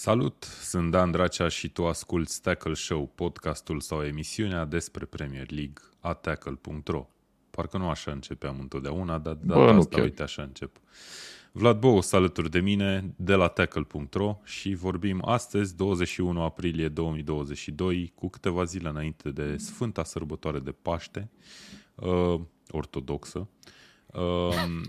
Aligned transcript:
Salut, 0.00 0.44
sunt 0.60 0.90
Dan 0.90 1.10
Dracea 1.10 1.48
și 1.48 1.68
tu 1.68 1.86
asculti 1.86 2.40
Tackle 2.42 2.74
Show, 2.74 3.06
podcastul 3.14 3.80
sau 3.80 4.02
emisiunea 4.02 4.64
despre 4.64 5.04
Premier 5.04 5.50
League 5.50 5.82
a 5.98 6.14
tackle.ro. 6.14 7.06
Parcă 7.50 7.78
nu 7.78 7.88
așa 7.88 8.10
începeam 8.10 8.60
întotdeauna, 8.60 9.18
dar 9.18 9.34
de 9.34 9.46
data 9.46 9.60
asta, 9.60 9.94
chiar. 9.94 10.04
uite, 10.04 10.22
așa 10.22 10.42
încep. 10.42 10.76
Vlad 11.52 11.78
Bous 11.78 12.12
alături 12.12 12.50
de 12.50 12.60
mine 12.60 13.14
de 13.16 13.34
la 13.34 13.48
tackle.ro 13.48 14.38
și 14.44 14.74
vorbim 14.74 15.22
astăzi, 15.24 15.76
21 15.76 16.42
aprilie 16.42 16.88
2022, 16.88 18.12
cu 18.14 18.28
câteva 18.28 18.64
zile 18.64 18.88
înainte 18.88 19.30
de 19.30 19.56
Sfânta 19.56 20.04
Sărbătoare 20.04 20.58
de 20.58 20.72
Paște, 20.82 21.30
uh, 21.94 22.40
ortodoxă, 22.70 23.38
uh, 23.38 23.46
Um, 23.64 23.79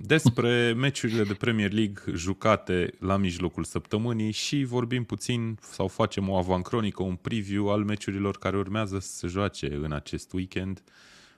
despre 0.02 0.74
meciurile 0.74 1.24
de 1.24 1.34
Premier 1.34 1.72
League 1.72 2.02
jucate 2.16 2.94
la 3.00 3.18
mijlocul 3.18 3.64
săptămânii 3.64 4.32
și 4.32 4.64
vorbim 4.64 5.04
puțin 5.04 5.58
sau 5.62 5.88
facem 5.88 6.30
o 6.30 6.36
avancronică, 6.36 7.04
un 7.04 7.16
preview 7.16 7.70
al 7.70 7.84
meciurilor 7.84 8.38
care 8.38 8.58
urmează 8.58 9.00
să 9.00 9.16
se 9.16 9.28
joace 9.28 9.74
în 9.74 9.92
acest 9.92 10.34
weekend. 10.34 10.84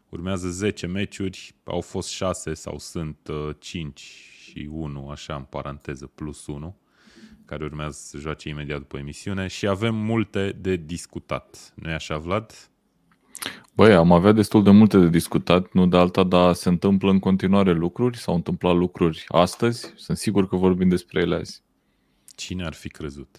Urmează 0.10 0.50
10 0.50 0.88
meciuri, 0.88 1.56
au 1.64 1.82
fost 1.82 2.10
6 2.10 2.54
sau 2.54 2.80
sunt 2.80 3.18
5 3.60 4.00
uh, 4.00 4.06
și 4.42 4.70
1, 4.72 5.10
așa 5.10 5.36
în 5.36 5.44
paranteză, 5.44 6.06
plus 6.06 6.48
1, 6.48 6.78
care 7.46 7.64
urmează 7.64 7.98
să 8.02 8.18
joace 8.18 8.50
imediat 8.50 8.78
după 8.78 8.98
emisiune 8.98 9.48
și 9.48 9.68
avem 9.68 9.96
multe 9.96 10.52
de 10.52 10.76
discutat. 10.76 11.74
nu 11.76 11.90
e 11.90 11.94
așa, 11.94 12.18
Vlad? 12.18 12.73
Băi, 13.76 13.94
am 13.94 14.12
avea 14.12 14.32
destul 14.32 14.64
de 14.64 14.70
multe 14.70 14.98
de 14.98 15.08
discutat, 15.08 15.72
nu 15.72 15.88
de 15.88 15.98
alta, 15.98 16.24
dar 16.24 16.54
se 16.54 16.70
întâmplă 16.70 17.12
în 17.12 17.20
continuare 17.20 17.72
lucruri, 17.72 18.18
s-au 18.18 18.36
întâmplat 18.36 18.76
lucruri 18.76 19.26
astăzi, 19.28 19.94
sunt 19.96 20.18
sigur 20.18 20.48
că 20.48 20.56
vorbim 20.56 20.90
despre 20.90 21.22
ele 21.22 21.36
azi. 21.36 21.62
Cine 22.36 22.66
ar 22.66 22.74
fi 22.74 22.90
crezut? 22.90 23.38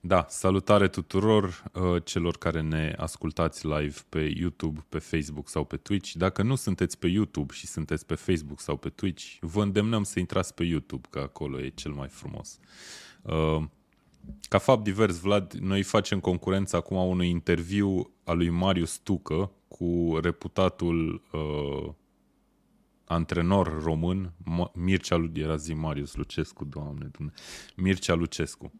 Da, 0.00 0.26
salutare 0.28 0.88
tuturor 0.88 1.64
uh, 1.72 2.02
celor 2.04 2.38
care 2.38 2.60
ne 2.60 2.94
ascultați 2.96 3.66
live 3.66 3.96
pe 4.08 4.32
YouTube, 4.36 4.84
pe 4.88 4.98
Facebook 4.98 5.48
sau 5.48 5.64
pe 5.64 5.76
Twitch. 5.76 6.12
Dacă 6.12 6.42
nu 6.42 6.54
sunteți 6.54 6.98
pe 6.98 7.06
YouTube 7.06 7.54
și 7.54 7.66
sunteți 7.66 8.06
pe 8.06 8.14
Facebook 8.14 8.60
sau 8.60 8.76
pe 8.76 8.88
Twitch, 8.88 9.36
vă 9.40 9.62
îndemnăm 9.62 10.02
să 10.02 10.18
intrați 10.18 10.54
pe 10.54 10.64
YouTube, 10.64 11.08
că 11.10 11.18
acolo 11.18 11.60
e 11.60 11.68
cel 11.68 11.92
mai 11.92 12.08
frumos. 12.08 12.58
Uh, 13.22 13.64
ca 14.48 14.58
fapt 14.58 14.84
divers, 14.84 15.20
Vlad, 15.20 15.52
noi 15.52 15.82
facem 15.82 16.20
concurența 16.20 16.76
acum 16.76 16.96
unui 16.96 17.28
interviu 17.28 18.10
al 18.24 18.36
lui 18.36 18.48
Marius 18.48 18.96
Tucă 18.96 19.50
cu 19.68 20.18
reputatul 20.22 21.22
uh, 21.32 21.92
antrenor 23.04 23.82
român, 23.82 24.32
Mircea, 24.74 25.30
era 25.32 25.56
zi 25.56 25.74
Marius 25.74 26.14
Lucescu, 26.14 26.64
doamne, 26.64 27.10
doamne 27.18 27.34
Mircea 27.76 28.14
Lucescu. 28.14 28.72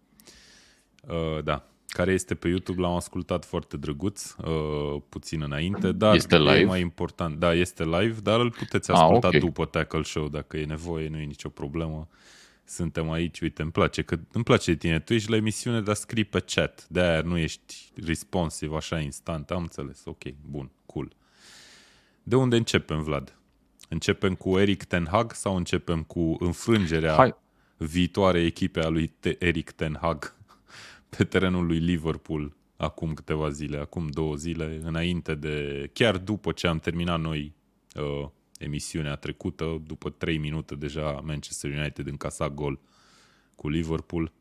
Uh, 1.09 1.43
da, 1.45 1.69
care 1.87 2.13
este 2.13 2.35
pe 2.35 2.49
YouTube, 2.49 2.81
l-am 2.81 2.95
ascultat 2.95 3.45
foarte 3.45 3.77
drăguț, 3.77 4.33
uh, 4.33 5.03
puțin 5.09 5.43
înainte, 5.43 5.93
dar 5.93 6.15
este 6.15 6.39
live? 6.39 6.59
e 6.59 6.65
mai 6.65 6.81
important. 6.81 7.39
Da, 7.39 7.55
este 7.55 7.85
live, 7.85 8.21
dar 8.23 8.41
îl 8.41 8.51
puteți 8.51 8.91
ah, 8.91 8.97
asculta 8.97 9.27
ah, 9.27 9.35
okay. 9.35 9.49
după 9.49 9.65
Tackle 9.65 10.03
Show 10.03 10.29
dacă 10.29 10.57
e 10.57 10.65
nevoie, 10.65 11.09
nu 11.09 11.19
e 11.19 11.25
nicio 11.25 11.49
problemă. 11.49 12.09
Uh, 12.11 12.17
suntem 12.65 13.11
aici, 13.11 13.41
uite, 13.41 13.63
îmi 13.63 13.71
place, 13.71 14.03
că 14.03 14.19
îmi 14.33 14.45
place 14.45 14.71
de 14.71 14.77
tine. 14.77 15.01
Tu 15.01 15.15
ești 15.15 15.31
la 15.31 15.37
emisiune, 15.37 15.81
dar 15.81 15.95
scrii 15.95 16.25
pe 16.25 16.41
chat, 16.41 16.87
de 16.89 17.01
aia 17.01 17.21
nu 17.21 17.39
ești 17.39 17.75
responsive 18.05 18.77
așa 18.77 19.01
instant, 19.01 19.51
am 19.51 19.63
înțeles, 19.63 20.03
ok, 20.05 20.23
bun, 20.51 20.71
cool. 20.87 21.13
De 22.23 22.37
unde 22.37 22.57
începem, 22.57 23.03
Vlad? 23.03 23.39
Începem 23.89 24.35
cu 24.35 24.59
Eric 24.59 24.85
Ten 24.85 25.07
Hag 25.11 25.33
sau 25.33 25.57
începem 25.57 26.03
cu 26.03 26.37
înfrângerea 26.39 27.15
Hai. 27.15 27.35
viitoare 27.77 28.41
echipe 28.41 28.81
a 28.81 28.89
lui 28.89 29.15
Eric 29.39 29.71
Ten 29.71 29.99
Hag 30.01 30.37
pe 31.17 31.25
terenul 31.25 31.67
lui 31.67 31.79
Liverpool 31.79 32.57
acum 32.77 33.15
câteva 33.15 33.49
zile, 33.49 33.79
acum 33.79 34.07
două 34.07 34.35
zile, 34.35 34.81
înainte 34.83 35.35
de, 35.35 35.91
chiar 35.93 36.17
după 36.17 36.53
ce 36.53 36.67
am 36.67 36.79
terminat 36.79 37.21
noi 37.21 37.55
uh, 37.95 38.29
emisiunea 38.65 39.15
trecută, 39.15 39.83
după 39.87 40.11
3 40.11 40.39
minute 40.39 40.75
deja 40.75 41.21
Manchester 41.25 41.71
United 41.71 42.07
încasa 42.07 42.49
gol 42.49 42.81
cu 43.55 43.69
Liverpool 43.69 44.33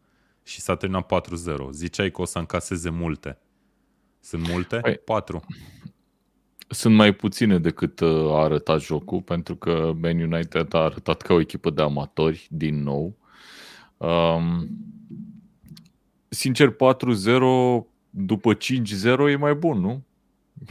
și 0.44 0.60
s-a 0.60 0.76
terminat 0.76 1.28
4-0. 1.68 1.70
Ziceai 1.72 2.12
că 2.12 2.22
o 2.22 2.26
să 2.26 2.40
încaseze 2.40 2.90
multe. 2.90 3.38
Sunt 4.20 4.48
multe? 4.48 4.78
Păi, 4.78 4.98
4. 4.98 5.46
Sunt 6.68 6.96
mai 6.96 7.12
puține 7.12 7.60
decât 7.60 8.00
uh, 8.00 8.10
a 8.10 8.44
arătat 8.44 8.82
jocul, 8.82 9.22
pentru 9.22 9.56
că 9.56 9.94
Man 10.02 10.20
United 10.20 10.74
a 10.74 10.78
arătat 10.78 11.22
ca 11.22 11.34
o 11.34 11.40
echipă 11.40 11.70
de 11.70 11.82
amatori 11.82 12.48
din 12.50 12.84
nou. 12.84 13.18
Um, 13.98 14.70
sincer, 16.30 16.70
4-0 16.70 16.76
după 18.10 18.54
5-0 18.54 19.30
e 19.30 19.36
mai 19.36 19.54
bun, 19.54 19.80
nu? 19.80 20.04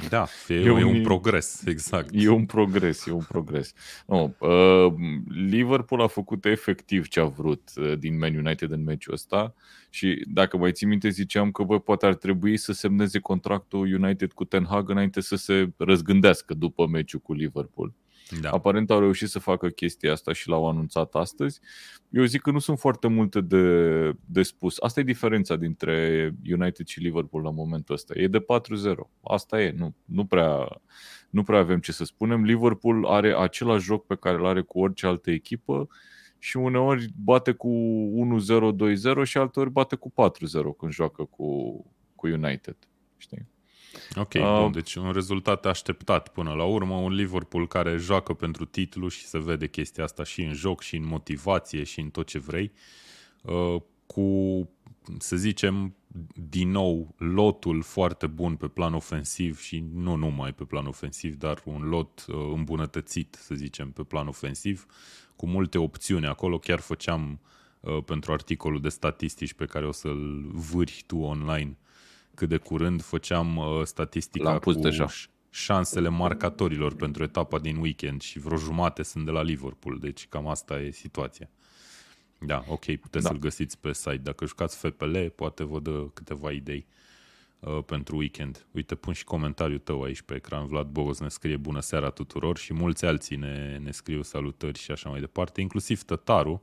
Da, 0.09 0.27
e, 0.49 0.55
e, 0.55 0.71
un, 0.71 0.79
e 0.79 0.85
un 0.85 1.03
progres, 1.03 1.63
exact. 1.67 2.09
E 2.13 2.29
un 2.29 2.47
progres, 2.47 3.07
e 3.07 3.11
un 3.11 3.23
progres. 3.29 3.73
No, 4.07 4.31
uh, 4.39 4.93
Liverpool 5.29 6.03
a 6.03 6.07
făcut 6.07 6.45
efectiv 6.45 7.09
ce 7.09 7.21
a 7.21 7.25
vrut 7.25 7.71
uh, 7.77 7.99
din 7.99 8.19
Man 8.19 8.37
United 8.37 8.71
în 8.71 8.83
meciul 8.83 9.13
ăsta 9.13 9.55
și 9.91 10.25
dacă 10.29 10.57
mai 10.57 10.73
ții 10.73 10.87
minte 10.87 11.09
ziceam 11.09 11.51
că 11.51 11.63
bă, 11.63 11.81
poate 11.81 12.07
ar 12.07 12.15
trebui 12.15 12.57
să 12.57 12.73
semneze 12.73 13.19
contractul 13.19 13.95
United 14.03 14.33
cu 14.33 14.45
Ten 14.45 14.67
Hag 14.69 14.89
înainte 14.89 15.21
să 15.21 15.37
se 15.37 15.73
răzgândească 15.77 16.55
după 16.55 16.87
meciul 16.87 17.21
cu 17.21 17.33
Liverpool. 17.33 17.95
Da. 18.41 18.51
Aparent 18.51 18.91
au 18.91 18.99
reușit 18.99 19.29
să 19.29 19.39
facă 19.39 19.69
chestia 19.69 20.13
asta 20.13 20.33
și 20.33 20.49
l-au 20.49 20.69
anunțat 20.69 21.15
astăzi. 21.15 21.61
Eu 22.11 22.25
zic 22.25 22.41
că 22.41 22.51
nu 22.51 22.59
sunt 22.59 22.79
foarte 22.79 23.09
multe 23.09 23.41
de, 23.41 24.17
de 24.25 24.43
spus. 24.43 24.77
Asta 24.81 25.01
e 25.01 25.03
diferența 25.03 25.57
dintre 25.57 26.35
United 26.51 26.87
și 26.87 27.01
Liverpool 27.01 27.43
la 27.43 27.51
momentul 27.51 27.95
ăsta. 27.95 28.13
E 28.17 28.27
de 28.27 28.41
4-0. 28.41 28.45
Asta 29.23 29.63
e. 29.63 29.75
Nu, 29.77 29.95
nu, 30.05 30.25
prea, 30.25 30.81
nu 31.31 31.43
prea 31.43 31.59
avem 31.59 31.79
ce 31.79 31.93
să 31.93 32.05
spunem. 32.05 32.45
Liverpool 32.45 33.07
are 33.07 33.37
același 33.37 33.85
joc 33.85 34.07
pe 34.07 34.17
care 34.17 34.37
îl 34.37 34.47
are 34.47 34.61
cu 34.61 34.79
orice 34.81 35.07
altă 35.07 35.31
echipă 35.31 35.89
și 36.39 36.57
uneori 36.57 37.09
bate 37.25 37.53
cu 37.53 37.71
1-0, 39.21 39.21
2-0 39.21 39.23
și 39.23 39.39
alteori 39.39 39.71
bate 39.71 39.97
cu 39.97 40.11
4-0 40.11 40.13
când 40.79 40.93
joacă 40.93 41.25
cu, 41.25 41.47
cu 42.15 42.27
United. 42.27 42.77
Știi? 43.17 43.49
Ok, 44.15 44.33
uh, 44.35 44.41
bun, 44.41 44.73
deci 44.73 44.95
un 44.95 45.13
rezultat 45.13 45.67
așteptat 45.67 46.29
până 46.29 46.53
la 46.53 46.65
urmă, 46.65 46.95
un 46.95 47.13
Liverpool 47.13 47.67
care 47.67 47.97
joacă 47.97 48.35
pentru 48.35 48.65
titlu 48.65 49.09
și 49.09 49.27
se 49.27 49.39
vede 49.39 49.69
chestia 49.69 50.05
asta 50.05 50.25
și 50.25 50.43
în 50.43 50.53
joc, 50.53 50.81
și 50.81 50.97
în 50.97 51.07
motivație, 51.07 51.85
și 51.85 52.01
în 52.01 52.11
tot 52.11 52.27
ce 52.27 52.39
vrei, 52.39 52.73
uh, 53.43 53.77
cu, 54.07 54.69
să 55.19 55.37
zicem, 55.37 55.95
din 56.51 56.71
nou, 56.71 57.15
lotul 57.17 57.83
foarte 57.83 58.27
bun 58.27 58.57
pe 58.57 58.69
plan 58.69 58.95
ofensiv 58.95 59.61
și 59.61 59.85
nu 59.95 60.15
numai 60.15 60.53
pe 60.53 60.65
plan 60.65 60.87
ofensiv, 60.87 61.37
dar 61.37 61.63
un 61.65 61.83
lot 61.89 62.25
uh, 62.29 62.35
îmbunătățit, 62.55 63.37
să 63.41 63.55
zicem, 63.55 63.91
pe 63.91 64.03
plan 64.03 64.27
ofensiv, 64.27 64.87
cu 65.37 65.47
multe 65.47 65.79
opțiuni. 65.79 66.27
Acolo 66.27 66.59
chiar 66.59 66.81
făceam 66.81 67.41
uh, 67.81 67.99
pentru 68.05 68.33
articolul 68.33 68.81
de 68.81 68.89
statistici 68.89 69.53
pe 69.53 69.65
care 69.65 69.87
o 69.87 69.93
să-l 69.93 70.51
vârși 70.53 71.05
tu 71.05 71.17
online 71.17 71.77
cât 72.35 72.49
de 72.49 72.57
curând 72.57 73.03
făceam 73.03 73.57
uh, 73.57 73.83
statistica 73.85 74.45
L-am 74.51 74.59
pus 74.59 74.75
cu 74.75 74.81
deja. 74.81 75.07
șansele 75.51 76.09
marcatorilor 76.09 76.95
pentru 76.95 77.23
etapa 77.23 77.59
din 77.59 77.77
weekend 77.77 78.21
și 78.21 78.39
vreo 78.39 78.57
jumate 78.57 79.03
sunt 79.03 79.25
de 79.25 79.31
la 79.31 79.43
Liverpool, 79.43 79.99
deci 79.99 80.27
cam 80.29 80.47
asta 80.47 80.81
e 80.81 80.91
situația. 80.91 81.49
Da, 82.47 82.65
ok, 82.67 82.85
puteți 82.85 83.25
da. 83.25 83.31
să-l 83.31 83.39
găsiți 83.39 83.79
pe 83.79 83.93
site. 83.93 84.17
Dacă 84.17 84.47
jucați 84.47 84.77
FPL, 84.77 85.17
poate 85.35 85.65
vă 85.65 85.81
dă 85.81 86.07
câteva 86.15 86.51
idei 86.51 86.87
uh, 87.61 87.79
pentru 87.87 88.17
weekend. 88.17 88.67
Uite, 88.71 88.95
pun 88.95 89.13
și 89.13 89.25
comentariul 89.25 89.79
tău 89.79 90.03
aici 90.03 90.23
pe 90.23 90.35
ecran. 90.35 90.67
Vlad 90.67 90.87
Bogos 90.87 91.21
ne 91.21 91.29
scrie 91.29 91.57
bună 91.57 91.81
seara 91.81 92.11
tuturor 92.11 92.59
și 92.59 92.73
mulți 92.73 93.05
alții 93.05 93.37
ne, 93.37 93.79
ne 93.83 93.91
scriu 93.91 94.23
salutări 94.23 94.79
și 94.79 94.91
așa 94.91 95.09
mai 95.09 95.21
departe, 95.21 95.61
inclusiv 95.61 96.03
Tătaru, 96.03 96.63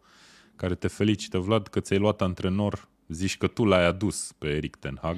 care 0.56 0.76
te 0.76 0.88
felicită, 0.88 1.38
Vlad, 1.38 1.68
că 1.68 1.80
ți-ai 1.80 2.00
luat 2.00 2.22
antrenor, 2.22 2.88
zici 3.08 3.38
că 3.38 3.48
tu 3.48 3.66
l-ai 3.66 3.86
adus 3.86 4.32
pe 4.38 4.48
Eric 4.48 4.76
Ten 4.76 4.98
Hag. 5.02 5.18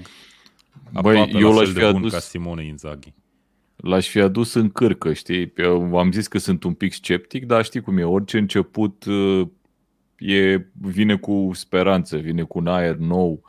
Băi, 1.01 1.31
eu 1.33 1.53
l-aș 1.53 1.69
fi 1.69 1.83
adus... 1.83 2.12
ca 2.12 2.19
Simone 2.19 2.65
Inzaghi. 2.65 3.13
L-aș 3.75 4.07
fi 4.07 4.19
adus 4.19 4.53
în 4.53 4.69
cârcă, 4.69 5.13
știi? 5.13 5.53
Eu 5.56 5.97
am 5.97 6.12
zis 6.12 6.27
că 6.27 6.38
sunt 6.38 6.63
un 6.63 6.73
pic 6.73 6.94
sceptic, 6.94 7.45
dar 7.45 7.63
știi 7.63 7.81
cum 7.81 7.97
e, 7.97 8.03
orice 8.03 8.38
început 8.38 9.06
uh, 9.06 9.47
e, 10.18 10.68
vine 10.81 11.15
cu 11.15 11.50
speranță, 11.53 12.18
vine 12.18 12.44
cu 12.44 12.57
un 12.57 12.68
aer 12.68 12.95
nou. 12.95 13.44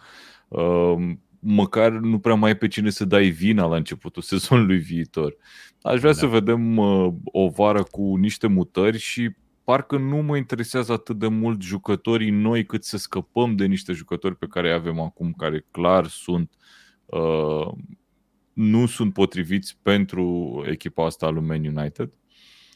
Uh, 0.49 0.95
măcar 1.39 1.91
nu 1.91 2.19
prea 2.19 2.35
mai 2.35 2.51
e 2.51 2.55
pe 2.55 2.69
cine 2.69 2.91
să 2.91 3.05
dai 3.05 3.29
vina 3.29 3.67
la 3.67 3.77
începutul 3.77 4.23
sezonului 4.33 4.79
viitor. 4.79 5.37
Aș 5.83 5.99
vrea 5.99 6.13
da. 6.13 6.19
să 6.19 6.27
vedem 6.27 6.77
uh, 6.77 7.13
o 7.25 7.49
vară 7.49 7.83
cu 7.83 8.17
niște 8.17 8.47
mutări 8.47 8.99
și 8.99 9.31
parcă 9.65 9.97
nu 9.97 10.17
mă 10.17 10.37
interesează 10.37 10.93
atât 10.93 11.19
de 11.19 11.29
mult 11.29 11.63
jucătorii 11.63 12.31
noi 12.31 12.65
cât 12.65 12.85
să 12.85 12.97
scăpăm 12.97 13.57
de 13.57 13.65
niște 13.65 13.93
jucători 13.93 14.37
pe 14.37 14.47
care 14.47 14.69
îi 14.69 14.75
avem 14.75 15.01
acum, 15.01 15.33
care 15.33 15.67
clar 15.71 16.07
sunt 16.07 16.51
Uh, 16.51 16.62
nu 18.53 18.87
sunt 18.87 19.13
potriviți 19.13 19.79
pentru 19.83 20.65
echipa 20.69 21.05
asta 21.05 21.29
lui 21.29 21.43
Man 21.43 21.65
United 21.77 22.11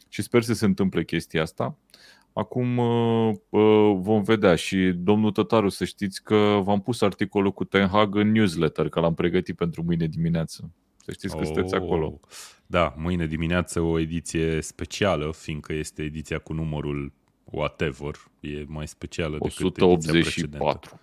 și 0.09 0.23
sper 0.23 0.43
să 0.43 0.55
se 0.55 0.65
întâmple 0.65 1.05
chestia 1.05 1.43
asta. 1.43 1.79
Acum 2.33 2.79
uh, 2.79 3.35
uh, 3.49 3.97
vom 3.99 4.23
vedea 4.23 4.55
și 4.55 4.93
domnul 4.97 5.33
Tătaru 5.33 5.69
să 5.69 5.85
știți 5.85 6.23
că 6.23 6.61
v-am 6.63 6.81
pus 6.81 7.01
articolul 7.01 7.53
cu 7.53 7.65
Ten 7.65 7.87
Hag 7.87 8.15
în 8.15 8.33
newsletter, 8.33 8.89
că 8.89 9.01
l-am 9.01 9.15
pregătit 9.15 9.57
pentru 9.57 9.83
mâine 9.83 10.07
dimineață. 10.07 10.71
Să 10.97 11.13
știți 11.13 11.35
că 11.35 11.41
oh, 11.41 11.47
sunteți 11.47 11.75
acolo. 11.75 12.21
Da, 12.67 12.95
mâine 12.97 13.27
dimineață 13.27 13.81
o 13.81 13.99
ediție 13.99 14.61
specială, 14.61 15.33
fiindcă 15.33 15.73
este 15.73 16.03
ediția 16.03 16.39
cu 16.39 16.53
numărul 16.53 17.13
whatever, 17.45 18.15
e 18.41 18.65
mai 18.67 18.89
specială 18.89 19.39
decât 19.41 19.65
184. 19.65 21.01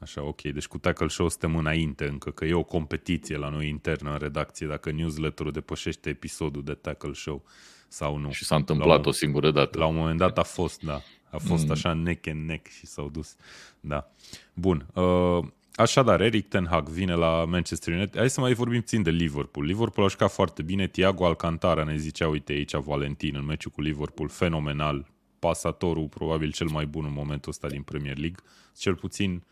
Așa, 0.00 0.22
ok. 0.22 0.42
Deci 0.42 0.66
cu 0.66 0.78
Tackle 0.78 1.08
Show 1.08 1.28
suntem 1.28 1.56
înainte 1.56 2.08
încă, 2.08 2.30
că 2.30 2.44
e 2.44 2.54
o 2.54 2.62
competiție 2.62 3.36
la 3.36 3.48
noi 3.48 3.68
internă 3.68 4.10
în 4.12 4.18
redacție, 4.18 4.66
dacă 4.66 4.90
newsletterul 4.90 5.52
depășește 5.52 6.08
episodul 6.08 6.64
de 6.64 6.74
Tackle 6.74 7.12
Show 7.12 7.44
sau 7.88 8.16
nu. 8.16 8.30
Și 8.30 8.44
s-a 8.44 8.56
întâmplat 8.56 9.06
o 9.06 9.10
singură 9.10 9.50
dată. 9.50 9.78
La 9.78 9.86
un 9.86 9.96
moment 9.96 10.18
dat 10.18 10.38
a 10.38 10.42
fost, 10.42 10.82
da. 10.82 11.00
A 11.30 11.38
fost 11.38 11.64
mm. 11.64 11.70
așa 11.70 11.92
neck 11.92 12.26
and 12.26 12.48
neck 12.48 12.66
și 12.66 12.86
s-au 12.86 13.08
dus. 13.08 13.36
Da. 13.80 14.10
Bun. 14.54 14.86
Uh, 14.94 15.44
așadar, 15.74 16.20
Eric 16.20 16.48
Ten 16.48 16.66
Hag 16.66 16.88
vine 16.88 17.14
la 17.14 17.44
Manchester 17.44 17.94
United. 17.94 18.18
Hai 18.18 18.30
să 18.30 18.40
mai 18.40 18.52
vorbim 18.52 18.80
țin 18.80 19.02
de 19.02 19.10
Liverpool. 19.10 19.66
Liverpool 19.66 20.06
a 20.06 20.10
jucat 20.10 20.32
foarte 20.32 20.62
bine. 20.62 20.86
Thiago 20.86 21.26
Alcantara 21.26 21.84
ne 21.84 21.96
zicea, 21.96 22.28
uite 22.28 22.52
aici, 22.52 22.74
Valentin, 22.74 23.36
în 23.36 23.44
meciul 23.44 23.70
cu 23.70 23.80
Liverpool, 23.80 24.28
fenomenal. 24.28 25.06
Pasatorul 25.38 26.08
probabil 26.08 26.52
cel 26.52 26.68
mai 26.68 26.86
bun 26.86 27.04
în 27.04 27.12
momentul 27.12 27.50
ăsta 27.50 27.68
din 27.68 27.82
Premier 27.82 28.18
League. 28.18 28.38
Cel 28.76 28.94
puțin 28.94 29.42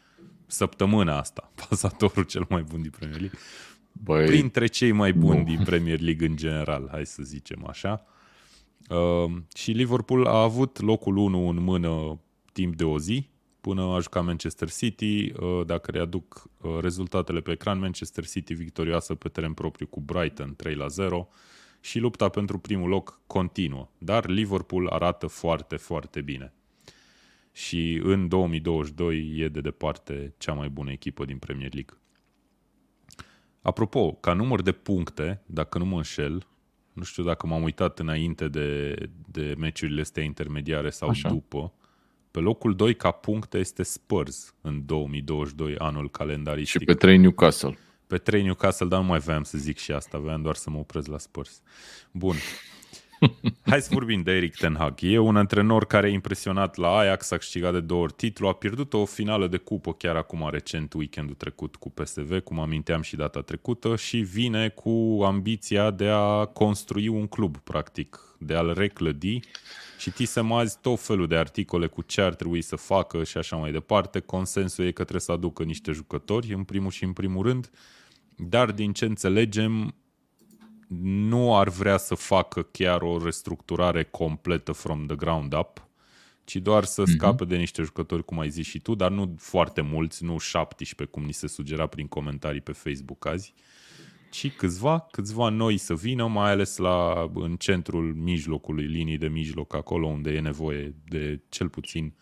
săptămâna 0.48 1.18
asta. 1.18 1.52
Pasatorul 1.68 2.24
cel 2.24 2.46
mai 2.48 2.62
bun 2.62 2.82
din 2.82 2.90
Premier 2.90 3.20
League. 3.20 3.38
Băi, 3.92 4.26
Printre 4.26 4.66
cei 4.66 4.92
mai 4.92 5.12
buni 5.12 5.38
nu. 5.38 5.44
din 5.44 5.64
Premier 5.64 6.00
League 6.00 6.26
în 6.26 6.36
general, 6.36 6.88
hai 6.90 7.06
să 7.06 7.22
zicem 7.22 7.66
așa. 7.66 8.04
Uh, 8.88 9.32
și 9.54 9.70
Liverpool 9.70 10.26
a 10.26 10.42
avut 10.42 10.80
locul 10.80 11.16
1 11.16 11.48
în 11.48 11.62
mână 11.62 12.20
timp 12.52 12.76
de 12.76 12.84
o 12.84 12.98
zi, 12.98 13.28
până 13.60 13.82
a 13.82 14.00
jucat 14.00 14.24
Manchester 14.24 14.70
City. 14.70 15.32
Uh, 15.40 15.66
dacă 15.66 15.90
readuc 15.90 16.50
uh, 16.60 16.78
rezultatele 16.80 17.40
pe 17.40 17.50
ecran, 17.50 17.78
Manchester 17.78 18.26
City 18.26 18.54
victorioasă 18.54 19.14
pe 19.14 19.28
teren 19.28 19.52
propriu 19.52 19.86
cu 19.86 20.00
Brighton 20.00 20.54
3 20.56 20.74
la 20.74 20.86
0 20.86 21.28
și 21.80 21.98
lupta 21.98 22.28
pentru 22.28 22.58
primul 22.58 22.88
loc 22.88 23.20
continuă. 23.26 23.88
Dar 23.98 24.26
Liverpool 24.26 24.86
arată 24.86 25.26
foarte, 25.26 25.76
foarte 25.76 26.20
bine. 26.20 26.52
Și 27.58 28.00
în 28.02 28.28
2022 28.28 29.34
e 29.36 29.48
de 29.48 29.60
departe 29.60 30.34
cea 30.36 30.52
mai 30.52 30.68
bună 30.68 30.90
echipă 30.90 31.24
din 31.24 31.38
Premier 31.38 31.72
League. 31.74 31.96
Apropo, 33.62 34.12
ca 34.12 34.32
număr 34.32 34.62
de 34.62 34.72
puncte, 34.72 35.42
dacă 35.46 35.78
nu 35.78 35.84
mă 35.84 35.96
înșel, 35.96 36.46
nu 36.92 37.02
știu 37.02 37.22
dacă 37.22 37.46
m-am 37.46 37.62
uitat 37.62 37.98
înainte 37.98 38.48
de, 38.48 38.94
de 39.26 39.54
meciurile 39.58 40.00
astea 40.00 40.22
intermediare 40.22 40.90
sau 40.90 41.08
Așa. 41.08 41.28
după. 41.28 41.72
Pe 42.30 42.38
locul 42.40 42.76
2 42.76 42.94
ca 42.94 43.10
puncte 43.10 43.58
este 43.58 43.82
Spurs 43.82 44.54
în 44.60 44.86
2022, 44.86 45.76
anul 45.78 46.10
calendaristic. 46.10 46.80
Și 46.80 46.86
pe 46.86 46.94
3 46.94 47.16
Newcastle. 47.16 47.78
Pe 48.06 48.18
3 48.18 48.42
Newcastle, 48.42 48.86
dar 48.86 49.00
nu 49.00 49.06
mai 49.06 49.18
voiam 49.18 49.42
să 49.42 49.58
zic 49.58 49.78
și 49.78 49.92
asta, 49.92 50.18
voiam 50.18 50.42
doar 50.42 50.54
să 50.54 50.70
mă 50.70 50.78
opresc 50.78 51.06
la 51.06 51.18
Spurs. 51.18 51.62
Bun. 52.12 52.34
Hai 53.70 53.80
să 53.82 53.88
vorbim 53.92 54.22
de 54.22 54.32
Eric 54.32 54.56
Ten 54.56 54.74
Hag. 54.78 54.98
E 55.02 55.18
un 55.18 55.36
antrenor 55.36 55.86
care 55.86 56.06
a 56.06 56.10
impresionat 56.10 56.76
la 56.76 56.96
Ajax, 56.96 57.30
a 57.30 57.36
câștigat 57.36 57.72
de 57.72 57.80
două 57.80 58.02
ori 58.02 58.12
titlu, 58.12 58.48
a 58.48 58.52
pierdut 58.52 58.92
o 58.92 59.04
finală 59.04 59.46
de 59.46 59.56
cupă 59.56 59.92
chiar 59.92 60.16
acum 60.16 60.48
recent, 60.50 60.92
weekendul 60.92 61.34
trecut 61.34 61.76
cu 61.76 61.90
PSV, 61.90 62.38
cum 62.40 62.60
aminteam 62.60 63.02
și 63.02 63.16
data 63.16 63.40
trecută, 63.40 63.96
și 63.96 64.18
vine 64.18 64.68
cu 64.68 65.22
ambiția 65.24 65.90
de 65.90 66.08
a 66.08 66.44
construi 66.44 67.08
un 67.08 67.26
club, 67.26 67.56
practic, 67.56 68.20
de 68.38 68.54
a-l 68.54 68.72
reclădi. 68.72 69.40
Citisem 69.98 70.52
azi 70.52 70.78
tot 70.80 71.00
felul 71.00 71.26
de 71.26 71.36
articole 71.36 71.86
cu 71.86 72.02
ce 72.02 72.20
ar 72.20 72.34
trebui 72.34 72.62
să 72.62 72.76
facă 72.76 73.24
și 73.24 73.38
așa 73.38 73.56
mai 73.56 73.72
departe. 73.72 74.20
Consensul 74.20 74.84
e 74.84 74.90
că 74.90 75.02
trebuie 75.02 75.20
să 75.20 75.32
aducă 75.32 75.62
niște 75.62 75.92
jucători, 75.92 76.52
în 76.52 76.64
primul 76.64 76.90
și 76.90 77.04
în 77.04 77.12
primul 77.12 77.46
rând, 77.46 77.70
dar 78.36 78.70
din 78.70 78.92
ce 78.92 79.04
înțelegem, 79.04 79.94
nu 80.96 81.56
ar 81.56 81.68
vrea 81.68 81.96
să 81.96 82.14
facă 82.14 82.62
chiar 82.62 83.02
o 83.02 83.24
restructurare 83.24 84.02
completă 84.04 84.72
from 84.72 85.06
the 85.06 85.16
ground 85.16 85.54
up, 85.54 85.88
ci 86.44 86.56
doar 86.56 86.84
să 86.84 87.02
mm-hmm. 87.02 87.12
scape 87.12 87.44
de 87.44 87.56
niște 87.56 87.82
jucători, 87.82 88.24
cum 88.24 88.38
ai 88.38 88.48
zis 88.50 88.66
și 88.66 88.78
tu, 88.78 88.94
dar 88.94 89.10
nu 89.10 89.34
foarte 89.38 89.80
mulți, 89.80 90.24
nu 90.24 90.38
17, 90.38 91.16
cum 91.16 91.24
ni 91.24 91.32
se 91.32 91.46
sugera 91.46 91.86
prin 91.86 92.06
comentarii 92.06 92.60
pe 92.60 92.72
Facebook 92.72 93.26
azi, 93.26 93.54
ci 94.30 94.52
câțiva, 94.52 95.06
câțiva 95.10 95.48
noi 95.48 95.76
să 95.76 95.94
vină, 95.94 96.26
mai 96.26 96.50
ales 96.50 96.76
la, 96.76 97.30
în 97.34 97.56
centrul 97.56 98.14
mijlocului, 98.14 98.84
linii 98.84 99.18
de 99.18 99.28
mijloc, 99.28 99.74
acolo 99.74 100.06
unde 100.06 100.30
e 100.30 100.40
nevoie 100.40 100.94
de 101.08 101.40
cel 101.48 101.68
puțin 101.68 102.12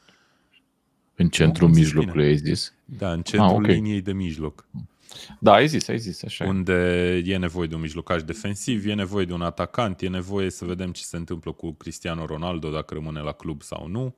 în 1.15 1.29
centrul 1.29 1.69
mijlocului, 1.69 2.27
ai 2.27 2.37
zis? 2.37 2.75
Da, 2.85 3.13
în 3.13 3.23
centrul 3.23 3.51
ah, 3.51 3.57
okay. 3.57 3.75
liniei 3.75 4.03
de 4.03 4.13
mijloc. 4.13 4.69
Da, 5.41 5.53
ai 5.53 5.69
zis, 5.69 5.89
ai 5.89 5.99
zis, 5.99 6.23
așa. 6.23 6.45
Unde 6.45 6.73
e 7.25 7.37
nevoie 7.37 7.67
de 7.67 7.75
un 7.75 7.81
mijlocaș 7.81 8.23
defensiv, 8.23 8.87
e 8.87 8.95
nevoie 8.95 9.25
de 9.25 9.33
un 9.33 9.43
atacant, 9.43 10.01
e 10.01 10.09
nevoie 10.09 10.51
să 10.51 10.65
vedem 10.65 10.93
ce 10.93 11.03
se 11.03 11.17
întâmplă 11.17 11.53
cu 11.53 11.73
Cristiano 11.73 12.27
Ronaldo, 12.27 12.71
dacă 12.71 12.95
rămâne 12.95 13.21
la 13.21 13.33
club 13.33 13.63
sau 13.63 13.87
nu. 13.87 14.17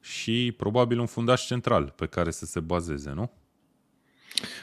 Și 0.00 0.54
probabil 0.56 0.98
un 0.98 1.06
fundaș 1.06 1.46
central 1.46 1.92
pe 1.96 2.06
care 2.06 2.30
să 2.30 2.44
se 2.44 2.60
bazeze, 2.60 3.12
nu? 3.14 3.30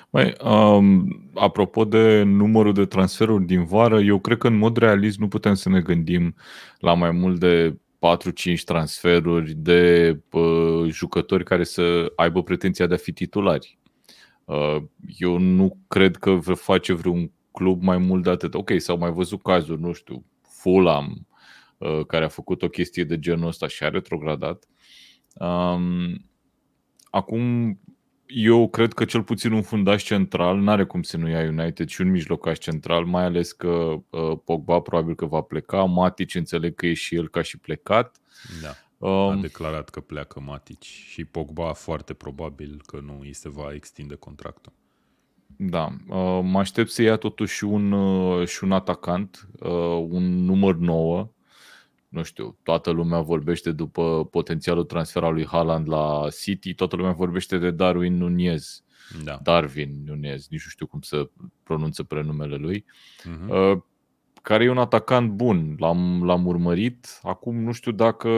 Mai, 0.09 0.35
um, 0.43 1.29
apropo 1.33 1.85
de 1.85 2.23
numărul 2.23 2.73
de 2.73 2.85
transferuri 2.85 3.45
din 3.45 3.65
vară, 3.65 4.01
eu 4.01 4.19
cred 4.19 4.37
că 4.37 4.47
în 4.47 4.57
mod 4.57 4.77
realist 4.77 5.19
nu 5.19 5.27
putem 5.27 5.53
să 5.53 5.69
ne 5.69 5.81
gândim 5.81 6.35
la 6.79 6.93
mai 6.93 7.11
mult 7.11 7.39
de 7.39 7.77
4-5 7.99 8.63
transferuri 8.65 9.53
de 9.53 10.11
uh, 10.31 10.89
jucători 10.89 11.43
care 11.43 11.63
să 11.63 12.11
aibă 12.15 12.43
pretenția 12.43 12.87
de 12.87 12.93
a 12.93 12.97
fi 12.97 13.11
titulari. 13.11 13.78
Uh, 14.49 14.83
eu 15.17 15.37
nu 15.37 15.77
cred 15.87 16.15
că 16.15 16.31
vă 16.31 16.53
face 16.53 16.93
vreun 16.93 17.31
club 17.51 17.83
mai 17.83 17.97
mult 17.97 18.23
de 18.23 18.29
atât. 18.29 18.53
Ok, 18.53 18.71
s-au 18.77 18.97
mai 18.97 19.11
văzut 19.11 19.41
cazuri, 19.41 19.81
nu 19.81 19.93
știu, 19.93 20.25
Fulham, 20.41 21.27
uh, 21.77 22.05
care 22.05 22.25
a 22.25 22.27
făcut 22.27 22.61
o 22.61 22.69
chestie 22.69 23.03
de 23.03 23.19
genul 23.19 23.47
ăsta 23.47 23.67
și 23.67 23.83
a 23.83 23.89
retrogradat. 23.89 24.67
Um, 25.33 26.25
acum, 27.09 27.79
eu 28.25 28.69
cred 28.69 28.93
că 28.93 29.05
cel 29.05 29.23
puțin 29.23 29.51
un 29.51 29.61
fundaș 29.61 30.03
central 30.03 30.57
nu 30.57 30.71
are 30.71 30.85
cum 30.85 31.01
să 31.01 31.17
nu 31.17 31.29
ia 31.29 31.39
United 31.39 31.87
și 31.87 32.01
un 32.01 32.09
mijlocaș 32.09 32.57
central, 32.57 33.05
mai 33.05 33.23
ales 33.23 33.51
că 33.51 33.67
uh, 33.67 34.37
Pogba 34.45 34.79
probabil 34.79 35.15
că 35.15 35.25
va 35.25 35.41
pleca, 35.41 35.83
Matic 35.83 36.35
înțeleg 36.35 36.75
că 36.75 36.85
e 36.85 36.93
și 36.93 37.15
el 37.15 37.29
ca 37.29 37.41
și 37.41 37.57
plecat. 37.57 38.17
Da. 38.61 38.69
Um, 38.99 39.11
a 39.11 39.35
declarat 39.35 39.89
că 39.89 39.99
pleacă 39.99 40.39
Matic 40.39 40.81
și 40.81 41.25
Pogba 41.25 41.73
foarte 41.73 42.13
probabil 42.13 42.81
că 42.85 42.99
nu 42.99 43.19
îi 43.19 43.33
se 43.33 43.49
va 43.49 43.73
extinde 43.73 44.15
contractul. 44.15 44.71
Da, 45.57 45.85
uh, 46.07 46.39
mă 46.43 46.59
aștept 46.59 46.89
să 46.89 47.01
ia 47.01 47.15
totuși 47.15 47.63
un, 47.63 47.91
uh, 47.91 48.47
și 48.47 48.63
un 48.63 48.71
atacant, 48.71 49.47
uh, 49.59 50.05
un 50.09 50.45
număr 50.45 50.75
9. 50.75 51.29
Nu 52.07 52.23
știu, 52.23 52.57
toată 52.63 52.89
lumea 52.89 53.21
vorbește 53.21 53.71
după 53.71 54.25
potențialul 54.25 54.83
transfer 54.83 55.23
al 55.23 55.33
lui 55.33 55.45
Haaland 55.45 55.89
la 55.89 56.27
City, 56.41 56.73
toată 56.73 56.95
lumea 56.95 57.11
vorbește 57.11 57.57
de 57.57 57.71
Darwin 57.71 58.17
Nunez. 58.17 58.83
Da. 59.23 59.39
Darwin 59.43 60.03
Nunez, 60.05 60.47
nici 60.49 60.63
nu 60.63 60.69
știu 60.69 60.87
cum 60.87 61.01
să 61.01 61.29
pronunță 61.63 62.03
prenumele 62.03 62.55
lui. 62.55 62.85
Uh-huh 63.21 63.87
care 64.41 64.63
e 64.63 64.69
un 64.69 64.77
atacant 64.77 65.29
bun. 65.29 65.75
L-am, 65.77 66.23
l-am 66.25 66.45
urmărit. 66.45 67.19
Acum 67.21 67.63
nu 67.63 67.71
știu 67.71 67.91
dacă 67.91 68.29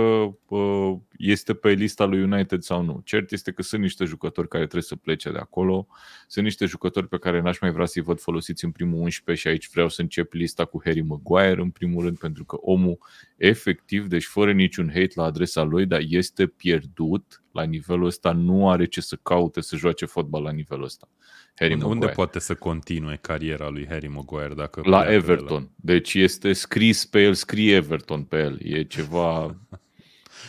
uh, 0.47 0.95
este 1.17 1.53
pe 1.53 1.71
lista 1.71 2.05
lui 2.05 2.21
United 2.21 2.61
sau 2.61 2.81
nu. 2.81 3.01
Cert 3.03 3.31
este 3.31 3.51
că 3.51 3.61
sunt 3.61 3.81
niște 3.81 4.05
jucători 4.05 4.47
care 4.47 4.63
trebuie 4.63 4.83
să 4.83 4.95
plece 4.95 5.31
de 5.31 5.37
acolo. 5.37 5.87
Sunt 6.27 6.45
niște 6.45 6.65
jucători 6.65 7.07
pe 7.07 7.17
care 7.17 7.41
n-aș 7.41 7.59
mai 7.59 7.71
vrea 7.71 7.85
să-i 7.85 8.01
văd 8.01 8.19
folosiți 8.19 8.65
în 8.65 8.71
primul 8.71 8.99
11 8.99 9.47
și 9.47 9.47
aici 9.53 9.69
vreau 9.69 9.89
să 9.89 10.01
încep 10.01 10.33
lista 10.33 10.65
cu 10.65 10.81
Harry 10.83 11.01
Maguire 11.01 11.61
în 11.61 11.69
primul 11.69 12.03
rând 12.03 12.17
pentru 12.17 12.45
că 12.45 12.55
omul 12.61 12.97
efectiv, 13.37 14.07
deci 14.07 14.25
fără 14.25 14.51
niciun 14.51 14.87
hate 14.87 15.11
la 15.15 15.23
adresa 15.23 15.61
lui, 15.61 15.85
dar 15.85 16.01
este 16.07 16.47
pierdut 16.47 17.43
la 17.51 17.63
nivelul 17.63 18.05
ăsta, 18.05 18.31
nu 18.31 18.69
are 18.69 18.85
ce 18.85 19.01
să 19.01 19.17
caute 19.23 19.61
să 19.61 19.75
joace 19.75 20.05
fotbal 20.05 20.43
la 20.43 20.51
nivelul 20.51 20.83
ăsta. 20.83 21.07
Harry 21.55 21.73
unde, 21.73 21.85
unde 21.85 22.07
poate 22.07 22.39
să 22.39 22.55
continue 22.55 23.17
cariera 23.21 23.69
lui 23.69 23.87
Harry 23.89 24.07
Maguire? 24.07 24.53
Dacă 24.53 24.81
la 24.83 25.13
Everton. 25.13 25.61
La... 25.61 25.67
Deci 25.75 26.13
este 26.13 26.53
scris 26.53 27.05
pe 27.05 27.21
el, 27.21 27.33
scrie 27.33 27.75
Everton 27.75 28.23
pe 28.23 28.37
el. 28.37 28.57
E 28.63 28.83
ceva... 28.83 29.45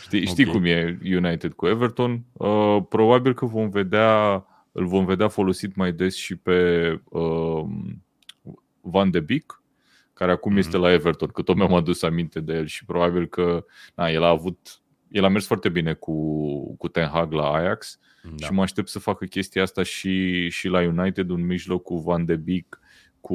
Știi, 0.02 0.26
știi 0.26 0.48
okay. 0.48 0.54
cum 0.54 0.64
e 0.64 0.98
United 1.16 1.52
cu 1.52 1.66
Everton? 1.66 2.24
Uh, 2.32 2.78
probabil 2.88 3.34
că 3.34 3.46
vom 3.46 3.68
vedea, 3.68 4.44
îl 4.72 4.86
vom 4.86 5.04
vedea 5.04 5.28
folosit 5.28 5.74
mai 5.76 5.92
des 5.92 6.16
și 6.16 6.36
pe 6.36 6.88
uh, 7.04 7.64
Van 8.80 9.10
de 9.10 9.20
Beek, 9.20 9.62
care 10.12 10.32
acum 10.32 10.54
mm-hmm. 10.54 10.58
este 10.58 10.76
la 10.76 10.92
Everton, 10.92 11.28
că 11.28 11.42
tot 11.42 11.56
mi-am 11.56 11.74
adus 11.74 12.02
aminte 12.02 12.40
de 12.40 12.52
el 12.52 12.66
și 12.66 12.84
probabil 12.84 13.26
că 13.26 13.64
na, 13.94 14.08
el 14.08 14.22
a 14.22 14.28
avut 14.28 14.82
el 15.12 15.24
a 15.24 15.28
mers 15.28 15.46
foarte 15.46 15.68
bine 15.68 15.92
cu, 15.92 16.76
cu 16.76 16.88
Ten 16.88 17.08
Hag 17.08 17.32
la 17.32 17.50
Ajax 17.50 17.98
da. 18.22 18.46
și 18.46 18.52
mă 18.52 18.62
aștept 18.62 18.88
să 18.88 18.98
facă 18.98 19.24
chestia 19.24 19.62
asta 19.62 19.82
și, 19.82 20.48
și 20.48 20.68
la 20.68 20.80
United, 20.80 21.30
un 21.30 21.46
mijloc 21.46 21.82
cu 21.82 21.98
Van 21.98 22.24
de 22.24 22.36
Beek, 22.36 22.80
cu 23.20 23.34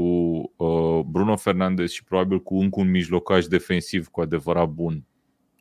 uh, 0.56 1.00
Bruno 1.06 1.36
Fernandes 1.36 1.92
și 1.92 2.04
probabil 2.04 2.42
cu 2.42 2.60
încă 2.60 2.80
un 2.80 2.90
mijlocaș 2.90 3.46
defensiv 3.46 4.08
cu 4.08 4.22
adevărat 4.22 4.70
bun. 4.70 5.06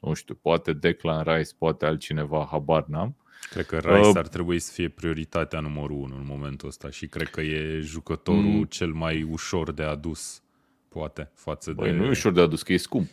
nu 0.00 0.14
știu, 0.14 0.34
poate 0.34 0.72
Declan 0.72 1.22
Rice, 1.22 1.50
poate 1.58 1.86
altcineva, 1.86 2.48
habar 2.50 2.84
n-am. 2.88 3.16
Cred 3.50 3.66
că 3.66 3.76
Rice 3.76 4.08
uh, 4.08 4.16
ar 4.16 4.28
trebui 4.28 4.58
să 4.58 4.72
fie 4.72 4.88
prioritatea 4.88 5.60
numărul 5.60 5.96
unu 5.96 6.16
în 6.16 6.24
momentul 6.26 6.68
ăsta 6.68 6.90
și 6.90 7.06
cred 7.06 7.28
că 7.28 7.40
e 7.40 7.80
jucătorul 7.80 8.42
mm. 8.42 8.64
cel 8.64 8.92
mai 8.92 9.22
ușor 9.22 9.72
de 9.72 9.82
adus, 9.82 10.42
poate, 10.88 11.30
față 11.34 11.72
băi, 11.72 11.90
de... 11.90 11.96
nu 11.96 12.04
e 12.04 12.08
ușor 12.08 12.32
de 12.32 12.40
adus, 12.40 12.62
că 12.62 12.72
e 12.72 12.76
scump. 12.76 13.08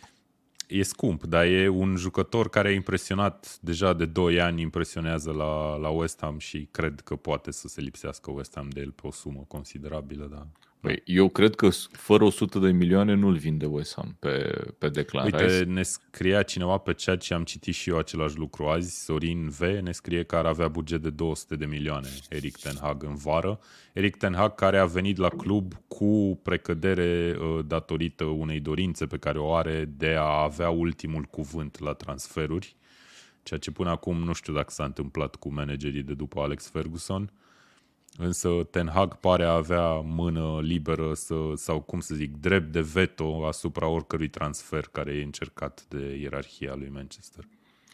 E 0.76 0.84
scump, 0.84 1.24
dar 1.24 1.46
e 1.46 1.68
un 1.68 1.96
jucător 1.96 2.50
care 2.50 2.68
a 2.68 2.72
impresionat 2.72 3.58
deja 3.62 3.94
de 3.94 4.06
2 4.06 4.42
ani, 4.42 4.62
impresionează 4.62 5.32
la, 5.32 5.76
la 5.76 5.90
West 5.90 6.20
Ham 6.22 6.38
și 6.38 6.68
cred 6.72 7.02
că 7.02 7.16
poate 7.16 7.52
să 7.52 7.68
se 7.68 7.82
lipsească 7.82 8.32
West 8.32 8.56
Ham 8.56 8.70
de 8.70 8.80
el 8.80 8.92
pe 8.92 9.08
o 9.08 9.12
sumă 9.12 9.46
considerabilă, 9.48 10.28
da. 10.32 10.48
Păi, 10.84 11.02
eu 11.06 11.30
cred 11.30 11.56
că 11.56 11.70
fără 11.92 12.24
100 12.24 12.60
de 12.60 12.72
milioane 12.72 13.14
nu-l 13.14 13.36
vinde 13.36 13.66
West 13.66 13.94
Ham 13.96 14.16
pe, 14.20 14.64
pe 14.78 14.90
Declan 14.90 15.26
Uite, 15.26 15.46
Rice. 15.46 15.64
ne 15.64 15.84
scria 15.84 16.42
cineva 16.42 16.78
pe 16.78 16.94
chat 16.94 17.22
și 17.22 17.34
am 17.34 17.44
citit 17.44 17.74
și 17.74 17.90
eu 17.90 17.98
același 17.98 18.38
lucru 18.38 18.66
azi. 18.66 19.04
Sorin 19.04 19.50
V 19.50 19.62
ne 19.62 19.92
scrie 19.92 20.24
că 20.24 20.36
ar 20.36 20.46
avea 20.46 20.68
buget 20.68 21.02
de 21.02 21.10
200 21.10 21.56
de 21.56 21.66
milioane 21.66 22.08
Eric 22.30 22.58
Ten 22.58 22.76
Hag 22.82 23.04
în 23.04 23.16
vară. 23.16 23.60
Eric 23.94 24.16
Ten 24.16 24.34
Hag 24.34 24.56
care 24.56 24.78
a 24.78 24.86
venit 24.86 25.18
la 25.18 25.30
club 25.30 25.74
cu 25.88 26.40
precădere 26.44 27.38
uh, 27.40 27.66
datorită 27.66 28.24
unei 28.24 28.60
dorințe 28.60 29.06
pe 29.06 29.18
care 29.18 29.40
o 29.40 29.54
are 29.54 29.90
de 29.98 30.16
a 30.18 30.42
avea 30.42 30.70
ultimul 30.70 31.24
cuvânt 31.24 31.80
la 31.80 31.94
transferuri. 31.94 32.76
Ceea 33.44 33.60
ce 33.60 33.72
până 33.72 33.90
acum 33.90 34.24
nu 34.24 34.34
știu 34.34 34.54
dacă 34.54 34.72
s-a 34.72 34.84
întâmplat 34.84 35.36
cu 35.36 35.54
managerii 35.54 36.04
de 36.04 36.14
după 36.14 36.42
Alex 36.42 36.70
Ferguson. 36.70 37.32
Însă 38.18 38.50
Ten 38.70 38.90
Hag 38.94 39.16
pare 39.16 39.44
a 39.44 39.54
avea 39.54 39.94
mână 39.94 40.60
liberă 40.62 41.14
să, 41.14 41.36
sau 41.56 41.82
cum 41.82 42.00
să 42.00 42.16
zic, 42.16 42.38
drept 42.38 42.72
de 42.72 42.82
veto 42.82 43.46
asupra 43.46 43.88
oricărui 43.88 44.28
transfer 44.28 44.90
care 44.92 45.12
e 45.12 45.24
încercat 45.24 45.86
de 45.90 46.20
ierarhia 46.22 46.76
lui 46.76 46.90
Manchester 46.94 47.48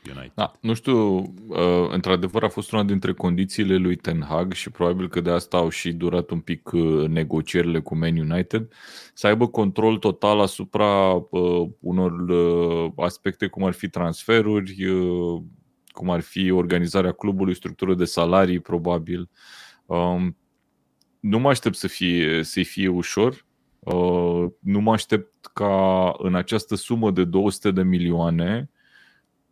United. 0.06 0.32
Da, 0.34 0.52
nu 0.60 0.74
știu, 0.74 1.18
uh, 1.48 1.90
într-adevăr 1.90 2.44
a 2.44 2.50
fost 2.50 2.72
una 2.72 2.84
dintre 2.84 3.14
condițiile 3.14 3.76
lui 3.76 3.96
Ten 3.96 4.26
Hag 4.30 4.54
și 4.54 4.70
probabil 4.70 5.10
că 5.10 5.22
de 5.22 5.30
asta 5.30 5.58
au 5.58 5.70
și 5.70 5.94
durat 5.94 6.30
un 6.30 6.40
pic 6.40 6.72
uh, 6.72 7.08
negocierile 7.08 7.80
cu 7.80 7.96
Man 7.96 8.18
United, 8.18 8.68
să 9.14 9.28
aibă 9.28 9.48
control 9.48 9.98
total 9.98 10.40
asupra 10.40 11.14
uh, 11.14 11.70
unor 11.80 12.12
uh, 12.12 12.92
aspecte 12.96 13.48
cum 13.48 13.64
ar 13.64 13.74
fi 13.74 13.90
transferuri, 13.90 14.86
uh, 14.86 15.42
cum 15.88 16.10
ar 16.10 16.20
fi 16.20 16.52
organizarea 16.52 17.12
clubului, 17.12 17.56
structură 17.56 17.94
de 17.94 18.06
salarii 18.06 18.60
probabil, 18.60 19.20
uh, 19.20 19.28
Um, 19.90 20.38
nu 21.20 21.40
mă 21.40 21.50
aștept 21.50 21.76
să 21.76 21.88
fie, 21.88 22.44
să 22.44 22.64
fie 22.64 22.88
ușor. 22.88 23.46
Uh, 23.80 24.46
nu 24.60 24.80
mă 24.80 24.92
aștept 24.92 25.46
ca 25.54 26.16
în 26.18 26.36
această 26.36 26.76
sumă 26.76 27.12
de 27.12 27.24
200 27.24 27.72
de 27.72 27.84
milioane 27.84 28.70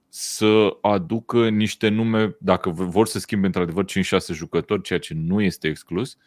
să 0.10 0.78
aducă 0.82 1.50
niște 1.50 1.88
nume, 1.90 2.36
dacă 2.40 2.70
vor 2.70 3.08
să 3.08 3.20
schimbe 3.20 3.46
într-adevăr 3.46 3.86
5-6 3.86 3.88
jucători, 4.32 4.82
ceea 4.82 5.00
ce 5.00 5.14
nu 5.14 5.42
este 5.42 5.68
exclus, 5.68 6.18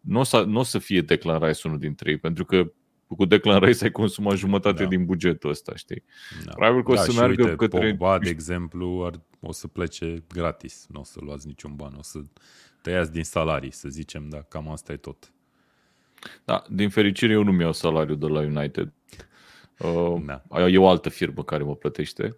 nu 0.00 0.18
o 0.20 0.22
să, 0.22 0.44
n-o 0.46 0.62
să 0.62 0.78
fie 0.78 1.00
Declan 1.00 1.38
Rice 1.38 1.68
unul 1.68 1.78
dintre 1.78 2.10
ei, 2.10 2.18
pentru 2.18 2.44
că 2.44 2.72
cu 3.06 3.24
Declan 3.24 3.60
Rice 3.60 3.84
ai 3.84 3.90
consumat 3.90 4.36
jumătate 4.36 4.82
da. 4.82 4.88
din 4.88 5.04
bugetul 5.04 5.50
ăsta, 5.50 5.74
știi? 5.74 6.04
Da. 6.44 6.52
Probabil 6.52 6.82
că 6.82 6.94
da, 6.94 7.00
o 7.00 7.04
să 7.04 7.12
meargă 7.12 7.42
uite, 7.42 7.56
către... 7.56 7.88
Pogba, 7.88 8.18
de 8.18 8.28
exemplu, 8.28 9.02
ar, 9.06 9.20
o 9.40 9.52
să 9.52 9.66
plece 9.66 10.24
gratis, 10.28 10.86
nu 10.88 11.00
o 11.00 11.04
să 11.04 11.18
luați 11.22 11.46
niciun 11.46 11.74
ban, 11.76 11.94
o 11.98 12.02
să 12.02 12.18
tăiați 12.82 13.12
din 13.12 13.24
salarii, 13.24 13.72
să 13.72 13.88
zicem, 13.88 14.28
da, 14.28 14.42
cam 14.48 14.70
asta 14.70 14.92
e 14.92 14.96
tot. 14.96 15.32
Da, 16.44 16.62
din 16.68 16.88
fericire 16.88 17.32
eu 17.32 17.42
nu 17.42 17.52
mi-au 17.52 17.72
salariu 17.72 18.14
de 18.14 18.26
la 18.26 18.40
United. 18.40 18.92
Uh, 19.78 20.22
da. 20.24 20.42
E 20.68 20.78
o 20.78 20.88
altă 20.88 21.08
firmă 21.08 21.44
care 21.44 21.62
mă 21.62 21.74
plătește. 21.74 22.36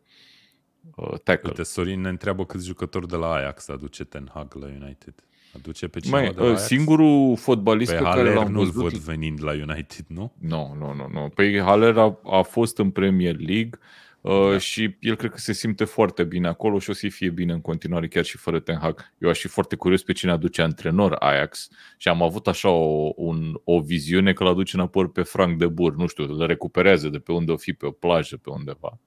Uh, 0.94 1.18
tackle. 1.24 1.48
Uite, 1.48 1.62
Sorin 1.62 2.00
ne 2.00 2.08
întreabă 2.08 2.44
câți 2.44 2.66
jucători 2.66 3.08
de 3.08 3.16
la 3.16 3.32
Ajax 3.32 3.68
aduce 3.68 4.04
Ten 4.04 4.30
Hag 4.34 4.54
la 4.54 4.66
United. 4.66 5.14
Aduce 5.56 5.88
pe 5.88 6.00
cineva 6.00 6.20
Mai, 6.20 6.32
de 6.32 6.38
la 6.38 6.44
uh, 6.44 6.50
Ajax? 6.50 6.66
Singurul 6.66 7.36
fotbalist 7.36 7.90
pe, 7.90 7.96
pe 7.96 8.02
care 8.02 8.34
l-am 8.34 8.52
nu-l 8.52 8.64
văzut... 8.64 8.82
văd 8.82 8.92
venind 8.92 9.42
la 9.42 9.52
United, 9.52 10.04
nu? 10.06 10.32
Nu, 10.38 10.74
nu, 10.78 10.94
nu. 10.94 11.08
nu. 11.12 11.28
Păi 11.34 11.60
Haller 11.60 11.98
a, 11.98 12.18
a 12.24 12.42
fost 12.42 12.78
în 12.78 12.90
Premier 12.90 13.36
League, 13.38 13.70
Uh, 13.70 13.80
da. 14.22 14.58
și 14.58 14.96
el 15.00 15.16
cred 15.16 15.30
că 15.30 15.38
se 15.38 15.52
simte 15.52 15.84
foarte 15.84 16.24
bine 16.24 16.48
acolo 16.48 16.78
și 16.78 16.90
o 16.90 16.92
să 16.92 17.08
fie 17.08 17.30
bine 17.30 17.52
în 17.52 17.60
continuare, 17.60 18.08
chiar 18.08 18.24
și 18.24 18.36
fără 18.36 18.60
Ten 18.60 18.76
Hag. 18.76 19.12
Eu 19.18 19.28
aș 19.28 19.38
fi 19.38 19.48
foarte 19.48 19.76
curios 19.76 20.02
pe 20.02 20.12
cine 20.12 20.30
aduce 20.30 20.62
antrenor 20.62 21.12
Ajax 21.12 21.68
și 21.96 22.08
am 22.08 22.22
avut 22.22 22.46
așa 22.46 22.68
o, 22.68 23.12
un, 23.16 23.60
o 23.64 23.80
viziune 23.80 24.32
că 24.32 24.44
l 24.44 24.46
aduce 24.46 24.76
înapoi 24.76 25.08
pe 25.08 25.22
Frank 25.22 25.58
de 25.58 25.66
Bur, 25.66 25.96
nu 25.96 26.06
știu, 26.06 26.24
îl 26.24 26.46
recuperează 26.46 27.08
de 27.08 27.18
pe 27.18 27.32
unde 27.32 27.52
o 27.52 27.56
fi, 27.56 27.72
pe 27.72 27.86
o 27.86 27.90
plajă, 27.90 28.36
pe 28.36 28.50
undeva. 28.50 29.00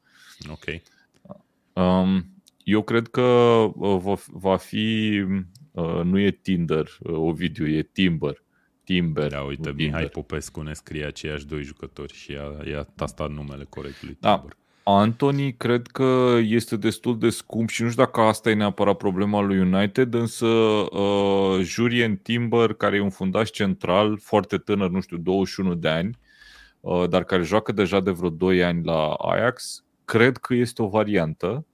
Ok. 0.50 0.82
Um, 1.74 2.36
eu 2.64 2.82
cred 2.82 3.08
că 3.08 3.22
uh, 3.22 4.00
va, 4.02 4.14
va 4.28 4.58
fi, 4.58 5.24
uh, 5.72 6.02
nu 6.04 6.20
e 6.20 6.32
Tinder, 6.32 6.98
uh, 7.00 7.14
Ovidiu, 7.14 7.68
e 7.68 7.82
Timber. 7.82 8.44
Timber. 8.84 9.28
Da, 9.32 9.42
uite, 9.42 9.62
Timber. 9.62 9.86
Mihai 9.86 10.08
Popescu 10.08 10.62
ne 10.62 10.74
scrie 10.74 11.06
aceiași 11.06 11.46
doi 11.46 11.64
jucători 11.64 12.14
și 12.14 12.32
i-a, 12.32 12.64
i-a 12.68 12.84
tastat 12.84 13.30
numele 13.30 13.64
corect 13.64 14.04
lui 14.04 14.18
da. 14.20 14.38
Timber. 14.38 14.58
Anthony 14.88 15.56
cred 15.56 15.88
că 15.88 16.38
este 16.42 16.78
destul 16.78 17.20
de 17.20 17.30
scump 17.30 17.70
și 17.70 17.84
nu 17.84 17.90
știu 17.90 18.04
dacă 18.04 18.22
asta 18.22 18.50
e 18.50 18.54
neapărat 18.54 18.98
problema 18.98 19.42
lui 19.42 19.60
United, 19.60 20.14
însă 20.14 20.46
uh, 20.46 21.60
Jurien 21.62 22.18
Timber, 22.18 22.74
care 22.74 22.96
e 22.96 23.02
un 23.02 23.10
fundaș 23.10 23.50
central, 23.50 24.18
foarte 24.18 24.58
tânăr, 24.58 24.90
nu 24.90 25.00
știu, 25.00 25.18
21 25.18 25.76
de 25.76 25.88
ani, 25.88 26.18
uh, 26.80 27.10
dar 27.10 27.24
care 27.24 27.44
joacă 27.44 27.72
deja 27.72 28.00
de 28.00 28.12
vreo 28.12 28.30
2 28.30 28.64
ani 28.64 28.86
la 28.86 29.14
Ajax, 29.14 29.84
cred 30.06 30.38
că 30.38 30.54
este 30.54 30.82
o 30.82 30.88
variantă. 30.88 31.66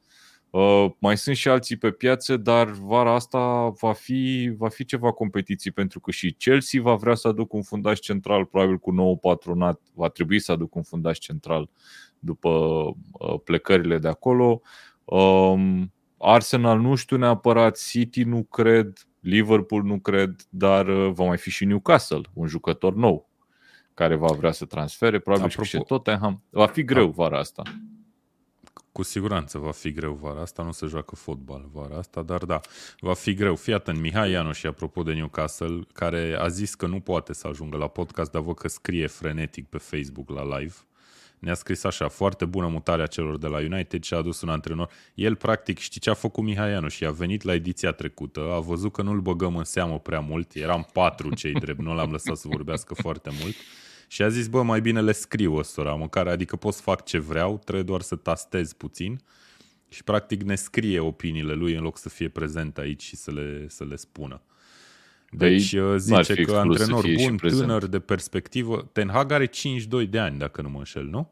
Uh, 0.50 0.86
mai 1.00 1.18
sunt 1.18 1.36
și 1.36 1.48
alții 1.48 1.77
pe 1.77 1.91
piață, 1.91 2.38
dar 2.38 2.68
vara 2.68 3.13
asta 3.13 3.70
va 3.80 3.94
fi, 3.94 4.53
va 4.58 4.70
fi 4.70 4.86
ceva 4.86 5.12
competiții 5.12 5.72
pentru 5.72 6.00
că 6.00 6.12
și 6.12 6.32
Chelsea 6.32 6.82
va 6.82 6.96
vrea 6.96 7.15
să 7.15 7.27
aducă 7.27 7.56
un 7.56 7.63
fundaș 7.63 8.00
central, 8.00 8.46
probabil 8.46 8.77
cu 8.77 8.91
nou 8.91 9.18
patronat, 9.18 9.82
va 9.94 10.08
trebui 10.08 10.39
să 10.39 10.51
aducă 10.51 10.72
un 10.75 10.84
fundaș 10.84 11.18
central 11.18 11.70
după 12.21 12.49
uh, 12.49 13.39
plecările 13.43 13.97
de 13.97 14.07
acolo. 14.07 14.61
Um, 15.05 15.93
Arsenal 16.17 16.79
nu 16.79 16.95
știu 16.95 17.17
neapărat, 17.17 17.77
City 17.77 18.23
nu 18.23 18.43
cred, 18.43 19.07
Liverpool 19.19 19.83
nu 19.83 19.99
cred, 19.99 20.35
dar 20.49 20.87
uh, 20.87 21.11
va 21.13 21.25
mai 21.25 21.37
fi 21.37 21.49
și 21.49 21.65
Newcastle, 21.65 22.21
un 22.33 22.47
jucător 22.47 22.93
nou 22.93 23.29
care 23.93 24.15
va 24.15 24.33
vrea 24.33 24.51
să 24.51 24.65
transfere, 24.65 25.19
probabil 25.19 25.45
Apropo, 25.45 25.67
și 25.67 25.77
Tottenham. 25.77 26.43
Va 26.49 26.67
fi 26.67 26.83
greu 26.83 27.05
da. 27.05 27.11
vara 27.11 27.39
asta. 27.39 27.61
Cu 28.91 29.03
siguranță 29.03 29.57
va 29.57 29.71
fi 29.71 29.91
greu 29.91 30.13
vara 30.13 30.41
asta, 30.41 30.63
nu 30.63 30.71
se 30.71 30.85
joacă 30.85 31.15
fotbal 31.15 31.69
vara 31.71 31.97
asta, 31.97 32.21
dar 32.21 32.45
da, 32.45 32.59
va 32.99 33.13
fi 33.13 33.33
greu. 33.33 33.55
Fii 33.55 33.73
atent, 33.73 33.99
Mihai 33.99 34.31
Ianu 34.31 34.51
și 34.51 34.67
apropo 34.67 35.03
de 35.03 35.13
Newcastle, 35.13 35.79
care 35.93 36.35
a 36.39 36.47
zis 36.47 36.75
că 36.75 36.87
nu 36.87 36.99
poate 36.99 37.33
să 37.33 37.47
ajungă 37.47 37.77
la 37.77 37.87
podcast, 37.87 38.31
dar 38.31 38.41
văd 38.41 38.55
că 38.55 38.67
scrie 38.67 39.07
frenetic 39.07 39.67
pe 39.67 39.77
Facebook 39.77 40.29
la 40.29 40.57
live 40.57 40.75
ne-a 41.41 41.53
scris 41.53 41.83
așa, 41.83 42.07
foarte 42.07 42.45
bună 42.45 42.67
mutarea 42.67 43.05
celor 43.05 43.38
de 43.38 43.48
la 43.48 43.57
United 43.57 44.03
și 44.03 44.13
a 44.13 44.17
adus 44.17 44.41
un 44.41 44.50
antrenor. 44.50 44.89
El, 45.13 45.36
practic, 45.36 45.77
știi 45.77 46.00
ce 46.00 46.10
a 46.10 46.13
făcut 46.13 46.43
Mihaianu 46.43 46.88
și 46.88 47.05
a 47.05 47.12
venit 47.12 47.43
la 47.43 47.53
ediția 47.53 47.91
trecută, 47.91 48.51
a 48.51 48.60
văzut 48.60 48.91
că 48.91 49.01
nu-l 49.01 49.19
băgăm 49.19 49.55
în 49.55 49.63
seamă 49.63 50.00
prea 50.00 50.19
mult, 50.19 50.53
eram 50.53 50.88
patru 50.93 51.33
cei 51.36 51.53
drept, 51.53 51.79
nu 51.79 51.93
l-am 51.93 52.12
lăsat 52.12 52.38
să 52.38 52.48
vorbească 52.48 52.93
foarte 52.93 53.29
mult 53.41 53.55
și 54.07 54.21
a 54.21 54.29
zis, 54.29 54.48
bă, 54.48 54.62
mai 54.62 54.81
bine 54.81 55.01
le 55.01 55.12
scriu 55.12 55.55
ăstora, 55.55 55.95
măcar, 55.95 56.27
adică 56.27 56.55
pot 56.55 56.74
să 56.74 56.81
fac 56.81 57.05
ce 57.05 57.17
vreau, 57.17 57.57
trebuie 57.57 57.83
doar 57.83 58.01
să 58.01 58.15
tastez 58.15 58.74
puțin 58.74 59.21
și 59.89 60.03
practic 60.03 60.41
ne 60.41 60.55
scrie 60.55 61.00
opiniile 61.00 61.53
lui 61.53 61.74
în 61.74 61.81
loc 61.81 61.98
să 61.98 62.10
fie 62.10 62.29
prezent 62.29 62.77
aici 62.77 63.01
și 63.01 63.15
să 63.15 63.31
le, 63.31 63.65
să 63.69 63.83
le 63.83 63.95
spună. 63.95 64.41
Deci 65.31 65.71
Ei, 65.71 66.00
zice 66.00 66.33
că 66.33 66.55
antrenor 66.55 67.05
bun, 67.15 67.38
tânăr, 67.38 67.88
de 67.88 68.00
perspectivă. 68.00 68.89
Ten 68.91 69.09
Hag 69.09 69.31
are 69.31 69.45
52 69.45 70.07
de 70.07 70.19
ani, 70.19 70.38
dacă 70.38 70.61
nu 70.61 70.69
mă 70.69 70.77
înșel, 70.77 71.05
nu? 71.05 71.31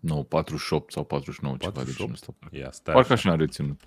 Nu, 0.00 0.24
48 0.24 0.92
sau 0.92 1.04
49, 1.04 1.56
48? 1.56 1.96
ceva 1.96 2.08
de 2.08 2.12
ăsta. 2.12 2.56
Ia, 2.56 2.70
stai 2.70 2.94
Parcă 2.94 3.12
așa 3.12 3.28
n-a 3.30 3.36
reținut. 3.36 3.80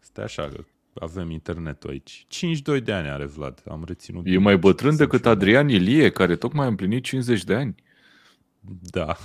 Stai 0.00 0.24
așa, 0.24 0.48
că 0.48 0.64
avem 0.94 1.30
internetul 1.30 1.90
aici. 1.90 2.24
52 2.28 2.80
de 2.80 2.92
ani 2.92 3.08
are 3.08 3.24
Vlad, 3.24 3.62
am 3.68 3.84
reținut. 3.86 4.22
E 4.26 4.38
mai 4.38 4.58
bătrân 4.58 4.96
decât 4.96 5.26
Adrian 5.26 5.68
Ilie, 5.68 6.10
care 6.10 6.36
tocmai 6.36 6.64
a 6.64 6.68
împlinit 6.68 7.04
50 7.04 7.44
de 7.44 7.54
ani. 7.54 7.74
Da. 8.80 9.16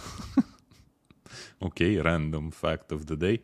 ok, 1.68 1.78
random 2.02 2.50
fact 2.50 2.92
of 2.92 3.04
the 3.06 3.16
day. 3.16 3.44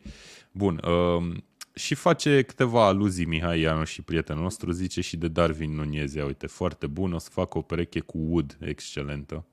Bun, 0.52 0.80
um, 0.84 1.44
și 1.80 1.94
face 1.94 2.42
câteva 2.42 2.86
aluzii 2.86 3.24
Mihai 3.24 3.60
Ianu 3.60 3.84
și 3.84 4.02
prietenul 4.02 4.42
nostru, 4.42 4.70
zice 4.70 5.00
și 5.00 5.16
de 5.16 5.28
Darwin 5.28 5.74
Nunez, 5.74 6.14
ia 6.14 6.24
uite, 6.24 6.46
foarte 6.46 6.86
bun, 6.86 7.12
o 7.12 7.18
să 7.18 7.28
fac 7.32 7.54
o 7.54 7.62
pereche 7.62 8.00
cu 8.00 8.18
Wood, 8.18 8.56
excelentă. 8.60 9.44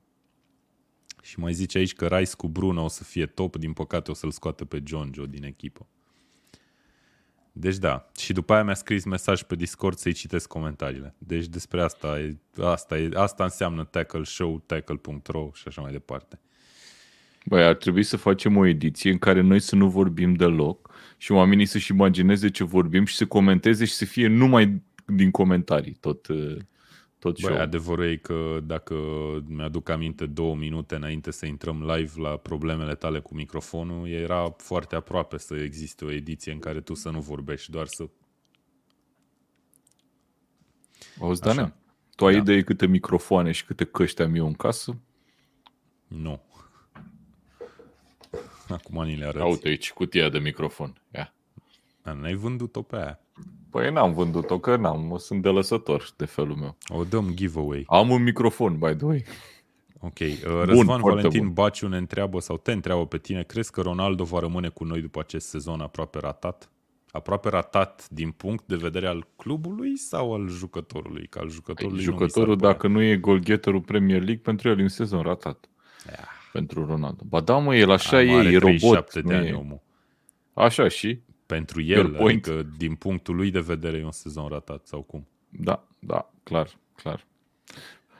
Și 1.22 1.38
mai 1.38 1.52
zice 1.52 1.78
aici 1.78 1.94
că 1.94 2.06
Rice 2.06 2.34
cu 2.36 2.48
Bruno 2.48 2.84
o 2.84 2.88
să 2.88 3.04
fie 3.04 3.26
top, 3.26 3.56
din 3.56 3.72
păcate 3.72 4.10
o 4.10 4.14
să-l 4.14 4.30
scoată 4.30 4.64
pe 4.64 4.82
John 4.84 5.10
Joe 5.14 5.26
din 5.26 5.44
echipă. 5.44 5.86
Deci 7.52 7.76
da, 7.76 8.10
și 8.18 8.32
după 8.32 8.52
aia 8.52 8.64
mi-a 8.64 8.74
scris 8.74 9.04
mesaj 9.04 9.42
pe 9.42 9.54
Discord 9.54 9.98
să-i 9.98 10.12
citesc 10.12 10.48
comentariile. 10.48 11.14
Deci 11.18 11.46
despre 11.46 11.82
asta, 11.82 12.20
e, 12.20 12.36
asta, 12.62 12.98
e, 12.98 13.10
asta 13.14 13.44
înseamnă 13.44 13.84
Tackle 13.84 14.24
Show, 14.24 14.62
tackle.ro 14.66 15.50
și 15.54 15.64
așa 15.66 15.80
mai 15.80 15.92
departe. 15.92 16.40
Băi, 17.44 17.64
ar 17.64 17.74
trebui 17.74 18.02
să 18.02 18.16
facem 18.16 18.56
o 18.56 18.66
ediție 18.66 19.10
în 19.10 19.18
care 19.18 19.40
noi 19.40 19.60
să 19.60 19.76
nu 19.76 19.88
vorbim 19.88 20.34
deloc 20.34 20.90
și 21.18 21.32
oamenii 21.32 21.66
să-și 21.66 21.92
imagineze 21.92 22.50
ce 22.50 22.64
vorbim 22.64 23.04
și 23.04 23.16
să 23.16 23.26
comenteze 23.26 23.84
și 23.84 23.92
să 23.92 24.04
fie 24.04 24.26
numai 24.26 24.82
din 25.06 25.30
comentarii 25.30 25.96
tot, 26.00 26.26
tot 27.18 27.40
Băi, 27.40 27.58
adevărul 27.58 28.04
e 28.04 28.16
că 28.16 28.60
dacă 28.64 28.94
mi-aduc 29.46 29.88
aminte 29.88 30.26
două 30.26 30.54
minute 30.56 30.94
înainte 30.94 31.30
să 31.30 31.46
intrăm 31.46 31.92
live 31.94 32.20
la 32.20 32.36
problemele 32.36 32.94
tale 32.94 33.20
cu 33.20 33.34
microfonul, 33.34 34.08
era 34.08 34.54
foarte 34.56 34.94
aproape 34.94 35.38
să 35.38 35.54
existe 35.54 36.04
o 36.04 36.10
ediție 36.10 36.52
în 36.52 36.58
care 36.58 36.80
tu 36.80 36.94
să 36.94 37.10
nu 37.10 37.20
vorbești, 37.20 37.70
doar 37.70 37.86
să... 37.86 38.08
Auzi, 41.20 41.40
Dane, 41.40 41.74
tu 42.16 42.26
ai 42.26 42.32
da. 42.32 42.38
idee 42.38 42.62
câte 42.62 42.86
microfoane 42.86 43.52
și 43.52 43.64
câte 43.64 43.84
căști 43.84 44.22
am 44.22 44.34
eu 44.34 44.46
în 44.46 44.54
casă? 44.54 45.00
Nu. 46.06 46.42
Acum 48.76 49.04
ni 49.04 49.16
le 49.16 49.26
arăți. 49.26 49.44
Uite 49.44 49.68
aici 49.68 49.92
cutia 49.92 50.28
de 50.28 50.38
microfon. 50.38 51.02
Ia. 51.14 51.34
N-ai 52.02 52.34
vândut-o 52.34 52.82
pe 52.82 52.96
aia. 52.96 53.20
Păi 53.70 53.92
n-am 53.92 54.12
vândut-o, 54.12 54.58
că 54.58 54.76
n-am, 54.76 55.16
sunt 55.18 55.42
de 55.42 55.48
lăsător 55.48 56.08
de 56.16 56.24
felul 56.24 56.56
meu. 56.56 56.76
O 56.88 57.04
dăm 57.04 57.30
giveaway. 57.34 57.84
Am 57.86 58.10
un 58.10 58.22
microfon, 58.22 58.78
by 58.78 58.94
the 58.94 59.04
way. 59.04 59.24
Ok. 60.00 60.18
Uh, 60.18 60.36
Răzvan 60.64 61.00
bun, 61.00 61.10
Valentin 61.10 61.44
bun. 61.44 61.52
Baciu 61.52 61.88
ne 61.88 61.96
întreabă 61.96 62.40
sau 62.40 62.56
te 62.56 62.72
întreabă 62.72 63.06
pe 63.06 63.18
tine, 63.18 63.42
crezi 63.42 63.70
că 63.70 63.80
Ronaldo 63.80 64.24
va 64.24 64.38
rămâne 64.38 64.68
cu 64.68 64.84
noi 64.84 65.00
după 65.00 65.20
acest 65.20 65.48
sezon 65.48 65.80
aproape 65.80 66.18
ratat? 66.18 66.70
Aproape 67.10 67.48
ratat 67.48 68.08
din 68.10 68.30
punct 68.30 68.66
de 68.66 68.76
vedere 68.76 69.06
al 69.06 69.26
clubului 69.36 69.96
sau 69.96 70.34
al 70.34 70.48
jucătorului? 70.48 71.26
Că 71.26 71.38
al 71.38 71.50
jucătorului 71.50 71.98
Ei, 71.98 72.04
jucătorul, 72.04 72.54
nu 72.54 72.60
dacă 72.60 72.86
nu 72.86 73.02
e 73.02 73.16
golgheterul 73.16 73.80
Premier 73.80 74.22
League, 74.22 74.42
pentru 74.42 74.68
el 74.68 74.78
e 74.78 74.82
un 74.82 74.88
sezon 74.88 75.22
ratat. 75.22 75.68
Yeah. 76.06 76.37
Pentru 76.52 76.86
Ronaldo. 76.86 77.22
Ba 77.28 77.40
da, 77.40 77.58
mă, 77.58 77.76
el 77.76 77.90
așa 77.90 78.16
Am 78.16 78.26
e, 78.26 78.30
e 78.30 78.58
robot. 78.58 79.14
de 79.14 79.34
ani, 79.34 79.48
e... 79.48 79.52
omul. 79.52 79.80
Așa 80.54 80.88
și? 80.88 81.20
Pentru 81.46 81.82
el, 81.82 82.10
point. 82.10 82.46
adică 82.46 82.68
din 82.76 82.94
punctul 82.94 83.36
lui 83.36 83.50
de 83.50 83.60
vedere 83.60 83.96
e 83.96 84.04
un 84.04 84.10
sezon 84.10 84.48
ratat 84.48 84.86
sau 84.86 85.02
cum? 85.02 85.26
Da, 85.48 85.86
da, 85.98 86.30
clar, 86.42 86.68
clar. 86.94 87.26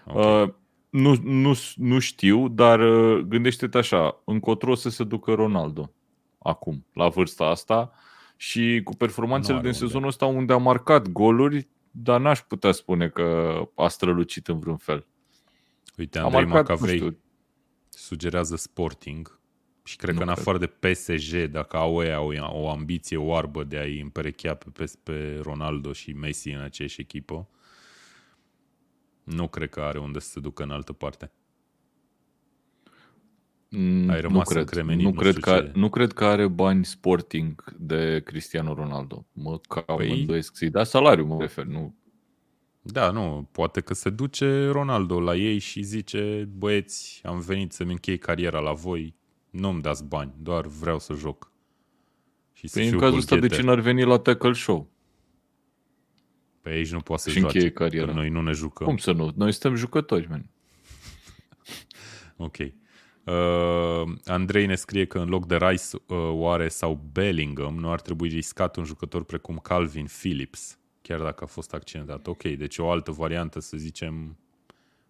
Okay. 0.05 0.43
Uh, 0.43 0.53
nu, 0.91 1.17
nu, 1.23 1.53
nu 1.77 1.99
știu, 1.99 2.49
dar 2.49 2.81
uh, 2.81 3.19
gândește-te 3.19 3.79
așa, 3.79 4.23
încotro 4.25 4.75
să 4.75 4.89
se 4.91 5.05
ducă 5.05 5.33
Ronaldo 5.33 5.93
acum, 6.39 6.87
la 6.93 7.09
vârsta 7.09 7.45
asta 7.45 7.93
și 8.37 8.81
cu 8.85 8.95
performanțele 8.95 9.61
din 9.61 9.73
sezonul 9.73 10.09
ăsta 10.09 10.27
unde 10.27 10.53
a 10.53 10.57
marcat 10.57 11.09
goluri, 11.09 11.69
dar 11.91 12.21
n-aș 12.21 12.41
putea 12.41 12.73
spune 12.73 13.09
că 13.09 13.61
a 13.75 13.89
strălucit 13.89 14.49
în 14.49 14.59
vreun 14.59 14.77
fel. 14.77 15.07
Uite, 15.97 16.19
Andrei 16.19 16.45
Macavrei 16.45 17.17
sugerează 17.99 18.57
Sporting 18.57 19.39
și 19.85 19.97
cred 19.97 20.15
nu 20.15 20.19
că 20.19 20.25
în 20.25 20.31
afară 20.31 20.59
de 20.59 20.67
PSG, 20.67 21.45
dacă 21.45 21.77
au 21.77 22.03
ea 22.03 22.21
o, 22.21 22.33
o 22.51 22.71
ambiție 22.71 23.17
oarbă 23.17 23.65
de 23.65 23.79
a-i 23.79 24.01
împerechea 24.01 24.55
pe, 24.55 24.93
pe 25.03 25.39
Ronaldo 25.43 25.93
și 25.93 26.13
Messi 26.13 26.51
în 26.51 26.61
aceeași 26.61 27.01
echipă, 27.01 27.49
nu 29.25 29.49
cred 29.49 29.71
că 29.71 29.81
are 29.81 29.99
unde 29.99 30.19
să 30.19 30.29
se 30.29 30.41
ducă 30.41 30.63
în 30.63 30.71
altă 30.71 30.93
parte. 30.93 31.33
Mm, 33.69 34.09
Ai 34.09 34.21
rămas 34.21 34.49
nu 34.49 34.55
cred, 34.55 34.69
cremenit, 34.69 35.05
nu, 35.05 35.11
nu, 35.11 35.19
cred 35.19 35.39
că, 35.39 35.71
nu 35.75 35.89
cred 35.89 36.13
că 36.13 36.25
are 36.25 36.49
bani 36.49 36.85
sporting 36.85 37.75
de 37.79 38.21
Cristiano 38.25 38.75
Ronaldo. 38.75 39.27
Mă 39.33 39.59
cam 39.59 39.97
păi... 39.97 40.21
îndoiesc 40.21 40.57
să-i 40.57 40.71
da 40.71 40.85
salariu, 40.85 41.25
mă 41.25 41.41
refer. 41.41 41.65
Nu. 41.65 41.95
Da, 42.93 43.11
nu, 43.11 43.49
poate 43.53 43.81
că 43.81 43.95
se 43.95 44.11
duce 44.11 44.67
Ronaldo 44.67 45.21
la 45.21 45.37
ei 45.37 45.59
și 45.59 45.83
zice, 45.83 46.49
băieți, 46.57 47.21
am 47.25 47.41
venit 47.41 47.73
să-mi 47.73 47.91
închei 47.91 48.19
cariera 48.19 48.59
la 48.59 48.73
voi, 48.73 49.15
nu-mi 49.51 49.83
dați 49.83 50.05
bani, 50.05 50.35
doar 50.39 50.67
vreau 50.67 50.99
să 50.99 51.15
joc. 51.15 51.53
Și 52.53 52.69
să 52.69 52.79
păi 52.79 52.89
în 52.89 52.99
cazul 52.99 53.19
ăsta 53.19 53.37
de 53.37 53.47
ce 53.47 53.63
n-ar 53.63 53.81
veni 53.81 54.05
la 54.05 54.19
tackle 54.19 54.53
show? 54.53 54.91
Pe 56.61 56.71
aici 56.71 56.91
nu 56.91 57.01
poate 57.01 57.23
să 57.23 57.31
și 57.31 57.39
joace, 57.39 57.71
cariera. 57.71 58.13
noi 58.13 58.29
nu 58.29 58.43
ne 58.43 58.53
jucăm. 58.53 58.87
Cum 58.87 58.97
să 58.97 59.13
nu? 59.13 59.33
Noi 59.37 59.53
suntem 59.53 59.75
jucători, 59.75 60.29
man. 60.29 60.51
ok. 62.47 62.57
Uh, 62.59 64.19
Andrei 64.25 64.67
ne 64.67 64.75
scrie 64.75 65.05
că 65.05 65.19
în 65.19 65.29
loc 65.29 65.47
de 65.47 65.57
Rice 65.57 65.85
uh, 65.93 66.17
oare 66.31 66.69
sau 66.69 67.09
Bellingham 67.13 67.75
nu 67.75 67.91
ar 67.91 68.01
trebui 68.01 68.29
riscat 68.29 68.77
un 68.77 68.85
jucător 68.85 69.25
precum 69.25 69.57
Calvin 69.57 70.07
Phillips, 70.07 70.78
chiar 71.09 71.21
dacă 71.21 71.45
a 71.45 71.47
fost 71.47 71.75
accidentat. 71.75 72.27
Ok, 72.27 72.43
deci 72.43 72.79
o 72.79 72.91
altă 72.91 73.11
variantă, 73.11 73.61
să 73.61 73.77
zicem, 73.77 74.37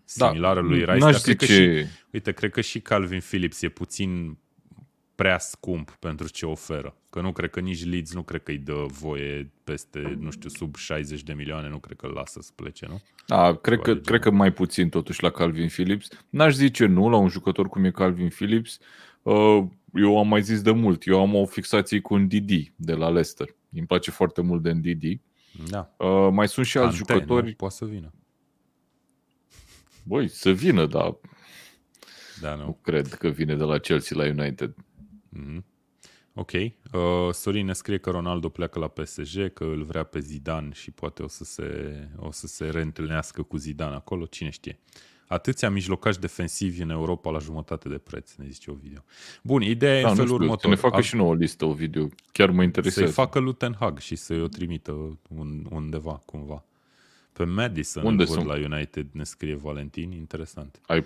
similară 0.05 0.61
da, 0.61 0.67
lui 0.67 0.79
Rice. 0.79 0.99
Dar 0.99 1.15
cred 1.15 1.37
că 1.37 1.45
și, 1.45 1.87
uite, 2.13 2.33
cred 2.33 2.51
că 2.51 2.61
și 2.61 2.81
Calvin 2.81 3.21
Phillips 3.21 3.63
e 3.63 3.69
puțin 3.69 4.39
prea 5.15 5.39
scump 5.39 5.91
pentru 5.91 6.29
ce 6.29 6.47
oferă. 6.47 6.97
Că 7.11 7.21
nu 7.21 7.33
cred 7.33 7.51
că 7.51 7.61
nici 7.61 7.85
Leeds 7.85 8.15
nu 8.15 8.23
cred 8.23 8.43
că 8.43 8.51
îi 8.51 8.59
dă 8.59 8.85
voie 8.87 9.51
peste, 9.65 10.17
nu 10.21 10.31
știu, 10.31 10.49
sub 10.49 10.77
60 10.77 11.23
de 11.23 11.33
milioane, 11.33 11.69
nu 11.69 11.79
cred 11.79 11.97
că 11.97 12.07
îl 12.07 12.13
lasă 12.13 12.41
să 12.43 12.51
plece, 12.55 12.87
nu? 12.89 13.03
Da, 13.27 13.55
cred 13.55 13.81
că, 13.81 13.95
cred 13.95 14.21
că 14.21 14.31
mai 14.31 14.53
puțin 14.53 14.89
totuși 14.89 15.23
la 15.23 15.31
Calvin 15.31 15.69
Phillips. 15.69 16.09
N-aș 16.29 16.55
zice 16.55 16.87
nu 16.87 17.09
la 17.09 17.17
un 17.17 17.29
jucător 17.29 17.69
cum 17.69 17.85
e 17.85 17.91
Calvin 17.91 18.29
Phillips. 18.29 18.79
Uh, 19.23 19.65
eu 19.95 20.19
am 20.19 20.29
mai 20.29 20.43
zis 20.43 20.63
de 20.63 20.71
mult, 20.71 21.07
eu 21.07 21.21
am 21.21 21.35
o 21.35 21.47
fixație 21.47 22.01
cu 22.01 22.15
un 22.15 22.29
Didi 22.29 22.73
de 22.77 22.93
la 22.93 23.09
Leicester. 23.09 23.49
Îmi 23.73 23.87
place 23.87 24.11
foarte 24.11 24.41
mult 24.41 24.63
de 24.63 24.73
Didi. 24.73 25.21
Da. 25.67 25.95
Uh, 25.97 26.29
mai 26.33 26.49
sunt 26.49 26.67
și 26.67 26.79
alți 26.79 26.99
Ante, 26.99 27.13
jucători. 27.13 27.47
Nu? 27.47 27.53
Poate 27.53 27.75
să 27.75 27.85
vină. 27.85 28.13
Băi, 30.03 30.29
să 30.29 30.51
vină, 30.51 30.87
dar 30.87 31.17
da, 32.41 32.55
nu. 32.55 32.65
nu 32.65 32.79
cred 32.83 33.15
că 33.15 33.29
vine 33.29 33.57
de 33.57 33.65
la 33.65 33.79
Chelsea 33.79 34.17
la 34.17 34.25
United. 34.25 34.75
Mm-hmm. 35.39 35.65
Ok. 36.35 36.53
Uh, 36.53 36.73
Sorin 37.33 37.67
ne 37.67 37.73
scrie 37.73 37.99
că 37.99 38.11
Ronaldo 38.11 38.49
pleacă 38.49 38.79
la 38.79 38.89
PSG, 38.89 39.53
că 39.53 39.65
îl 39.65 39.85
vrea 39.85 40.03
pe 40.03 40.19
Zidane 40.21 40.73
și 40.73 40.91
poate 40.91 41.23
o 41.23 41.29
să 41.29 41.45
se, 41.45 42.09
o 42.17 42.31
să 42.31 42.47
se 42.47 42.69
reîntâlnească 42.69 43.43
cu 43.43 43.57
Zidane 43.57 43.95
acolo, 43.95 44.27
cine 44.27 44.51
știe. 44.51 44.79
Atâția 45.29 45.71
mijlocași 45.71 46.19
defensivi 46.19 46.83
în 46.83 46.91
Europa 46.91 47.31
la 47.31 47.39
jumătate 47.39 47.89
de 47.89 47.99
preț, 47.99 48.35
ne 48.35 48.47
zice 48.49 48.71
o 48.71 48.75
video. 48.75 49.05
Bun, 49.43 49.63
ideea 49.63 50.01
da, 50.01 50.07
e 50.07 50.11
în 50.11 50.15
felul 50.15 50.25
știu, 50.25 50.35
următor. 50.35 50.61
Să 50.61 50.69
ne 50.69 50.75
facă 50.75 50.97
A... 50.97 51.01
și 51.01 51.17
nouă 51.17 51.35
listă 51.35 51.65
o 51.65 51.73
video, 51.73 52.09
chiar 52.33 52.51
mă 52.51 52.63
interesează. 52.63 53.11
Să-i 53.11 53.25
facă 53.25 53.39
lui 53.39 53.55
Ten 53.55 53.77
Hag 53.79 53.99
și 53.99 54.17
să-i 54.17 54.43
o 54.43 54.47
trimită 54.47 55.19
un, 55.37 55.67
undeva, 55.71 56.23
cumva. 56.25 56.65
Pe 57.33 57.45
Madison 57.45 58.05
unde 58.05 58.25
sunt? 58.25 58.47
la 58.47 58.55
United, 58.55 59.07
ne 59.13 59.25
scrie 59.25 59.55
Valentin, 59.55 60.13
interesant. 60.13 60.81
Ai, 60.87 61.05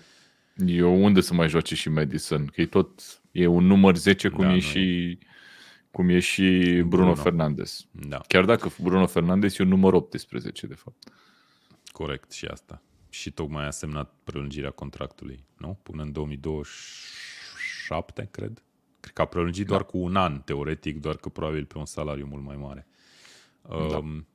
eu 0.66 1.04
unde 1.04 1.20
să 1.20 1.34
mai 1.34 1.48
joace 1.48 1.74
și 1.74 1.88
Madison? 1.88 2.46
Că 2.46 2.60
e 2.60 2.66
tot, 2.66 3.20
e 3.30 3.46
un 3.46 3.66
număr 3.66 3.96
10 3.96 4.28
cum 4.28 4.44
da, 4.44 4.54
e 4.54 4.58
și... 4.58 5.18
Cum 5.90 6.08
e 6.08 6.18
și 6.18 6.42
Bruno, 6.62 6.86
Bruno. 6.86 7.14
Fernandes. 7.14 7.86
Da. 7.90 8.20
Chiar 8.28 8.44
dacă 8.44 8.72
Bruno 8.82 9.06
Fernandes 9.06 9.58
e 9.58 9.62
un 9.62 9.68
număr 9.68 9.92
18, 9.92 10.66
de 10.66 10.74
fapt. 10.74 11.12
Corect, 11.86 12.32
și 12.32 12.44
asta. 12.44 12.82
Și 13.12 13.30
tocmai 13.30 13.66
a 13.66 13.70
semnat 13.70 14.14
prelungirea 14.24 14.70
contractului, 14.70 15.44
nu? 15.56 15.78
Până 15.82 16.02
în 16.02 16.12
2027, 16.12 18.28
cred. 18.30 18.62
Cred 19.00 19.14
că 19.14 19.22
a 19.22 19.24
prelungit 19.24 19.66
da. 19.66 19.68
doar 19.68 19.86
cu 19.86 19.98
un 19.98 20.16
an, 20.16 20.40
teoretic, 20.40 21.00
doar 21.00 21.16
că 21.16 21.28
probabil 21.28 21.64
pe 21.64 21.78
un 21.78 21.84
salariu 21.84 22.26
mult 22.26 22.42
mai 22.42 22.56
mare. 22.56 22.86
Da. 23.68 23.74
Um, 23.74 24.26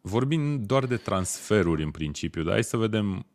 vorbim 0.00 0.64
doar 0.64 0.86
de 0.86 0.96
transferuri 0.96 1.82
în 1.82 1.90
principiu, 1.90 2.42
dar 2.42 2.52
hai 2.52 2.64
să 2.64 2.76
vedem, 2.76 3.26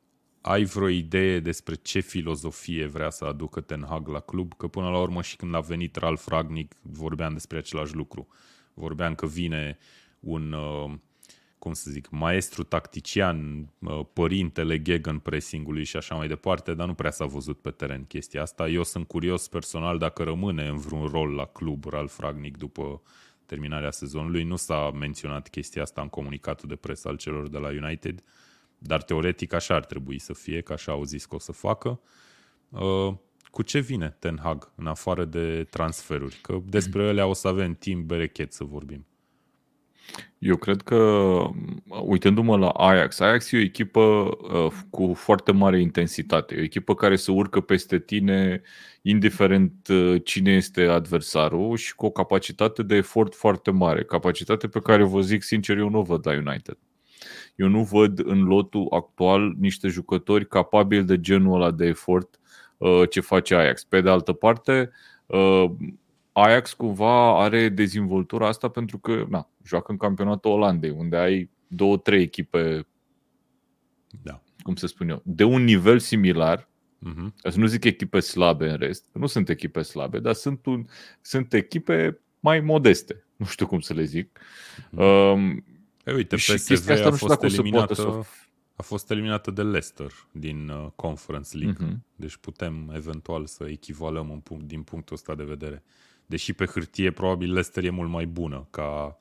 ai 0.42 0.64
vreo 0.64 0.88
idee 0.88 1.40
despre 1.40 1.76
ce 1.76 2.00
filozofie 2.00 2.86
vrea 2.86 3.10
să 3.10 3.26
aducă 3.26 3.62
Ten 3.62 3.86
Hag 3.90 4.08
la 4.08 4.20
club? 4.20 4.54
Că 4.58 4.68
până 4.68 4.90
la 4.90 5.00
urmă 5.00 5.22
și 5.22 5.36
când 5.36 5.56
a 5.56 5.60
venit 5.60 5.96
Ralf 5.96 6.28
Ragnic 6.28 6.76
vorbeam 6.82 7.34
despre 7.34 7.58
același 7.58 7.96
lucru. 7.96 8.28
Vorbeam 8.74 9.16
că 9.16 9.26
vine 9.26 9.78
un, 10.20 10.52
uh, 10.52 10.94
cum 11.60 11.74
să 11.74 11.92
zic, 11.92 12.10
maestru 12.10 12.64
tactician, 12.64 13.70
uh, 13.80 14.00
părintele 14.14 14.82
Gegan 14.82 15.20
pressingului 15.20 15.84
și 15.84 15.98
așa 15.98 16.16
mai 16.16 16.28
departe, 16.28 16.74
dar 16.74 16.88
nu 16.88 16.94
prea 16.94 17.12
s-a 17.12 17.26
văzut 17.26 17.60
pe 17.60 17.70
teren 17.70 18.04
chestia 18.04 18.42
asta. 18.42 18.68
Eu 18.68 18.84
sunt 18.84 19.08
curios 19.08 19.48
personal 19.48 19.98
dacă 19.98 20.24
rămâne 20.24 20.68
în 20.68 20.78
vreun 20.78 21.08
rol 21.08 21.30
la 21.30 21.46
club 21.46 21.86
Ralf 21.86 22.20
Ragnic 22.20 22.58
după 22.58 23.02
terminarea 23.46 23.92
sezonului. 23.92 24.44
Nu 24.44 24.56
s-a 24.56 24.92
menționat 24.92 25.50
chestia 25.50 25.82
asta 25.82 26.02
în 26.02 26.08
comunicatul 26.08 26.70
de 26.70 26.76
presă 26.76 27.08
al 27.08 27.18
celor 27.18 27.50
de 27.50 27.58
la 27.58 27.68
United, 27.68 28.24
dar 28.78 29.04
teoretic 29.04 29.54
așa 29.54 29.76
ar 29.76 29.86
trebui 29.86 30.20
să 30.20 30.34
fie, 30.34 30.62
că 30.62 30.74
așa 30.74 30.92
au 30.92 31.04
zis 31.04 31.26
că 31.26 31.36
o 31.36 31.40
să 31.40 31.52
facă. 31.52 32.00
Uh, 32.70 33.14
cu 33.52 33.62
ce 33.62 33.80
vine 33.80 34.16
Ten 34.20 34.40
Hag 34.44 34.72
în 34.76 34.88
afară 34.88 35.26
de 35.26 35.64
transferuri? 35.70 36.40
Că 36.42 36.62
despre 36.66 37.04
ele 37.04 37.22
o 37.22 37.34
să 37.34 37.48
avem 37.48 37.74
timp 37.74 38.06
berechet 38.06 38.54
să 38.54 38.64
vorbim. 38.64 39.06
Eu 40.40 40.56
cred 40.56 40.82
că, 40.82 40.96
uitându-mă 42.02 42.58
la 42.58 42.70
Ajax, 42.70 43.20
Ajax 43.20 43.52
e 43.52 43.58
o 43.58 43.60
echipă 43.60 44.00
uh, 44.00 44.72
cu 44.90 45.14
foarte 45.14 45.52
mare 45.52 45.82
intensitate. 45.82 46.56
E 46.56 46.60
o 46.60 46.64
echipă 46.64 46.96
care 46.96 47.16
se 47.16 47.32
urcă 47.32 47.60
peste 47.60 48.00
tine, 48.00 48.62
indiferent 49.02 49.88
uh, 49.88 50.22
cine 50.24 50.52
este 50.52 50.82
adversarul, 50.82 51.78
și 51.78 51.96
cu 51.96 52.06
o 52.06 52.10
capacitate 52.10 52.84
de 52.84 52.96
efort 52.96 53.36
foarte 53.36 53.72
mare. 53.72 54.04
Capacitate 54.04 54.68
pe 54.68 54.80
care, 54.80 55.04
vă 55.04 55.22
zic 55.22 55.44
sincer, 55.44 55.78
eu 55.78 55.90
nu 55.90 56.00
o 56.00 56.02
văd 56.02 56.28
la 56.28 56.34
United. 56.34 56.78
Eu 57.56 57.68
nu 57.68 57.84
văd 57.84 58.20
în 58.26 58.44
lotul 58.44 58.88
actual 58.90 59.56
niște 59.60 59.88
jucători 59.88 60.48
capabili 60.48 61.04
de 61.04 61.20
genul 61.20 61.56
ăla 61.56 61.72
de 61.72 61.86
efort 61.86 62.40
uh, 62.78 63.10
ce 63.10 63.22
face 63.22 63.56
Ajax. 63.56 63.84
Pe 63.84 64.02
de 64.02 64.10
altă 64.10 64.34
parte, 64.34 64.90
uh, 65.26 65.66
Ajax 66.40 66.74
cumva 66.74 67.44
are 67.44 67.70
dezvoltura 67.70 68.48
asta 68.48 68.68
pentru 68.68 68.98
că 68.98 69.26
na, 69.30 69.50
joacă 69.64 69.92
în 69.92 69.98
campionatul 69.98 70.52
Olandei, 70.52 70.90
unde 70.90 71.18
ai 71.18 71.50
două, 71.68 71.98
trei 71.98 72.22
echipe, 72.22 72.88
da. 74.24 74.42
cum 74.62 74.76
să 74.76 74.88
spun 74.88 75.10
eu, 75.10 75.22
de 75.26 75.44
un 75.44 75.64
nivel 75.64 76.00
similar. 76.00 76.70
Uh-huh. 77.08 77.50
Să 77.50 77.60
nu 77.60 77.66
zic 77.66 77.84
echipe 77.84 78.20
slabe 78.20 78.70
în 78.70 78.78
rest, 78.78 79.06
nu 79.14 79.26
sunt 79.26 79.50
echipe 79.50 79.82
slabe, 79.82 80.20
dar 80.20 80.34
sunt, 80.34 80.66
un, 80.66 80.86
sunt 81.22 81.54
echipe 81.54 82.20
mai 82.40 82.60
modeste. 82.60 83.26
Nu 83.36 83.46
știu 83.46 83.68
cum 83.68 83.80
să 83.80 83.94
le 83.94 84.04
zic. 84.04 84.40
Uh-huh. 84.40 85.34
Um, 85.34 85.66
Ei, 86.06 86.14
uite, 86.14 86.36
PSV 86.36 86.90
asta 86.90 87.08
a 87.08 87.12
fost 87.12 87.44
eliminată, 87.44 87.94
să... 87.94 88.20
a 88.76 88.82
fost 88.82 89.12
eliminată 89.12 89.52
de 89.52 89.62
Leicester 89.62 90.12
din 90.32 90.70
uh, 90.70 90.88
Conference 90.96 91.58
League. 91.58 91.88
Uh-huh. 91.88 91.98
Deci 92.16 92.36
putem 92.36 92.92
eventual 92.96 93.46
să 93.46 93.68
echivalăm 93.70 94.30
un 94.30 94.40
punct, 94.40 94.68
din 94.68 94.82
punctul 94.82 95.16
ăsta 95.16 95.36
de 95.36 95.44
vedere. 95.44 95.84
Deși 96.30 96.54
pe 96.54 96.66
hârtie 96.66 97.12
probabil 97.12 97.48
Leicester 97.48 97.84
e 97.84 97.90
mult 97.90 98.10
mai 98.10 98.26
bună 98.26 98.68
ca, 98.70 99.18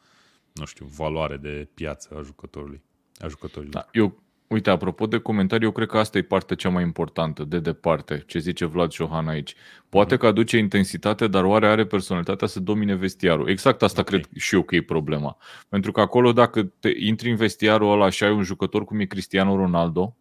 nu 0.53 0.65
știu, 0.65 0.87
valoare 0.97 1.37
de 1.37 1.69
piață 1.75 2.17
a 2.19 2.23
jucătorului. 2.23 2.83
A 3.19 3.29
jucătorilor. 3.29 3.75
Da, 3.75 3.89
eu, 3.93 4.23
uite, 4.47 4.71
apropo 4.71 5.07
de 5.07 5.19
comentarii, 5.19 5.67
eu 5.67 5.73
cred 5.73 5.89
că 5.89 5.99
asta 5.99 6.19
e 6.19 6.23
partea 6.23 6.57
cea 6.57 6.69
mai 6.69 6.83
importantă, 6.83 7.45
de 7.45 7.61
departe, 7.61 8.23
ce 8.27 8.39
zice 8.39 8.65
Vlad 8.65 8.93
Johan 8.93 9.29
aici. 9.29 9.55
Poate 9.89 10.15
mm. 10.15 10.21
că 10.21 10.27
aduce 10.27 10.59
intensitate, 10.59 11.27
dar 11.27 11.45
oare 11.45 11.67
are 11.67 11.87
personalitatea 11.87 12.47
să 12.47 12.61
domine 12.61 12.95
vestiarul? 12.95 13.49
Exact 13.49 13.83
asta 13.83 14.01
okay. 14.01 14.19
cred 14.19 14.37
și 14.37 14.55
eu 14.55 14.63
că 14.63 14.75
e 14.75 14.83
problema. 14.83 15.37
Pentru 15.69 15.93
că 15.93 16.01
acolo, 16.01 16.33
dacă 16.33 16.63
te 16.63 16.91
intri 16.97 17.31
în 17.31 17.37
vestiarul 17.37 17.93
ăla 17.93 18.11
și 18.11 18.25
ai 18.25 18.33
un 18.33 18.43
jucător 18.43 18.85
cum 18.85 19.01
e 19.01 19.05
Cristiano 19.05 19.57
Ronaldo, 19.57 20.17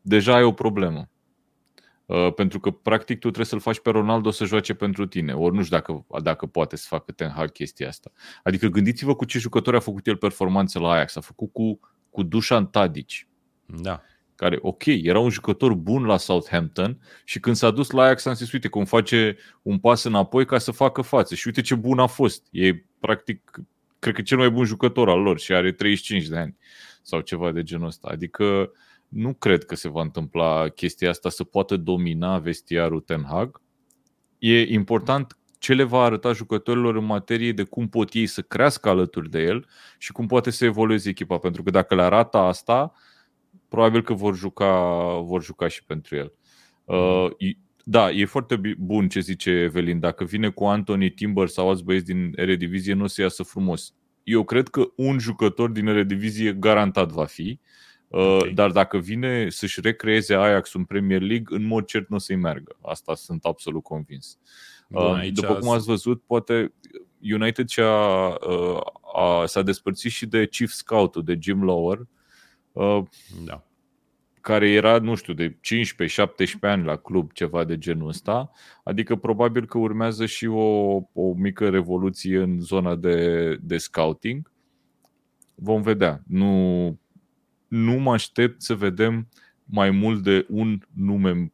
deja 0.00 0.34
ai 0.34 0.42
o 0.42 0.52
problemă. 0.52 1.08
Uh, 2.08 2.32
pentru 2.34 2.60
că 2.60 2.70
practic 2.70 3.14
tu 3.14 3.26
trebuie 3.26 3.44
să-l 3.44 3.60
faci 3.60 3.80
pe 3.80 3.90
Ronaldo 3.90 4.30
să 4.30 4.44
joace 4.44 4.74
pentru 4.74 5.06
tine. 5.06 5.32
Ori 5.32 5.54
nu 5.54 5.62
știu 5.62 5.76
dacă, 5.76 6.06
dacă 6.22 6.46
poate 6.46 6.76
să 6.76 6.86
facă 6.88 7.12
Ten 7.12 7.28
Hag 7.28 7.52
chestia 7.52 7.88
asta. 7.88 8.12
Adică 8.42 8.66
gândiți-vă 8.66 9.14
cu 9.14 9.24
ce 9.24 9.38
jucători 9.38 9.76
a 9.76 9.80
făcut 9.80 10.06
el 10.06 10.16
performanțe 10.16 10.78
la 10.78 10.90
Ajax. 10.90 11.16
A 11.16 11.20
făcut 11.20 11.52
cu, 11.52 11.80
cu 12.10 12.22
Dușan 12.22 12.66
Tadic. 12.66 13.10
Da. 13.66 14.02
Care, 14.34 14.58
ok, 14.60 14.84
era 14.86 15.18
un 15.18 15.30
jucător 15.30 15.74
bun 15.74 16.04
la 16.04 16.16
Southampton 16.16 16.98
și 17.24 17.40
când 17.40 17.56
s-a 17.56 17.70
dus 17.70 17.90
la 17.90 18.02
Ajax 18.02 18.24
am 18.24 18.34
zis, 18.34 18.52
uite 18.52 18.68
cum 18.68 18.84
face 18.84 19.36
un 19.62 19.78
pas 19.78 20.04
înapoi 20.04 20.44
ca 20.44 20.58
să 20.58 20.70
facă 20.70 21.02
față. 21.02 21.34
Și 21.34 21.46
uite 21.46 21.60
ce 21.60 21.74
bun 21.74 21.98
a 21.98 22.06
fost. 22.06 22.46
E 22.50 22.84
practic, 23.00 23.50
cred 23.98 24.14
că 24.14 24.22
cel 24.22 24.38
mai 24.38 24.50
bun 24.50 24.64
jucător 24.64 25.08
al 25.08 25.20
lor 25.20 25.38
și 25.38 25.52
are 25.52 25.72
35 25.72 26.26
de 26.26 26.36
ani 26.36 26.56
sau 27.02 27.20
ceva 27.20 27.52
de 27.52 27.62
genul 27.62 27.86
ăsta. 27.86 28.08
Adică 28.10 28.44
uh, 28.44 28.68
nu 29.08 29.34
cred 29.34 29.64
că 29.64 29.74
se 29.74 29.88
va 29.88 30.00
întâmpla 30.00 30.68
chestia 30.68 31.10
asta 31.10 31.28
să 31.28 31.44
poată 31.44 31.76
domina 31.76 32.38
vestiarul 32.38 33.00
Ten 33.00 33.24
Hag. 33.28 33.62
E 34.38 34.62
important 34.62 35.38
ce 35.58 35.74
le 35.74 35.82
va 35.82 36.02
arăta 36.02 36.32
jucătorilor 36.32 36.96
în 36.96 37.04
materie 37.04 37.52
de 37.52 37.62
cum 37.62 37.88
pot 37.88 38.12
ei 38.12 38.26
să 38.26 38.42
crească 38.42 38.88
alături 38.88 39.30
de 39.30 39.42
el 39.42 39.66
și 39.98 40.12
cum 40.12 40.26
poate 40.26 40.50
să 40.50 40.64
evolueze 40.64 41.08
echipa. 41.08 41.38
Pentru 41.38 41.62
că 41.62 41.70
dacă 41.70 41.94
le 41.94 42.02
arată 42.02 42.38
asta, 42.38 42.92
probabil 43.68 44.02
că 44.02 44.12
vor 44.12 44.36
juca, 44.36 44.72
vor 45.22 45.42
juca 45.42 45.68
și 45.68 45.84
pentru 45.84 46.16
el. 46.16 46.32
Uh, 46.84 47.30
da, 47.84 48.10
e 48.10 48.24
foarte 48.24 48.60
bun 48.78 49.08
ce 49.08 49.20
zice 49.20 49.50
Evelin. 49.50 50.00
Dacă 50.00 50.24
vine 50.24 50.48
cu 50.50 50.64
Anthony 50.64 51.10
Timber 51.10 51.48
sau 51.48 51.68
alți 51.68 51.84
băieți 51.84 52.04
din 52.04 52.32
Eredivisie, 52.36 52.94
nu 52.94 53.04
o 53.04 53.06
să 53.06 53.20
iasă 53.20 53.42
frumos. 53.42 53.94
Eu 54.22 54.44
cred 54.44 54.68
că 54.68 54.82
un 54.96 55.18
jucător 55.18 55.70
din 55.70 55.86
Eredivisie 55.86 56.52
garantat 56.52 57.10
va 57.10 57.24
fi. 57.24 57.60
Okay. 58.10 58.48
Uh, 58.48 58.54
dar 58.54 58.70
dacă 58.70 58.98
vine 58.98 59.48
să-și 59.48 59.80
recreeze 59.80 60.34
Ajax 60.34 60.74
în 60.74 60.84
Premier 60.84 61.20
League, 61.20 61.56
în 61.56 61.66
mod 61.66 61.84
cert 61.84 62.08
nu 62.08 62.16
o 62.16 62.18
să-i 62.18 62.36
meargă. 62.36 62.76
Asta 62.82 63.14
sunt 63.14 63.44
absolut 63.44 63.82
convins. 63.82 64.38
Bun, 64.88 65.02
uh, 65.02 65.14
aici 65.14 65.34
După 65.34 65.54
cum 65.54 65.68
ați 65.68 65.86
văzut, 65.86 66.22
poate 66.22 66.72
United 67.32 67.68
și-a, 67.68 68.26
uh, 68.28 68.80
a, 69.14 69.46
s-a 69.46 69.62
despărțit 69.62 70.10
și 70.10 70.26
de 70.26 70.46
chief 70.46 70.70
scout 70.70 71.24
de 71.24 71.38
Jim 71.40 71.64
Lower, 71.64 71.98
da. 73.44 73.64
care 74.40 74.70
era, 74.70 74.98
nu 74.98 75.14
știu, 75.14 75.32
de 75.32 75.50
15-17 75.50 75.56
ani 76.60 76.84
la 76.84 76.96
club, 76.96 77.32
ceva 77.32 77.64
de 77.64 77.78
genul 77.78 78.08
ăsta. 78.08 78.50
Adică 78.84 79.16
probabil 79.16 79.66
că 79.66 79.78
urmează 79.78 80.26
și 80.26 80.46
o, 80.46 80.94
o 81.12 81.32
mică 81.36 81.68
revoluție 81.68 82.38
în 82.38 82.60
zona 82.60 82.94
de, 82.94 83.54
de 83.62 83.76
scouting. 83.76 84.52
Vom 85.54 85.82
vedea. 85.82 86.22
Nu 86.26 86.98
nu 87.68 87.92
mă 87.92 88.12
aștept 88.12 88.62
să 88.62 88.74
vedem 88.74 89.28
mai 89.64 89.90
mult 89.90 90.22
de 90.22 90.46
un 90.48 90.82
nume 90.92 91.52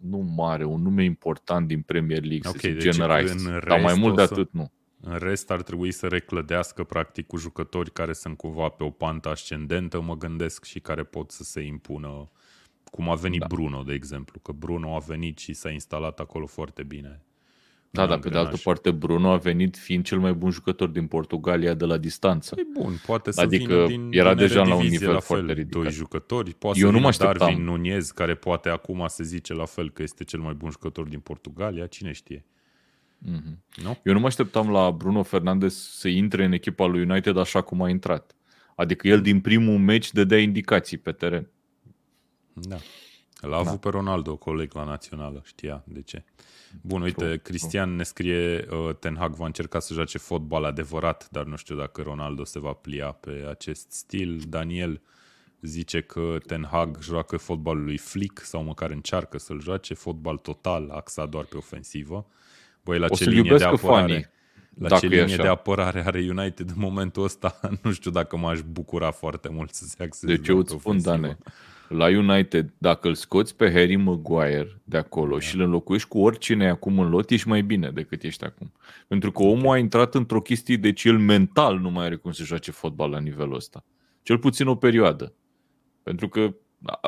nu 0.00 0.18
mare, 0.18 0.64
un 0.64 0.82
nume 0.82 1.04
important 1.04 1.66
din 1.66 1.80
Premier 1.82 2.24
League, 2.24 2.48
okay, 2.48 2.60
să 2.60 2.68
zic, 2.68 2.78
deci 2.78 2.94
Rice, 2.94 3.58
dar 3.68 3.80
mai 3.80 3.94
mult 3.94 4.16
de 4.16 4.22
atât 4.22 4.52
nu. 4.52 4.70
În 5.00 5.18
rest 5.18 5.50
ar 5.50 5.62
trebui 5.62 5.92
să 5.92 6.06
reclădească 6.06 6.84
practic 6.84 7.26
cu 7.26 7.36
jucători 7.36 7.92
care 7.92 8.12
sunt 8.12 8.36
cumva 8.36 8.68
pe 8.68 8.84
o 8.84 8.90
pantă 8.90 9.28
ascendentă, 9.28 10.00
mă 10.00 10.16
gândesc, 10.16 10.64
și 10.64 10.80
care 10.80 11.02
pot 11.02 11.30
să 11.30 11.42
se 11.42 11.60
impună, 11.60 12.30
cum 12.84 13.10
a 13.10 13.14
venit 13.14 13.40
da. 13.40 13.46
Bruno, 13.46 13.82
de 13.82 13.92
exemplu, 13.92 14.40
că 14.40 14.52
Bruno 14.52 14.94
a 14.94 14.98
venit 14.98 15.38
și 15.38 15.52
s-a 15.52 15.70
instalat 15.70 16.20
acolo 16.20 16.46
foarte 16.46 16.82
bine. 16.82 17.20
Da, 17.90 18.06
dar 18.06 18.18
pe 18.18 18.28
de 18.28 18.38
altă 18.38 18.56
parte 18.62 18.90
Bruno 18.90 19.30
a 19.30 19.36
venit 19.36 19.76
fiind 19.76 20.04
cel 20.04 20.18
mai 20.18 20.32
bun 20.32 20.50
jucător 20.50 20.88
din 20.88 21.06
Portugalia 21.06 21.74
de 21.74 21.84
la 21.84 21.96
distanță. 21.96 22.54
E 22.58 22.62
bun, 22.80 23.00
poate 23.06 23.30
să 23.30 23.40
adică 23.40 23.64
vină 23.64 23.86
din, 23.86 24.08
era 24.10 24.34
din 24.34 24.46
deja 24.46 24.64
la 24.64 24.74
un 24.74 24.86
nivel 24.86 25.08
la 25.08 25.12
fel, 25.12 25.22
foarte 25.22 25.52
ridicat. 25.52 25.82
doi 25.82 25.90
jucători. 25.90 26.54
Poate 26.54 26.78
Eu 26.78 26.86
să 26.86 26.92
nu 26.92 27.00
mă 27.00 27.14
Darwin 27.18 27.64
Nunez, 27.64 28.10
care 28.10 28.34
poate 28.34 28.68
acum 28.68 29.04
se 29.08 29.22
zice 29.22 29.54
la 29.54 29.64
fel 29.64 29.90
că 29.90 30.02
este 30.02 30.24
cel 30.24 30.40
mai 30.40 30.54
bun 30.54 30.70
jucător 30.70 31.08
din 31.08 31.20
Portugalia, 31.20 31.86
cine 31.86 32.12
știe. 32.12 32.44
Mm-hmm. 33.22 33.82
Nu? 33.82 33.98
Eu 34.02 34.12
nu 34.12 34.20
mă 34.20 34.26
așteptam 34.26 34.70
la 34.70 34.92
Bruno 34.92 35.22
Fernandes 35.22 35.98
să 35.98 36.08
intre 36.08 36.44
în 36.44 36.52
echipa 36.52 36.86
lui 36.86 37.02
United 37.02 37.36
așa 37.36 37.60
cum 37.60 37.82
a 37.82 37.88
intrat. 37.88 38.36
Adică 38.76 39.08
el 39.08 39.20
din 39.20 39.40
primul 39.40 39.78
meci 39.78 40.12
dădea 40.12 40.38
indicații 40.38 40.98
pe 40.98 41.12
teren. 41.12 41.50
Da. 42.52 42.76
L-a 43.40 43.56
avut 43.56 43.70
da. 43.70 43.78
pe 43.78 43.88
Ronaldo, 43.88 44.36
coleg 44.36 44.74
la 44.74 44.84
națională, 44.84 45.42
știa 45.44 45.84
de 45.86 46.02
ce. 46.02 46.24
Bun, 46.80 47.02
uite, 47.02 47.40
Cristian 47.42 47.96
ne 47.96 48.02
scrie 48.02 48.66
uh, 48.70 48.94
Ten 48.98 49.16
Hag 49.18 49.34
va 49.34 49.46
încerca 49.46 49.78
să 49.78 49.94
joace 49.94 50.18
fotbal 50.18 50.64
adevărat, 50.64 51.28
dar 51.30 51.44
nu 51.44 51.56
știu 51.56 51.76
dacă 51.76 52.02
Ronaldo 52.02 52.44
se 52.44 52.58
va 52.58 52.72
plia 52.72 53.06
pe 53.06 53.46
acest 53.48 53.92
stil. 53.92 54.42
Daniel 54.48 55.00
zice 55.60 56.00
că 56.00 56.38
Ten 56.46 56.68
Hag 56.70 56.98
joacă 57.02 57.36
fotbalul 57.36 57.84
lui 57.84 57.98
Flick 57.98 58.44
sau 58.44 58.62
măcar 58.62 58.90
încearcă 58.90 59.38
să-l 59.38 59.60
joace, 59.60 59.94
fotbal 59.94 60.36
total, 60.36 60.90
axat 60.90 61.28
doar 61.28 61.44
pe 61.44 61.56
ofensivă. 61.56 62.26
Băi, 62.84 62.98
la 62.98 63.06
o 63.10 63.14
ce 63.14 63.30
linie 63.30 63.56
de 63.56 63.64
apărare... 63.64 64.00
Fanii. 64.06 64.34
La 64.78 64.88
Dacă 64.88 65.06
ce 65.06 65.14
linie 65.14 65.36
de 65.36 65.46
apărare 65.46 66.06
are 66.06 66.18
United 66.18 66.68
în 66.68 66.78
momentul 66.78 67.24
ăsta, 67.24 67.60
nu 67.82 67.92
știu 67.92 68.10
dacă 68.10 68.36
m-aș 68.36 68.60
bucura 68.60 69.10
foarte 69.10 69.48
mult 69.48 69.74
să 69.74 69.84
se 69.84 70.02
axeze 70.02 70.34
Deci 70.34 70.48
eu 70.48 70.58
îți 70.58 70.72
spun, 70.72 71.02
Dane, 71.02 71.38
la 71.88 72.06
United, 72.06 72.74
dacă 72.78 73.08
îl 73.08 73.14
scoți 73.14 73.56
pe 73.56 73.72
Harry 73.72 73.96
Maguire 73.96 74.80
de 74.84 74.96
acolo 74.96 75.34
da. 75.34 75.40
și 75.40 75.54
îl 75.54 75.60
înlocuiești 75.60 76.08
cu 76.08 76.18
oricine 76.18 76.64
e 76.64 76.68
acum 76.68 76.98
în 76.98 77.08
lot, 77.08 77.30
ești 77.30 77.48
mai 77.48 77.62
bine 77.62 77.90
decât 77.90 78.22
ești 78.22 78.44
acum. 78.44 78.72
Pentru 79.08 79.32
că 79.32 79.42
omul 79.42 79.72
a 79.72 79.78
intrat 79.78 80.14
într-o 80.14 80.40
chestie, 80.40 80.76
deci 80.76 81.04
el 81.04 81.18
mental 81.18 81.78
nu 81.78 81.90
mai 81.90 82.04
are 82.04 82.16
cum 82.16 82.32
să 82.32 82.44
joace 82.44 82.70
fotbal 82.70 83.10
la 83.10 83.18
nivelul 83.18 83.54
ăsta. 83.54 83.84
Cel 84.22 84.38
puțin 84.38 84.66
o 84.66 84.74
perioadă. 84.74 85.34
Pentru 86.02 86.28
că, 86.28 86.54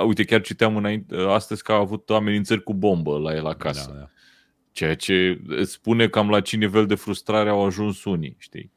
uite, 0.06 0.24
chiar 0.24 0.40
citeam 0.40 0.76
înainte, 0.76 1.16
astăzi 1.16 1.62
că 1.62 1.72
a 1.72 1.78
avut 1.78 2.10
amenințări 2.10 2.62
cu 2.62 2.74
bombă 2.74 3.18
la 3.18 3.34
el 3.34 3.46
acasă. 3.46 3.90
Da, 3.92 3.98
da. 3.98 4.08
Ceea 4.72 4.94
ce 4.94 5.40
spune 5.62 6.08
cam 6.08 6.30
la 6.30 6.40
ce 6.40 6.56
nivel 6.56 6.86
de 6.86 6.94
frustrare 6.94 7.48
au 7.48 7.64
ajuns 7.64 8.04
unii, 8.04 8.36
știi? 8.38 8.72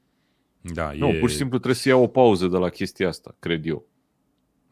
Da, 0.61 0.91
nu, 0.91 1.07
e... 1.07 1.19
pur 1.19 1.29
și 1.29 1.35
simplu 1.35 1.57
trebuie 1.57 1.81
să 1.81 1.89
ia 1.89 1.95
o 1.95 2.07
pauză 2.07 2.47
de 2.47 2.57
la 2.57 2.69
chestia 2.69 3.07
asta, 3.07 3.35
cred 3.39 3.65
eu. 3.65 3.90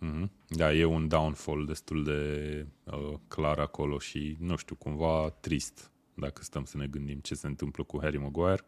Mm-hmm. 0.01 0.29
Da, 0.47 0.73
e 0.73 0.83
un 0.83 1.07
downfall 1.07 1.65
destul 1.65 2.03
de 2.03 2.65
uh, 2.83 3.13
clar 3.27 3.59
acolo 3.59 3.99
și, 3.99 4.38
nu 4.39 4.55
știu, 4.55 4.75
cumva 4.75 5.29
trist 5.39 5.91
dacă 6.13 6.43
stăm 6.43 6.63
să 6.63 6.77
ne 6.77 6.88
gândim 6.88 7.19
ce 7.19 7.35
se 7.35 7.47
întâmplă 7.47 7.83
cu 7.83 7.99
Harry 8.01 8.17
Maguire. 8.17 8.62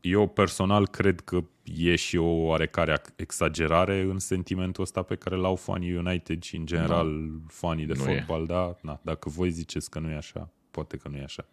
Eu 0.00 0.28
personal 0.28 0.88
cred 0.88 1.20
că 1.20 1.44
e 1.62 1.96
și 1.96 2.16
o 2.16 2.26
oarecare 2.26 3.02
exagerare 3.16 4.00
în 4.00 4.18
sentimentul 4.18 4.82
ăsta 4.82 5.02
pe 5.02 5.14
care 5.14 5.36
l-au 5.36 5.56
fanii 5.56 5.96
United 5.96 6.42
și 6.42 6.56
în 6.56 6.66
general 6.66 7.08
no. 7.08 7.38
fanii 7.48 7.86
de 7.86 7.92
nu 7.96 8.02
fotbal, 8.02 8.46
da? 8.46 8.76
Na, 8.80 9.00
dacă 9.02 9.28
voi 9.28 9.50
ziceți 9.50 9.90
că 9.90 9.98
nu 9.98 10.10
e 10.10 10.16
așa, 10.16 10.50
poate 10.70 10.96
că 10.96 11.08
nu 11.08 11.16
e 11.16 11.22
așa. 11.22 11.46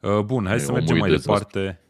Uh, 0.00 0.20
bun, 0.20 0.46
hai 0.46 0.56
e 0.56 0.58
să 0.58 0.72
mergem 0.72 0.96
mai 0.96 1.10
departe. 1.10 1.80
A? 1.82 1.87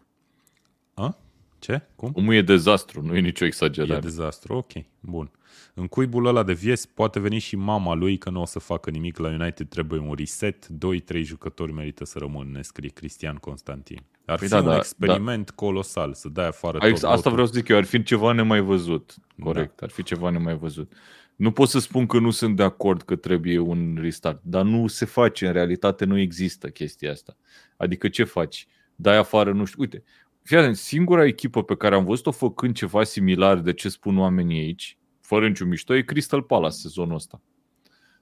Ce? 1.59 1.83
Cum? 1.97 2.11
Omul 2.15 2.35
e 2.35 2.43
dezastru, 2.43 3.03
nu 3.03 3.17
e 3.17 3.21
nicio 3.21 3.45
exagerare. 3.45 3.95
E 3.95 4.01
dezastru, 4.01 4.55
ok, 4.55 4.73
bun. 5.01 5.31
În 5.75 5.87
cuibul 5.87 6.27
ăla 6.27 6.43
de 6.43 6.53
vies 6.53 6.87
poate 6.87 7.21
veni 7.21 7.39
și 7.39 7.57
mama 7.57 7.95
lui 7.95 8.19
că 8.19 8.31
nu 8.31 8.41
o 8.41 8.45
să 8.45 8.59
facă 8.59 8.91
nimic 8.91 9.19
la 9.19 9.29
United, 9.29 9.69
trebuie 9.69 10.01
un 10.01 10.15
reset, 10.17 10.67
2-3 10.67 11.23
jucători 11.23 11.73
merită 11.73 12.05
să 12.05 12.19
rămân, 12.19 12.51
ne 12.51 12.63
scrie 12.63 12.89
Cristian 12.89 13.37
Constantin. 13.37 14.03
Ar 14.25 14.39
păi 14.39 14.47
fi 14.47 14.53
da, 14.53 14.61
un 14.61 14.65
da, 14.65 14.77
experiment 14.77 15.47
da. 15.47 15.53
colosal, 15.55 16.15
să 16.15 16.29
dai 16.29 16.47
afară 16.47 16.79
Aici, 16.81 17.01
tot 17.01 17.11
Asta 17.11 17.31
vreau 17.31 17.47
să 17.47 17.53
zic 17.53 17.69
eu, 17.69 17.77
ar 17.77 17.85
fi 17.85 18.03
ceva 18.03 18.33
nemai 18.33 18.61
văzut. 18.61 19.15
Corect, 19.41 19.77
da. 19.79 19.87
ar 19.87 19.91
fi 19.91 20.03
ceva 20.03 20.31
nemai 20.31 20.57
văzut. 20.57 20.93
Nu 21.37 21.51
pot 21.51 21.69
să 21.69 21.79
spun 21.79 22.07
că 22.07 22.19
nu 22.19 22.31
sunt 22.31 22.57
de 22.57 22.63
acord 22.63 23.03
că 23.03 23.17
trebuie 23.17 23.59
un 23.59 23.99
restart, 24.01 24.41
dar 24.43 24.65
nu 24.65 24.87
se 24.87 25.05
face, 25.05 25.47
în 25.47 25.53
realitate 25.53 26.05
nu 26.05 26.19
există 26.19 26.69
chestia 26.69 27.11
asta. 27.11 27.37
Adică 27.77 28.09
ce 28.09 28.25
faci? 28.25 28.67
Dai 28.95 29.17
afară, 29.17 29.53
nu 29.53 29.65
știu, 29.65 29.81
uite, 29.81 30.05
fii 30.49 30.75
singura 30.75 31.25
echipă 31.25 31.63
pe 31.63 31.77
care 31.77 31.95
am 31.95 32.05
văzut-o 32.05 32.31
făcând 32.31 32.75
ceva 32.75 33.05
similar 33.05 33.59
de 33.59 33.73
ce 33.73 33.89
spun 33.89 34.19
oamenii 34.19 34.59
aici, 34.59 34.99
fără 35.21 35.49
niciun 35.49 35.69
mișto, 35.69 35.95
e 35.95 36.03
Crystal 36.03 36.43
Palace 36.43 36.77
sezonul 36.77 37.15
ăsta. 37.15 37.43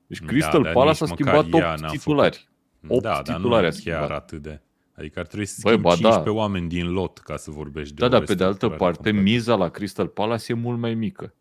Deci 0.07 0.21
da, 0.21 0.27
Crystal 0.27 0.63
da, 0.63 0.71
Palace 0.71 1.05
a 1.05 1.07
schimbat 1.07 1.53
8 1.53 1.87
titulari. 1.91 2.49
8 2.89 3.03
da, 3.03 3.23
titulari 3.23 3.63
dar 3.63 3.73
nu 3.73 3.79
chiar 3.85 4.11
atât 4.11 4.43
de... 4.43 4.61
Adică 4.93 5.19
ar 5.19 5.27
trebui 5.27 5.47
să 5.47 5.55
schimbi 5.59 5.83
Băi, 5.83 5.91
15 5.91 6.25
da. 6.25 6.37
oameni 6.37 6.69
din 6.69 6.93
lot 6.93 7.19
ca 7.19 7.37
să 7.37 7.51
vorbești 7.51 7.95
de 7.95 8.01
Da, 8.01 8.09
dar 8.09 8.23
pe 8.23 8.35
de 8.35 8.45
altă 8.45 8.69
parte, 8.69 9.11
complet. 9.11 9.25
miza 9.25 9.55
la 9.55 9.69
Crystal 9.69 10.07
Palace 10.07 10.53
e 10.53 10.55
mult 10.55 10.79
mai 10.79 10.95
mică. 10.95 11.35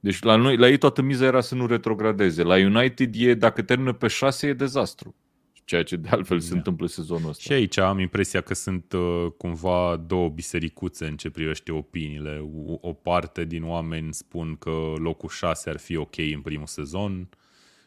Deci 0.00 0.22
la, 0.22 0.36
noi, 0.36 0.56
la 0.56 0.68
ei 0.68 0.76
toată 0.76 1.02
miza 1.02 1.24
era 1.24 1.40
să 1.40 1.54
nu 1.54 1.66
retrogradeze. 1.66 2.42
La 2.42 2.54
United 2.54 3.14
e, 3.16 3.34
dacă 3.34 3.62
termină 3.62 3.92
pe 3.92 4.06
6, 4.06 4.46
e 4.46 4.52
dezastru 4.52 5.14
ceea 5.64 5.82
ce 5.82 5.96
de 5.96 6.08
altfel 6.08 6.40
se 6.40 6.50
da. 6.50 6.56
întâmplă 6.56 6.86
sezonul 6.86 7.28
ăsta. 7.28 7.42
Și 7.42 7.52
aici 7.52 7.76
am 7.76 7.98
impresia 7.98 8.40
că 8.40 8.54
sunt 8.54 8.92
uh, 8.92 9.26
cumva 9.36 9.96
două 10.06 10.28
bisericuțe 10.28 11.06
în 11.06 11.16
ce 11.16 11.30
privește 11.30 11.72
opiniile. 11.72 12.38
O, 12.66 12.76
o 12.80 12.92
parte 12.92 13.44
din 13.44 13.64
oameni 13.64 14.14
spun 14.14 14.56
că 14.56 14.92
locul 14.96 15.28
6 15.28 15.70
ar 15.70 15.78
fi 15.78 15.96
ok 15.96 16.18
în 16.18 16.40
primul 16.40 16.66
sezon 16.66 17.28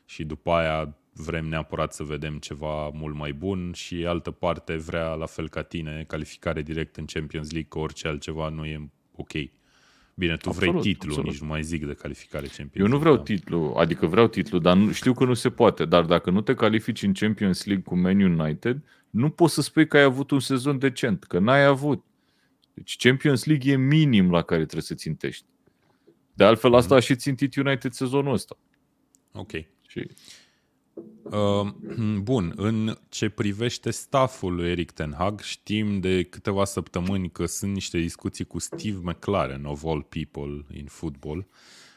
și 0.06 0.24
după 0.24 0.52
aia 0.52 0.98
vrem 1.14 1.46
neapărat 1.46 1.94
să 1.94 2.04
vedem 2.04 2.38
ceva 2.38 2.90
mult 2.90 3.16
mai 3.16 3.34
bun 3.34 3.72
și 3.74 4.06
altă 4.06 4.32
parte 4.32 4.76
vrea, 4.76 5.14
la 5.14 5.26
fel 5.26 5.50
ca 5.50 5.62
tine, 5.62 6.04
calificare 6.08 6.62
direct 6.62 6.96
în 6.96 7.06
Champions 7.06 7.52
League, 7.52 7.70
că 7.70 7.80
orice 7.80 8.08
altceva 8.08 8.50
nu 8.50 8.66
e 8.66 8.90
ok. 9.16 9.32
Bine, 10.18 10.38
tu 10.38 10.50
absolut, 10.50 10.72
vrei 10.72 10.82
titlu, 10.82 11.10
absolut. 11.10 11.32
nici 11.32 11.42
nu 11.42 11.48
mai 11.48 11.64
zic 11.64 11.86
de 11.86 11.94
calificare 11.94 12.48
Champions 12.48 12.88
Eu 12.88 12.88
nu 12.88 13.00
vreau 13.00 13.16
da. 13.16 13.22
titlu, 13.22 13.74
adică 13.78 14.06
vreau 14.06 14.28
titlu, 14.28 14.60
dar 14.60 14.78
nu, 14.78 14.92
știu 14.92 15.14
că 15.14 15.26
nu 15.26 15.34
se 15.34 15.50
poate. 15.50 15.86
Dar 15.86 16.04
dacă 16.04 16.30
nu 16.30 16.42
te 16.42 16.54
califici 16.54 17.02
în 17.02 17.14
Champions 17.14 17.66
League 17.66 17.84
cu 17.84 17.96
Man 17.96 18.22
United, 18.22 18.84
nu 19.10 19.30
poți 19.30 19.54
să 19.54 19.62
spui 19.62 19.88
că 19.88 19.98
ai 19.98 20.04
avut 20.04 20.32
un 20.32 20.40
sezon 20.40 20.78
decent, 20.80 21.24
că 21.24 21.40
n-ai 21.40 21.64
avut. 21.64 22.04
Deci 22.74 22.98
Champions 22.98 23.46
League 23.46 23.72
e 23.72 23.76
minim 23.76 24.32
la 24.32 24.42
care 24.42 24.62
trebuie 24.62 24.82
să 24.82 24.94
țintești. 24.94 25.46
De 26.34 26.44
altfel, 26.44 26.74
asta 26.74 26.94
mm. 26.94 27.00
a 27.00 27.00
și 27.00 27.16
țintit 27.16 27.56
United 27.56 27.92
sezonul 27.92 28.34
ăsta. 28.34 28.58
Ok. 29.32 29.52
Și 29.88 30.00
Uh, 30.00 30.14
bun, 32.22 32.54
în 32.56 32.98
ce 33.10 33.30
privește 33.30 33.92
stafful 33.92 34.56
lui 34.56 34.70
Eric 34.70 34.92
Ten 34.92 35.14
Hag, 35.18 35.42
știm 35.42 36.00
de 36.00 36.24
câteva 36.24 36.66
săptămâni 36.66 37.30
că 37.30 37.46
sunt 37.46 37.74
niște 37.74 38.00
discuții 38.00 38.46
cu 38.46 38.60
Steve 38.60 39.00
McLaren, 39.02 39.66
of 39.66 39.84
all 39.86 40.02
people 40.02 40.66
in 40.74 40.86
football. 40.86 41.48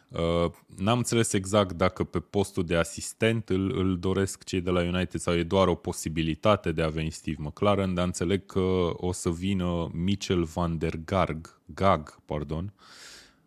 Uh, 0.08 0.50
n-am 0.76 0.98
înțeles 0.98 1.32
exact 1.32 1.72
dacă 1.72 2.04
pe 2.04 2.18
postul 2.18 2.64
de 2.64 2.76
asistent 2.76 3.48
îl, 3.48 3.78
îl 3.78 3.98
doresc 3.98 4.44
cei 4.44 4.60
de 4.60 4.70
la 4.70 4.80
United 4.80 5.20
sau 5.20 5.34
e 5.34 5.42
doar 5.42 5.68
o 5.68 5.74
posibilitate 5.74 6.72
de 6.72 6.82
a 6.82 6.88
veni 6.88 7.10
Steve 7.10 7.36
McLaren, 7.40 7.94
dar 7.94 8.04
înțeleg 8.04 8.46
că 8.46 8.90
o 8.92 9.12
să 9.12 9.30
vină 9.30 9.90
Mitchell 9.92 10.44
van 10.44 10.78
der 10.78 10.94
Garg, 11.04 11.60
Gag, 11.74 12.20
pardon, 12.24 12.72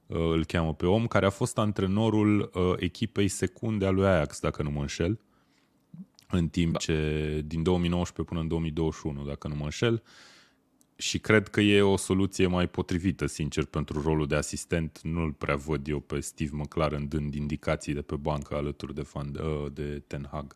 uh, 0.05 0.17
îl 0.17 0.45
cheamă 0.45 0.73
pe 0.73 0.85
om, 0.85 1.07
care 1.07 1.25
a 1.25 1.29
fost 1.29 1.57
antrenorul 1.57 2.51
uh, 2.53 2.73
echipei 2.77 3.27
secunde 3.27 3.85
a 3.85 3.89
lui 3.89 4.05
Ajax, 4.05 4.39
dacă 4.39 4.63
nu 4.63 4.71
mă 4.71 4.79
înșel 4.79 5.19
în 6.31 6.47
timp 6.47 6.71
da. 6.71 6.77
ce 6.77 7.41
din 7.45 7.63
2019 7.63 8.33
până 8.33 8.43
în 8.43 8.47
2021, 8.47 9.25
dacă 9.25 9.47
nu 9.47 9.55
mă 9.55 9.63
înșel, 9.63 10.03
și 10.95 11.19
cred 11.19 11.47
că 11.47 11.61
e 11.61 11.81
o 11.81 11.97
soluție 11.97 12.47
mai 12.47 12.67
potrivită, 12.67 13.25
sincer, 13.25 13.65
pentru 13.65 14.01
rolul 14.01 14.27
de 14.27 14.35
asistent. 14.35 14.99
Nu-l 15.03 15.31
prea 15.31 15.55
văd 15.55 15.87
eu 15.87 15.99
pe 15.99 16.19
Steve 16.19 16.51
McLaren 16.53 17.07
dând 17.07 17.33
indicații 17.33 17.93
de 17.93 18.01
pe 18.01 18.15
bancă 18.15 18.55
alături 18.55 18.93
de, 18.93 19.01
fan, 19.01 19.31
de 19.73 20.03
Ten 20.07 20.27
Hag. 20.31 20.55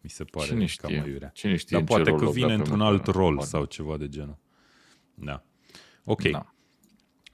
Mi 0.00 0.10
se 0.10 0.24
pare 0.24 0.46
Cine 0.46 0.66
știe? 0.66 0.88
cam 0.88 1.02
aiurea. 1.02 1.28
Cine 1.28 1.56
știe 1.56 1.76
Dar 1.76 1.86
poate 1.86 2.12
că 2.12 2.30
vine 2.30 2.54
într-un 2.54 2.80
alt 2.80 3.06
rol 3.06 3.40
sau 3.40 3.64
ceva 3.64 3.96
de 3.96 4.08
genul. 4.08 4.38
Da. 5.14 5.44
Ok. 6.04 6.22
Da. 6.22 6.54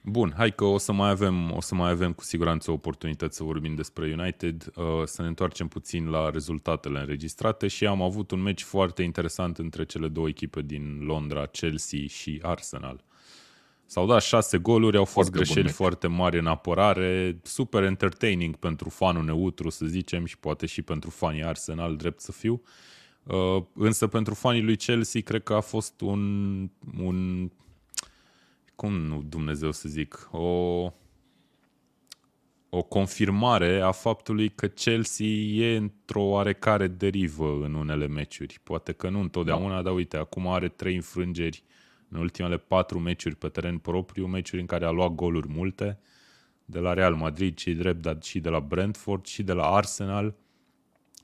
Bun, 0.05 0.33
hai 0.37 0.55
că 0.55 0.63
o 0.63 0.77
să 0.77 0.91
mai 0.91 1.09
avem, 1.09 1.51
o 1.51 1.61
să 1.61 1.75
mai 1.75 1.89
avem 1.89 2.13
cu 2.13 2.23
siguranță 2.23 2.71
oportunități 2.71 3.37
să 3.37 3.43
vorbim 3.43 3.75
despre 3.75 4.15
United, 4.19 4.71
uh, 4.75 4.83
să 5.03 5.21
ne 5.21 5.27
întoarcem 5.27 5.67
puțin 5.67 6.09
la 6.09 6.29
rezultatele 6.29 6.99
înregistrate 6.99 7.67
și 7.67 7.85
am 7.85 8.01
avut 8.01 8.31
un 8.31 8.41
meci 8.41 8.61
foarte 8.61 9.03
interesant 9.03 9.57
între 9.57 9.85
cele 9.85 10.07
două 10.07 10.27
echipe 10.27 10.61
din 10.61 10.99
Londra, 11.01 11.45
Chelsea 11.45 11.99
și 12.07 12.39
Arsenal. 12.41 13.03
S-au 13.85 14.07
dat 14.07 14.21
șase 14.21 14.57
goluri, 14.57 14.97
au 14.97 15.05
fost 15.05 15.29
foarte 15.29 15.53
greșeli 15.53 15.73
foarte 15.73 16.07
mari 16.07 16.39
în 16.39 16.47
apărare, 16.47 17.39
super 17.43 17.83
entertaining 17.83 18.55
pentru 18.55 18.89
fanul 18.89 19.23
neutru, 19.23 19.69
să 19.69 19.85
zicem, 19.85 20.25
și 20.25 20.37
poate 20.37 20.65
și 20.65 20.81
pentru 20.81 21.09
fanii 21.09 21.43
Arsenal, 21.43 21.95
drept 21.95 22.19
să 22.19 22.31
fiu. 22.31 22.61
Uh, 23.23 23.63
însă 23.73 24.07
pentru 24.07 24.33
fanii 24.33 24.61
lui 24.61 24.77
Chelsea 24.77 25.21
cred 25.21 25.43
că 25.43 25.53
a 25.53 25.59
fost 25.59 26.01
un, 26.01 26.21
un 26.97 27.49
cum 28.83 28.95
nu 28.95 29.21
Dumnezeu 29.21 29.71
să 29.71 29.89
zic, 29.89 30.29
o, 30.31 30.91
o 32.69 32.83
confirmare 32.87 33.81
a 33.81 33.91
faptului 33.91 34.49
că 34.49 34.67
Chelsea 34.67 35.25
e 35.25 35.75
într-o 35.75 36.21
oarecare 36.21 36.87
derivă 36.87 37.59
în 37.63 37.73
unele 37.73 38.07
meciuri. 38.07 38.59
Poate 38.63 38.91
că 38.91 39.09
nu 39.09 39.19
întotdeauna, 39.19 39.75
da. 39.75 39.81
dar 39.81 39.93
uite, 39.93 40.17
acum 40.17 40.47
are 40.47 40.67
trei 40.67 40.95
înfrângeri 40.95 41.63
în 42.09 42.19
ultimele 42.19 42.57
patru 42.57 42.99
meciuri 42.99 43.35
pe 43.35 43.47
teren 43.47 43.77
propriu, 43.77 44.25
meciuri 44.25 44.61
în 44.61 44.67
care 44.67 44.85
a 44.85 44.89
luat 44.89 45.11
goluri 45.11 45.47
multe, 45.47 45.99
de 46.65 46.79
la 46.79 46.93
Real 46.93 47.15
Madrid 47.15 47.57
și 47.57 47.73
drept, 47.73 48.01
dar 48.01 48.17
și 48.21 48.39
de 48.39 48.49
la 48.49 48.59
Brentford 48.59 49.25
și 49.25 49.43
de 49.43 49.53
la 49.53 49.71
Arsenal, 49.71 50.35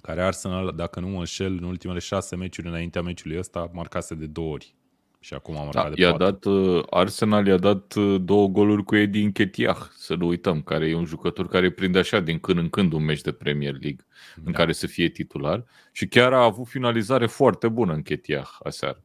care 0.01 0.21
Arsenal, 0.21 0.73
dacă 0.75 0.99
nu 0.99 1.07
mă 1.07 1.17
înșel, 1.17 1.51
în 1.51 1.63
ultimele 1.63 1.99
șase 1.99 2.35
meciuri 2.35 2.67
înaintea 2.67 3.01
meciului 3.01 3.37
ăsta, 3.37 3.69
marcase 3.73 4.15
de 4.15 4.25
două 4.25 4.53
ori. 4.53 4.77
Și 5.19 5.33
acum 5.33 5.57
am 5.57 5.69
da, 5.71 5.89
de 5.89 6.01
i-a 6.01 6.17
dat, 6.17 6.45
uh, 6.45 6.83
Arsenal 6.89 7.47
i-a 7.47 7.57
dat 7.57 7.93
uh, 7.93 8.21
două 8.21 8.47
goluri 8.47 8.83
cu 8.83 8.95
Eddie 8.95 9.25
Nketiah, 9.25 9.77
să 9.95 10.15
nu 10.15 10.27
uităm, 10.27 10.61
care 10.61 10.87
e 10.87 10.95
un 10.95 11.05
jucător 11.05 11.47
care 11.47 11.71
prinde 11.71 11.99
așa 11.99 12.19
din 12.19 12.39
când 12.39 12.57
în 12.57 12.69
când 12.69 12.93
un 12.93 13.03
meci 13.03 13.21
de 13.21 13.31
Premier 13.31 13.71
League 13.71 14.05
da. 14.35 14.41
în 14.45 14.51
care 14.51 14.71
să 14.71 14.87
fie 14.87 15.09
titular 15.09 15.65
și 15.91 16.07
chiar 16.07 16.33
a 16.33 16.43
avut 16.43 16.67
finalizare 16.67 17.25
foarte 17.25 17.67
bună 17.67 17.93
Nketiah 17.93 18.49
aseară. 18.63 19.03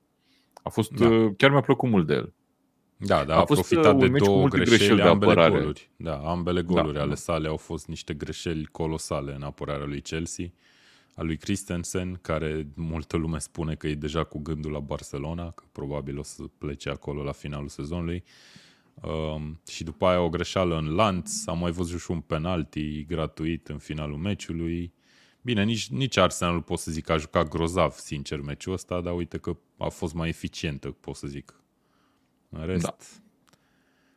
A 0.63 0.69
fost, 0.69 0.91
da. 0.93 1.09
Uh, 1.09 1.33
chiar 1.37 1.51
mi-a 1.51 1.61
plăcut 1.61 1.91
mult 1.91 2.07
de 2.07 2.15
el. 2.15 2.33
Da, 2.97 3.25
da, 3.25 3.35
a, 3.35 3.41
a 3.41 3.45
fost 3.45 3.61
profitat 3.61 3.99
de 3.99 4.09
două 4.09 4.49
greșeli, 4.49 4.77
greșeli 4.77 4.97
de 4.97 5.03
ambele 5.03 5.31
apărare. 5.31 5.59
goluri. 5.59 5.91
Da, 5.97 6.17
ambele 6.17 6.63
da, 6.63 6.73
goluri 6.73 6.95
da, 6.95 7.01
ale 7.01 7.09
da. 7.09 7.15
sale 7.15 7.49
au 7.49 7.57
fost 7.57 7.87
niște 7.87 8.15
greșeli 8.15 8.65
colosale 8.65 9.35
în 9.35 9.43
apărarea 9.43 9.87
lui 9.87 10.01
Chelsea 10.01 10.47
a 11.17 11.23
lui 11.23 11.37
Christensen, 11.37 12.19
care 12.23 12.67
multă 12.75 13.17
lume 13.17 13.39
spune 13.39 13.75
că 13.75 13.87
e 13.87 13.95
deja 13.95 14.25
cu 14.25 14.39
gândul 14.39 14.73
la 14.73 14.81
Barcelona, 14.81 15.51
că 15.51 15.65
probabil 15.73 16.19
o 16.19 16.23
să 16.23 16.43
plece 16.59 16.91
acolo 16.91 17.23
la 17.23 17.33
finalul 17.33 17.69
sezonului. 17.69 18.25
Um, 19.03 19.61
și 19.69 19.85
după 19.85 20.07
aia 20.07 20.21
o 20.21 20.29
greșeală 20.29 20.79
în 20.79 20.95
lanț, 20.95 21.47
am 21.47 21.59
mai 21.59 21.71
văzut 21.71 22.01
și 22.01 22.11
un 22.11 22.21
penalti 22.21 23.05
gratuit 23.05 23.69
în 23.69 23.79
finalul 23.79 24.17
meciului. 24.17 24.93
Bine, 25.43 25.65
nici, 25.65 25.89
nici 25.89 26.17
Arsenal 26.17 26.63
pot 26.63 26.79
să 26.79 26.91
zic 26.91 27.05
că 27.05 27.13
a 27.13 27.17
jucat 27.17 27.49
grozav, 27.49 27.93
sincer, 27.93 28.41
meciul 28.41 28.73
ăsta, 28.73 29.01
dar 29.01 29.15
uite 29.15 29.39
că 29.39 29.57
a 29.79 29.89
fost 29.89 30.15
mai 30.15 30.29
eficientă, 30.29 30.91
pot 30.91 31.17
să 31.17 31.27
zic. 31.27 31.55
În 32.49 32.67
rest, 32.67 32.85
da. 32.85 32.97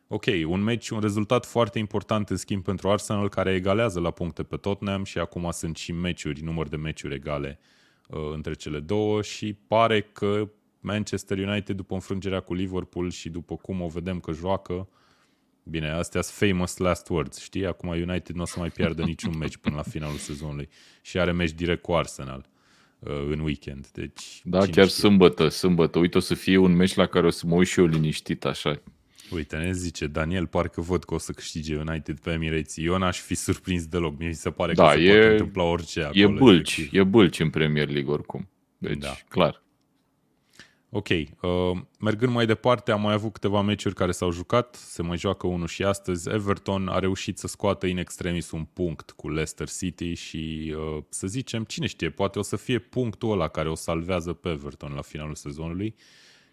Ok, 0.10 0.26
un 0.46 0.62
meci, 0.62 0.90
un 0.90 1.00
rezultat 1.00 1.46
foarte 1.46 1.80
important 1.80 2.30
în 2.30 2.36
schimb 2.36 2.64
pentru 2.64 2.90
Arsenal 2.90 3.30
care 3.30 3.54
egalează 3.54 4.00
la 4.00 4.12
puncte 4.12 4.44
pe 4.44 4.56
Tottenham 4.56 5.04
și 5.04 5.18
acum 5.18 5.52
sunt 5.52 5.78
și 5.78 5.92
meciuri, 5.92 6.42
număr 6.42 6.68
de 6.68 6.76
meciuri 6.76 7.16
egale 7.16 7.60
uh, 8.08 8.20
între 8.34 8.54
cele 8.54 8.80
două 8.80 9.22
și 9.22 9.54
pare 9.54 10.02
că 10.02 10.50
Manchester 10.80 11.38
United 11.38 11.76
după 11.76 11.94
înfrângerea 11.94 12.40
cu 12.40 12.54
Liverpool 12.54 13.10
și 13.10 13.30
după 13.30 13.56
cum 13.56 13.82
o 13.82 13.88
vedem 13.88 14.20
că 14.20 14.32
joacă, 14.32 14.90
bine, 15.64 15.90
astea 15.90 16.22
sunt 16.22 16.50
famous 16.50 16.78
last 16.78 17.10
words, 17.10 17.40
știi? 17.40 17.66
Acum 17.66 17.90
United 17.90 18.36
nu 18.36 18.42
o 18.42 18.46
să 18.46 18.60
mai 18.60 18.70
piardă 18.70 19.04
niciun 19.14 19.38
meci 19.38 19.58
până 19.58 19.76
la 19.76 19.82
finalul 19.82 20.18
sezonului 20.18 20.70
și 21.02 21.20
are 21.20 21.32
meci 21.32 21.52
direct 21.52 21.82
cu 21.82 21.94
Arsenal 21.94 22.50
uh, 23.00 23.12
în 23.30 23.40
weekend. 23.40 23.88
Deci, 23.88 24.42
da, 24.44 24.60
chiar 24.60 24.70
știe? 24.70 24.84
sâmbătă, 24.88 25.48
sâmbătă. 25.48 26.00
Uite, 26.00 26.18
o 26.18 26.22
să 26.22 26.34
fie 26.34 26.58
un 26.58 26.76
meci 26.76 26.96
la 26.96 27.06
care 27.06 27.26
o 27.26 27.30
să 27.30 27.48
mă 27.48 27.56
uit 27.56 27.68
și 27.68 27.80
eu 27.80 27.86
liniștit 27.86 28.46
așa, 28.46 28.82
Uite, 29.32 29.58
ne 29.58 29.72
zice 29.72 30.08
Daniel, 30.08 30.48
parcă 30.48 30.82
văd 30.82 31.04
că 31.04 31.14
o 31.14 31.18
să 31.18 31.32
câștige 31.32 31.78
United 31.78 32.20
pe 32.20 32.32
Emirates. 32.32 32.78
Eu 32.78 32.98
n-aș 32.98 33.20
fi 33.20 33.36
surprins 33.36 33.86
deloc. 33.86 34.18
Mi 34.20 34.34
se 34.34 34.50
pare 34.50 34.74
da, 34.74 34.92
că 34.92 35.00
e, 35.00 35.06
se 35.06 35.14
poate 35.14 35.32
întâmpla 35.32 35.64
orice 35.64 36.04
acolo. 36.04 36.24
E 36.24 36.28
bâlci, 36.28 36.90
e 36.92 37.04
bâlci 37.04 37.40
în 37.40 37.50
Premier 37.50 37.90
League 37.90 38.12
oricum. 38.12 38.50
Deci, 38.78 38.98
da. 38.98 39.18
clar. 39.30 39.66
Ok, 40.90 41.08
uh, 41.10 41.72
mergând 42.00 42.34
mai 42.34 42.46
departe, 42.46 42.92
am 42.92 43.02
mai 43.02 43.14
avut 43.14 43.34
câteva 43.34 43.62
meciuri 43.62 43.96
care 43.96 44.12
s-au 44.12 44.32
jucat, 44.32 44.76
se 44.76 45.02
mai 45.02 45.18
joacă 45.18 45.48
unul 45.48 45.68
și 45.68 45.84
astăzi. 45.84 46.30
Everton 46.30 46.88
a 46.88 47.00
reușit 47.00 47.38
să 47.38 47.48
scoată 47.48 47.86
in 47.86 47.98
extremis 47.98 48.52
un 48.52 48.64
punct 48.64 49.12
cu 49.12 49.30
Leicester 49.30 49.70
City 49.70 50.14
și 50.14 50.74
uh, 50.78 51.04
să 51.10 51.28
zicem, 51.28 51.64
cine 51.64 51.88
știe, 51.88 52.10
poate 52.10 52.40
o 52.40 52.42
să 52.42 52.56
fie 52.56 52.80
punctul 52.80 53.32
ăla 53.32 53.48
care 53.48 53.70
o 53.70 53.76
salvează 53.76 54.34
pe 54.34 54.50
Everton 54.50 54.94
la 54.94 55.02
finalul 55.02 55.36
sezonului. 55.36 55.96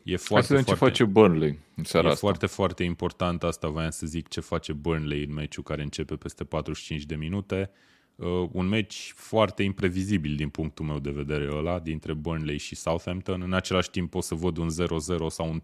E 0.05 0.17
foarte, 0.17 0.35
Hai 0.35 0.43
să 0.43 0.53
vedem 0.53 0.65
ce 0.65 0.75
face 0.75 1.05
Burnley 1.05 1.59
în 1.77 1.85
seara 1.85 2.07
E 2.07 2.11
asta. 2.11 2.27
foarte, 2.27 2.47
foarte 2.47 2.85
important 2.85 3.43
asta, 3.43 3.69
voiam 3.69 3.91
să 3.91 4.07
zic, 4.07 4.29
ce 4.29 4.41
face 4.41 4.73
Burnley 4.73 5.25
în 5.25 5.35
meciul 5.35 5.63
care 5.63 5.83
începe 5.83 6.17
peste 6.17 6.45
45 6.45 7.03
de 7.03 7.15
minute. 7.15 7.71
Uh, 7.71 7.77
uh, 8.17 8.49
un 8.53 8.69
meci 8.69 9.13
foarte 9.17 9.63
imprevizibil 9.63 10.37
din 10.37 10.49
punctul 10.49 10.85
meu 10.85 10.99
de 10.99 11.11
vedere 11.11 11.49
ăla, 11.53 11.79
dintre 11.79 12.13
Burnley 12.13 12.59
și 12.59 12.75
Southampton. 12.75 13.43
În 13.43 13.53
același 13.53 13.91
timp 13.91 14.15
o 14.15 14.21
să 14.21 14.35
văd 14.35 14.57
un 14.57 14.69
0-0 14.71 15.29
sau 15.29 15.49
un 15.51 15.63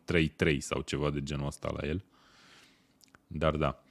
3-3 0.54 0.58
sau 0.58 0.80
ceva 0.80 1.10
de 1.10 1.22
genul 1.22 1.46
ăsta 1.46 1.70
la 1.76 1.88
el. 1.88 2.04
Dar 3.26 3.56
da. 3.56 3.82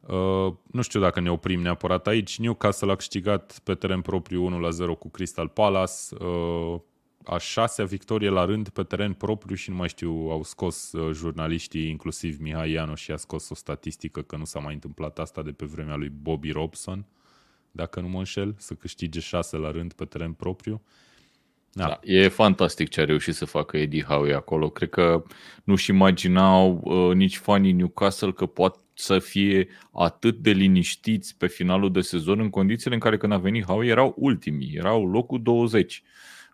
Uh, 0.00 0.52
nu 0.66 0.82
știu 0.82 1.00
dacă 1.00 1.20
ne 1.20 1.30
oprim 1.30 1.60
neapărat 1.60 2.06
aici. 2.06 2.38
Newcastle 2.38 2.92
a 2.92 2.94
câștigat 2.96 3.60
pe 3.64 3.74
teren 3.74 4.00
propriu 4.00 4.70
1-0 4.70 4.98
cu 4.98 5.08
Crystal 5.08 5.48
Palace. 5.48 5.92
Uh, 6.18 6.80
a 7.26 7.38
șasea 7.38 7.84
victorie 7.84 8.28
la 8.28 8.44
rând 8.44 8.68
pe 8.68 8.82
teren 8.82 9.12
propriu 9.12 9.54
și 9.54 9.70
nu 9.70 9.76
mai 9.76 9.88
știu, 9.88 10.10
au 10.10 10.42
scos 10.42 10.92
uh, 10.92 11.14
jurnaliștii, 11.14 11.88
inclusiv 11.88 12.38
Mihai 12.40 12.70
Ianu 12.70 12.94
și 12.94 13.10
a 13.10 13.16
scos 13.16 13.48
o 13.48 13.54
statistică 13.54 14.22
că 14.22 14.36
nu 14.36 14.44
s-a 14.44 14.58
mai 14.58 14.74
întâmplat 14.74 15.18
asta 15.18 15.42
de 15.42 15.52
pe 15.52 15.64
vremea 15.64 15.96
lui 15.96 16.08
Bobby 16.08 16.50
Robson 16.50 17.06
dacă 17.76 18.00
nu 18.00 18.08
mă 18.08 18.18
înșel, 18.18 18.54
să 18.58 18.74
câștige 18.74 19.20
șase 19.20 19.56
la 19.56 19.70
rând 19.70 19.92
pe 19.92 20.04
teren 20.04 20.32
propriu. 20.32 20.82
Da. 21.72 21.86
da. 21.86 22.00
E 22.02 22.28
fantastic 22.28 22.88
ce 22.88 23.00
a 23.00 23.04
reușit 23.04 23.34
să 23.34 23.44
facă 23.44 23.76
Eddie 23.76 24.02
Howe 24.02 24.34
acolo. 24.34 24.68
Cred 24.68 24.88
că 24.88 25.24
nu-și 25.64 25.90
imaginau 25.90 26.80
uh, 26.84 27.14
nici 27.14 27.36
fanii 27.36 27.72
Newcastle 27.72 28.32
că 28.32 28.46
pot 28.46 28.78
să 28.94 29.18
fie 29.18 29.68
atât 29.92 30.36
de 30.36 30.50
liniștiți 30.50 31.36
pe 31.36 31.46
finalul 31.46 31.92
de 31.92 32.00
sezon 32.00 32.40
în 32.40 32.50
condițiile 32.50 32.94
în 32.94 33.00
care 33.00 33.16
când 33.16 33.32
a 33.32 33.38
venit 33.38 33.64
Howe 33.64 33.86
erau 33.86 34.14
ultimii, 34.16 34.74
erau 34.74 35.06
locul 35.06 35.42
20 35.42 36.02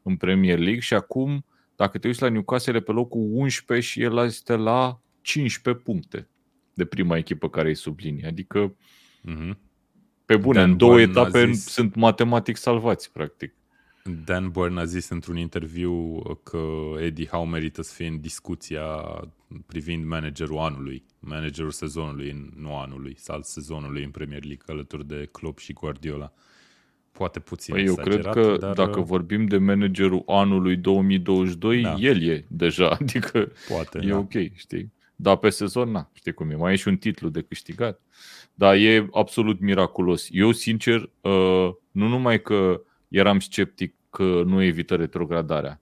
în 0.02 0.16
Premier 0.16 0.58
League 0.58 0.80
și 0.80 0.94
acum, 0.94 1.44
dacă 1.76 1.98
te 1.98 2.06
uiți 2.06 2.22
la 2.22 2.28
Newcastle, 2.28 2.80
pe 2.80 2.92
locul 2.92 3.28
11 3.32 3.88
și 3.88 4.02
el 4.02 4.24
este 4.24 4.56
la 4.56 5.00
15 5.20 5.82
puncte 5.84 6.28
de 6.74 6.84
prima 6.84 7.16
echipă 7.16 7.48
care 7.48 7.68
e 7.68 7.74
sub 7.74 7.98
linie. 7.98 8.26
Adică 8.26 8.74
mm-hmm. 9.28 9.70
Pe 10.24 10.36
bune, 10.36 10.58
Dan 10.58 10.70
în 10.70 10.76
două 10.76 10.92
Burn 10.92 11.10
etape 11.10 11.52
zis, 11.52 11.66
sunt 11.66 11.94
matematic 11.94 12.56
salvați, 12.56 13.12
practic. 13.12 13.54
Dan 14.24 14.50
Byrne 14.50 14.80
a 14.80 14.84
zis 14.84 15.08
într-un 15.08 15.36
interviu 15.36 16.22
că 16.42 16.62
Eddie 16.98 17.26
Howe 17.26 17.46
merită 17.46 17.82
să 17.82 17.94
fie 17.94 18.06
în 18.06 18.20
discuția 18.20 18.84
privind 19.66 20.04
managerul 20.04 20.58
anului, 20.58 21.04
managerul 21.18 21.70
sezonului, 21.70 22.52
nu 22.56 22.76
anului, 22.76 23.14
sau 23.18 23.42
sezonului 23.42 24.04
în 24.04 24.10
Premier 24.10 24.44
League, 24.44 24.64
alături 24.66 25.06
de 25.06 25.28
Klopp 25.32 25.58
și 25.58 25.72
Guardiola. 25.72 26.32
Poate 27.12 27.40
puțin 27.40 27.74
păi 27.74 27.84
eu 27.84 27.94
cred 27.94 28.26
că 28.26 28.56
dar... 28.60 28.72
dacă 28.72 28.98
uh, 28.98 29.04
vorbim 29.04 29.46
de 29.46 29.56
managerul 29.56 30.22
anului 30.26 30.76
2022, 30.76 31.82
da. 31.82 31.94
el 31.98 32.22
e 32.22 32.44
deja, 32.48 32.88
adică 33.00 33.52
Poate, 33.68 33.98
e 34.02 34.08
da. 34.08 34.16
ok, 34.16 34.32
știi? 34.54 34.92
Dar 35.16 35.36
pe 35.36 35.50
sezon, 35.50 35.90
na, 35.90 36.10
știi 36.12 36.32
cum 36.32 36.50
e, 36.50 36.54
mai 36.54 36.72
e 36.72 36.76
și 36.76 36.88
un 36.88 36.96
titlu 36.96 37.28
de 37.28 37.42
câștigat. 37.42 38.00
Dar 38.54 38.74
e 38.74 39.08
absolut 39.12 39.60
miraculos. 39.60 40.28
Eu, 40.30 40.52
sincer, 40.52 41.10
uh, 41.20 41.70
nu 41.90 42.08
numai 42.08 42.42
că 42.42 42.82
eram 43.08 43.40
sceptic 43.40 43.94
că 44.10 44.42
nu 44.46 44.62
evită 44.62 44.94
retrogradarea, 44.94 45.80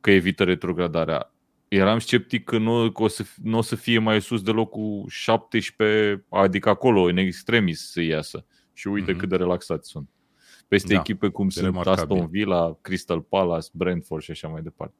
că 0.00 0.10
evită 0.10 0.44
retrogradarea, 0.44 1.32
eram 1.68 1.98
sceptic 1.98 2.44
că 2.44 2.58
nu, 2.58 2.90
că 2.90 3.02
o, 3.02 3.08
să, 3.08 3.24
nu 3.42 3.58
o 3.58 3.62
să 3.62 3.76
fie 3.76 3.98
mai 3.98 4.20
sus 4.20 4.42
de 4.42 4.50
locul 4.50 5.04
17, 5.08 6.24
adică 6.28 6.68
acolo, 6.68 7.02
în 7.02 7.16
extremis, 7.16 7.90
să 7.90 8.00
iasă. 8.00 8.46
Și 8.72 8.88
uite 8.88 9.12
mm-hmm. 9.12 9.16
cât 9.16 9.28
de 9.28 9.36
relaxați 9.36 9.88
sunt. 9.88 10.08
Peste 10.72 10.94
da, 10.94 11.00
echipe 11.00 11.28
cum 11.28 11.48
sunt 11.48 11.64
remarcabil. 11.64 12.00
Aston 12.00 12.26
Villa, 12.26 12.78
Crystal 12.80 13.20
Palace, 13.20 13.68
Brentford 13.72 14.22
și 14.22 14.30
așa 14.30 14.48
mai 14.48 14.62
departe. 14.62 14.94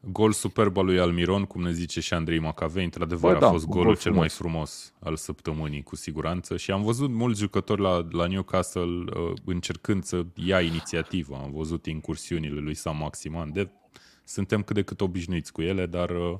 Gol 0.00 0.32
superb 0.32 0.76
al 0.76 0.84
lui 0.84 1.00
Almiron, 1.00 1.44
cum 1.44 1.62
ne 1.62 1.72
zice 1.72 2.00
și 2.00 2.14
Andrei 2.14 2.38
Macavei, 2.38 2.84
într-adevăr 2.84 3.30
Bă, 3.30 3.36
a 3.36 3.40
da, 3.40 3.50
fost 3.50 3.66
golul 3.66 3.84
gol 3.84 3.96
cel 3.96 4.12
mai 4.12 4.28
frumos 4.28 4.94
al 5.00 5.16
săptămânii, 5.16 5.82
cu 5.82 5.96
siguranță. 5.96 6.56
Și 6.56 6.70
am 6.70 6.82
văzut 6.82 7.10
mulți 7.10 7.40
jucători 7.40 7.80
la, 7.80 8.06
la 8.10 8.26
Newcastle 8.26 8.82
uh, 8.82 9.32
încercând 9.44 10.04
să 10.04 10.26
ia 10.34 10.60
inițiativă. 10.60 11.40
Am 11.42 11.52
văzut 11.52 11.86
incursiunile 11.86 12.60
lui 12.60 12.74
Sam 12.74 12.96
Maximan. 12.96 13.52
De, 13.52 13.70
suntem 14.24 14.62
cât 14.62 14.74
de 14.74 14.82
cât 14.82 15.00
obișnuiți 15.00 15.52
cu 15.52 15.62
ele, 15.62 15.86
dar 15.86 16.10
uh, 16.10 16.38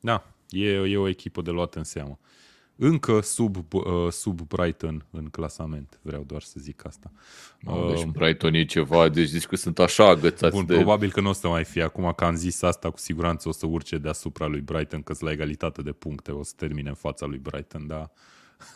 da, 0.00 0.34
e, 0.48 0.70
e 0.70 0.96
o 0.96 1.08
echipă 1.08 1.42
de 1.42 1.50
luat 1.50 1.74
în 1.74 1.84
seamă 1.84 2.18
încă 2.76 3.20
sub, 3.20 3.56
uh, 3.72 4.10
sub 4.10 4.40
Brighton 4.40 5.06
în 5.10 5.24
clasament, 5.24 5.98
vreau 6.02 6.22
doar 6.22 6.42
să 6.42 6.54
zic 6.58 6.86
asta. 6.86 7.12
No, 7.60 7.88
deci 7.88 8.02
uh, 8.02 8.08
Brighton 8.12 8.54
e 8.54 8.64
ceva, 8.64 9.08
deci 9.08 9.28
zici 9.28 9.46
că 9.46 9.56
sunt 9.56 9.78
așa 9.78 10.08
agățați 10.08 10.54
Bun, 10.54 10.66
de... 10.66 10.74
probabil 10.74 11.10
că 11.10 11.20
nu 11.20 11.28
o 11.28 11.32
să 11.32 11.48
mai 11.48 11.64
fie. 11.64 11.82
Acum 11.82 12.12
că 12.16 12.24
am 12.24 12.34
zis 12.34 12.62
asta, 12.62 12.90
cu 12.90 12.98
siguranță 12.98 13.48
o 13.48 13.52
să 13.52 13.66
urce 13.66 13.98
deasupra 13.98 14.46
lui 14.46 14.60
Brighton, 14.60 15.02
că 15.02 15.14
la 15.18 15.30
egalitate 15.30 15.82
de 15.82 15.92
puncte, 15.92 16.30
o 16.32 16.42
să 16.42 16.52
termine 16.56 16.88
în 16.88 16.94
fața 16.94 17.26
lui 17.26 17.38
Brighton, 17.38 17.86
dar 17.86 18.10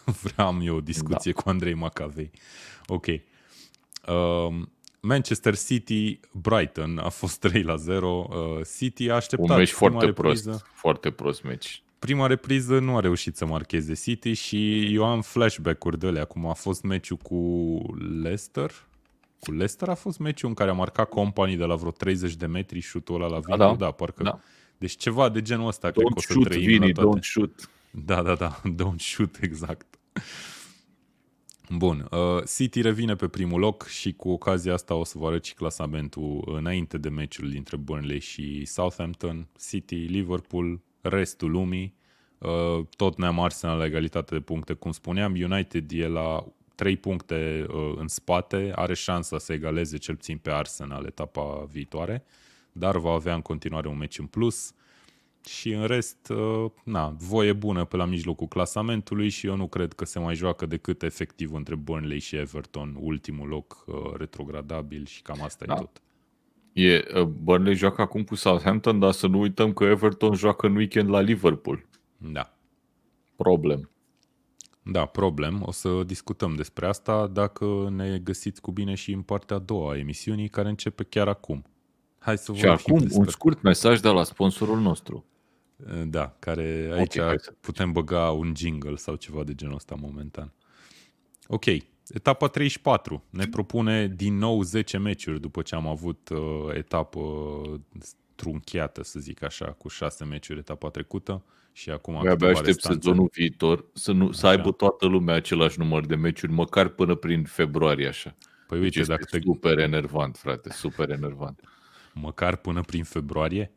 vreau 0.22 0.62
eu 0.62 0.76
o 0.76 0.80
discuție 0.80 1.32
da. 1.32 1.42
cu 1.42 1.48
Andrei 1.48 1.74
Macavei. 1.74 2.30
Ok. 2.86 3.06
Uh, 3.06 3.16
Manchester 5.00 5.56
City, 5.56 6.20
Brighton 6.32 6.98
a 6.98 7.08
fost 7.08 7.38
3 7.48 7.62
la 7.62 7.76
0. 7.76 8.28
Uh, 8.30 8.66
City 8.76 9.10
a 9.10 9.14
așteptat 9.14 9.48
un 9.48 9.56
meci 9.56 9.70
foarte 9.70 10.12
prost, 10.12 10.66
foarte 10.72 11.10
prost 11.10 11.42
meci 11.42 11.82
prima 11.98 12.26
repriză 12.26 12.78
nu 12.78 12.96
a 12.96 13.00
reușit 13.00 13.36
să 13.36 13.46
marcheze 13.46 13.94
City 13.94 14.32
și 14.32 14.92
eu 14.94 15.04
am 15.04 15.20
flashback-uri 15.20 15.98
de 15.98 16.06
alea. 16.06 16.22
Acum 16.22 16.46
a 16.46 16.52
fost 16.52 16.82
meciul 16.82 17.16
cu 17.16 17.36
Leicester. 18.22 18.70
Cu 19.40 19.50
Leicester 19.50 19.88
a 19.88 19.94
fost 19.94 20.18
meciul 20.18 20.48
în 20.48 20.54
care 20.54 20.70
a 20.70 20.72
marcat 20.72 21.08
Company 21.08 21.56
de 21.56 21.64
la 21.64 21.74
vreo 21.74 21.90
30 21.90 22.34
de 22.34 22.46
metri 22.46 22.80
șutul 22.80 23.14
ăla 23.14 23.26
la 23.26 23.38
Vini. 23.38 23.58
Da, 23.58 23.66
da. 23.66 23.74
da, 23.74 23.90
parcă. 23.90 24.22
Da. 24.22 24.40
Deci 24.78 24.96
ceva 24.96 25.28
de 25.28 25.42
genul 25.42 25.66
ăsta 25.66 25.90
don't 25.90 25.92
cred 25.92 26.06
că 26.06 26.14
o 26.16 26.20
să 26.20 26.32
shoot, 26.32 26.44
trăim 26.44 26.66
Vini, 26.66 26.92
la 26.92 27.02
toate. 27.02 27.18
Don't 27.18 27.22
shoot. 27.22 27.70
Da, 27.90 28.22
da, 28.22 28.34
da. 28.34 28.60
Don't 28.80 28.98
shoot, 28.98 29.38
exact. 29.40 29.98
Bun, 31.70 32.08
uh, 32.10 32.44
City 32.56 32.80
revine 32.80 33.14
pe 33.14 33.28
primul 33.28 33.60
loc 33.60 33.86
și 33.86 34.12
cu 34.12 34.30
ocazia 34.30 34.72
asta 34.72 34.94
o 34.94 35.04
să 35.04 35.18
vă 35.18 35.26
arăt 35.26 35.44
și 35.44 35.54
clasamentul 35.54 36.52
înainte 36.56 36.98
de 36.98 37.08
meciul 37.08 37.50
dintre 37.50 37.76
Burnley 37.76 38.20
și 38.20 38.64
Southampton. 38.64 39.48
City, 39.68 39.94
Liverpool, 39.94 40.80
restul 41.00 41.50
lumii, 41.50 41.94
uh, 42.38 42.84
tot 42.96 43.18
ne-am 43.18 43.40
Arsenal 43.40 43.78
la 43.78 43.84
egalitate 43.84 44.34
de 44.34 44.40
puncte, 44.40 44.72
cum 44.72 44.92
spuneam. 44.92 45.32
United 45.32 45.90
e 45.92 46.06
la 46.06 46.44
3 46.74 46.96
puncte 46.96 47.66
uh, 47.68 47.92
în 47.96 48.08
spate, 48.08 48.72
are 48.74 48.94
șansa 48.94 49.38
să 49.38 49.52
egaleze 49.52 49.96
cel 49.96 50.14
puțin 50.14 50.38
pe 50.38 50.50
Arsenal 50.50 51.04
etapa 51.04 51.66
viitoare, 51.70 52.24
dar 52.72 52.96
va 52.96 53.10
avea 53.10 53.34
în 53.34 53.42
continuare 53.42 53.88
un 53.88 53.96
meci 53.96 54.18
în 54.18 54.26
plus. 54.26 54.72
Și 55.44 55.72
în 55.72 55.86
rest, 55.86 56.28
uh, 56.28 56.70
na, 56.84 57.08
voie 57.18 57.52
bună 57.52 57.84
pe 57.84 57.96
la 57.96 58.04
mijlocul 58.04 58.46
clasamentului 58.46 59.28
și 59.28 59.46
eu 59.46 59.56
nu 59.56 59.66
cred 59.66 59.92
că 59.92 60.04
se 60.04 60.18
mai 60.18 60.34
joacă 60.34 60.66
decât 60.66 61.02
efectiv 61.02 61.52
între 61.52 61.74
Burnley 61.74 62.18
și 62.18 62.36
Everton, 62.36 62.96
ultimul 63.00 63.48
loc 63.48 63.84
retrogradabil 64.16 65.06
și 65.06 65.22
cam 65.22 65.42
asta 65.42 65.64
da. 65.64 65.74
e 65.74 65.76
tot. 65.76 66.02
E, 66.78 67.04
uh, 67.14 67.22
Burnley 67.22 67.74
joacă 67.74 68.00
acum 68.00 68.24
cu 68.24 68.34
Southampton, 68.34 68.98
dar 68.98 69.12
să 69.12 69.26
nu 69.26 69.40
uităm 69.40 69.72
că 69.72 69.84
Everton 69.84 70.34
joacă 70.34 70.66
în 70.66 70.76
weekend 70.76 71.08
la 71.08 71.20
Liverpool. 71.20 71.86
Da. 72.16 72.54
Problem. 73.36 73.90
Da, 74.82 75.04
problem. 75.04 75.62
O 75.66 75.70
să 75.70 76.02
discutăm 76.06 76.54
despre 76.54 76.86
asta 76.86 77.26
dacă 77.26 77.88
ne 77.90 78.18
găsiți 78.18 78.60
cu 78.60 78.70
bine 78.70 78.94
și 78.94 79.12
în 79.12 79.22
partea 79.22 79.56
a 79.56 79.58
doua 79.58 79.92
a 79.92 79.98
emisiunii, 79.98 80.48
care 80.48 80.68
începe 80.68 81.04
chiar 81.04 81.28
acum. 81.28 81.64
Hai 82.18 82.38
să 82.38 82.52
și 82.52 82.64
acum 82.64 82.98
despre... 82.98 83.18
un 83.18 83.26
scurt 83.26 83.62
mesaj 83.62 84.00
de 84.00 84.08
la 84.08 84.24
sponsorul 84.24 84.78
nostru. 84.78 85.24
Uh, 85.76 86.02
da, 86.06 86.36
care 86.38 86.90
aici 86.92 87.16
okay, 87.16 87.36
putem 87.60 87.92
băga 87.92 88.30
un 88.30 88.52
jingle 88.56 88.96
sau 88.96 89.14
ceva 89.14 89.44
de 89.44 89.54
genul 89.54 89.74
ăsta 89.74 89.94
momentan. 90.00 90.52
Ok, 91.46 91.64
Etapa 92.08 92.46
34 92.48 93.24
ne 93.30 93.46
propune 93.46 94.06
din 94.06 94.38
nou 94.38 94.62
10 94.62 94.98
meciuri 94.98 95.40
după 95.40 95.62
ce 95.62 95.74
am 95.74 95.86
avut 95.86 96.28
uh, 96.28 96.74
etapă 96.74 97.20
trunchiată, 98.34 99.02
să 99.02 99.20
zic 99.20 99.42
așa, 99.42 99.64
cu 99.64 99.88
6 99.88 100.24
meciuri 100.24 100.58
etapa 100.58 100.88
trecută 100.90 101.42
și 101.72 101.90
acum 101.90 102.16
Abia 102.16 102.30
abia 102.30 102.48
aștept 102.48 102.66
restanțe. 102.66 103.00
sezonul 103.02 103.30
viitor 103.32 103.84
să, 103.92 104.12
nu, 104.12 104.32
să 104.32 104.46
aibă 104.46 104.72
toată 104.72 105.06
lumea 105.06 105.34
același 105.34 105.78
număr 105.78 106.06
de 106.06 106.14
meciuri, 106.14 106.52
măcar 106.52 106.88
până 106.88 107.14
prin 107.14 107.44
februarie 107.44 108.08
așa. 108.08 108.36
Păi 108.66 108.80
uite, 108.80 108.98
deci 108.98 109.08
dacă 109.08 109.24
te... 109.24 109.40
super 109.40 109.78
enervant, 109.78 110.36
frate, 110.36 110.72
super 110.72 111.10
enervant. 111.10 111.60
Măcar 112.14 112.56
până 112.56 112.80
prin 112.80 113.04
februarie? 113.04 113.72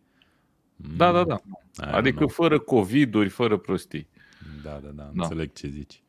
Da, 0.76 1.12
da, 1.12 1.24
da. 1.24 1.39
Mm. 1.44 1.94
Adică 1.94 2.26
fără 2.26 2.60
COVID-uri, 2.60 3.29
fără 3.29 3.58
prostii. 3.58 4.08
Da, 4.63 4.79
da, 4.84 4.90
da, 4.90 5.12
da. 5.13 5.23
înțeleg 5.23 5.54
ce 5.54 5.67
zici. 5.67 6.04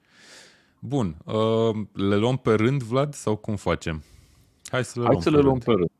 Bun, 0.85 1.16
uh, 1.24 1.76
le 1.93 2.16
luăm 2.16 2.37
pe 2.37 2.55
rând, 2.55 2.83
Vlad, 2.83 3.14
sau 3.14 3.37
cum 3.37 3.57
facem? 3.57 4.03
Hai 4.64 4.85
să 4.85 4.99
le 4.99 5.05
Hai 5.05 5.12
luăm, 5.12 5.22
să 5.22 5.30
pe, 5.30 5.37
le 5.37 5.43
luăm 5.43 5.59
pe 5.59 5.70
rând. 5.70 5.91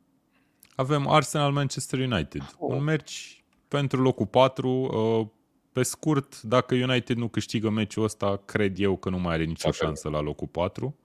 Avem 0.75 1.09
Arsenal 1.09 1.53
Manchester 1.53 1.99
United. 1.99 2.55
Oh. 2.59 2.75
Un 2.75 2.83
meci 2.83 3.45
pentru 3.69 4.03
locul 4.03 4.27
4, 4.27 4.69
uh, 4.71 5.27
pe 5.73 5.83
scurt, 5.83 6.41
dacă 6.43 6.75
United 6.75 7.17
nu 7.17 7.29
câștigă 7.29 7.71
meciul 7.71 8.05
ăsta, 8.05 8.43
cred 8.45 8.79
eu 8.79 8.97
că 8.97 9.11
nu 9.11 9.19
mai 9.19 9.35
are 9.35 9.45
nicio 9.45 9.69
okay. 9.69 9.81
șansă 9.81 10.09
la 10.09 10.21
locul 10.21 10.47
4. 10.47 10.97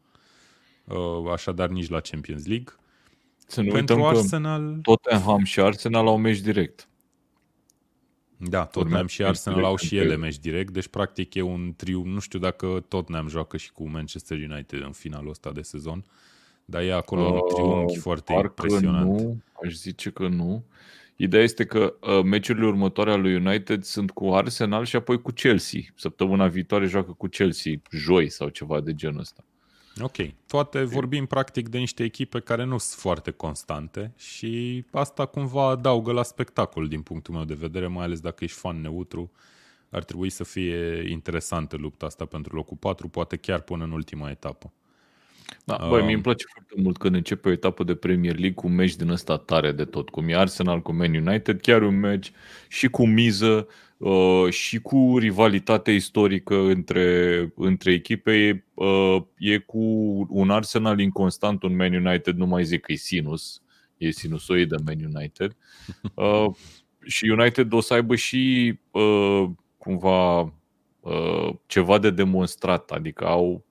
Uh, 0.84 1.32
așadar 1.32 1.69
nici 1.69 1.89
la 1.89 1.99
Champions 1.99 2.45
League. 2.45 2.73
Să 3.47 3.61
nu 3.61 3.71
Pentru 3.71 3.95
uităm 3.95 4.17
Arsenal... 4.17 4.73
că 4.73 4.80
Tottenham 4.82 5.43
și 5.43 5.59
Arsenal 5.59 6.07
au 6.07 6.17
meci 6.17 6.39
direct. 6.39 6.88
Da, 8.38 8.65
Tottenham 8.65 9.07
și 9.07 9.23
Arsenal 9.23 9.63
au 9.63 9.75
și 9.75 9.97
ele 9.97 10.15
meci 10.15 10.39
direct, 10.39 10.73
deci 10.73 10.88
practic 10.88 11.33
e 11.33 11.41
un 11.41 11.73
triu, 11.75 12.03
nu 12.03 12.19
știu 12.19 12.39
dacă 12.39 12.85
Tottenham 12.88 13.27
joacă 13.27 13.57
și 13.57 13.71
cu 13.71 13.89
Manchester 13.89 14.38
United 14.49 14.81
în 14.81 14.91
finalul 14.91 15.29
ăsta 15.29 15.51
de 15.51 15.61
sezon, 15.61 16.05
dar 16.65 16.81
e 16.81 16.93
acolo 16.93 17.21
uh, 17.21 17.31
un 17.31 17.47
triunghi 17.53 17.97
foarte 17.97 18.33
impresionant. 18.33 19.19
nu, 19.19 19.38
aș 19.63 19.73
zice 19.73 20.09
că 20.09 20.27
nu. 20.27 20.63
Ideea 21.15 21.43
este 21.43 21.65
că 21.65 21.95
uh, 22.01 22.23
meciurile 22.23 22.65
următoare 22.65 23.11
ale 23.11 23.21
lui 23.21 23.35
United 23.35 23.83
sunt 23.83 24.11
cu 24.11 24.33
Arsenal 24.33 24.85
și 24.85 24.95
apoi 24.95 25.21
cu 25.21 25.31
Chelsea. 25.31 25.79
Săptămâna 25.95 26.47
viitoare 26.47 26.85
joacă 26.85 27.11
cu 27.11 27.27
Chelsea, 27.27 27.73
joi 27.91 28.29
sau 28.29 28.49
ceva 28.49 28.81
de 28.81 28.93
genul 28.93 29.19
ăsta. 29.19 29.43
Ok. 30.01 30.15
Toate 30.47 30.83
vorbim 30.83 31.25
practic 31.25 31.69
de 31.69 31.77
niște 31.77 32.03
echipe 32.03 32.39
care 32.39 32.63
nu 32.63 32.77
sunt 32.77 32.99
foarte 32.99 33.31
constante 33.31 34.13
și 34.17 34.83
asta 34.91 35.25
cumva 35.25 35.67
adaugă 35.67 36.11
la 36.11 36.23
spectacol 36.23 36.87
din 36.87 37.01
punctul 37.01 37.33
meu 37.33 37.43
de 37.43 37.53
vedere, 37.53 37.87
mai 37.87 38.05
ales 38.05 38.19
dacă 38.19 38.43
ești 38.43 38.57
fan 38.57 38.81
neutru. 38.81 39.31
Ar 39.89 40.03
trebui 40.03 40.29
să 40.29 40.43
fie 40.43 41.09
interesantă 41.09 41.75
lupta 41.75 42.05
asta 42.05 42.25
pentru 42.25 42.55
locul 42.55 42.77
4, 42.77 43.07
poate 43.07 43.37
chiar 43.37 43.61
până 43.61 43.83
în 43.83 43.91
ultima 43.91 44.29
etapă. 44.29 44.71
Da, 45.63 45.85
băi, 45.89 46.05
mi 46.05 46.13
îmi 46.13 46.21
place 46.21 46.45
foarte 46.53 46.73
mult 46.81 46.97
când 46.97 47.15
începe 47.15 47.49
o 47.49 47.51
etapă 47.51 47.83
de 47.83 47.95
Premier 47.95 48.33
League 48.33 48.53
cu 48.53 48.67
meci 48.67 48.95
din 48.95 49.09
ăsta 49.09 49.37
tare 49.37 49.71
de 49.71 49.85
tot, 49.85 50.09
cum 50.09 50.27
e 50.27 50.35
Arsenal 50.35 50.81
cu 50.81 50.91
Man 50.91 51.15
United, 51.15 51.61
chiar 51.61 51.81
un 51.81 51.99
meci 51.99 52.31
și 52.67 52.87
cu 52.87 53.07
miză 53.07 53.67
uh, 53.97 54.49
și 54.49 54.79
cu 54.79 55.17
rivalitate 55.17 55.91
istorică 55.91 56.55
între, 56.55 57.53
între 57.55 57.91
echipe. 57.91 58.31
E, 58.31 58.65
uh, 58.73 59.21
e 59.37 59.57
cu 59.57 59.79
un 60.29 60.49
Arsenal 60.49 60.99
inconstant, 60.99 61.63
un 61.63 61.75
Man 61.75 61.93
United, 61.93 62.35
nu 62.35 62.45
mai 62.45 62.63
zic 62.63 62.81
că 62.81 62.91
e 62.91 62.95
sinus, 62.95 63.61
e 63.97 64.09
sinusoid 64.09 64.69
de 64.69 64.75
Man 64.85 65.13
United. 65.15 65.55
Uh, 66.15 66.55
și 67.05 67.29
United 67.29 67.73
o 67.73 67.79
să 67.79 67.93
aibă 67.93 68.15
și 68.15 68.73
uh, 68.91 69.43
cumva 69.77 70.39
uh, 70.99 71.49
ceva 71.65 71.97
de 71.97 72.09
demonstrat, 72.09 72.91
adică 72.91 73.25
au 73.25 73.65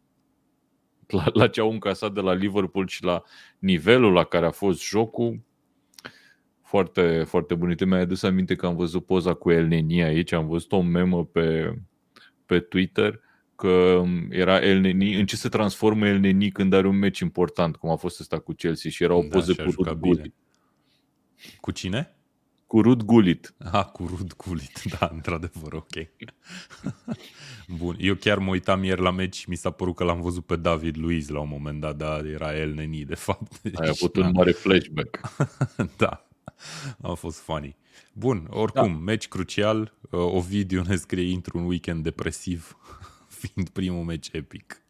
la, 1.07 1.25
la 1.33 1.49
ce 1.49 1.61
au 1.61 1.71
încasat 1.71 2.13
de 2.13 2.21
la 2.21 2.33
Liverpool 2.33 2.87
și 2.87 3.05
la 3.05 3.23
nivelul 3.59 4.13
la 4.13 4.25
care 4.25 4.47
a 4.47 4.51
fost 4.51 4.83
jocul, 4.83 5.41
foarte, 6.77 7.25
foarte 7.27 7.55
bun. 7.55 7.75
Mi-a 7.87 8.01
adus 8.01 8.23
aminte 8.23 8.55
că 8.55 8.67
am 8.67 8.77
văzut 8.77 9.07
poza 9.07 9.35
cu 9.35 9.51
El 9.51 9.67
Neni 9.67 10.03
aici, 10.03 10.33
am 10.33 10.47
văzut 10.47 10.73
o 10.73 10.81
memă 10.81 11.25
pe, 11.25 11.79
pe 12.47 12.61
Twitter 12.61 13.21
că 13.55 14.03
era 14.31 14.65
El 14.65 14.81
Neni, 14.81 15.15
în 15.15 15.27
ce 15.27 15.37
se 15.37 15.49
transformă 15.49 16.07
El 16.07 16.19
Neni 16.19 16.51
când 16.51 16.73
are 16.73 16.87
un 16.87 16.99
meci 16.99 17.19
important, 17.19 17.77
cum 17.77 17.91
a 17.91 17.97
fost 17.97 18.21
ăsta 18.21 18.39
cu 18.39 18.53
Chelsea 18.53 18.91
și 18.91 19.03
era 19.03 19.15
o 19.15 19.21
da, 19.23 19.29
poză 19.29 19.55
cu 19.55 19.71
Ruud 19.71 20.33
Cu 21.61 21.71
cine? 21.71 22.17
Cu 22.67 22.81
Rud 22.81 23.03
Gulit. 23.03 23.55
Ah, 23.73 23.85
cu 23.85 24.07
Rud 24.07 24.35
Gulit, 24.37 24.83
da, 24.99 25.11
într-adevăr, 25.13 25.73
ok. 25.73 25.95
Bun, 27.79 27.97
eu 27.99 28.15
chiar 28.15 28.39
mă 28.39 28.51
uitam 28.51 28.85
ieri 28.85 29.01
la 29.01 29.11
meci 29.11 29.37
și 29.37 29.49
mi 29.49 29.57
s-a 29.57 29.71
părut 29.71 29.95
că 29.95 30.05
l-am 30.05 30.21
văzut 30.21 30.47
pe 30.47 30.57
David 30.57 30.97
Luiz 30.97 31.29
la 31.29 31.41
un 31.41 31.49
moment 31.49 31.81
dat, 31.81 31.97
dar 31.97 32.25
era 32.25 32.59
el 32.59 32.73
neni, 32.73 33.05
de 33.05 33.15
fapt. 33.15 33.61
Deci, 33.63 33.81
Ai 33.81 33.89
avut 33.89 34.17
un 34.17 34.31
mare 34.33 34.51
flashback. 34.51 35.21
da, 35.97 36.27
a 37.03 37.13
fost 37.13 37.39
funny. 37.39 37.77
Bun, 38.13 38.47
oricum, 38.51 38.93
da. 38.93 38.99
meci 39.05 39.29
crucial, 39.29 39.93
uh, 40.11 40.21
Ovidiu 40.21 40.83
ne 40.83 40.97
scrie 40.97 41.31
intru 41.31 41.59
un 41.59 41.65
weekend 41.65 42.03
depresiv, 42.03 42.77
fiind 43.39 43.69
primul 43.69 44.05
meci 44.05 44.29
epic. 44.33 44.81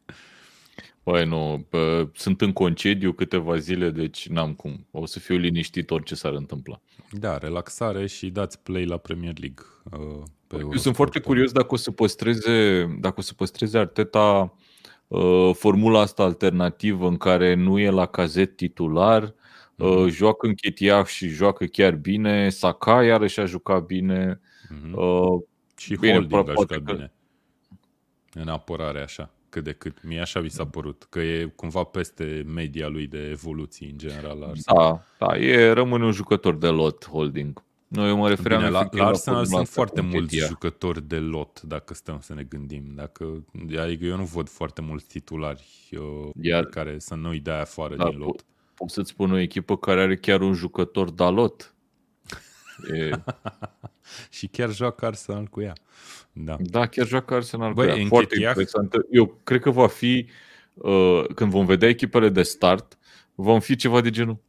Păi 1.03 1.25
nu, 1.25 1.67
pă, 1.69 2.11
sunt 2.15 2.41
în 2.41 2.53
concediu 2.53 3.13
câteva 3.13 3.57
zile, 3.57 3.91
deci 3.91 4.29
n-am 4.29 4.55
cum. 4.55 4.87
O 4.91 5.07
să 5.07 5.19
fiu 5.19 5.37
liniștit 5.37 5.91
orice 5.91 6.15
s-ar 6.15 6.33
întâmpla. 6.33 6.81
Da, 7.11 7.39
relaxare 7.39 8.07
și 8.07 8.31
dați 8.31 8.59
play 8.59 8.85
la 8.85 8.97
Premier 8.97 9.35
League. 9.39 9.65
Uh, 9.93 10.23
pe 10.47 10.57
Eu 10.57 10.77
sunt 10.77 10.95
foarte 10.95 11.21
curios 11.21 11.53
dacă 11.53 11.67
o 11.71 11.77
să 11.77 11.91
păstreze, 11.91 12.85
dacă 13.01 13.15
o 13.19 13.21
să 13.21 13.35
păstreze 13.35 13.79
Arteta 13.79 14.55
uh, 15.07 15.51
formula 15.55 16.01
asta 16.01 16.23
alternativă 16.23 17.09
în 17.09 17.17
care 17.17 17.55
nu 17.55 17.79
e 17.79 17.91
la 17.91 18.07
cazet 18.07 18.57
titular, 18.57 19.35
uh, 19.77 20.05
mm-hmm. 20.05 20.11
joacă 20.11 20.47
în 20.47 20.55
Chetiaf 20.55 21.09
și 21.09 21.29
joacă 21.29 21.65
chiar 21.65 21.95
bine, 21.95 22.49
Saka 22.49 23.05
iarăși 23.05 23.41
a 23.41 23.45
jucat 23.45 23.85
bine. 23.85 24.41
Mm-hmm. 24.65 24.93
Uh, 24.93 25.43
și 25.77 25.97
bine, 25.97 26.13
Holding 26.13 26.49
a 26.49 26.53
jucat 26.53 26.83
că... 26.83 26.93
bine. 26.93 27.13
În 28.33 28.49
apărare 28.49 29.03
așa 29.03 29.31
cât 29.57 29.65
de 29.65 29.73
cât. 29.73 30.03
Mie 30.03 30.21
așa 30.21 30.41
mi 30.41 30.49
s-a 30.49 30.67
părut, 30.67 31.07
că 31.11 31.21
e 31.21 31.53
cumva 31.57 31.85
peste 31.85 32.45
media 32.47 32.89
lui 32.89 33.07
de 33.07 33.29
evoluții 33.31 33.91
în 33.91 33.99
general. 33.99 34.39
La 34.39 34.47
Arsenal. 34.47 35.05
Da, 35.19 35.27
da, 35.27 35.39
e, 35.39 35.71
rămâne 35.71 36.05
un 36.05 36.13
jucător 36.13 36.55
de 36.55 36.69
lot 36.69 37.09
holding. 37.09 37.65
Nu, 37.89 38.07
eu 38.07 38.17
mă 38.17 38.29
refeream 38.29 38.61
Bine, 38.61 38.71
la, 38.71 38.89
la 38.91 39.07
Arsenal 39.07 39.45
sunt 39.45 39.69
foarte 39.69 40.01
mulți 40.01 40.37
ea. 40.37 40.47
jucători 40.47 41.09
de 41.09 41.19
lot, 41.19 41.61
dacă 41.61 41.95
stăm 41.95 42.21
să 42.21 42.35
ne 42.35 42.43
gândim. 42.43 42.83
Dacă, 42.95 43.45
adică 43.79 44.05
eu 44.05 44.17
nu 44.17 44.25
văd 44.25 44.49
foarte 44.49 44.81
mulți 44.81 45.07
titulari 45.07 45.65
uh, 45.93 46.31
Iar, 46.41 46.65
care 46.65 46.99
să 46.99 47.15
nu-i 47.15 47.41
dea 47.41 47.61
afară 47.61 47.97
da, 47.97 48.09
din 48.09 48.19
lot. 48.19 48.45
Pot 48.77 48.91
să-ți 48.91 49.11
spun 49.11 49.33
o 49.33 49.39
echipă 49.39 49.77
care 49.77 50.01
are 50.01 50.17
chiar 50.17 50.41
un 50.41 50.53
jucător 50.53 51.11
de 51.11 51.25
lot. 51.25 51.75
E... 52.95 53.11
și 54.37 54.47
chiar 54.47 54.73
joacă 54.73 55.07
Arsenal 55.07 55.45
cu 55.45 55.61
ea. 55.61 55.73
Da, 56.33 56.57
da 56.61 56.87
chiar 56.87 57.07
joacă 57.07 57.35
Arsenal 57.35 57.73
Băi, 57.73 57.91
cu 57.91 57.99
ea. 57.99 58.07
Foarte 58.07 58.41
interesant. 58.41 58.95
Eu 59.11 59.41
cred 59.45 59.61
că 59.61 59.71
va 59.71 59.87
fi, 59.87 60.29
uh, 60.75 61.25
când 61.35 61.51
vom 61.51 61.67
vedea 61.67 61.89
echipele 61.89 62.29
de 62.29 62.43
start, 62.43 62.99
vom 63.35 63.61
fi 63.61 63.77
ceva 63.77 64.01
de 64.01 64.11
genul. 64.11 64.45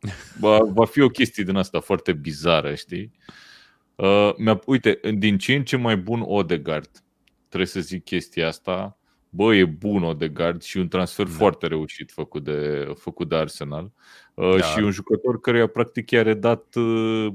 Va, 0.40 0.58
va 0.64 0.84
fi 0.84 1.00
o 1.00 1.08
chestie 1.08 1.44
din 1.44 1.56
asta 1.56 1.80
foarte 1.80 2.12
bizară, 2.12 2.74
știi? 2.74 3.12
Uh, 3.94 4.58
uite, 4.66 5.00
din 5.14 5.38
ce 5.38 5.54
în 5.54 5.64
ce 5.64 5.76
mai 5.76 5.96
bun 5.96 6.22
Odegaard, 6.24 6.90
trebuie 7.48 7.68
să 7.68 7.80
zic 7.80 8.04
chestia 8.04 8.46
asta, 8.46 8.98
bă, 9.30 9.54
e 9.54 9.64
bun 9.64 10.02
Odegaard 10.02 10.62
și 10.62 10.78
un 10.78 10.88
transfer 10.88 11.26
da. 11.26 11.32
foarte 11.32 11.66
reușit 11.66 12.10
făcut 12.12 12.44
de, 12.44 12.92
făcut 12.96 13.28
de 13.28 13.36
Arsenal 13.36 13.90
uh, 14.34 14.56
da. 14.58 14.62
și 14.62 14.78
un 14.78 14.90
jucător 14.90 15.40
care 15.40 15.66
practic 15.66 16.10
i-a 16.10 16.22
redat 16.22 16.74
uh, 16.74 17.26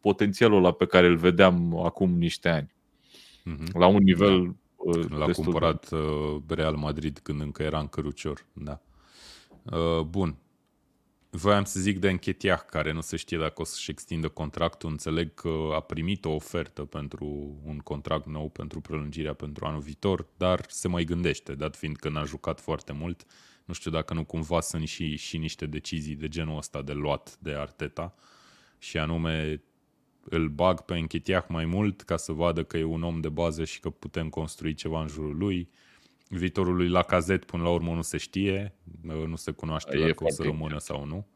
potențialul 0.00 0.56
ăla 0.56 0.72
pe 0.72 0.86
care 0.86 1.06
îl 1.06 1.16
vedeam 1.16 1.78
acum 1.84 2.18
niște 2.18 2.48
ani. 2.48 2.74
Mm-hmm. 3.50 3.72
La 3.72 3.86
un 3.86 4.02
nivel 4.02 4.44
da. 4.44 4.52
Uh, 4.76 5.08
L-a 5.08 5.30
cumpărat 5.30 5.88
de... 6.46 6.54
Real 6.54 6.74
Madrid 6.74 7.18
când 7.22 7.40
încă 7.40 7.62
era 7.62 7.78
în 7.78 7.88
cărucior. 7.88 8.46
Da. 8.52 8.80
Bun. 10.08 10.36
Voiam 11.30 11.64
să 11.64 11.80
zic 11.80 11.98
de 11.98 12.08
Închetiah, 12.08 12.60
care 12.70 12.92
nu 12.92 13.00
se 13.00 13.16
știe 13.16 13.38
dacă 13.38 13.60
o 13.60 13.64
să-și 13.64 13.90
extindă 13.90 14.28
contractul. 14.28 14.90
Înțeleg 14.90 15.34
că 15.34 15.70
a 15.74 15.80
primit 15.80 16.24
o 16.24 16.30
ofertă 16.30 16.84
pentru 16.84 17.26
un 17.64 17.78
contract 17.78 18.26
nou, 18.26 18.48
pentru 18.48 18.80
prelungirea 18.80 19.34
pentru 19.34 19.66
anul 19.66 19.80
viitor, 19.80 20.26
dar 20.36 20.64
se 20.68 20.88
mai 20.88 21.04
gândește, 21.04 21.54
dat 21.54 21.76
fiind 21.76 21.96
că 21.96 22.08
n-a 22.08 22.24
jucat 22.24 22.60
foarte 22.60 22.92
mult. 22.92 23.26
Nu 23.64 23.74
știu 23.74 23.90
dacă 23.90 24.14
nu 24.14 24.24
cumva 24.24 24.60
sunt 24.60 24.88
și, 24.88 25.16
și 25.16 25.38
niște 25.38 25.66
decizii 25.66 26.14
de 26.14 26.28
genul 26.28 26.56
ăsta 26.56 26.82
de 26.82 26.92
luat 26.92 27.36
de 27.40 27.50
Arteta 27.50 28.14
și 28.78 28.98
anume 28.98 29.62
îl 30.28 30.48
bag 30.48 30.80
pe 30.80 30.94
Închetiah 30.94 31.44
mai 31.48 31.64
mult 31.64 32.02
ca 32.02 32.16
să 32.16 32.32
vadă 32.32 32.64
că 32.64 32.76
e 32.76 32.84
un 32.84 33.02
om 33.02 33.20
de 33.20 33.28
bază 33.28 33.64
și 33.64 33.80
că 33.80 33.90
putem 33.90 34.28
construi 34.28 34.74
ceva 34.74 35.00
în 35.00 35.08
jurul 35.08 35.36
lui 35.36 35.70
Viitorul 36.28 36.76
lui 36.76 36.88
Lacazette 36.88 37.44
până 37.44 37.62
la 37.62 37.70
urmă 37.70 37.94
nu 37.94 38.02
se 38.02 38.16
știe, 38.16 38.74
nu 39.02 39.36
se 39.36 39.50
cunoaște 39.50 39.96
e 39.98 40.06
dacă 40.06 40.24
o 40.24 40.30
să 40.30 40.42
rămână 40.42 40.78
sau 40.78 41.04
nu. 41.04 41.26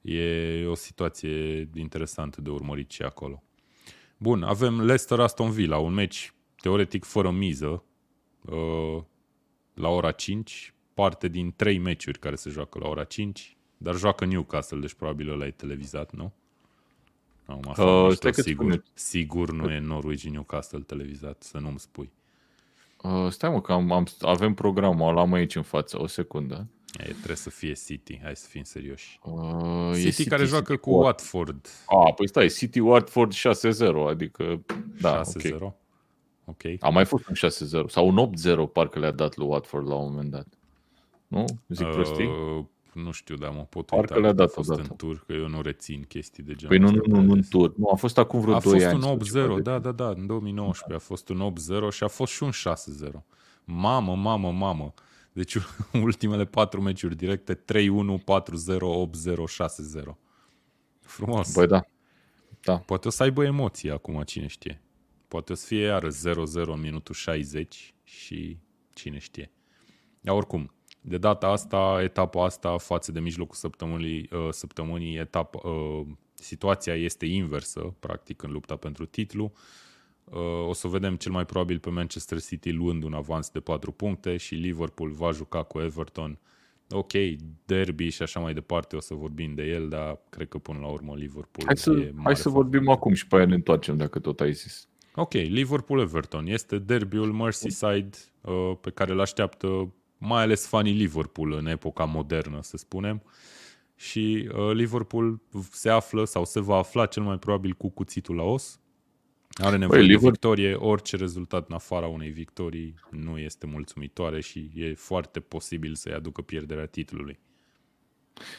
E 0.00 0.66
o 0.66 0.74
situație 0.74 1.68
interesantă 1.74 2.40
de 2.40 2.50
urmărit 2.50 2.90
și 2.90 3.02
acolo. 3.02 3.42
Bun, 4.16 4.42
avem 4.42 4.80
Leicester 4.80 5.20
Aston 5.20 5.50
Villa, 5.50 5.78
un 5.78 5.92
meci 5.92 6.32
teoretic 6.60 7.04
fără 7.04 7.30
miză, 7.30 7.84
uh, 8.44 9.02
la 9.74 9.88
ora 9.88 10.10
5, 10.10 10.74
parte 10.94 11.28
din 11.28 11.52
trei 11.56 11.78
meciuri 11.78 12.18
care 12.18 12.34
se 12.34 12.50
joacă 12.50 12.78
la 12.78 12.88
ora 12.88 13.04
5, 13.04 13.56
dar 13.76 13.96
joacă 13.96 14.24
Newcastle, 14.24 14.78
deci 14.78 14.94
probabil 14.94 15.30
ăla 15.30 15.46
e 15.46 15.50
televizat, 15.50 16.12
nu? 16.12 16.32
Am 17.46 17.74
uh, 17.78 18.32
sigur, 18.32 18.82
sigur 18.94 19.50
nu 19.50 19.70
e 19.70 19.78
Norwich 19.78 20.22
Newcastle 20.22 20.80
televizat, 20.80 21.42
să 21.42 21.58
nu-mi 21.58 21.78
spui. 21.78 22.12
Uh, 23.02 23.30
stai 23.30 23.50
mă, 23.50 23.60
că 23.60 23.72
am, 23.72 23.92
am, 23.92 24.06
avem 24.20 24.54
programul, 24.54 25.14
l-am 25.14 25.32
aici 25.32 25.56
în 25.56 25.62
față, 25.62 26.00
o 26.00 26.06
secundă. 26.06 26.66
E, 26.98 27.02
trebuie 27.02 27.36
să 27.36 27.50
fie 27.50 27.72
City, 27.72 28.20
hai 28.22 28.36
să 28.36 28.46
fim 28.48 28.62
serioși. 28.62 29.18
Uh, 29.22 29.90
City, 29.94 30.10
City 30.10 30.28
care 30.28 30.44
joacă 30.44 30.72
City 30.72 30.88
cu 30.88 30.90
Watford. 30.90 31.66
Watford. 31.86 32.06
Ah, 32.06 32.14
păi 32.14 32.28
stai, 32.28 32.48
City 32.48 32.78
Watford 32.78 33.32
6-0, 33.32 33.36
adică 34.08 34.64
da, 35.00 35.20
6-0. 35.20 35.24
Okay. 35.54 35.72
ok. 36.44 36.64
A 36.80 36.88
mai 36.88 37.04
fost 37.04 37.28
un 37.28 37.34
6-0 37.84 37.86
sau 37.86 38.08
un 38.08 38.30
8-0 38.68 38.72
parcă 38.72 38.98
le-a 38.98 39.10
dat 39.10 39.36
lui 39.36 39.46
Watford 39.46 39.88
la 39.88 39.94
un 39.94 40.08
moment 40.10 40.30
dat. 40.30 40.46
Nu? 41.26 41.44
Zic 41.68 41.86
uh, 41.86 41.92
prostii? 41.92 42.28
Nu 42.98 43.10
știu, 43.10 43.36
dar 43.36 43.50
mă 43.50 43.64
pot 43.64 43.86
Parcă 43.86 44.14
uita 44.14 44.20
le-a 44.20 44.32
dat 44.32 44.48
a 44.48 44.52
fost 44.52 44.70
în 44.70 44.96
tur, 44.96 45.24
că 45.26 45.32
eu 45.32 45.48
nu 45.48 45.62
rețin 45.62 46.02
chestii 46.02 46.42
de 46.42 46.54
genul 46.54 46.78
Păi 46.78 46.78
nu, 46.78 46.90
nu, 46.90 47.16
nu, 47.16 47.22
nu 47.22 47.32
în 47.32 47.42
tur. 47.50 47.74
Nu, 47.76 47.88
a 47.92 47.94
fost 47.94 48.18
acum 48.18 48.40
vreo 48.40 48.54
a 48.54 48.60
2 48.60 48.84
ani. 48.84 49.04
A 49.04 49.08
fost 49.08 49.34
un 49.34 49.58
8-0, 49.58 49.62
da, 49.62 49.78
da, 49.78 49.92
da, 49.92 50.08
în 50.08 50.26
2019 50.26 50.88
da. 50.88 50.94
a 50.94 50.98
fost 50.98 51.28
un 51.28 51.52
8-0 51.88 51.94
și 51.94 52.04
a 52.04 52.08
fost 52.08 52.32
și 52.32 52.42
un 52.42 52.50
6-0. 52.50 53.22
Mamă, 53.64 54.16
mamă, 54.16 54.52
mamă. 54.52 54.94
Deci 55.32 55.56
ultimele 56.02 56.44
patru 56.44 56.80
meciuri 56.80 57.16
directe 57.16 57.54
3-1, 57.54 57.56
4-0, 57.56 57.60
8-0, 57.76 57.84
6-0. 60.02 60.14
Frumos. 61.00 61.54
Băi, 61.54 61.66
da. 61.66 61.80
da. 62.60 62.76
Poate 62.76 63.08
o 63.08 63.10
să 63.10 63.22
aibă 63.22 63.44
emoții 63.44 63.90
acum, 63.90 64.22
cine 64.22 64.46
știe. 64.46 64.82
Poate 65.28 65.52
o 65.52 65.54
să 65.54 65.66
fie 65.66 65.80
iară 65.80 66.08
0-0 66.08 66.12
în 66.54 66.80
minutul 66.80 67.14
60 67.14 67.94
și 68.04 68.58
cine 68.94 69.18
știe. 69.18 69.52
Dar 70.20 70.34
oricum, 70.34 70.72
de 71.00 71.18
data 71.18 71.46
asta, 71.46 72.00
etapa 72.02 72.44
asta 72.44 72.78
față 72.78 73.12
de 73.12 73.20
mijlocul 73.20 73.54
săptămânii, 73.54 74.28
uh, 74.32 74.48
săptămânii 74.50 75.16
etapa, 75.16 75.68
uh, 75.68 76.06
situația 76.34 76.94
este 76.94 77.26
inversă, 77.26 77.94
practic, 77.98 78.42
în 78.42 78.52
lupta 78.52 78.76
pentru 78.76 79.06
titlu. 79.06 79.52
Uh, 80.24 80.68
o 80.68 80.72
să 80.72 80.88
vedem 80.88 81.16
cel 81.16 81.32
mai 81.32 81.44
probabil 81.44 81.78
pe 81.78 81.90
Manchester 81.90 82.40
City 82.40 82.70
luând 82.70 83.02
un 83.02 83.12
avans 83.12 83.50
de 83.50 83.60
4 83.60 83.92
puncte 83.92 84.36
și 84.36 84.54
Liverpool 84.54 85.10
va 85.10 85.30
juca 85.30 85.62
cu 85.62 85.78
Everton. 85.80 86.38
Ok, 86.90 87.12
derby 87.64 88.08
și 88.08 88.22
așa 88.22 88.40
mai 88.40 88.54
departe, 88.54 88.96
o 88.96 89.00
să 89.00 89.14
vorbim 89.14 89.54
de 89.54 89.62
el, 89.62 89.88
dar 89.88 90.18
cred 90.28 90.48
că 90.48 90.58
până 90.58 90.78
la 90.78 90.86
urmă 90.86 91.14
Liverpool 91.14 91.66
Hai 91.66 91.76
să, 91.76 92.10
hai 92.24 92.36
să 92.36 92.48
vorbim 92.48 92.88
acum 92.88 93.14
și 93.14 93.26
pe 93.26 93.36
aia 93.36 93.46
ne 93.46 93.54
întoarcem 93.54 93.96
dacă 93.96 94.18
tot 94.18 94.40
ai 94.40 94.52
zis. 94.52 94.88
Ok, 95.14 95.32
Liverpool-Everton 95.32 96.46
este 96.46 96.78
derbiul 96.78 97.32
Merseyside 97.32 98.16
uh, 98.40 98.72
pe 98.80 98.90
care 98.90 99.12
îl 99.12 99.20
așteaptă 99.20 99.92
mai 100.18 100.42
ales 100.42 100.66
fanii 100.66 100.92
Liverpool 100.92 101.52
în 101.52 101.66
epoca 101.66 102.04
modernă, 102.04 102.62
să 102.62 102.76
spunem. 102.76 103.22
Și 103.96 104.48
uh, 104.54 104.72
Liverpool 104.72 105.40
se 105.70 105.90
află 105.90 106.24
sau 106.24 106.44
se 106.44 106.60
va 106.60 106.76
afla 106.76 107.06
cel 107.06 107.22
mai 107.22 107.38
probabil 107.38 107.72
cu 107.72 107.90
cuțitul 107.90 108.36
la 108.36 108.42
os. 108.42 108.80
Are 109.54 109.76
nevoie 109.76 109.98
Băi, 109.98 109.98
de 109.98 110.14
Liverpool... 110.14 110.30
victorie, 110.30 110.74
orice 110.74 111.16
rezultat 111.16 111.68
în 111.68 111.74
afara 111.74 112.06
unei 112.06 112.30
victorii 112.30 112.94
nu 113.10 113.38
este 113.38 113.66
mulțumitoare 113.66 114.40
și 114.40 114.70
e 114.74 114.94
foarte 114.94 115.40
posibil 115.40 115.94
să-i 115.94 116.12
aducă 116.12 116.42
pierderea 116.42 116.86
titlului. 116.86 117.38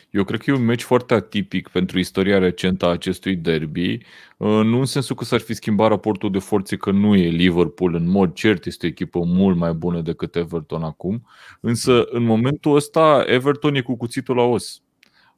Eu 0.09 0.23
cred 0.23 0.39
că 0.39 0.51
e 0.51 0.53
un 0.53 0.65
meci 0.65 0.81
foarte 0.81 1.13
atipic 1.13 1.67
pentru 1.67 1.99
istoria 1.99 2.37
recentă 2.37 2.85
a 2.85 2.89
acestui 2.89 3.35
derby, 3.35 3.91
uh, 4.37 4.47
nu 4.47 4.79
în 4.79 4.85
sensul 4.85 5.15
că 5.15 5.23
s-ar 5.23 5.39
fi 5.39 5.53
schimbat 5.53 5.89
raportul 5.89 6.31
de 6.31 6.39
forțe 6.39 6.75
că 6.75 6.91
nu 6.91 7.15
e 7.15 7.29
Liverpool, 7.29 7.93
în 7.93 8.09
mod 8.09 8.33
cert 8.33 8.65
este 8.65 8.85
o 8.85 8.89
echipă 8.89 9.19
mult 9.19 9.57
mai 9.57 9.73
bună 9.73 10.01
decât 10.01 10.35
Everton 10.35 10.83
acum, 10.83 11.25
însă 11.59 12.03
în 12.09 12.23
momentul 12.23 12.75
ăsta 12.75 13.23
Everton 13.27 13.75
e 13.75 13.81
cu 13.81 13.95
cuțitul 13.95 14.35
la 14.35 14.43
os. 14.43 14.81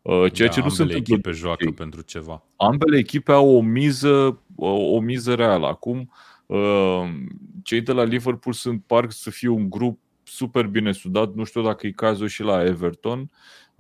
Uh, 0.02 0.32
ceea 0.32 0.48
da, 0.48 0.54
ce 0.54 0.62
nu 0.62 0.70
sunt 0.70 0.92
echipe 0.92 1.32
joacă 1.32 1.66
ei. 1.66 1.74
pentru 1.74 2.02
ceva. 2.02 2.44
Ambele 2.56 2.98
echipe 2.98 3.32
au 3.32 3.50
o 3.56 3.62
miză, 3.62 4.40
o 4.56 5.00
miză 5.00 5.34
reală. 5.34 5.68
Acum, 5.68 6.12
uh, 6.46 7.10
cei 7.64 7.82
de 7.82 7.92
la 7.92 8.04
Liverpool 8.04 8.54
sunt 8.54 8.84
parcă 8.86 9.12
să 9.12 9.30
fie 9.30 9.48
un 9.48 9.70
grup 9.70 10.00
super 10.32 10.66
bine 10.66 10.92
sudat, 10.92 11.34
nu 11.34 11.44
știu 11.44 11.62
dacă 11.62 11.88
e 11.88 11.92
cazul 11.92 12.28
și 12.28 12.44
la 12.44 12.64
Everton, 12.64 13.30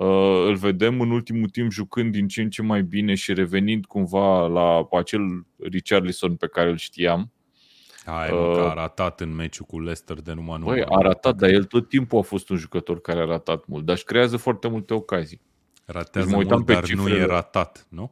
Uh, 0.01 0.43
îl 0.45 0.55
vedem 0.55 1.01
în 1.01 1.11
ultimul 1.11 1.49
timp 1.49 1.71
jucând 1.71 2.11
din 2.11 2.27
ce 2.27 2.41
în 2.41 2.49
ce 2.49 2.61
mai 2.61 2.83
bine 2.83 3.15
și 3.15 3.33
revenind 3.33 3.85
cumva 3.85 4.47
la 4.47 4.87
acel 4.91 5.45
Richarlison 5.57 6.35
pe 6.35 6.47
care 6.47 6.69
îl 6.69 6.77
știam. 6.77 7.31
Hai, 8.05 8.31
uh, 8.31 8.53
că 8.53 8.59
a 8.59 8.73
ratat 8.73 9.21
în 9.21 9.35
meciul 9.35 9.65
cu 9.65 9.79
Leicester 9.79 10.21
de 10.21 10.33
numai 10.33 10.59
nu. 10.59 10.65
Băi, 10.65 10.83
a 10.83 11.01
ratat, 11.01 11.35
dar 11.35 11.49
el 11.49 11.63
tot 11.63 11.89
timpul 11.89 12.19
a 12.19 12.21
fost 12.21 12.49
un 12.49 12.57
jucător 12.57 13.01
care 13.01 13.19
a 13.19 13.25
ratat 13.25 13.65
mult, 13.67 13.85
dar 13.85 13.95
își 13.95 14.03
creează 14.03 14.37
foarte 14.37 14.67
multe 14.67 14.93
ocazii. 14.93 15.41
Ratează 15.85 16.27
deci 16.27 16.35
mult, 16.35 16.65
pe 16.65 16.73
dar 16.73 16.83
cifrele... 16.83 17.17
nu 17.17 17.23
e 17.23 17.25
ratat, 17.25 17.85
nu? 17.89 18.11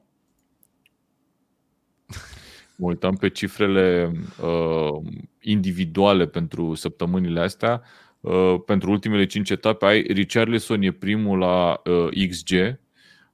Mă 2.78 2.88
uitam 2.88 3.16
pe 3.16 3.30
cifrele 3.30 4.12
uh, 4.42 5.12
individuale 5.42 6.28
pentru 6.28 6.74
săptămânile 6.74 7.40
astea. 7.40 7.82
Uh, 8.20 8.56
pentru 8.66 8.92
ultimele 8.92 9.26
5 9.26 9.50
etape 9.50 9.86
ai 9.86 10.02
Richarlison 10.02 10.82
e 10.82 10.92
primul 10.92 11.38
la 11.38 11.82
uh, 11.86 12.28
XG 12.30 12.80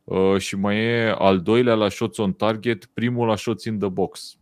uh, 0.04 0.38
și 0.38 0.56
mai 0.56 0.78
e 0.78 1.16
al 1.18 1.42
doilea 1.42 1.74
la 1.74 1.90
shots 1.90 2.18
on 2.18 2.34
target, 2.34 2.86
primul 2.86 3.28
la 3.28 3.36
shots 3.36 3.64
in 3.64 3.80
the 3.80 3.90
box. 3.90 4.38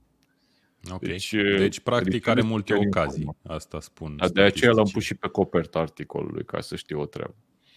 Ok. 0.91 1.01
Deci, 1.01 1.31
uh, 1.31 1.57
deci 1.57 1.79
practic 1.79 2.27
are 2.27 2.41
multe 2.41 2.73
ocazii, 2.73 3.37
asta 3.43 3.79
spun. 3.79 4.15
Da, 4.15 4.29
de 4.29 4.41
aceea 4.41 4.71
l-am 4.71 4.89
pus 4.93 5.03
și 5.03 5.15
pe 5.15 5.27
coperta 5.27 5.79
articolului, 5.79 6.45
ca 6.45 6.61
să 6.61 6.75
știu 6.75 6.99
o 6.99 7.05
treabă. 7.05 7.35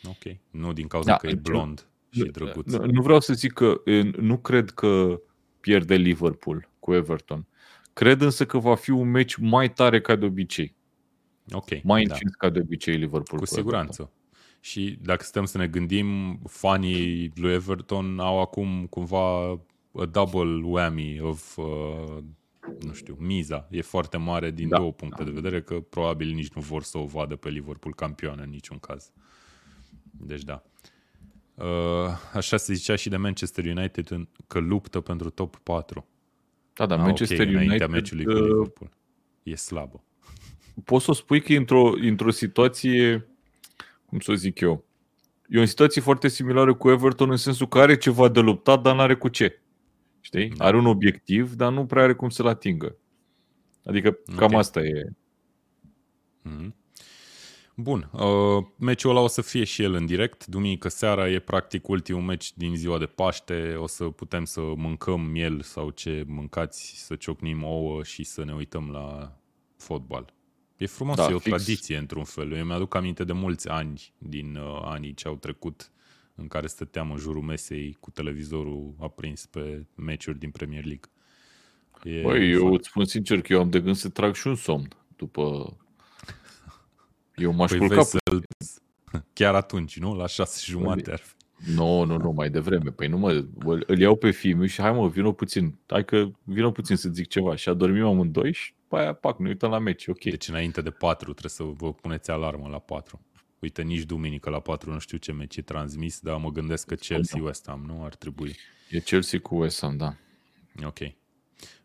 Ok. 0.09 0.37
Nu 0.51 0.73
din 0.73 0.87
cauza 0.87 1.11
da, 1.11 1.17
că 1.17 1.27
e 1.27 1.35
blond 1.35 1.87
și 2.11 2.23
drăguț. 2.23 2.73
Nu, 2.73 2.85
nu 2.85 3.03
vreau 3.03 3.21
să 3.21 3.33
zic 3.33 3.53
că 3.53 3.81
nu 4.17 4.39
cred 4.39 4.71
că 4.71 5.21
pierde 5.61 5.95
Liverpool 5.95 6.69
cu 6.79 6.95
Everton. 6.95 7.47
Cred 7.93 8.21
însă 8.21 8.47
că 8.47 8.59
va 8.59 8.75
fi 8.75 8.91
un 8.91 9.11
meci 9.11 9.37
mai 9.37 9.73
tare 9.73 10.01
ca 10.01 10.17
de 10.17 10.25
obicei. 10.25 10.76
Ok. 11.53 11.83
Mai 11.83 12.05
da. 12.05 12.13
încins 12.13 12.35
ca 12.35 12.51
de 12.51 12.61
obicei 12.61 12.97
Liverpool. 12.97 13.41
Cu, 13.41 13.47
cu 13.47 13.55
siguranță. 13.55 14.03
Everton. 14.03 14.25
Și 14.61 14.99
dacă 15.03 15.25
stăm 15.25 15.45
să 15.45 15.59
ne 15.59 15.67
gândim, 15.67 16.39
fanii 16.47 17.33
lui 17.35 17.53
Everton 17.53 18.19
au 18.19 18.41
acum 18.41 18.87
cumva 18.87 19.51
a 19.93 20.05
double 20.11 20.61
whammy 20.65 21.21
of, 21.21 21.57
uh, 21.57 22.19
nu 22.81 22.93
știu, 22.93 23.17
miza. 23.21 23.69
E 23.71 23.81
foarte 23.81 24.17
mare 24.17 24.51
din 24.51 24.69
da. 24.69 24.77
două 24.77 24.93
puncte 24.93 25.25
de 25.25 25.31
vedere, 25.31 25.63
că 25.63 25.81
probabil 25.81 26.33
nici 26.33 26.53
nu 26.53 26.61
vor 26.61 26.83
să 26.83 26.99
o 26.99 27.05
vadă 27.05 27.37
pe 27.37 27.49
Liverpool 27.49 27.95
campioană 27.95 28.43
în 28.43 28.51
niciun 28.51 28.79
caz. 28.79 29.13
Deci 30.11 30.43
da. 30.43 30.63
Uh, 31.55 31.65
așa 32.35 32.57
se 32.57 32.75
zicea 32.75 32.97
și 32.97 33.09
de 33.09 33.17
Manchester 33.17 33.65
United 33.65 34.29
că 34.47 34.59
luptă 34.59 35.01
pentru 35.01 35.31
top 35.31 35.57
4. 35.57 36.07
Da, 36.73 36.87
dar 36.87 36.99
ah, 36.99 37.05
Manchester 37.05 37.41
okay, 37.41 37.49
United... 37.49 37.65
Înaintea 37.65 37.89
meciului 37.89 38.25
cu 38.25 38.31
uh, 38.31 38.41
Liverpool. 38.41 38.91
E 39.43 39.55
slabă 39.55 40.06
poți 40.85 41.05
să 41.05 41.13
spui 41.13 41.41
că 41.41 41.53
e 41.53 41.57
într-o, 41.57 41.93
într-o 42.01 42.31
situație, 42.31 43.29
cum 44.07 44.21
să 44.21 44.35
zic 44.35 44.61
eu, 44.61 44.85
e 45.49 45.61
o 45.61 45.65
situație 45.65 46.01
foarte 46.01 46.29
similară 46.29 46.75
cu 46.75 46.91
Everton 46.91 47.31
în 47.31 47.37
sensul 47.37 47.69
că 47.69 47.79
are 47.79 47.97
ceva 47.97 48.29
de 48.29 48.41
luptat, 48.41 48.83
dar 48.83 48.95
nu 48.95 49.01
are 49.01 49.15
cu 49.15 49.29
ce. 49.29 49.61
Știi? 50.21 50.49
Da. 50.49 50.65
Are 50.65 50.77
un 50.77 50.87
obiectiv, 50.87 51.53
dar 51.53 51.73
nu 51.73 51.87
prea 51.87 52.03
are 52.03 52.15
cum 52.15 52.29
să-l 52.29 52.47
atingă. 52.47 52.97
Adică 53.85 54.19
cam 54.37 54.45
okay. 54.45 54.59
asta 54.59 54.81
e. 54.81 55.13
Mm-hmm. 56.49 56.85
Bun, 57.79 58.11
uh, 58.13 58.65
meciul 58.79 59.11
ăla 59.11 59.21
o 59.21 59.27
să 59.27 59.43
fie 59.43 59.65
și 59.65 59.83
el 59.83 59.95
în 59.95 60.07
direct. 60.07 60.47
Duminică 60.47 60.89
seara 60.89 61.31
e 61.31 61.39
practic 61.39 61.89
ultimul 61.89 62.23
meci 62.23 62.53
din 62.55 62.77
ziua 62.77 62.99
de 62.99 63.07
Paște. 63.07 63.75
O 63.79 63.87
să 63.87 64.05
putem 64.05 64.45
să 64.45 64.61
mâncăm 64.61 65.21
miel 65.21 65.61
sau 65.61 65.91
ce 65.91 66.25
mâncați, 66.27 67.05
să 67.05 67.17
ciocnim 67.17 67.63
ouă 67.63 68.03
și 68.03 68.25
să 68.25 68.45
ne 68.45 68.55
uităm 68.55 68.91
la 68.91 69.37
fotbal. 69.77 70.35
E 70.77 70.87
frumos, 70.87 71.17
da, 71.17 71.29
e 71.31 71.35
o 71.35 71.39
fix. 71.39 71.63
tradiție 71.63 71.97
într-un 71.97 72.25
fel. 72.25 72.53
Eu 72.53 72.65
mi-aduc 72.65 72.95
aminte 72.95 73.25
de 73.25 73.33
mulți 73.33 73.69
ani 73.69 74.13
din 74.19 74.57
uh, 74.57 74.81
anii 74.83 75.15
ce 75.15 75.29
au 75.29 75.37
trecut 75.37 75.91
în 76.35 76.49
care 76.49 76.67
stăteam 76.67 77.11
în 77.11 77.17
jurul 77.17 77.43
mesei 77.43 77.97
cu 78.01 78.11
televizorul 78.11 78.95
aprins 78.99 79.47
pe 79.47 79.87
meciuri 79.95 80.39
din 80.39 80.51
Premier 80.51 80.85
League. 80.85 81.11
E 82.05 82.21
Băi, 82.23 82.51
eu 82.51 82.73
îți 82.73 82.89
spun 82.89 83.05
sincer 83.05 83.41
că 83.41 83.53
eu 83.53 83.61
am 83.61 83.71
de 83.71 83.81
gând 83.81 83.97
să 83.97 84.09
trag 84.09 84.35
și 84.35 84.47
un 84.47 84.55
somn 84.55 84.89
după... 85.17 85.77
Eu 87.37 87.53
m-aș 87.53 87.71
păi 87.71 87.79
culca 87.79 88.03
Chiar 89.33 89.55
atunci, 89.55 89.99
nu? 89.99 90.15
La 90.15 90.27
șase 90.27 90.63
jumate 90.65 91.13
ar 91.13 91.19
fi. 91.19 91.35
Nu, 91.75 92.05
nu, 92.05 92.17
nu, 92.17 92.31
mai 92.31 92.51
devreme. 92.51 92.91
Păi 92.91 93.09
nu 93.09 93.19
mă, 93.19 93.45
îl 93.87 93.99
iau 93.99 94.17
pe 94.17 94.31
filmul 94.31 94.67
și 94.67 94.81
hai 94.81 94.93
mă, 94.93 95.09
vină 95.09 95.33
puțin. 95.33 95.79
Hai 95.87 96.05
că 96.05 96.31
vină 96.45 96.71
puțin 96.71 96.97
să 96.97 97.09
zic 97.09 97.29
ceva. 97.29 97.57
Și 97.57 97.69
adormim 97.69 98.05
amândoi 98.05 98.53
și 98.53 98.73
pe 98.89 98.97
aia, 98.97 99.13
pac, 99.13 99.39
ne 99.39 99.49
uităm 99.49 99.71
la 99.71 99.79
meci, 99.79 100.07
ok. 100.07 100.25
Deci 100.25 100.49
înainte 100.49 100.81
de 100.81 100.91
4 100.91 101.31
trebuie 101.31 101.51
să 101.51 101.63
vă 101.63 101.93
puneți 101.93 102.31
alarmă 102.31 102.69
la 102.69 102.79
4. 102.79 103.21
Uite, 103.59 103.83
nici 103.83 104.03
duminică 104.03 104.51
la 104.51 104.61
4 104.61 104.93
nu 104.93 104.99
știu 104.99 105.19
ce 105.19 105.33
meci 105.33 105.57
e 105.57 105.63
transmis, 105.63 106.21
dar 106.21 106.37
mă 106.37 106.51
gândesc 106.51 106.87
că 106.87 106.95
Chelsea-West 106.95 107.67
Ham, 107.69 107.85
nu? 107.87 108.05
Ar 108.05 108.15
trebui. 108.15 108.57
E 108.91 109.01
Chelsea 109.01 109.41
cu 109.41 109.57
West 109.57 109.81
Ham, 109.81 109.97
da. 109.97 110.17
Ok. 110.85 110.99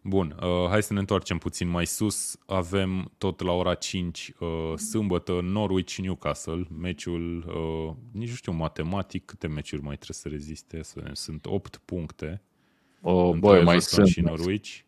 Bun, 0.01 0.37
uh, 0.41 0.67
hai 0.69 0.83
să 0.83 0.93
ne 0.93 0.99
întoarcem 0.99 1.37
puțin 1.37 1.67
mai 1.67 1.85
sus. 1.85 2.37
Avem 2.45 3.11
tot 3.17 3.41
la 3.41 3.51
ora 3.51 3.73
5 3.73 4.33
uh, 4.39 4.77
sâmbătă 4.77 5.39
Norwich-Newcastle, 5.41 6.67
meciul, 6.77 7.37
uh, 7.37 7.95
nici 8.11 8.29
nu 8.29 8.35
știu 8.35 8.51
matematic 8.51 9.25
câte 9.25 9.47
meciuri 9.47 9.81
mai 9.81 9.95
trebuie 9.95 10.17
să 10.17 10.27
reziste, 10.27 10.81
sunt 11.13 11.45
8 11.45 11.77
puncte. 11.85 12.41
Oh, 13.01 13.37
băi, 13.37 13.63
mai 13.63 13.81
sunt. 13.81 14.07
Și 14.07 14.21
Norwich. 14.21 14.79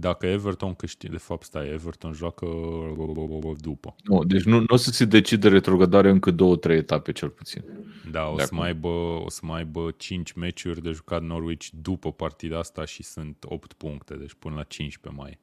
Dacă 0.00 0.26
Everton 0.26 0.74
câștigă, 0.74 1.12
de 1.12 1.18
fapt, 1.18 1.44
stai, 1.44 1.68
Everton 1.68 2.12
joacă 2.12 2.46
după. 3.60 3.94
Nu, 4.04 4.24
deci 4.24 4.42
nu, 4.42 4.58
nu 4.58 4.66
o 4.68 4.76
să 4.76 4.90
se 4.90 5.04
decide 5.04 5.48
retrogradarea 5.48 6.10
încă 6.10 6.30
două, 6.30 6.56
trei 6.56 6.76
etape 6.76 7.12
cel 7.12 7.28
puțin. 7.28 7.64
Da, 8.10 8.28
o 8.28 8.38
să, 8.38 8.54
mai 8.54 8.66
aibă, 8.66 8.88
o 9.24 9.28
să 9.28 9.40
mai 9.42 9.58
aibă 9.58 9.94
5 9.96 10.32
meciuri 10.32 10.82
de 10.82 10.90
jucat 10.90 11.22
Norwich 11.22 11.66
după 11.82 12.12
partida 12.12 12.58
asta 12.58 12.84
și 12.84 13.02
sunt 13.02 13.44
8 13.44 13.72
puncte, 13.72 14.14
deci 14.14 14.34
până 14.38 14.54
la 14.54 14.62
15 14.62 15.22
mai, 15.22 15.38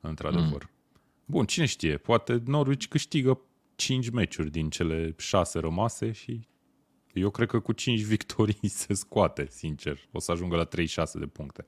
într-adevăr. 0.00 0.62
Mm. 0.62 0.70
Bun, 1.24 1.44
cine 1.44 1.66
știe, 1.66 1.96
poate 1.96 2.42
Norwich 2.46 2.86
câștigă 2.86 3.40
5 3.76 4.10
meciuri 4.10 4.50
din 4.50 4.70
cele 4.70 5.14
6 5.16 5.58
rămase 5.58 6.12
și 6.12 6.46
Eu 7.12 7.30
cred 7.30 7.48
că 7.48 7.60
cu 7.60 7.72
5 7.72 8.00
victorii 8.00 8.68
se 8.82 8.94
scoate, 8.94 9.46
sincer. 9.50 10.08
O 10.12 10.18
să 10.18 10.32
ajungă 10.32 10.56
la 10.56 10.64
36 10.64 11.18
de 11.18 11.26
puncte 11.26 11.66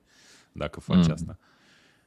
dacă 0.51 0.79
faci 0.79 1.05
mm. 1.05 1.11
asta. 1.11 1.39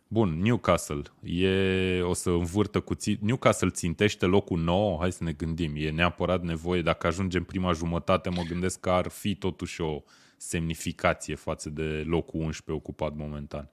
Bun, 0.09 0.38
Newcastle. 0.42 1.02
E, 1.22 2.00
o 2.02 2.12
să 2.12 2.30
învârtă 2.30 2.80
cu 2.80 2.94
ți- 2.94 3.18
Newcastle 3.20 3.68
țintește 3.70 4.26
locul 4.26 4.59
9, 4.61 4.96
hai 5.00 5.12
să 5.12 5.24
ne 5.24 5.32
gândim. 5.32 5.72
E 5.76 5.90
neapărat 5.90 6.42
nevoie, 6.42 6.82
dacă 6.82 7.07
ajungem 7.07 7.44
prima 7.44 7.72
jumătate, 7.72 8.28
mă 8.28 8.42
gândesc 8.48 8.80
că 8.80 8.90
ar 8.90 9.09
fi 9.09 9.34
totuși 9.34 9.80
o 9.80 10.02
semnificație 10.36 11.34
față 11.34 11.70
de 11.70 12.02
locul 12.07 12.40
11 12.40 12.84
ocupat 12.84 13.16
momentan. 13.16 13.68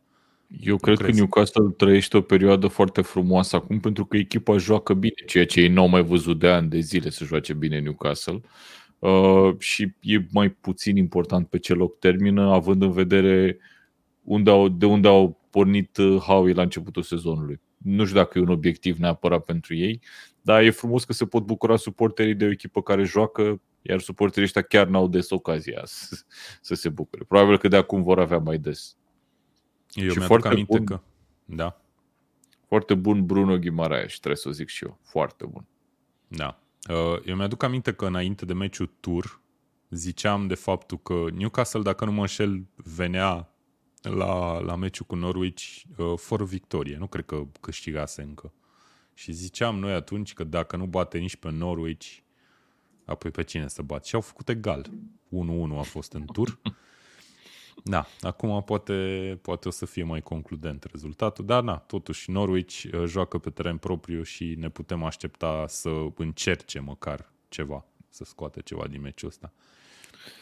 Eu 0.61 0.77
cred 0.77 0.97
crezi? 0.97 1.11
că 1.11 1.17
Newcastle 1.17 1.69
trăiește 1.77 2.17
o 2.17 2.21
perioadă 2.21 2.67
foarte 2.67 3.01
frumoasă 3.01 3.55
acum 3.55 3.79
pentru 3.79 4.05
că 4.05 4.17
echipa 4.17 4.57
joacă 4.57 4.93
bine, 4.93 5.13
ceea 5.27 5.45
ce 5.45 5.61
ei 5.61 5.67
n-au 5.67 5.87
mai 5.87 6.03
văzut 6.03 6.39
de 6.39 6.47
ani 6.47 6.69
de 6.69 6.79
zile 6.79 7.09
să 7.09 7.23
joace 7.25 7.53
bine 7.53 7.79
Newcastle. 7.79 8.41
Uh, 8.99 9.55
și 9.59 9.93
e 10.01 10.25
mai 10.31 10.49
puțin 10.49 10.97
important 10.97 11.47
pe 11.47 11.57
ce 11.59 11.73
loc 11.73 11.99
termină, 11.99 12.51
având 12.53 12.81
în 12.81 12.91
vedere 12.91 13.57
unde 14.31 14.49
au, 14.49 14.67
de 14.67 14.85
unde 14.85 15.07
au 15.07 15.39
pornit 15.49 15.97
uh, 15.97 16.17
Howie 16.17 16.53
la 16.53 16.61
începutul 16.61 17.03
sezonului. 17.03 17.61
Nu 17.77 18.05
știu 18.05 18.17
dacă 18.17 18.37
e 18.37 18.41
un 18.41 18.49
obiectiv 18.49 18.97
neapărat 18.97 19.43
pentru 19.43 19.75
ei, 19.75 20.01
dar 20.41 20.61
e 20.61 20.69
frumos 20.69 21.03
că 21.03 21.13
se 21.13 21.25
pot 21.25 21.45
bucura 21.45 21.75
suporterii 21.75 22.35
de 22.35 22.45
o 22.45 22.51
echipă 22.51 22.81
care 22.81 23.03
joacă, 23.03 23.61
iar 23.81 23.99
suporterii 23.99 24.43
ăștia 24.43 24.61
chiar 24.61 24.87
n-au 24.87 25.07
des 25.07 25.29
ocazia 25.29 25.81
să, 25.85 26.23
să 26.61 26.75
se 26.75 26.89
bucure. 26.89 27.23
Probabil 27.27 27.57
că 27.57 27.67
de 27.67 27.75
acum 27.75 28.03
vor 28.03 28.19
avea 28.19 28.37
mai 28.37 28.57
des. 28.57 28.97
Eu 29.93 30.09
și 30.09 30.17
mi-aduc 30.17 30.45
aminte 30.45 30.77
bun, 30.77 30.85
că... 30.85 31.01
Da. 31.45 31.81
Foarte 32.67 32.93
bun 32.93 33.25
Bruno 33.25 33.57
Ghimaraes, 33.57 34.13
trebuie 34.17 34.35
să 34.35 34.49
o 34.49 34.51
zic 34.51 34.67
și 34.67 34.85
eu. 34.85 34.99
Foarte 35.03 35.45
bun. 35.45 35.65
Da. 36.27 36.59
Uh, 36.89 37.25
eu 37.25 37.35
mi-aduc 37.35 37.63
aminte 37.63 37.93
că 37.93 38.05
înainte 38.05 38.45
de 38.45 38.53
meciul 38.53 38.91
tur 38.99 39.41
ziceam 39.89 40.47
de 40.47 40.55
faptul 40.55 40.99
că 40.99 41.25
Newcastle, 41.33 41.81
dacă 41.81 42.05
nu 42.05 42.11
mă 42.11 42.21
înșel, 42.21 42.65
venea 42.75 43.50
la, 44.01 44.59
la 44.59 44.75
meciul 44.75 45.05
cu 45.05 45.15
Norwich 45.15 45.81
uh, 45.97 46.13
fără 46.17 46.43
victorie. 46.43 46.97
Nu 46.97 47.07
cred 47.07 47.25
că 47.25 47.47
câștigase 47.59 48.21
încă. 48.21 48.53
Și 49.13 49.31
ziceam 49.31 49.79
noi 49.79 49.93
atunci 49.93 50.33
că 50.33 50.43
dacă 50.43 50.75
nu 50.75 50.85
bate 50.85 51.17
nici 51.17 51.35
pe 51.35 51.49
Norwich, 51.49 52.17
apoi 53.05 53.31
pe 53.31 53.43
cine 53.43 53.67
să 53.67 53.81
bat? 53.81 54.05
Și 54.05 54.15
au 54.15 54.21
făcut 54.21 54.49
egal. 54.49 54.89
1-1 55.29 55.77
a 55.77 55.81
fost 55.81 56.13
în 56.13 56.25
tur. 56.25 56.59
Da, 57.83 58.05
acum 58.21 58.63
poate, 58.63 59.39
poate 59.41 59.67
o 59.67 59.71
să 59.71 59.85
fie 59.85 60.03
mai 60.03 60.21
concludent 60.21 60.83
rezultatul, 60.83 61.45
dar 61.45 61.63
na, 61.63 61.77
totuși 61.77 62.31
Norwich 62.31 62.83
uh, 62.83 63.03
joacă 63.05 63.37
pe 63.37 63.49
teren 63.49 63.77
propriu 63.77 64.23
și 64.23 64.55
ne 64.57 64.69
putem 64.69 65.03
aștepta 65.03 65.65
să 65.67 65.89
încerce 66.15 66.79
măcar 66.79 67.31
ceva, 67.49 67.85
să 68.09 68.23
scoate 68.23 68.61
ceva 68.61 68.87
din 68.87 69.01
meciul 69.01 69.27
ăsta. 69.27 69.53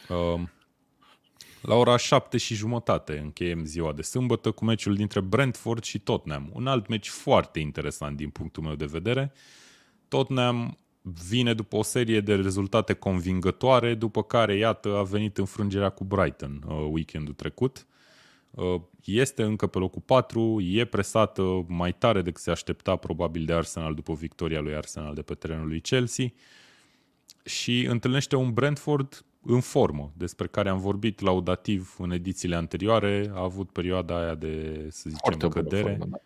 Um, 0.10 0.50
la 1.62 1.76
ora 1.76 1.98
7 1.98 2.38
și 2.38 2.56
jumătate 2.56 3.18
încheiem 3.18 3.66
ziua 3.66 3.94
de 3.94 4.02
sâmbătă 4.02 4.52
cu 4.52 4.66
meciul 4.66 4.96
dintre 4.96 5.20
Brentford 5.20 5.84
și 5.84 6.00
Tottenham. 6.00 6.50
Un 6.54 6.68
alt 6.68 6.88
meci 6.88 7.08
foarte 7.08 7.60
interesant 7.60 8.18
din 8.18 8.30
punctul 8.30 8.64
meu 8.64 8.76
de 8.76 8.86
vedere. 8.86 9.32
Tottenham 10.08 10.78
vine 11.02 11.54
după 11.54 11.76
o 11.76 11.82
serie 11.82 12.20
de 12.20 12.36
rezultate 12.36 12.94
convingătoare, 12.94 13.94
după 13.94 14.24
care, 14.24 14.56
iată, 14.56 14.98
a 14.98 15.04
venit 15.04 15.38
înfrângerea 15.38 15.90
cu 15.90 16.04
Brighton 16.04 16.64
uh, 16.68 16.88
weekendul 16.92 17.34
trecut. 17.34 17.88
Uh, 18.52 18.82
este 19.04 19.44
încă 19.44 19.68
pe 19.68 19.78
locul 19.78 20.02
4, 20.06 20.62
e 20.62 20.86
presată 20.86 21.66
mai 21.68 21.94
tare 21.94 22.22
decât 22.22 22.42
se 22.42 22.52
aștepta 22.52 22.96
probabil 22.96 23.46
de 23.46 23.54
Arsenal 23.54 23.94
după 23.94 24.14
victoria 24.14 24.60
lui 24.60 24.76
Arsenal 24.76 25.14
de 25.14 25.22
pe 25.22 25.34
terenul 25.34 25.68
lui 25.68 25.82
Chelsea 25.82 26.32
și 27.46 27.86
întâlnește 27.86 28.36
un 28.36 28.54
Brentford 28.54 29.26
în 29.50 29.60
formă, 29.60 30.12
despre 30.18 30.48
care 30.48 30.70
am 30.70 30.80
vorbit 30.80 31.20
laudativ 31.20 31.96
în 31.98 32.12
edițiile 32.12 32.56
anterioare, 32.56 33.32
a 33.34 33.42
avut 33.42 33.72
perioada 33.72 34.22
aia 34.22 34.36
de, 34.36 34.86
să 34.90 35.10
zicem, 35.10 35.36
Foarte 35.38 35.48
cădere. 35.48 35.96
Formă, 35.98 36.06
da. 36.10 36.18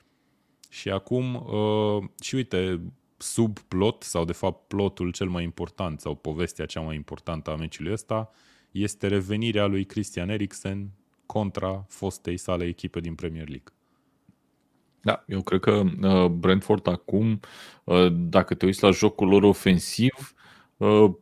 Și 0.69 0.89
acum, 0.89 1.35
uh, 1.35 2.03
și 2.21 2.35
uite, 2.35 2.81
sub 3.17 3.59
plot, 3.59 4.03
sau 4.03 4.25
de 4.25 4.33
fapt 4.33 4.67
plotul 4.67 5.11
cel 5.11 5.27
mai 5.27 5.43
important, 5.43 5.99
sau 5.99 6.15
povestea 6.15 6.65
cea 6.65 6.81
mai 6.81 6.95
importantă 6.95 7.51
a 7.51 7.55
meciului 7.55 7.91
ăsta, 7.91 8.31
este 8.71 9.07
revenirea 9.07 9.65
lui 9.65 9.85
Christian 9.85 10.29
Eriksen 10.29 10.89
contra 11.25 11.85
fostei 11.87 12.37
sale 12.37 12.65
echipe 12.65 12.99
din 12.99 13.15
Premier 13.15 13.47
League. 13.47 13.73
Da, 15.01 15.23
eu 15.27 15.41
cred 15.41 15.59
că 15.59 15.83
uh, 16.01 16.25
Brentford 16.25 16.87
acum, 16.87 17.39
uh, 17.83 18.07
dacă 18.11 18.53
te 18.53 18.65
uiți 18.65 18.83
la 18.83 18.91
jocul 18.91 19.27
lor 19.27 19.43
ofensiv, 19.43 20.33
uh, 20.77 21.13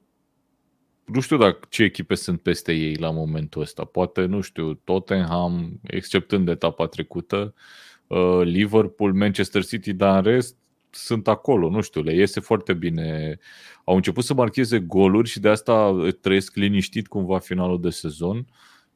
nu 1.13 1.19
știu 1.19 1.37
dacă 1.37 1.59
ce 1.69 1.83
echipe 1.83 2.15
sunt 2.15 2.41
peste 2.41 2.73
ei 2.73 2.95
la 2.95 3.11
momentul 3.11 3.61
ăsta. 3.61 3.83
Poate, 3.83 4.25
nu 4.25 4.41
știu, 4.41 4.73
Tottenham, 4.73 5.79
exceptând 5.83 6.47
etapa 6.47 6.87
trecută, 6.87 7.53
uh, 8.07 8.41
Liverpool, 8.43 9.13
Manchester 9.13 9.65
City, 9.65 9.93
dar 9.93 10.17
în 10.17 10.23
rest 10.23 10.55
sunt 10.89 11.27
acolo, 11.27 11.69
nu 11.69 11.81
știu, 11.81 12.01
le 12.01 12.13
iese 12.13 12.39
foarte 12.39 12.73
bine. 12.73 13.37
Au 13.83 13.95
început 13.95 14.23
să 14.23 14.33
marcheze 14.33 14.79
goluri 14.79 15.29
și 15.29 15.39
de 15.39 15.49
asta 15.49 15.95
trăiesc 16.21 16.55
liniștit 16.55 17.07
cumva 17.07 17.39
finalul 17.39 17.81
de 17.81 17.89
sezon. 17.89 18.45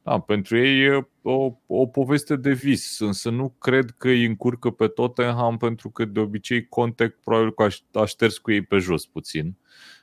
Da, 0.02 0.20
pentru 0.20 0.58
ei 0.58 0.80
e 0.80 1.08
o, 1.22 1.52
o 1.66 1.86
poveste 1.86 2.36
de 2.36 2.52
vis, 2.52 2.98
însă 2.98 3.30
nu 3.30 3.54
cred 3.58 3.94
că 3.98 4.08
îi 4.08 4.24
încurcă 4.24 4.70
pe 4.70 4.86
Tottenham 4.86 5.56
pentru 5.56 5.90
că 5.90 6.04
de 6.04 6.20
obicei 6.20 6.66
Conte 6.68 7.08
probabil 7.24 7.54
că 7.54 7.68
a 7.92 8.04
șters 8.04 8.38
cu 8.38 8.52
ei 8.52 8.62
pe 8.62 8.78
jos 8.78 9.06
puțin 9.06 9.46
uh, 9.46 9.95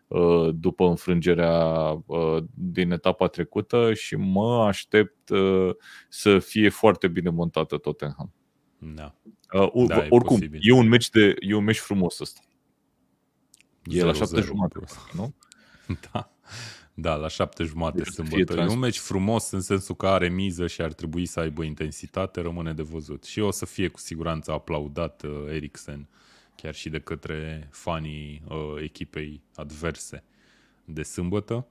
după 0.53 0.87
înfrângerea 0.87 1.57
uh, 2.05 2.43
din 2.53 2.91
etapa 2.91 3.27
trecută 3.27 3.93
și 3.93 4.15
mă 4.15 4.65
aștept 4.65 5.29
uh, 5.29 5.69
să 6.09 6.39
fie 6.39 6.69
foarte 6.69 7.07
bine 7.07 7.29
montată 7.29 7.77
Tottenham. 7.77 8.33
Da. 8.77 9.15
Uh, 9.53 9.87
da, 9.87 10.05
oricum, 10.09 10.41
e, 10.41 10.49
e 10.59 10.71
un 10.71 10.87
meci 10.87 11.09
de 11.09 11.35
e 11.39 11.53
un 11.53 11.63
meci 11.63 11.79
frumos 11.79 12.19
ăsta. 12.19 12.41
E 13.83 14.03
la 14.03 14.13
șapte 14.13 14.41
jumate, 14.41 14.79
nu? 15.13 15.33
Da. 16.11 16.33
Da, 16.93 17.15
la 17.15 17.27
șapte 17.27 17.63
jumate 17.63 17.97
deci 17.97 18.07
sâmbătă. 18.07 18.53
E 18.53 18.67
un 18.67 18.79
meci 18.79 18.97
frumos 18.97 19.51
în 19.51 19.61
sensul 19.61 19.95
că 19.95 20.07
are 20.07 20.29
miză 20.29 20.67
și 20.67 20.81
ar 20.81 20.93
trebui 20.93 21.25
să 21.25 21.39
aibă 21.39 21.63
intensitate, 21.63 22.41
rămâne 22.41 22.73
de 22.73 22.81
văzut. 22.81 23.23
Și 23.23 23.39
o 23.39 23.51
să 23.51 23.65
fie 23.65 23.87
cu 23.87 23.99
siguranță 23.99 24.51
aplaudat 24.51 25.23
uh, 25.23 25.45
Eriksen, 25.49 26.09
chiar 26.55 26.73
și 26.73 26.89
de 26.89 26.99
către 26.99 27.67
fanii 27.71 28.43
uh, 28.47 28.81
echipei 28.81 29.41
adverse 29.55 30.23
de 30.85 31.03
sâmbătă. 31.03 31.53
Uh, 31.53 31.63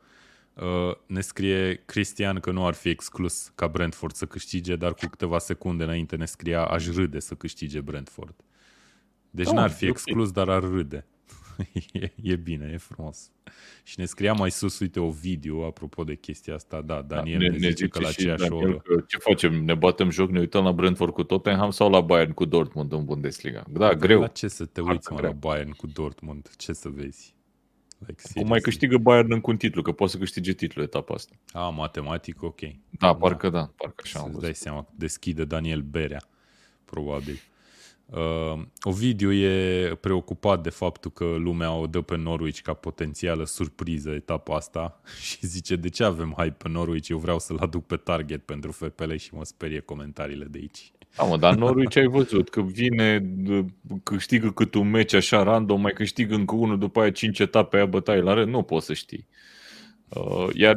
Uh, 0.55 0.97
ne 1.07 1.21
scrie 1.21 1.83
Cristian 1.85 2.41
că 2.41 2.51
nu 2.51 2.67
ar 2.67 2.75
fi 2.75 2.89
exclus 2.89 3.53
ca 3.55 3.67
Brentford 3.67 4.15
să 4.15 4.27
câștige, 4.27 4.77
dar 4.77 4.95
cu 4.95 5.07
câteva 5.07 5.39
secunde 5.39 5.85
înainte 5.85 6.17
ne 6.17 6.25
scria 6.25 6.65
aș 6.65 6.87
râde 6.87 7.21
să 7.21 7.35
câștige 7.35 7.81
Brentford. 7.81 8.35
Deci 9.31 9.47
da, 9.47 9.53
n-ar 9.53 9.71
fi 9.71 9.87
exclus, 9.87 10.31
dar 10.31 10.49
ar 10.49 10.63
râde. 10.63 11.07
e, 11.93 12.13
e 12.23 12.37
bine, 12.37 12.71
e 12.73 12.77
frumos. 12.77 13.31
Și 13.83 13.99
ne 13.99 14.05
scria 14.05 14.33
mai 14.33 14.51
sus, 14.51 14.79
uite, 14.79 15.01
o 15.01 15.11
video 15.11 15.67
apropo 15.67 16.05
de 16.05 16.15
chestia 16.15 16.55
asta. 16.55 16.81
Da, 16.81 17.03
Daniel 17.03 17.39
da, 17.39 17.49
ne, 17.49 17.57
ne 17.57 17.69
zice 17.69 17.89
că 17.89 18.01
la 18.01 18.09
aceeași 18.09 18.49
Daniel, 18.49 18.69
oră... 18.69 18.79
Că 18.79 19.05
ce 19.09 19.19
facem? 19.19 19.65
Ne 19.65 19.75
batem 19.75 20.11
joc, 20.11 20.31
ne 20.31 20.39
uităm 20.39 20.65
la 20.65 20.73
Brentford 20.73 21.13
cu 21.13 21.23
Tottenham 21.23 21.71
sau 21.71 21.91
la 21.91 22.01
Bayern 22.01 22.33
cu 22.33 22.45
Dortmund 22.45 22.93
în 22.93 23.05
Bundesliga? 23.05 23.65
Da, 23.71 23.79
da 23.79 23.95
greu. 23.95 24.21
La 24.21 24.27
ce 24.27 24.49
să 24.49 24.65
te 24.65 24.81
uiți, 24.81 25.13
mă, 25.13 25.21
la 25.21 25.31
Bayern 25.31 25.71
cu 25.71 25.87
Dortmund? 25.87 26.51
Ce 26.57 26.73
să 26.73 26.89
vezi? 26.89 27.35
Like, 28.07 28.23
Cum 28.35 28.47
mai 28.47 28.61
câștigă 28.61 28.99
Bayern 28.99 29.41
cu 29.41 29.51
un 29.51 29.57
titlu, 29.57 29.83
că 29.83 29.93
poate 29.93 30.13
să 30.13 30.19
câștige 30.19 30.53
titlul 30.53 30.85
etapa 30.85 31.15
asta. 31.15 31.35
A, 31.53 31.69
matematic, 31.69 32.43
ok. 32.43 32.61
Da, 32.91 33.15
parcă 33.15 33.49
da, 33.49 33.59
da 33.59 33.71
parcă 33.77 34.03
așa 34.05 34.19
am 34.19 34.37
dai 34.41 34.55
seama, 34.55 34.89
deschide 34.97 35.45
Daniel 35.45 35.81
Berea, 35.81 36.23
probabil. 36.85 37.41
Uh, 38.13 38.63
Ovidiu 38.83 39.33
e 39.33 39.95
preocupat 40.01 40.63
de 40.63 40.71
faptul 40.71 41.11
că 41.11 41.25
lumea 41.25 41.75
o 41.75 41.87
dă 41.87 42.01
pe 42.01 42.17
Norwich 42.17 42.61
ca 42.61 42.73
potențială 42.73 43.45
surpriză 43.45 44.11
etapa 44.11 44.55
asta 44.55 45.01
și 45.27 45.47
zice 45.47 45.77
de 45.77 45.89
ce 45.89 46.05
avem 46.05 46.35
hype 46.37 46.57
pe 46.63 46.69
Norwich, 46.69 47.09
eu 47.09 47.19
vreau 47.19 47.39
să-l 47.39 47.59
aduc 47.61 47.87
pe 47.87 47.97
target 47.97 48.43
pentru 48.43 48.73
FPL 48.73 49.15
și 49.15 49.35
mă 49.35 49.45
sperie 49.45 49.81
comentariile 49.81 50.45
de 50.45 50.59
aici. 50.59 50.93
Da, 51.17 51.25
mă, 51.25 51.37
dar 51.37 51.55
Norwich 51.55 51.97
ai 51.97 52.07
văzut 52.07 52.49
că 52.49 52.63
vine, 52.63 53.35
câștigă 54.03 54.51
cât 54.51 54.75
un 54.75 54.91
meci 54.91 55.15
așa 55.15 55.43
random, 55.43 55.81
mai 55.81 55.93
câștigă 55.93 56.35
încă 56.35 56.55
unul, 56.55 56.79
după 56.79 57.01
aia 57.01 57.11
cinci 57.11 57.39
etape, 57.39 57.77
aia 57.77 57.87
bătaie 57.87 58.21
la 58.21 58.33
rând, 58.33 58.53
nu 58.53 58.63
poți 58.63 58.87
să 58.87 58.93
știi. 58.93 59.27
Uh, 60.09 60.49
iar 60.53 60.77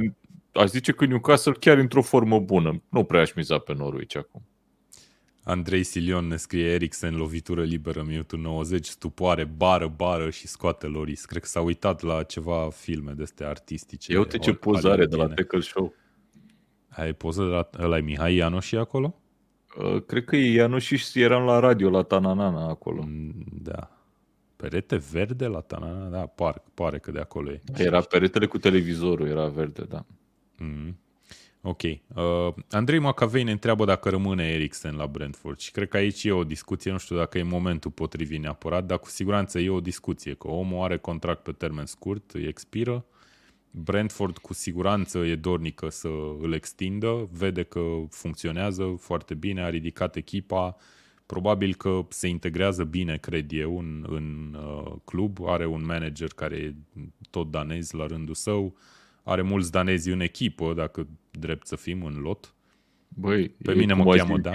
aș 0.51 0.69
zice 0.69 0.91
că 0.91 1.05
Newcastle 1.05 1.51
chiar 1.59 1.77
într-o 1.77 2.01
formă 2.01 2.39
bună. 2.39 2.81
Nu 2.89 3.03
prea 3.03 3.21
aș 3.21 3.33
miza 3.33 3.57
pe 3.57 3.73
Norwich 3.73 4.17
acum. 4.17 4.41
Andrei 5.47 5.83
Silion 5.83 6.27
ne 6.27 6.35
scrie 6.35 6.65
Eriksen, 6.65 7.15
lovitură 7.15 7.63
liberă, 7.63 8.03
minutul 8.03 8.39
90, 8.39 8.85
stupoare, 8.85 9.43
bară, 9.43 9.87
bară 9.87 10.29
și 10.29 10.47
scoate 10.47 10.87
Loris. 10.87 11.25
Cred 11.25 11.41
că 11.41 11.47
s-a 11.47 11.61
uitat 11.61 12.01
la 12.01 12.23
ceva 12.23 12.69
filme 12.69 13.11
de 13.11 13.23
astea 13.23 13.49
artistice. 13.49 14.13
Eu 14.13 14.19
uite 14.19 14.37
ce 14.37 14.53
pozare 14.53 15.05
de 15.05 15.15
la 15.15 15.27
Tackle 15.27 15.59
Show. 15.59 15.93
Ai 16.89 17.13
poză 17.13 17.43
de 17.43 17.49
la 17.49 17.69
ăla 17.79 17.99
Mihai 17.99 18.35
Ianoș 18.35 18.65
și 18.65 18.75
acolo? 18.75 19.15
Uh, 19.77 20.03
cred 20.05 20.23
că 20.23 20.35
e 20.35 20.51
Ianu 20.51 20.77
și 20.77 21.01
eram 21.13 21.43
la 21.43 21.59
radio 21.59 21.89
la 21.89 22.01
Tananana 22.01 22.69
acolo. 22.69 23.03
Mm, 23.07 23.45
da. 23.61 23.89
Perete 24.55 25.01
verde 25.11 25.47
la 25.47 25.59
Tananana? 25.59 26.09
Da, 26.09 26.25
par, 26.25 26.63
pare 26.73 26.99
că 26.99 27.11
de 27.11 27.19
acolo 27.19 27.51
e. 27.51 27.61
Era 27.75 28.01
peretele 28.01 28.45
cu 28.45 28.57
televizorul, 28.57 29.27
era 29.27 29.47
verde, 29.47 29.83
da. 29.83 30.05
Mm. 30.57 30.97
Ok. 31.68 31.82
Uh, 31.82 32.53
Andrei 32.70 32.99
Macavei 32.99 33.43
ne 33.43 33.51
întreabă 33.51 33.86
dacă 33.86 34.09
rămâne 34.09 34.43
Eriksen 34.43 34.95
la 34.95 35.07
Brentford 35.07 35.59
și 35.59 35.72
cred 35.72 35.88
că 35.88 35.97
aici 35.97 36.24
e 36.24 36.32
o 36.32 36.43
discuție, 36.43 36.91
nu 36.91 36.97
știu 36.97 37.16
dacă 37.16 37.38
e 37.38 37.43
momentul 37.43 37.91
potrivit 37.91 38.41
neapărat, 38.41 38.86
dar 38.86 38.99
cu 38.99 39.09
siguranță 39.09 39.59
e 39.59 39.70
o 39.70 39.80
discuție, 39.80 40.34
că 40.34 40.47
omul 40.47 40.84
are 40.84 40.97
contract 40.97 41.43
pe 41.43 41.51
termen 41.51 41.86
scurt, 41.86 42.32
îi 42.32 42.43
expiră, 42.43 43.05
Brentford 43.72 44.38
cu 44.38 44.53
siguranță 44.53 45.18
e 45.18 45.36
dornică 45.36 45.89
să 45.89 46.07
îl 46.41 46.53
extindă, 46.53 47.30
vede 47.32 47.63
că 47.63 47.82
funcționează 48.09 48.95
foarte 48.99 49.34
bine, 49.34 49.63
a 49.63 49.70
ridicat 49.70 50.16
echipa, 50.16 50.76
probabil 51.26 51.76
că 51.76 52.05
se 52.09 52.28
integrează 52.28 52.84
bine, 52.84 53.18
cred 53.18 53.51
eu, 53.51 53.80
în, 53.80 54.05
în 54.09 54.57
uh, 54.59 54.93
club, 55.05 55.38
are 55.45 55.66
un 55.66 55.86
manager 55.86 56.30
care 56.36 56.55
e 56.55 56.76
tot 57.30 57.51
danez 57.51 57.91
la 57.91 58.05
rândul 58.05 58.36
său, 58.36 58.76
are 59.26 59.41
mulți 59.41 59.71
danezi 59.71 60.09
în 60.09 60.19
echipă, 60.19 60.73
dacă 60.73 61.07
drept 61.32 61.67
să 61.67 61.76
fim 61.76 62.03
în 62.03 62.13
lot. 62.13 62.53
Băi, 63.07 63.49
Pe 63.49 63.73
mine 63.73 63.93
mă 63.93 64.15
cheamă 64.15 64.38
Dan. 64.38 64.53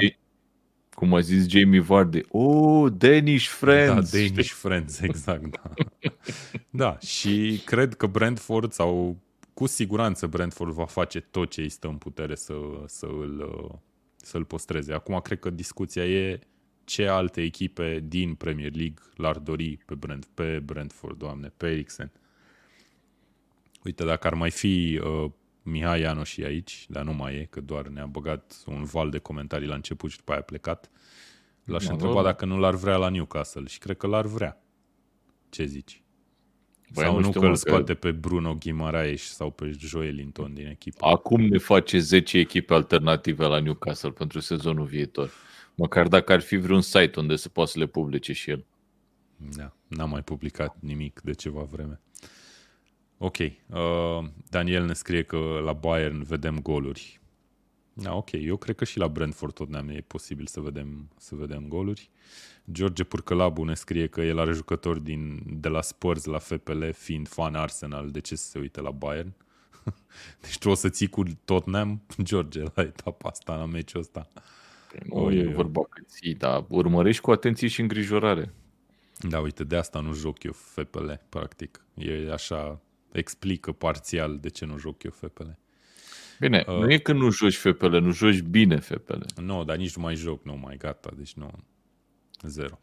Cum 0.94 1.14
a 1.14 1.20
zis 1.20 1.48
Jamie 1.48 1.80
Vardy. 1.80 2.20
Oh, 2.28 2.92
Danish 2.96 3.46
Friends. 3.46 4.10
Da, 4.10 4.18
Danish 4.18 4.50
Friends, 4.50 5.00
exact. 5.08 5.50
Da. 5.50 5.72
da, 6.70 6.98
și 6.98 7.62
cred 7.64 7.94
că 7.94 8.06
Brentford 8.06 8.72
sau 8.72 9.16
cu 9.54 9.66
siguranță 9.66 10.26
Brentford 10.26 10.72
va 10.72 10.86
face 10.86 11.20
tot 11.20 11.50
ce 11.50 11.60
îi 11.60 11.68
stă 11.68 11.88
în 11.88 11.96
putere 11.96 12.34
să, 12.34 12.54
să 12.86 13.06
îl, 13.06 13.44
să-l 14.16 14.44
postreze. 14.44 14.92
Acum 14.92 15.20
cred 15.20 15.38
că 15.38 15.50
discuția 15.50 16.06
e 16.06 16.40
ce 16.84 17.06
alte 17.06 17.42
echipe 17.42 18.04
din 18.08 18.34
Premier 18.34 18.74
League 18.74 18.98
l-ar 19.14 19.38
dori 19.38 19.78
pe, 19.86 19.94
Brent, 19.94 20.24
pe 20.34 20.58
Brentford, 20.64 21.18
doamne, 21.18 21.52
pe 21.56 21.66
Eriksen. 21.66 22.12
Uite, 23.84 24.04
dacă 24.04 24.26
ar 24.26 24.34
mai 24.34 24.50
fi 24.50 25.00
uh, 25.04 25.30
Mihai 25.62 26.00
Ianoș 26.00 26.30
și 26.30 26.42
aici, 26.42 26.86
dar 26.88 27.04
nu 27.04 27.12
mai 27.12 27.34
e, 27.34 27.44
că 27.50 27.60
doar 27.60 27.88
ne-a 27.88 28.06
băgat 28.06 28.62
un 28.66 28.84
val 28.84 29.10
de 29.10 29.18
comentarii 29.18 29.68
la 29.68 29.74
început 29.74 30.10
și 30.10 30.16
după 30.16 30.30
aia 30.30 30.40
a 30.40 30.44
plecat. 30.44 30.90
L-aș 31.64 31.84
da, 31.84 31.92
întreba 31.92 32.22
dacă 32.22 32.44
nu 32.44 32.58
l-ar 32.58 32.74
vrea 32.74 32.96
la 32.96 33.08
Newcastle 33.08 33.66
și 33.66 33.78
cred 33.78 33.96
că 33.96 34.06
l-ar 34.06 34.26
vrea. 34.26 34.62
Ce 35.48 35.64
zici? 35.64 36.02
Băi, 36.94 37.04
sau 37.04 37.14
nu, 37.14 37.20
nu 37.20 37.30
că 37.30 37.46
îl 37.46 37.54
scoate 37.54 37.92
că... 37.92 37.98
pe 37.98 38.10
Bruno 38.10 38.54
Guimaraes 38.54 39.22
sau 39.22 39.50
pe 39.50 39.70
Joelinton 39.78 40.54
din 40.54 40.66
echipă. 40.66 41.06
Acum 41.06 41.40
ne 41.40 41.58
face 41.58 41.98
10 41.98 42.38
echipe 42.38 42.74
alternative 42.74 43.44
la 43.46 43.58
Newcastle 43.58 44.10
pentru 44.10 44.40
sezonul 44.40 44.84
viitor. 44.84 45.30
Măcar 45.74 46.08
dacă 46.08 46.32
ar 46.32 46.40
fi 46.40 46.56
vreun 46.56 46.80
site 46.80 47.20
unde 47.20 47.36
se 47.36 47.48
poate 47.48 47.70
să 47.70 47.78
le 47.78 47.86
publice 47.86 48.32
și 48.32 48.50
el. 48.50 48.64
Da, 49.56 49.76
n-am 49.86 50.10
mai 50.10 50.22
publicat 50.22 50.76
nimic 50.80 51.20
de 51.20 51.32
ceva 51.32 51.62
vreme. 51.62 52.00
Ok. 53.22 53.36
Uh, 53.38 54.24
Daniel 54.48 54.84
ne 54.84 54.92
scrie 54.92 55.22
că 55.22 55.60
la 55.64 55.72
Bayern 55.72 56.22
vedem 56.22 56.60
goluri. 56.60 57.20
Da, 57.92 58.14
ok. 58.14 58.32
Eu 58.32 58.56
cred 58.56 58.76
că 58.76 58.84
și 58.84 58.98
la 58.98 59.08
Brentford 59.08 59.54
tot 59.54 59.68
ne 59.68 59.94
e 59.94 60.00
posibil 60.00 60.46
să 60.46 60.60
vedem, 60.60 61.08
să 61.16 61.34
vedem 61.34 61.68
goluri. 61.68 62.10
George 62.72 63.04
Purcălabu 63.04 63.64
ne 63.64 63.74
scrie 63.74 64.06
că 64.06 64.20
el 64.20 64.38
are 64.38 64.52
jucători 64.52 65.02
din, 65.02 65.42
de 65.46 65.68
la 65.68 65.82
Spurs 65.82 66.24
la 66.24 66.38
FPL, 66.38 66.90
fiind 66.90 67.28
fan 67.28 67.54
Arsenal, 67.54 68.10
de 68.10 68.20
ce 68.20 68.36
să 68.36 68.50
se 68.50 68.58
uite 68.58 68.80
la 68.80 68.90
Bayern? 68.90 69.32
deci 70.42 70.58
tu 70.58 70.68
o 70.68 70.74
să 70.74 70.88
ții 70.88 71.08
cu 71.08 71.22
Tottenham, 71.44 72.02
George, 72.22 72.62
la 72.74 72.82
etapa 72.82 73.28
asta, 73.28 73.56
la 73.56 73.64
meciul 73.64 74.00
ăsta. 74.00 74.28
Nu 75.06 75.24
o, 75.24 75.32
e 75.32 75.52
vorba 75.52 75.80
că 75.80 76.02
ții, 76.06 76.34
dar 76.34 76.64
urmărești 76.68 77.22
cu 77.22 77.30
atenție 77.30 77.68
și 77.68 77.80
îngrijorare. 77.80 78.54
Da, 79.18 79.40
uite, 79.40 79.64
de 79.64 79.76
asta 79.76 80.00
nu 80.00 80.12
joc 80.12 80.42
eu 80.42 80.52
FPL, 80.52 81.10
practic. 81.28 81.84
E 81.94 82.32
așa 82.32 82.80
explică 83.12 83.72
parțial 83.72 84.38
de 84.38 84.48
ce 84.48 84.64
nu 84.64 84.78
joc 84.78 85.02
eu 85.02 85.10
FPL. 85.10 85.48
Bine, 86.40 86.64
uh, 86.68 86.74
nu 86.74 86.92
e 86.92 86.98
că 86.98 87.12
nu 87.12 87.30
joci 87.30 87.56
FPL, 87.56 87.96
nu 87.96 88.10
joci 88.10 88.40
bine 88.40 88.78
FPL. 88.78 89.20
Nu, 89.36 89.64
dar 89.64 89.76
nici 89.76 89.96
nu 89.96 90.02
mai 90.02 90.14
joc, 90.14 90.44
nu 90.44 90.56
mai 90.56 90.76
gata, 90.76 91.10
deci 91.16 91.32
nu. 91.32 91.50
Zero. 92.42 92.80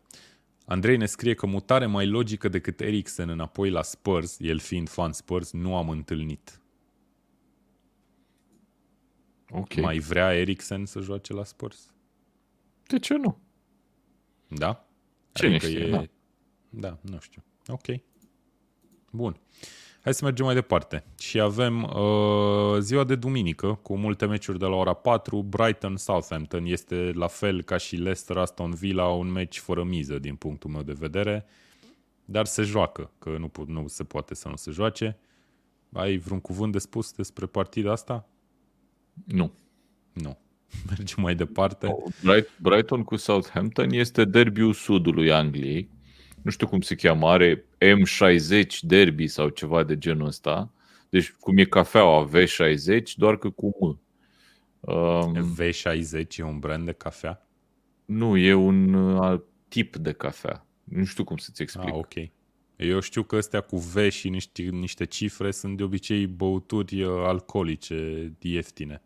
Andrei 0.65 0.97
ne 0.97 1.05
scrie 1.05 1.33
că 1.33 1.45
mutare 1.45 1.85
mai 1.85 2.07
logică 2.07 2.47
decât 2.47 2.79
Eriksen 2.79 3.29
înapoi 3.29 3.69
la 3.69 3.81
Spurs, 3.81 4.39
el 4.39 4.59
fiind 4.59 4.89
fan 4.89 5.11
Spurs, 5.11 5.51
nu 5.51 5.75
am 5.75 5.89
întâlnit. 5.89 6.61
Ok. 9.49 9.75
Mai 9.75 9.99
vrea 9.99 10.33
Eriksen 10.33 10.85
să 10.85 10.99
joace 10.99 11.33
la 11.33 11.43
Spurs? 11.43 11.91
De 12.87 12.99
ce 12.99 13.15
nu? 13.15 13.39
Da? 14.47 14.87
Ce 15.31 15.45
adică 15.45 15.65
știe, 15.65 15.79
e... 15.79 15.89
da. 15.89 16.03
da, 16.69 16.99
nu 17.01 17.19
știu. 17.19 17.43
Ok. 17.67 17.85
Bun. 19.11 19.39
Hai 20.07 20.15
să 20.15 20.25
mergem 20.25 20.45
mai 20.45 20.53
departe. 20.53 21.03
Și 21.19 21.39
avem 21.39 21.83
uh, 21.83 22.79
ziua 22.79 23.03
de 23.03 23.15
duminică, 23.15 23.79
cu 23.81 23.97
multe 23.97 24.25
meciuri 24.25 24.59
de 24.59 24.65
la 24.65 24.75
ora 24.75 24.93
4. 24.93 25.41
Brighton-Southampton 25.41 26.65
este 26.65 27.11
la 27.13 27.27
fel 27.27 27.61
ca 27.61 27.77
și 27.77 27.95
Leicester-Aston 27.95 28.71
Villa, 28.73 29.07
un 29.07 29.31
meci 29.31 29.57
fără 29.57 29.83
miză 29.83 30.19
din 30.19 30.35
punctul 30.35 30.69
meu 30.69 30.81
de 30.81 30.95
vedere, 30.99 31.45
dar 32.25 32.45
se 32.45 32.61
joacă, 32.61 33.11
că 33.19 33.37
nu, 33.39 33.51
nu 33.65 33.87
se 33.87 34.03
poate 34.03 34.35
să 34.35 34.47
nu 34.47 34.55
se 34.55 34.71
joace. 34.71 35.17
Ai 35.93 36.17
vreun 36.17 36.39
cuvânt 36.39 36.71
de 36.71 36.79
spus 36.79 37.11
despre 37.11 37.45
partida 37.45 37.91
asta? 37.91 38.29
Nu. 39.25 39.51
Nu. 40.13 40.37
Mergem 40.89 41.23
mai 41.23 41.35
departe. 41.35 41.95
Brighton 42.61 43.03
cu 43.03 43.15
Southampton 43.15 43.91
este 43.91 44.25
derbiul 44.25 44.73
sudului 44.73 45.31
Angliei 45.31 45.95
nu 46.47 46.53
știu 46.53 46.67
cum 46.67 46.81
se 46.81 46.95
cheamă, 46.95 47.27
are 47.27 47.65
M60 47.79 48.79
Derby 48.81 49.27
sau 49.27 49.49
ceva 49.49 49.83
de 49.83 49.97
genul 49.97 50.27
ăsta. 50.27 50.71
Deci 51.09 51.31
cum 51.31 51.57
e 51.57 51.63
cafeaua 51.63 52.29
V60, 52.29 53.01
doar 53.15 53.37
că 53.37 53.49
cu 53.49 53.67
M. 53.79 53.99
Um, 54.79 55.55
V60 55.59 56.37
e 56.37 56.43
un 56.43 56.59
brand 56.59 56.85
de 56.85 56.91
cafea? 56.91 57.47
Nu, 58.05 58.37
e 58.37 58.53
un 58.53 58.95
alt 58.95 59.43
tip 59.67 59.95
de 59.95 60.11
cafea. 60.11 60.65
Nu 60.83 61.05
știu 61.05 61.23
cum 61.23 61.37
să-ți 61.37 61.61
explic. 61.61 61.87
Ah, 61.87 61.93
ok. 61.93 62.13
Eu 62.75 62.99
știu 62.99 63.23
că 63.23 63.35
astea 63.35 63.61
cu 63.61 63.77
V 63.77 64.09
și 64.09 64.29
niște, 64.29 64.61
niște 64.61 65.05
cifre 65.05 65.51
sunt 65.51 65.77
de 65.77 65.83
obicei 65.83 66.27
băuturi 66.27 67.03
uh, 67.03 67.09
alcoolice 67.25 68.31
ieftine. 68.39 69.01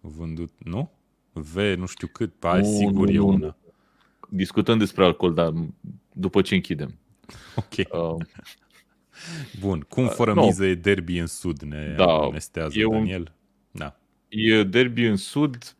Vândut, 0.00 0.52
nu? 0.58 0.90
V, 1.32 1.56
nu 1.58 1.86
știu 1.86 2.06
cât, 2.06 2.34
pa, 2.34 2.62
sigur 2.62 3.06
nu, 3.06 3.12
e 3.12 3.18
una. 3.18 3.56
Discutăm 4.28 4.78
despre 4.78 5.04
alcool, 5.04 5.34
dar 5.34 5.52
după 6.12 6.42
ce 6.42 6.54
închidem. 6.54 6.98
Ok. 7.56 7.90
Uh, 7.92 8.24
Bun. 9.60 9.80
Cum 9.88 10.08
fără 10.08 10.30
uh, 10.30 10.36
miză 10.44 10.62
no. 10.62 10.68
e 10.68 10.74
derby 10.74 11.18
în 11.18 11.26
sud, 11.26 11.62
ne 11.62 11.94
da, 11.96 12.04
amestează 12.04 12.78
e 12.78 12.86
Daniel? 12.90 13.20
Un, 13.20 13.80
da. 13.80 13.98
E 14.28 14.62
derby 14.62 15.04
în 15.04 15.16
sud, 15.16 15.76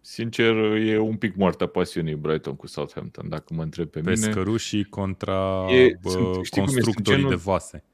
sincer, 0.00 0.54
e 0.74 0.98
un 0.98 1.16
pic 1.16 1.36
moartea 1.36 1.66
pasiunii 1.66 2.14
Brighton 2.14 2.56
cu 2.56 2.66
Southampton, 2.66 3.28
dacă 3.28 3.54
mă 3.54 3.62
întreb 3.62 3.88
pe 3.88 4.00
Pescărușii 4.00 4.22
mine. 4.22 4.34
Pescărușii 4.34 4.84
contra 4.84 5.66
e, 5.70 5.98
bă, 6.02 6.10
sunt, 6.10 6.48
constructorii 6.48 7.02
genul, 7.02 7.28
de 7.28 7.34
vase. 7.34 7.84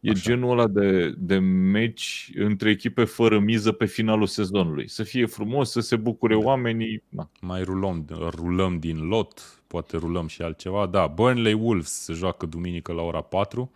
E 0.00 0.10
Așa. 0.10 0.20
genul 0.20 0.50
ăla 0.50 0.66
de, 0.66 1.14
de 1.18 1.38
meci 1.38 2.30
între 2.34 2.70
echipe 2.70 3.04
fără 3.04 3.38
miză 3.38 3.72
pe 3.72 3.84
finalul 3.86 4.26
sezonului. 4.26 4.88
Să 4.88 5.02
fie 5.02 5.26
frumos, 5.26 5.70
să 5.70 5.80
se 5.80 5.96
bucure 5.96 6.34
da. 6.34 6.40
oamenii. 6.40 7.02
Na. 7.08 7.30
Mai 7.40 7.62
rulăm, 7.62 8.06
rulăm 8.10 8.78
din 8.78 9.06
lot, 9.06 9.62
poate 9.66 9.96
rulăm 9.96 10.26
și 10.26 10.42
altceva. 10.42 10.86
Da, 10.86 11.06
Burnley 11.06 11.52
Wolves 11.52 11.90
se 11.90 12.12
joacă 12.12 12.46
duminică 12.46 12.92
la 12.92 13.02
ora 13.02 13.20
4 13.20 13.70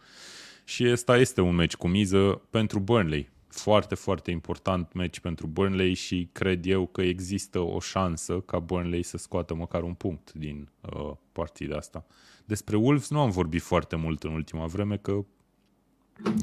și 0.64 0.88
ăsta 0.91 1.16
este 1.18 1.41
un 1.41 1.55
meci 1.55 1.76
cu 1.76 1.88
miză 1.88 2.43
pentru 2.51 2.78
Burnley. 2.78 3.30
Foarte, 3.49 3.95
foarte 3.95 4.30
important 4.30 4.93
meci 4.93 5.20
pentru 5.20 5.47
Burnley 5.47 5.95
și 5.95 6.28
cred 6.32 6.66
eu 6.66 6.86
că 6.86 7.03
există 7.03 7.59
o 7.59 7.80
șansă 7.80 8.41
ca 8.41 8.59
Burnley 8.59 9.03
să 9.03 9.16
scoată 9.16 9.55
măcar 9.55 9.82
un 9.82 9.95
punct 9.95 10.32
din 10.32 10.68
uh, 10.80 11.12
partida 11.32 11.76
asta. 11.76 12.07
Despre 12.45 12.76
Wolves 12.76 13.11
nu 13.11 13.20
am 13.20 13.30
vorbit 13.30 13.62
foarte 13.62 13.97
mult 13.97 14.22
în 14.22 14.32
ultima 14.32 14.66
vreme, 14.66 14.97
că 14.97 15.24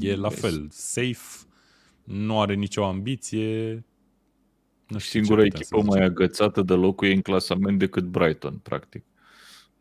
e 0.00 0.14
la 0.14 0.28
fel, 0.28 0.68
safe, 0.70 1.46
nu 2.04 2.40
are 2.40 2.54
nicio 2.54 2.84
ambiție. 2.84 3.84
Nu 4.88 4.98
Singura 4.98 5.44
echipă 5.44 5.82
mai 5.82 6.02
agățată 6.02 6.62
de 6.62 6.74
locul 6.74 7.08
e 7.08 7.12
în 7.12 7.20
clasament 7.20 7.78
decât 7.78 8.04
Brighton, 8.04 8.58
practic 8.62 9.04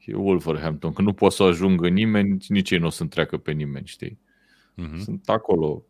e 0.08 0.16
Wolverhampton, 0.16 0.94
că 0.94 1.02
nu 1.02 1.14
poate 1.14 1.36
să 1.36 1.44
ajungă 1.44 1.90
nimeni, 1.90 2.38
nici 2.48 2.72
ei 2.72 2.80
nu 2.80 2.86
o 2.86 2.90
să 2.90 3.02
întreacă 3.02 3.38
pe 3.38 3.52
nimeni, 3.52 3.86
știi? 3.86 4.20
Uh-huh. 4.82 4.98
Sunt 5.04 5.30
acolo. 5.30 5.84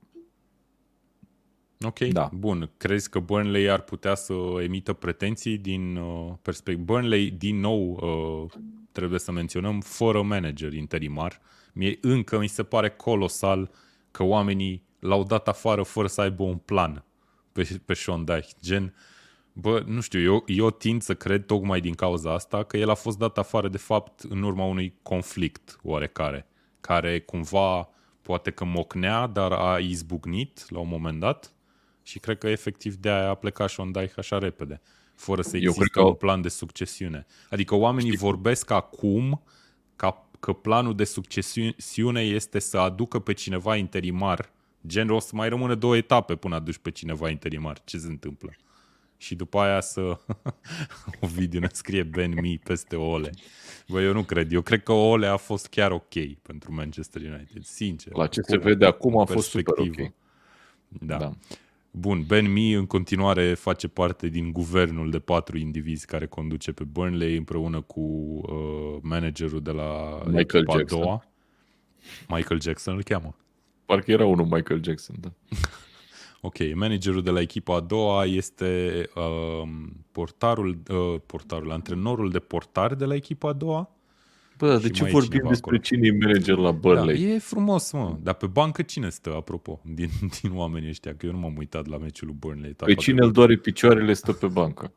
Ok, 1.85 1.99
da. 1.99 2.29
bun. 2.33 2.71
Crezi 2.77 3.09
că 3.09 3.19
Burnley 3.19 3.69
ar 3.69 3.81
putea 3.81 4.15
să 4.15 4.33
emită 4.63 4.93
pretenții 4.93 5.57
din 5.57 5.95
uh, 5.95 6.33
perspectivă? 6.41 6.85
Burnley, 6.85 7.31
din 7.31 7.59
nou, 7.59 7.91
uh, 7.91 8.51
trebuie 8.91 9.19
să 9.19 9.31
menționăm, 9.31 9.81
fără 9.81 10.21
manager 10.21 10.73
interimar. 10.73 11.41
Mie 11.73 11.97
încă 12.01 12.39
mi 12.39 12.47
se 12.47 12.63
pare 12.63 12.89
colosal 12.89 13.71
că 14.17 14.23
oamenii 14.23 14.83
l-au 14.99 15.23
dat 15.23 15.47
afară 15.47 15.83
fără 15.83 16.07
să 16.07 16.21
aibă 16.21 16.43
un 16.43 16.57
plan 16.57 17.03
pe, 17.51 17.79
pe 17.85 17.93
Sean 17.93 18.25
Dyche. 18.25 18.53
Gen, 18.61 18.83
uh, 18.83 18.91
Bă, 19.59 19.83
nu 19.85 20.01
știu, 20.01 20.21
eu, 20.21 20.43
eu 20.47 20.71
tind 20.71 21.01
să 21.01 21.15
cred 21.15 21.45
tocmai 21.45 21.81
din 21.81 21.93
cauza 21.93 22.33
asta 22.33 22.63
că 22.63 22.77
el 22.77 22.89
a 22.89 22.93
fost 22.93 23.17
dat 23.17 23.37
afară 23.37 23.67
de 23.67 23.77
fapt 23.77 24.19
în 24.29 24.43
urma 24.43 24.65
unui 24.65 24.97
conflict 25.01 25.79
oarecare, 25.83 26.47
care 26.81 27.19
cumva 27.19 27.89
poate 28.21 28.51
că 28.51 28.65
mocnea, 28.65 29.27
dar 29.27 29.51
a 29.51 29.79
izbucnit 29.79 30.69
la 30.69 30.79
un 30.79 30.87
moment 30.87 31.19
dat 31.19 31.53
Și 32.03 32.19
cred 32.19 32.37
că 32.37 32.47
efectiv 32.47 32.95
de 32.95 33.09
aia 33.09 33.29
a 33.29 33.35
plecat 33.35 33.69
Sean 33.69 33.91
Dyche 33.91 34.13
așa 34.15 34.37
repede, 34.37 34.81
fără 35.15 35.41
să 35.41 35.57
existe 35.57 35.89
că... 35.91 36.01
un 36.01 36.13
plan 36.13 36.41
de 36.41 36.49
succesiune. 36.49 37.25
Adică 37.49 37.75
oamenii 37.75 38.11
Știi. 38.11 38.25
vorbesc 38.25 38.71
acum 38.71 39.43
ca, 39.95 40.26
că 40.39 40.53
planul 40.53 40.95
de 40.95 41.03
succesiune 41.03 42.21
este 42.21 42.59
să 42.59 42.77
aducă 42.77 43.19
pe 43.19 43.33
cineva 43.33 43.75
interimar, 43.75 44.51
gen 44.87 45.09
o 45.09 45.19
să 45.19 45.31
mai 45.33 45.49
rămână 45.49 45.75
două 45.75 45.97
etape 45.97 46.35
până 46.35 46.55
aduci 46.55 46.77
pe 46.77 46.91
cineva 46.91 47.29
interimar. 47.29 47.81
Ce 47.83 47.97
se 47.97 48.07
întâmplă? 48.07 48.55
și 49.17 49.35
după 49.35 49.59
aia 49.59 49.81
să 49.81 50.01
o 51.21 51.27
video 51.27 51.59
ne 51.59 51.67
scrie 51.71 52.03
Ben 52.03 52.33
Mi 52.41 52.57
peste 52.63 52.95
Ole. 52.95 53.31
Bă, 53.87 54.01
eu 54.01 54.13
nu 54.13 54.23
cred. 54.23 54.51
Eu 54.51 54.61
cred 54.61 54.83
că 54.83 54.91
Ole 54.91 55.27
a 55.27 55.37
fost 55.37 55.67
chiar 55.67 55.91
ok 55.91 56.33
pentru 56.41 56.73
Manchester 56.73 57.21
United, 57.21 57.63
sincer. 57.63 58.13
La 58.13 58.27
ce 58.27 58.41
se 58.41 58.57
vede 58.57 58.85
acum 58.85 59.17
a 59.17 59.25
fost 59.25 59.49
super 59.49 59.77
ok. 59.77 60.11
Da. 60.87 61.17
da. 61.17 61.31
Bun, 61.91 62.23
Ben 62.27 62.51
Mi 62.51 62.73
în 62.73 62.85
continuare 62.85 63.53
face 63.53 63.87
parte 63.87 64.27
din 64.27 64.51
guvernul 64.51 65.09
de 65.09 65.19
patru 65.19 65.57
indivizi 65.57 66.05
care 66.05 66.27
conduce 66.27 66.71
pe 66.71 66.83
Burnley 66.83 67.37
împreună 67.37 67.81
cu 67.81 68.01
uh, 68.01 68.97
managerul 69.01 69.61
de 69.61 69.71
la 69.71 70.21
Michael 70.25 70.65
Jackson. 70.69 70.99
a 70.99 71.03
doua. 71.03 71.23
Michael 72.27 72.61
Jackson 72.61 72.95
îl 72.95 73.03
cheamă. 73.03 73.35
Parcă 73.85 74.11
era 74.11 74.25
unul 74.25 74.45
Michael 74.45 74.83
Jackson, 74.83 75.15
da. 75.19 75.31
Ok, 76.41 76.73
managerul 76.73 77.21
de 77.21 77.29
la 77.29 77.39
echipa 77.39 77.75
a 77.75 77.79
doua 77.79 78.25
este 78.25 79.03
uh, 79.15 79.69
portarul, 80.11 80.81
uh, 80.89 81.19
portarul, 81.25 81.71
antrenorul 81.71 82.29
de 82.31 82.39
portar 82.39 82.95
de 82.95 83.05
la 83.05 83.15
echipa 83.15 83.49
a 83.49 83.53
doua. 83.53 83.96
Bă, 84.57 84.77
de 84.77 84.89
ce 84.89 85.03
vorbim 85.03 85.41
despre 85.47 85.75
acolo? 85.75 85.77
cine 85.77 86.07
e 86.07 86.11
manager 86.11 86.55
la 86.55 86.71
Burnley? 86.71 87.25
Da, 87.25 87.33
e 87.33 87.39
frumos, 87.39 87.91
mă. 87.91 88.17
Dar 88.21 88.33
pe 88.33 88.45
bancă 88.45 88.81
cine 88.81 89.09
stă, 89.09 89.33
apropo, 89.35 89.81
din, 89.95 90.09
din 90.41 90.51
oamenii 90.53 90.89
ăștia? 90.89 91.15
Că 91.15 91.25
eu 91.25 91.31
nu 91.31 91.37
m-am 91.37 91.57
uitat 91.57 91.87
la 91.87 91.97
meciul 91.97 92.27
lui 92.27 92.35
Burnley. 92.39 92.71
Pe 92.71 92.93
cine 92.93 93.25
îl 93.25 93.31
doare 93.31 93.55
picioarele 93.55 94.13
stă 94.13 94.31
pe 94.31 94.47
bancă. 94.47 94.91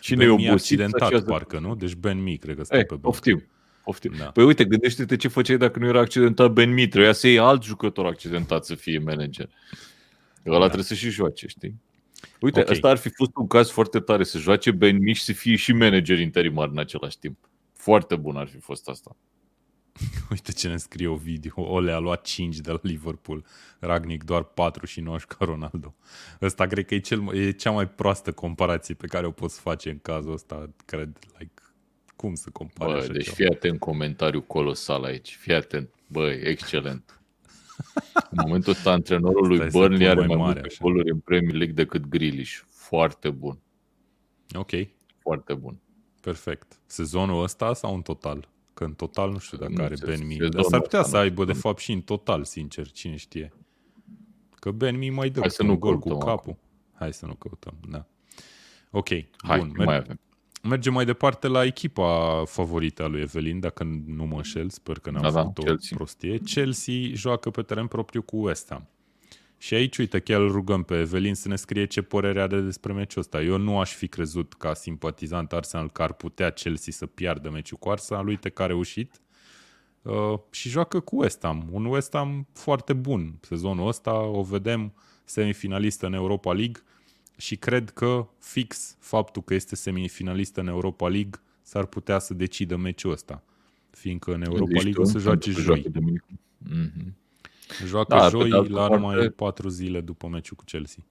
Cine 0.00 0.18
ben 0.18 0.28
e 0.28 0.32
obosit, 0.32 0.50
accidentat, 0.50 1.02
așează... 1.02 1.24
parcă, 1.24 1.58
nu? 1.58 1.74
Deci 1.74 1.94
Ben 1.94 2.22
Mi, 2.22 2.36
cred 2.36 2.56
că 2.56 2.64
stă 2.64 2.76
e, 2.76 2.78
pe 2.78 2.86
bancă. 2.88 3.06
Poftim. 3.06 3.44
Poftim. 3.84 4.12
Da. 4.18 4.24
Păi 4.24 4.44
uite, 4.44 4.64
gândește-te 4.64 5.16
ce 5.16 5.28
făceai 5.28 5.56
dacă 5.56 5.78
nu 5.78 5.86
era 5.86 6.00
accidentat 6.00 6.52
Ben 6.52 6.72
Mi. 6.72 6.88
Trebuia 6.88 7.12
să 7.12 7.26
iei 7.26 7.38
alt 7.38 7.62
jucător 7.62 8.06
accidentat 8.06 8.64
să 8.64 8.74
fie 8.74 8.98
manager. 8.98 9.48
Ăla 10.46 10.58
da. 10.58 10.64
trebuie 10.64 10.84
să 10.84 10.94
și 10.94 11.10
joace, 11.10 11.46
știi? 11.46 11.74
Uite, 12.40 12.60
okay. 12.60 12.72
ăsta 12.72 12.88
ar 12.88 12.96
fi 12.96 13.08
fost 13.08 13.30
un 13.34 13.46
caz 13.46 13.70
foarte 13.70 14.00
tare, 14.00 14.24
să 14.24 14.38
joace 14.38 14.70
Ben 14.70 14.98
Mici 14.98 15.18
să 15.18 15.32
fie 15.32 15.56
și 15.56 15.72
manager 15.72 16.18
interimar 16.18 16.68
în 16.68 16.78
același 16.78 17.18
timp. 17.18 17.45
Foarte 17.86 18.16
bun 18.16 18.36
ar 18.36 18.48
fi 18.48 18.58
fost 18.58 18.88
asta. 18.88 19.16
Uite 20.30 20.52
ce 20.52 20.68
ne 20.68 20.76
scrie 20.76 21.06
o 21.06 21.14
video. 21.14 21.52
Ole 21.56 21.92
a 21.92 21.98
luat 21.98 22.22
5 22.22 22.56
de 22.56 22.70
la 22.70 22.78
Liverpool. 22.82 23.44
Ragnic 23.78 24.24
doar 24.24 24.42
4 24.42 24.86
și 24.86 25.00
9 25.00 25.16
ca 25.28 25.44
Ronaldo. 25.44 25.94
Ăsta 26.42 26.66
cred 26.66 26.86
că 26.86 26.94
e, 26.94 26.98
cel, 26.98 27.34
e 27.34 27.50
cea 27.50 27.70
mai 27.70 27.88
proastă 27.88 28.32
comparație 28.32 28.94
pe 28.94 29.06
care 29.06 29.26
o 29.26 29.30
poți 29.30 29.60
face 29.60 29.90
în 29.90 29.98
cazul 29.98 30.32
ăsta, 30.32 30.70
cred. 30.84 31.18
Like, 31.38 31.52
cum 32.16 32.34
să 32.34 32.50
compari 32.50 32.92
Bă, 32.92 32.98
așa 32.98 33.12
deci 33.12 33.24
ceva? 33.24 33.36
fii 33.36 33.46
atent 33.46 33.78
comentariu 33.78 34.42
colosal 34.42 35.04
aici. 35.04 35.36
Fii 35.36 35.54
atent. 35.54 35.94
Băi, 36.06 36.40
excelent. 36.42 37.20
În 38.30 38.38
momentul 38.42 38.72
ăsta, 38.72 38.90
antrenorul 38.90 39.46
lui 39.46 39.68
Burnley 39.70 40.08
are 40.08 40.26
mai 40.26 40.36
multe 40.36 40.68
goluri 40.80 41.10
în 41.10 41.18
Premier 41.18 41.54
League 41.54 41.74
decât 41.74 42.06
Grealish. 42.06 42.60
Foarte 42.66 43.30
bun. 43.30 43.58
Ok. 44.54 44.70
Foarte 45.18 45.54
bun. 45.54 45.80
Perfect. 46.26 46.80
Sezonul 46.86 47.42
ăsta 47.42 47.74
sau 47.74 47.94
în 47.94 48.02
total? 48.02 48.48
Că 48.74 48.84
în 48.84 48.94
total 48.94 49.30
nu 49.30 49.38
știu 49.38 49.58
dacă 49.58 49.72
nu, 49.72 49.84
are 49.84 49.94
Ben 50.04 50.26
Mi. 50.26 50.36
Dar 50.36 50.62
s-ar 50.62 50.80
putea 50.80 51.02
să 51.02 51.16
aibă, 51.16 51.44
de 51.44 51.52
fapt, 51.52 51.78
și 51.78 51.92
în 51.92 52.00
total, 52.00 52.44
sincer, 52.44 52.90
cine 52.90 53.16
știe. 53.16 53.52
Că 54.54 54.70
Ben 54.70 54.96
Mi 54.96 55.10
mai 55.10 55.30
dă 55.30 55.40
Hai 55.40 55.50
să 55.50 55.62
nu 55.62 55.76
gol 55.76 55.98
cu 55.98 56.08
capul. 56.08 56.30
Acum. 56.30 56.58
Hai 56.92 57.12
să 57.12 57.26
nu 57.26 57.34
căutăm, 57.34 57.74
da. 57.88 58.06
Ok, 58.90 59.08
Hai, 59.36 59.58
bun. 59.58 59.72
Mai 59.76 59.96
avem. 59.96 60.20
Mergem 60.62 60.92
mai 60.92 61.04
departe 61.04 61.48
la 61.48 61.64
echipa 61.64 62.42
favorită 62.46 63.02
a 63.02 63.06
lui 63.06 63.20
Evelin, 63.20 63.60
dacă 63.60 63.84
nu 64.06 64.26
mă 64.26 64.36
înșel, 64.36 64.68
sper 64.68 64.98
că 64.98 65.10
n-am 65.10 65.22
da, 65.22 65.30
făcut 65.30 65.54
da, 65.54 65.60
o 65.60 65.64
Chelsea. 65.64 65.96
prostie. 65.96 66.38
Chelsea 66.38 66.94
joacă 67.12 67.50
pe 67.50 67.62
teren 67.62 67.86
propriu 67.86 68.22
cu 68.22 68.36
West 68.36 68.70
Ham. 68.70 68.88
Și 69.58 69.74
aici, 69.74 69.98
uite, 69.98 70.18
chiar 70.18 70.40
îl 70.40 70.50
rugăm 70.50 70.82
pe 70.82 70.98
Evelin 70.98 71.34
să 71.34 71.48
ne 71.48 71.56
scrie 71.56 71.84
ce 71.84 72.02
părere 72.02 72.40
are 72.40 72.60
despre 72.60 72.92
meciul 72.92 73.20
ăsta. 73.20 73.42
Eu 73.42 73.56
nu 73.56 73.78
aș 73.78 73.94
fi 73.94 74.08
crezut 74.08 74.54
ca 74.54 74.74
simpatizant 74.74 75.52
Arsenal 75.52 75.90
că 75.90 76.02
ar 76.02 76.12
putea 76.12 76.50
Chelsea 76.50 76.92
să 76.92 77.06
piardă 77.06 77.50
meciul 77.50 77.78
cu 77.78 77.88
Arsenal. 77.88 78.26
Uite 78.26 78.48
că 78.48 78.62
a 78.62 78.66
reușit. 78.66 79.20
Uh, 80.02 80.38
și 80.50 80.68
joacă 80.68 81.00
cu 81.00 81.20
West 81.20 81.38
Ham. 81.42 81.68
Un 81.70 81.84
West 81.84 82.12
Ham 82.12 82.46
foarte 82.52 82.92
bun 82.92 83.38
sezonul 83.40 83.88
ăsta. 83.88 84.20
O 84.20 84.42
vedem 84.42 84.92
semifinalistă 85.24 86.06
în 86.06 86.12
Europa 86.12 86.52
League 86.52 86.82
și 87.36 87.56
cred 87.56 87.90
că 87.90 88.28
fix 88.38 88.96
faptul 88.98 89.42
că 89.42 89.54
este 89.54 89.76
semifinalistă 89.76 90.60
în 90.60 90.66
Europa 90.66 91.08
League 91.08 91.40
s-ar 91.62 91.86
putea 91.86 92.18
să 92.18 92.34
decidă 92.34 92.76
meciul 92.76 93.12
ăsta, 93.12 93.42
fiindcă 93.90 94.34
în 94.34 94.42
Europa 94.42 94.80
League 94.82 95.02
o 95.02 95.04
să 95.04 95.18
joace 95.18 95.50
joi. 95.50 95.86
Mm-hmm. 96.68 97.25
Joacă 97.84 98.16
da, 98.16 98.28
joi 98.28 98.48
la 98.48 98.62
parte, 98.62 98.96
numai 98.96 99.28
patru 99.28 99.68
zile 99.68 100.00
după 100.00 100.26
meciul 100.26 100.56
cu 100.56 100.64
Chelsea. 100.64 101.04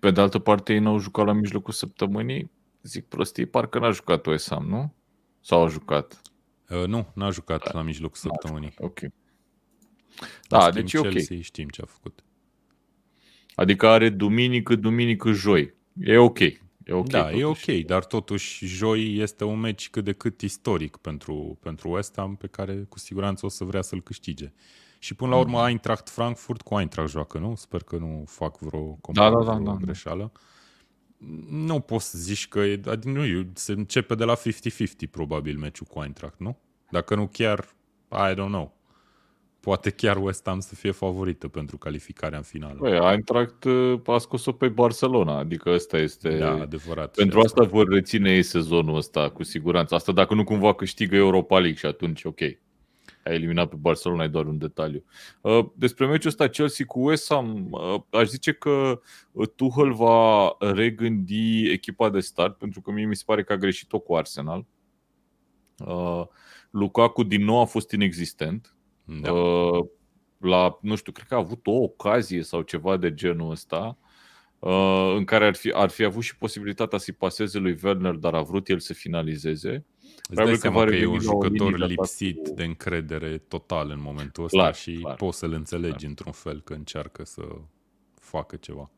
Pe 0.00 0.10
de 0.10 0.20
altă 0.20 0.38
parte, 0.38 0.72
ei 0.72 0.78
n-au 0.78 0.98
jucat 0.98 1.26
la 1.26 1.32
mijlocul 1.32 1.72
săptămânii. 1.72 2.50
Zic 2.82 3.04
prostii, 3.04 3.46
parcă 3.46 3.78
n-a 3.78 3.90
jucat 3.90 4.26
West 4.26 4.48
Ham, 4.48 4.66
nu? 4.66 4.94
Sau 5.40 5.64
a 5.64 5.68
jucat? 5.68 6.22
Uh, 6.68 6.86
nu, 6.86 7.06
n-a 7.14 7.30
jucat 7.30 7.64
da. 7.64 7.70
la 7.72 7.82
mijlocul 7.82 8.16
săptămânii. 8.16 8.74
Ok. 8.78 8.98
Da, 10.48 10.70
deci 10.70 10.96
Chelsea, 10.96 11.36
ok. 11.36 11.42
știm 11.42 11.68
ce 11.68 11.82
a 11.82 11.86
făcut. 11.86 12.24
Adică 13.54 13.88
are 13.88 14.08
duminică, 14.08 14.74
duminică, 14.74 15.32
joi. 15.32 15.74
E 16.00 16.16
ok. 16.16 16.38
E 16.84 16.92
ok 16.92 17.08
da, 17.08 17.22
totuși. 17.22 17.40
e 17.40 17.44
ok, 17.44 17.86
dar 17.86 18.04
totuși 18.04 18.66
joi 18.66 19.16
este 19.16 19.44
un 19.44 19.60
meci 19.60 19.90
cât 19.90 20.04
de 20.04 20.12
cât 20.12 20.40
istoric 20.40 20.96
pentru, 20.96 21.58
pentru 21.60 21.90
West 21.90 22.12
Ham, 22.16 22.36
pe 22.36 22.46
care 22.46 22.86
cu 22.88 22.98
siguranță 22.98 23.46
o 23.46 23.48
să 23.48 23.64
vrea 23.64 23.82
să-l 23.82 24.02
câștige. 24.02 24.52
Și 25.02 25.14
până 25.14 25.30
la 25.30 25.36
urmă 25.36 25.60
mm. 25.60 25.66
Eintracht 25.66 26.08
Frankfurt 26.08 26.62
cu 26.62 26.78
Eintracht 26.78 27.10
joacă, 27.10 27.38
nu? 27.38 27.54
Sper 27.56 27.82
că 27.82 27.96
nu 27.96 28.24
fac 28.26 28.58
vreo 28.58 28.98
da, 29.12 29.30
da, 29.30 29.42
da, 29.42 29.54
da, 29.54 29.76
greșeală. 29.80 30.32
Nu 31.50 31.80
poți 31.80 32.10
să 32.10 32.18
zici 32.18 32.48
că 32.48 32.58
e, 32.58 32.80
adică 32.86 33.08
nu, 33.18 33.46
se 33.54 33.72
începe 33.72 34.14
de 34.14 34.24
la 34.24 34.36
50-50 34.36 34.40
probabil 35.10 35.58
meciul 35.58 35.86
cu 35.86 36.02
Eintracht, 36.02 36.38
nu? 36.38 36.58
Dacă 36.90 37.14
nu 37.14 37.26
chiar, 37.26 37.74
I 38.10 38.32
don't 38.32 38.34
know 38.34 38.74
poate 39.62 39.90
chiar 39.90 40.16
West 40.16 40.42
Ham 40.46 40.60
să 40.60 40.74
fie 40.74 40.90
favorită 40.90 41.48
pentru 41.48 41.78
calificarea 41.78 42.38
în 42.38 42.44
finală. 42.44 42.78
Păi, 42.78 43.10
Eintracht 43.10 43.64
uh, 43.64 44.00
a 44.06 44.18
scos-o 44.18 44.52
pe 44.52 44.68
Barcelona, 44.68 45.38
adică 45.38 45.70
ăsta 45.70 45.98
este... 45.98 46.36
Da, 46.36 46.50
adevărat. 46.50 47.14
Pentru 47.14 47.40
asta 47.40 47.64
vor 47.64 47.88
reține 47.88 48.34
ei 48.34 48.42
sezonul 48.42 48.96
ăsta, 48.96 49.30
cu 49.30 49.42
siguranță. 49.42 49.94
Asta 49.94 50.12
dacă 50.12 50.34
nu 50.34 50.44
cumva 50.44 50.74
câștigă 50.74 51.16
Europa 51.16 51.58
League 51.58 51.78
și 51.78 51.86
atunci, 51.86 52.24
ok. 52.24 52.40
Ai 53.24 53.34
eliminat 53.34 53.68
pe 53.68 53.76
Barcelona, 53.76 54.24
e 54.24 54.28
doar 54.28 54.46
un 54.46 54.58
detaliu. 54.58 55.04
Uh, 55.40 55.66
despre 55.74 56.06
meciul 56.06 56.30
ăsta 56.30 56.48
Chelsea 56.48 56.86
cu 56.86 57.08
West 57.08 57.32
Ham, 57.32 57.68
uh, 57.70 58.00
aș 58.10 58.26
zice 58.26 58.52
că 58.52 59.00
Tuchel 59.56 59.92
va 59.92 60.56
regândi 60.58 61.70
echipa 61.70 62.10
de 62.10 62.20
start, 62.20 62.58
pentru 62.58 62.80
că 62.80 62.90
mie 62.90 63.06
mi 63.06 63.16
se 63.16 63.22
pare 63.26 63.44
că 63.44 63.52
a 63.52 63.56
greșit-o 63.56 63.98
cu 63.98 64.14
Arsenal. 64.14 64.66
Lukaku 66.70 67.22
din 67.22 67.44
nou 67.44 67.60
a 67.60 67.64
fost 67.64 67.90
inexistent, 67.90 68.74
da. 69.04 69.32
Uh, 69.32 69.86
la, 70.38 70.78
nu 70.80 70.94
știu, 70.94 71.12
cred 71.12 71.26
că 71.26 71.34
a 71.34 71.38
avut 71.38 71.66
o 71.66 71.72
ocazie 71.72 72.42
sau 72.42 72.62
ceva 72.62 72.96
de 72.96 73.14
genul 73.14 73.50
ăsta 73.50 73.98
uh, 74.58 75.14
în 75.16 75.24
care 75.24 75.46
ar 75.46 75.54
fi, 75.54 75.72
ar 75.72 75.90
fi 75.90 76.04
avut 76.04 76.22
și 76.22 76.36
posibilitatea 76.36 76.98
să-i 76.98 77.14
paseze 77.14 77.58
lui 77.58 77.78
Werner, 77.82 78.14
dar 78.14 78.34
a 78.34 78.42
vrut 78.42 78.68
el 78.68 78.78
să 78.78 78.94
finalizeze. 78.94 79.84
Îți 80.28 80.44
dai 80.44 80.56
seama 80.56 80.84
că, 80.84 80.90
că 80.90 80.96
e 80.96 81.06
un 81.06 81.20
jucător 81.20 81.78
lipsit 81.78 82.48
cu... 82.48 82.54
de 82.54 82.64
încredere 82.64 83.38
total 83.38 83.90
în 83.90 84.00
momentul 84.00 84.44
ăsta 84.44 84.58
clar, 84.58 84.74
și 84.74 84.92
clar, 84.92 85.14
poți 85.14 85.38
să-l 85.38 85.52
înțelegi 85.52 85.96
clar. 85.96 86.08
într-un 86.08 86.32
fel 86.32 86.60
că 86.60 86.72
încearcă 86.72 87.24
să 87.24 87.42
facă 88.14 88.56
ceva. 88.56 88.90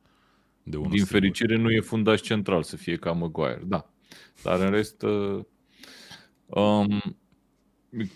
De 0.62 0.76
unul 0.76 0.90
Din 0.90 0.98
singur. 0.98 1.20
fericire 1.20 1.56
nu 1.56 1.70
e 1.70 1.80
fundaș 1.80 2.20
central 2.20 2.62
să 2.62 2.76
fie 2.76 2.96
ca 2.96 3.12
Maguire, 3.12 3.62
da. 3.64 3.90
Dar 4.42 4.60
în 4.60 4.70
rest, 4.70 5.02
uh, 5.02 5.44
um, 6.46 7.16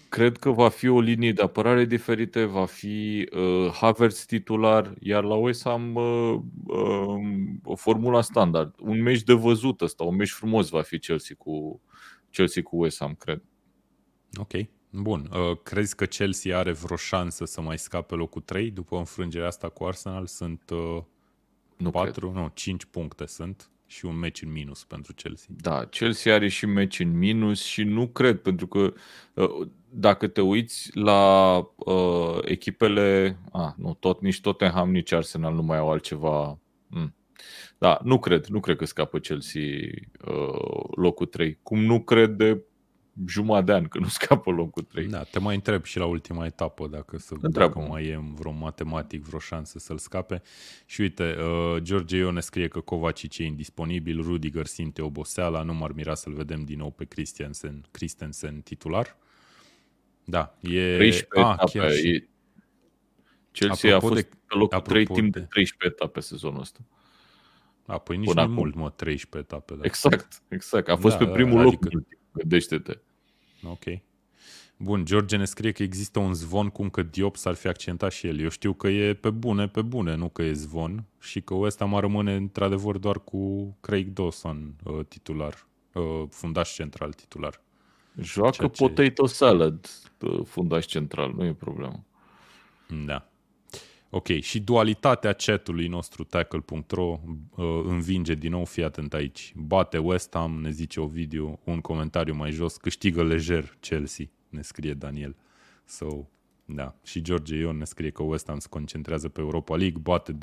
Cred 0.09 0.36
că 0.36 0.51
va 0.51 0.68
fi 0.68 0.88
o 0.88 1.01
linie 1.01 1.32
de 1.32 1.42
apărare 1.42 1.84
diferită, 1.84 2.46
va 2.46 2.64
fi 2.64 3.28
uh, 3.32 3.70
Havertz 3.72 4.24
titular, 4.24 4.94
iar 5.01 5.24
la 5.24 5.34
West 5.34 5.64
Ham 5.64 5.94
uh, 5.94 6.38
uh, 6.66 7.14
o 7.64 7.74
formula 7.74 8.20
standard. 8.20 8.74
Un 8.80 9.03
meci 9.03 9.22
de 9.22 9.32
văzut 9.32 9.80
ăsta, 9.80 10.05
un 10.05 10.16
meci 10.16 10.30
frumos 10.30 10.68
va 10.68 10.82
fi 10.82 10.99
Chelsea 10.99 11.36
cu, 11.38 11.82
Chelsea 12.31 12.62
cu 12.62 12.76
West 12.83 12.99
Ham, 12.99 13.14
cred. 13.14 13.43
Ok, 14.37 14.53
bun. 14.91 15.31
Uh, 15.33 15.59
crezi 15.62 15.97
că 15.97 16.05
Chelsea 16.05 16.59
are 16.59 16.72
vreo 16.72 16.97
șansă 16.97 17.45
să 17.45 17.61
mai 17.61 17.79
scape 17.79 18.14
locul 18.14 18.41
3 18.41 18.70
după 18.70 18.97
înfrângerea 18.97 19.47
asta 19.47 19.68
cu 19.68 19.85
Arsenal? 19.85 20.26
Sunt 20.26 20.70
uh, 20.70 21.03
nu 21.76 21.91
4, 21.91 22.31
cred. 22.31 22.43
nu, 22.43 22.51
5 22.55 22.85
puncte 22.85 23.26
sunt 23.26 23.70
și 23.87 24.05
un 24.05 24.16
meci 24.18 24.43
în 24.43 24.53
minus 24.53 24.85
pentru 24.85 25.14
Chelsea. 25.14 25.49
Da, 25.61 25.85
Chelsea 25.85 26.35
are 26.35 26.49
și 26.49 26.66
meci 26.66 26.99
în 27.01 27.18
minus 27.18 27.62
și 27.62 27.83
nu 27.83 28.09
cred, 28.09 28.39
pentru 28.39 28.66
că 28.66 28.93
uh, 29.35 29.68
dacă 29.91 30.26
te 30.26 30.41
uiți 30.41 30.97
la 30.97 31.57
uh, 31.76 32.39
echipele, 32.41 33.39
ah, 33.53 33.72
nu, 33.76 33.95
tot 33.95 34.20
nici 34.20 34.41
Tottenham, 34.41 34.91
nici 34.91 35.12
Arsenal 35.12 35.55
nu 35.55 35.62
mai 35.62 35.79
au 35.79 35.91
altceva 35.91 36.59
Mm. 36.89 37.14
Da, 37.79 37.99
nu 38.05 38.18
cred, 38.18 38.47
nu 38.47 38.61
cred 38.61 38.76
că 38.76 38.85
scapă 38.85 39.18
Chelsea 39.18 39.62
uh, 40.24 40.85
locul 40.95 41.26
3. 41.26 41.59
Cum 41.62 41.81
nu 41.81 42.03
cred 42.03 42.31
de 42.31 42.62
jumătate 43.26 43.64
de 43.64 43.72
an 43.72 43.85
că 43.85 43.99
nu 43.99 44.09
scapă 44.18 44.51
locul 44.51 44.83
3. 44.83 45.07
Da, 45.07 45.22
te 45.22 45.39
mai 45.39 45.55
întreb 45.55 45.85
și 45.85 45.99
la 45.99 46.05
ultima 46.05 46.47
etapă 46.47 46.87
dacă, 46.87 47.18
să, 47.18 47.35
dacă 47.41 47.79
mai 47.79 48.05
e 48.05 48.20
vreo 48.35 48.53
matematic, 48.53 49.22
vreo 49.22 49.39
șansă 49.39 49.79
să-l 49.79 49.99
scape. 49.99 50.43
Și 50.87 51.01
uite, 51.01 51.37
uh, 51.39 51.83
George 51.83 52.16
Ione 52.16 52.41
scrie 52.41 52.68
că 52.68 52.81
Kovacic 52.81 53.39
e 53.39 53.45
indisponibil, 53.45 54.22
Rudiger 54.22 54.66
simte 54.66 55.03
oboseala, 55.03 55.62
nu 55.62 55.74
m-ar 55.74 55.93
mira 55.93 56.14
să-l 56.14 56.33
vedem 56.33 56.64
din 56.64 56.79
nou 56.79 56.91
pe 56.91 57.05
Christensen, 57.05 57.85
Christensen 57.91 58.61
titular. 58.61 59.16
Da, 60.24 60.57
e... 60.61 60.97
13 60.97 61.26
ah, 61.31 61.53
etape, 61.53 61.79
chiar 61.79 61.91
și... 61.91 62.09
e... 62.09 62.29
Chelsea 63.51 63.95
apropo 63.97 64.07
a 64.07 64.09
fost 64.09 64.22
de, 64.22 64.37
pe 64.47 64.55
locul 64.55 64.81
3 64.81 65.05
timp 65.05 65.33
de 65.33 65.41
13 65.41 66.01
etape 66.01 66.20
sezonul 66.20 66.61
ăsta. 66.61 66.81
A, 67.89 67.99
păi 67.99 68.16
nici 68.16 68.26
Până 68.26 68.47
mai 68.47 68.55
mult, 68.55 68.74
mă, 68.74 68.91
13 68.91 69.53
etape. 69.53 69.74
Da. 69.74 69.84
Exact, 69.84 70.43
exact. 70.49 70.89
A 70.89 70.97
fost 70.97 71.18
da, 71.18 71.24
pe 71.24 71.32
primul 71.32 71.66
adică... 71.66 71.89
loc, 71.93 72.05
gândește-te. 72.32 72.99
Ok. 73.62 73.84
Bun, 74.76 75.05
George 75.05 75.36
ne 75.36 75.45
scrie 75.45 75.72
că 75.72 75.82
există 75.82 76.18
un 76.18 76.34
zvon 76.34 76.68
cum 76.68 76.91
că 76.91 77.03
Diop 77.03 77.36
s-ar 77.36 77.55
fi 77.55 77.68
accentat 77.68 78.12
și 78.12 78.26
el. 78.26 78.41
Eu 78.41 78.49
știu 78.49 78.72
că 78.72 78.89
e 78.89 79.14
pe 79.14 79.30
bune, 79.30 79.68
pe 79.68 79.82
bune, 79.82 80.14
nu 80.14 80.28
că 80.28 80.43
e 80.43 80.53
zvon 80.53 81.05
și 81.20 81.41
că 81.41 81.55
West 81.55 81.78
Ham 81.78 81.95
rămâne 81.95 82.34
într-adevăr 82.34 82.99
doar 82.99 83.24
cu 83.24 83.76
Craig 83.80 84.09
Dawson 84.09 84.74
uh, 84.84 85.05
titular, 85.09 85.66
uh, 85.93 86.22
fundaș 86.30 86.74
central 86.74 87.12
titular. 87.12 87.62
Joacă 88.20 88.66
ce... 88.66 88.84
potato 88.84 89.26
salad, 89.26 89.89
uh, 90.20 90.41
fundaș 90.45 90.86
central, 90.86 91.32
nu 91.36 91.45
e 91.45 91.53
problemă. 91.53 92.05
Da. 93.07 93.28
Ok, 94.11 94.26
și 94.40 94.61
dualitatea 94.61 95.32
chatului 95.32 95.86
nostru 95.86 96.24
tackle.ro 96.24 97.20
uh, 97.56 97.64
învinge 97.84 98.34
din 98.34 98.50
nou, 98.50 98.64
fii 98.64 98.84
atent 98.84 99.14
aici. 99.14 99.52
Bate 99.56 99.98
West 99.98 100.34
Ham, 100.34 100.61
ne 100.61 100.70
zice 100.70 101.00
Ovidiu, 101.00 101.61
un 101.64 101.80
comentariu 101.80 102.34
mai 102.34 102.50
jos, 102.50 102.76
câștigă 102.76 103.22
lejer 103.22 103.76
Chelsea, 103.80 104.26
ne 104.48 104.62
scrie 104.62 104.94
Daniel. 104.94 105.36
So, 105.84 106.28
da. 106.64 106.94
Și 107.04 107.22
George 107.22 107.56
Ion 107.56 107.76
ne 107.76 107.84
scrie 107.84 108.11
că 108.11 108.22
West 108.22 108.46
Ham 108.46 108.59
se 108.59 108.66
concentrează 108.70 109.28
pe 109.28 109.40
Europa 109.40 109.76
League, 109.76 110.00
bate 110.00 110.32
2-0 110.32 110.36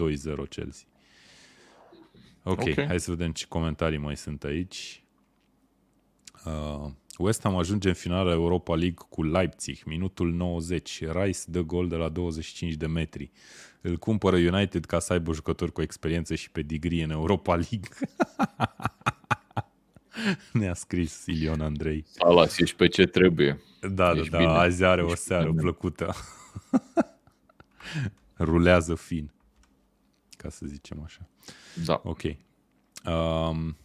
Chelsea. 0.49 0.87
Ok, 2.43 2.59
okay, 2.59 2.85
hai 2.85 2.99
să 2.99 3.11
vedem 3.11 3.31
ce 3.31 3.45
comentarii 3.47 3.97
mai 3.97 4.17
sunt 4.17 4.43
aici. 4.43 5.03
Uh, 6.45 6.91
West 7.17 7.41
Ham 7.43 7.55
ajunge 7.55 7.87
în 7.87 7.93
finala 7.93 8.31
Europa 8.31 8.75
League 8.75 9.05
cu 9.09 9.23
Leipzig, 9.23 9.83
minutul 9.85 10.31
90. 10.31 11.03
Rice 11.11 11.39
dă 11.45 11.61
gol 11.61 11.87
de 11.87 11.95
la 11.95 12.09
25 12.09 12.73
de 12.73 12.87
metri. 12.87 13.31
Îl 13.81 13.97
cumpără 13.97 14.35
United 14.35 14.85
ca 14.85 14.99
să 14.99 15.13
aibă 15.13 15.33
jucători 15.33 15.71
cu 15.71 15.81
experiență 15.81 16.35
și 16.35 16.51
pedigree 16.51 17.03
în 17.03 17.09
Europa 17.09 17.55
League. 17.55 17.89
Ne-a 20.51 20.73
scris 20.73 21.25
Ilion 21.25 21.61
Andrei. 21.61 22.05
Alas, 22.17 22.57
ești 22.57 22.75
pe 22.75 22.87
ce 22.87 23.05
trebuie. 23.05 23.61
Da, 23.91 24.11
ești 24.11 24.29
da, 24.29 24.37
da, 24.37 24.43
bine. 24.43 24.57
azi 24.57 24.83
are 24.83 25.01
ești 25.01 25.13
o 25.13 25.15
seară 25.15 25.49
bine. 25.49 25.61
plăcută. 25.61 26.13
Rulează 28.37 28.95
fin, 28.95 29.31
ca 30.37 30.49
să 30.49 30.65
zicem 30.65 31.01
așa. 31.03 31.29
Da. 31.85 32.01
Ok. 32.03 32.21
Um, 33.05 33.77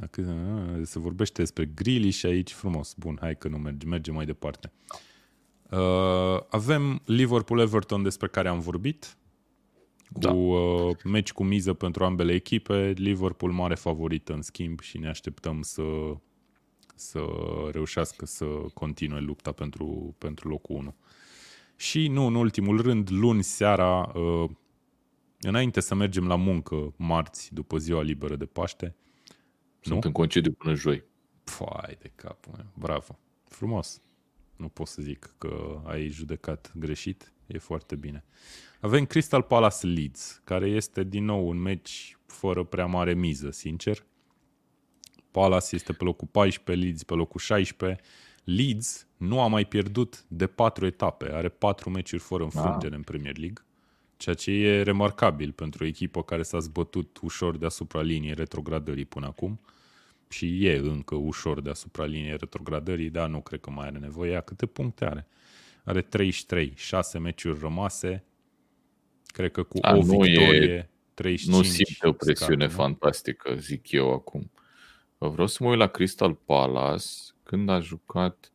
dacă 0.00 0.22
se 0.82 0.98
vorbește 0.98 1.40
despre 1.40 1.64
grilli 1.64 2.10
și 2.10 2.26
aici 2.26 2.52
frumos. 2.52 2.94
Bun, 2.94 3.18
hai 3.20 3.36
că 3.36 3.48
nu 3.48 3.58
merge, 3.58 3.86
merge 3.86 4.10
mai 4.10 4.26
departe. 4.26 4.72
Uh, 5.70 6.40
avem 6.48 7.02
Liverpool-Everton 7.04 8.02
despre 8.02 8.28
care 8.28 8.48
am 8.48 8.60
vorbit. 8.60 9.16
Cu 10.12 10.18
da. 10.18 10.32
uh, 10.32 10.96
meci 11.04 11.32
cu 11.32 11.44
miză 11.44 11.72
pentru 11.72 12.04
ambele 12.04 12.32
echipe. 12.32 12.92
Liverpool 12.96 13.52
mare 13.52 13.74
favorită 13.74 14.32
în 14.32 14.42
schimb 14.42 14.80
și 14.80 14.98
ne 14.98 15.08
așteptăm 15.08 15.62
să, 15.62 15.82
să 16.94 17.20
reușească 17.72 18.26
să 18.26 18.44
continue 18.74 19.20
lupta 19.20 19.52
pentru, 19.52 20.14
pentru 20.18 20.48
locul 20.48 20.76
1. 20.76 20.94
Și 21.76 22.08
nu 22.08 22.26
în 22.26 22.34
ultimul 22.34 22.80
rând, 22.80 23.10
luni 23.10 23.42
seara, 23.42 24.12
uh, 24.14 24.50
înainte 25.40 25.80
să 25.80 25.94
mergem 25.94 26.26
la 26.26 26.36
muncă 26.36 26.94
marți, 26.96 27.54
după 27.54 27.78
ziua 27.78 28.02
liberă 28.02 28.36
de 28.36 28.44
Paște, 28.44 28.96
sunt 29.88 30.02
nu? 30.02 30.06
în 30.08 30.12
concediu 30.12 30.52
până 30.52 30.74
joi. 30.74 31.04
Păi 31.44 31.96
de 32.00 32.10
capul 32.14 32.52
meu. 32.56 32.66
Bravo. 32.74 33.18
Frumos. 33.44 34.00
Nu 34.56 34.68
pot 34.68 34.86
să 34.86 35.02
zic 35.02 35.34
că 35.38 35.82
ai 35.84 36.08
judecat 36.08 36.72
greșit. 36.74 37.32
E 37.46 37.58
foarte 37.58 37.96
bine. 37.96 38.24
Avem 38.80 39.04
Crystal 39.04 39.42
Palace 39.42 39.86
Leeds, 39.86 40.40
care 40.44 40.66
este 40.66 41.04
din 41.04 41.24
nou 41.24 41.48
un 41.48 41.56
meci 41.56 42.18
fără 42.26 42.64
prea 42.64 42.86
mare 42.86 43.14
miză, 43.14 43.50
sincer. 43.50 44.04
Palace 45.30 45.74
este 45.74 45.92
pe 45.92 46.04
locul 46.04 46.28
14, 46.30 46.84
Leeds 46.84 47.02
pe 47.02 47.14
locul 47.14 47.40
16. 47.40 48.00
Leeds 48.44 49.06
nu 49.16 49.40
a 49.40 49.46
mai 49.46 49.64
pierdut 49.64 50.24
de 50.28 50.46
patru 50.46 50.86
etape, 50.86 51.32
are 51.32 51.48
patru 51.48 51.90
meciuri 51.90 52.22
fără 52.22 52.42
înfrângere 52.42 52.92
ah. 52.92 52.96
în 52.96 53.02
Premier 53.02 53.36
League, 53.36 53.64
ceea 54.16 54.34
ce 54.34 54.50
e 54.50 54.82
remarcabil 54.82 55.52
pentru 55.52 55.84
o 55.84 55.86
echipă 55.86 56.22
care 56.22 56.42
s-a 56.42 56.58
zbătut 56.58 57.18
ușor 57.22 57.56
deasupra 57.56 58.00
liniei 58.00 58.34
retrogradării 58.34 59.04
până 59.04 59.26
acum 59.26 59.60
și 60.28 60.66
e 60.66 60.76
încă 60.76 61.14
ușor 61.14 61.60
deasupra 61.60 62.04
liniei 62.04 62.36
retrogradării, 62.36 63.10
dar 63.10 63.28
nu 63.28 63.40
cred 63.40 63.60
că 63.60 63.70
mai 63.70 63.86
are 63.86 63.98
nevoie. 63.98 64.32
Ea 64.32 64.40
câte 64.40 64.66
puncte 64.66 65.04
are? 65.04 65.26
Are 65.84 66.02
33, 66.02 66.72
6 66.76 67.18
meciuri 67.18 67.58
rămase. 67.60 68.24
Cred 69.26 69.50
că 69.50 69.62
cu 69.62 69.78
A, 69.80 69.96
o 69.96 70.00
victorie, 70.00 70.72
e, 70.72 70.88
35. 71.14 71.56
Nu 71.56 71.62
simte 71.62 72.06
o 72.06 72.12
presiune 72.12 72.68
scade, 72.68 72.82
fantastică, 72.82 73.54
zic 73.54 73.90
eu 73.90 74.12
acum. 74.12 74.50
Vreau 75.18 75.46
să 75.46 75.58
mă 75.62 75.68
uit 75.68 75.78
la 75.78 75.86
Crystal 75.86 76.34
Palace 76.34 77.06
când 77.42 77.68
a 77.68 77.80
jucat... 77.80 78.52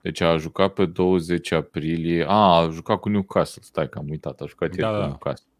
Deci 0.00 0.20
a 0.20 0.36
jucat 0.36 0.72
pe 0.72 0.86
20 0.86 1.50
aprilie. 1.50 2.24
A, 2.28 2.56
a 2.56 2.70
jucat 2.70 3.00
cu 3.00 3.08
Newcastle. 3.08 3.62
Stai 3.64 3.88
că 3.88 3.98
am 3.98 4.08
uitat. 4.08 4.40
A 4.40 4.46
jucat 4.46 4.76
da, 4.76 4.86
ieri 4.86 4.98
da. 4.98 5.02
cu 5.02 5.08
Newcastle. 5.08 5.50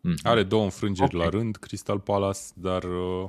Mm-hmm. 0.00 0.22
Are 0.22 0.42
două 0.42 0.62
înfrângeri 0.62 1.14
okay. 1.14 1.26
la 1.26 1.38
rând, 1.38 1.56
Crystal 1.56 1.98
Palace, 1.98 2.38
dar 2.54 2.84
uh, 2.84 3.28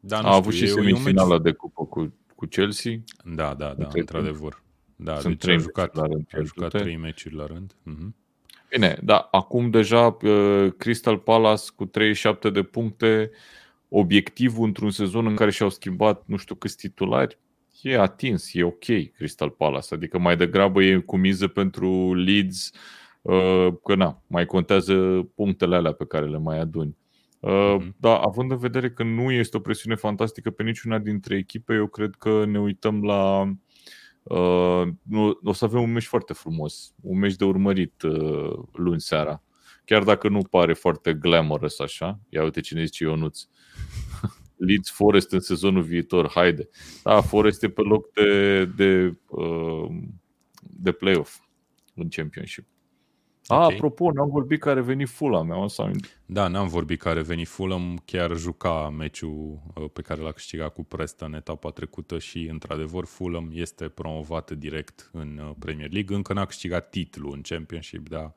da, 0.00 0.20
nu 0.20 0.28
a 0.28 0.34
avut 0.34 0.52
și 0.52 0.66
semifinala 0.66 1.38
de 1.38 1.52
cupă 1.52 1.84
cu, 1.84 2.14
cu 2.34 2.46
Chelsea. 2.46 2.92
Da, 3.24 3.54
da, 3.54 3.74
da, 3.78 3.88
într-adevăr. 3.92 4.62
Da, 4.96 5.18
Sunt 5.18 5.32
deci 5.32 5.42
trei 5.42 5.54
a 5.54 5.58
jucat, 5.58 5.94
la 5.94 6.06
rând 6.06 6.26
a 6.32 6.42
jucat 6.42 6.70
trei 6.70 6.96
meciuri 6.96 7.34
la 7.34 7.46
rând. 7.46 7.72
Uh-huh. 7.72 8.08
Bine, 8.70 8.98
da, 9.02 9.28
acum 9.30 9.70
deja 9.70 10.16
uh, 10.22 10.72
Crystal 10.76 11.18
Palace 11.18 11.64
cu 11.76 11.84
37 11.84 12.50
de 12.50 12.62
puncte, 12.62 13.30
obiectivul 13.88 14.66
într-un 14.66 14.90
sezon 14.90 15.26
în 15.26 15.36
care 15.36 15.50
și-au 15.50 15.70
schimbat 15.70 16.22
nu 16.26 16.36
știu 16.36 16.54
câți 16.54 16.76
titulari, 16.76 17.38
e 17.82 17.98
atins, 17.98 18.54
e 18.54 18.62
ok 18.62 18.84
Crystal 19.16 19.50
Palace, 19.50 19.94
adică 19.94 20.18
mai 20.18 20.36
degrabă 20.36 20.82
e 20.82 20.96
cu 20.96 21.16
miză 21.16 21.48
pentru 21.48 22.14
Leeds, 22.14 22.70
uh, 23.22 23.68
că 23.84 23.94
na, 23.94 24.22
mai 24.26 24.46
contează 24.46 24.94
punctele 25.34 25.76
alea 25.76 25.92
pe 25.92 26.06
care 26.06 26.26
le 26.26 26.38
mai 26.38 26.58
aduni. 26.58 26.96
Uh, 27.40 27.76
da, 27.96 28.16
având 28.16 28.50
în 28.50 28.56
vedere 28.56 28.90
că 28.90 29.02
nu 29.02 29.30
este 29.30 29.56
o 29.56 29.60
presiune 29.60 29.94
fantastică 29.94 30.50
pe 30.50 30.62
niciuna 30.62 30.98
dintre 30.98 31.36
echipe, 31.36 31.74
eu 31.74 31.86
cred 31.86 32.14
că 32.18 32.44
ne 32.44 32.60
uităm 32.60 33.02
la. 33.02 33.52
Uh, 34.22 34.88
nu, 35.02 35.38
o 35.42 35.52
să 35.52 35.64
avem 35.64 35.82
un 35.82 35.92
meci 35.92 36.06
foarte 36.06 36.32
frumos, 36.32 36.94
un 37.00 37.18
meci 37.18 37.36
de 37.36 37.44
urmărit 37.44 38.02
uh, 38.02 38.58
luni 38.72 39.00
seara. 39.00 39.42
Chiar 39.84 40.02
dacă 40.02 40.28
nu 40.28 40.42
pare 40.42 40.72
foarte 40.72 41.14
glamorous 41.14 41.78
așa, 41.78 42.20
ia 42.28 42.42
uite 42.42 42.60
cine 42.60 42.84
zice 42.84 43.04
Ionuț. 43.04 43.40
Leeds 44.66 44.90
Forest 44.90 45.32
în 45.32 45.40
sezonul 45.40 45.82
viitor, 45.82 46.30
haide. 46.30 46.68
Da, 47.02 47.20
Forest 47.20 47.62
e 47.62 47.68
pe 47.68 47.82
loc 47.82 48.12
de, 48.12 48.64
de, 48.64 49.16
uh, 49.28 49.88
de 50.60 50.92
playoff 50.92 51.38
în 51.94 52.08
Championship. 52.08 52.66
Okay. 53.48 53.62
A, 53.62 53.74
apropo, 53.74 54.12
n-am 54.12 54.30
vorbit 54.30 54.60
că 54.60 54.68
a 54.68 54.72
revenit 54.72 55.08
Fulham. 55.08 55.46
Mi-am 55.46 55.68
Da, 56.26 56.48
n-am 56.48 56.68
vorbit 56.68 57.00
că 57.00 57.08
a 57.08 57.12
revenit 57.12 57.48
Fulham. 57.48 58.02
Chiar 58.04 58.36
juca 58.36 58.90
meciul 58.96 59.60
uh, 59.74 59.84
pe 59.92 60.02
care 60.02 60.20
l-a 60.20 60.32
câștigat 60.32 60.72
cu 60.72 60.84
Preston 60.84 61.34
etapa 61.34 61.70
trecută 61.70 62.18
și, 62.18 62.48
într-adevăr, 62.50 63.04
Fulham 63.04 63.50
este 63.52 63.88
promovat 63.88 64.50
direct 64.50 65.10
în 65.12 65.40
uh, 65.44 65.50
Premier 65.58 65.92
League. 65.92 66.16
Încă 66.16 66.32
n-a 66.32 66.44
câștigat 66.44 66.90
titlul 66.90 67.32
în 67.32 67.40
Championship, 67.40 68.08
dar 68.08 68.34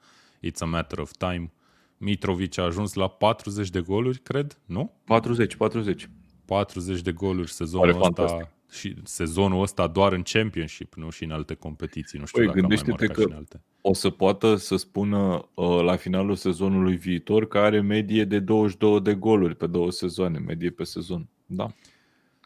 it's 0.47 0.60
a 0.60 0.66
matter 0.66 0.99
of 0.99 1.12
time. 1.18 1.51
Mitrovic 1.97 2.58
a 2.58 2.64
ajuns 2.64 2.93
la 2.93 3.08
40 3.08 3.70
de 3.70 3.80
goluri, 3.80 4.20
cred, 4.20 4.60
nu? 4.66 4.91
40, 5.04 5.56
40. 5.56 6.10
40 6.45 7.01
de 7.01 7.12
goluri 7.12 7.51
sezonul 7.51 7.93
Pare 7.93 8.06
ăsta. 8.08 8.24
Fantastic 8.24 8.62
și 8.74 8.95
sezonul 9.03 9.61
ăsta 9.61 9.88
doar 9.88 10.13
în 10.13 10.21
Championship, 10.21 10.93
nu 10.93 11.09
și 11.09 11.24
în 11.24 11.32
alte 11.32 11.53
competiții. 11.53 12.19
Nu 12.19 12.26
știu 12.26 12.38
păi, 12.38 12.47
dacă 12.47 12.59
gândește-te 12.59 13.05
că 13.07 13.21
și 13.21 13.28
în 13.28 13.36
alte. 13.36 13.61
o 13.82 13.93
să 13.93 14.09
poată 14.09 14.55
să 14.55 14.76
spună 14.76 15.49
uh, 15.53 15.82
la 15.82 15.95
finalul 15.95 16.36
sezonului 16.36 16.95
viitor 16.95 17.47
că 17.47 17.57
are 17.57 17.82
medie 17.82 18.24
de 18.24 18.39
22 18.39 19.01
de 19.01 19.13
goluri 19.13 19.55
pe 19.55 19.67
două 19.67 19.91
sezoane, 19.91 20.38
medie 20.38 20.69
pe 20.69 20.84
sezon. 20.84 21.28
Da. 21.45 21.67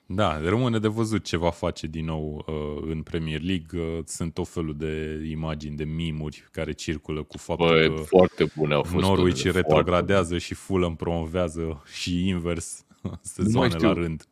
Da, 0.10 0.40
rămâne 0.40 0.80
de 0.80 0.88
văzut 0.88 1.24
ce 1.24 1.38
va 1.38 1.50
face 1.50 1.88
din 1.88 2.06
nou 2.06 2.46
uh, 2.48 2.90
în 2.92 3.02
Premier 3.02 3.42
League. 3.42 3.82
Uh, 3.82 4.00
sunt 4.06 4.38
o 4.38 4.44
felul 4.44 4.76
de 4.78 5.24
imagini, 5.30 5.76
de 5.76 5.84
mimuri 5.84 6.44
care 6.52 6.72
circulă 6.72 7.24
cu 7.24 7.38
faptul 7.38 7.68
Băi, 7.68 7.96
că 7.96 8.02
foarte 8.02 8.52
bune 8.56 8.74
au 8.74 8.84
fost 8.84 9.06
Norwich 9.06 9.42
retrogradează 9.42 10.38
și 10.38 10.54
Fulham 10.54 10.96
promovează 10.96 11.84
și 11.94 12.28
invers 12.28 12.86
sezoane 13.22 13.76
la 13.78 13.94
rând. 13.94 14.28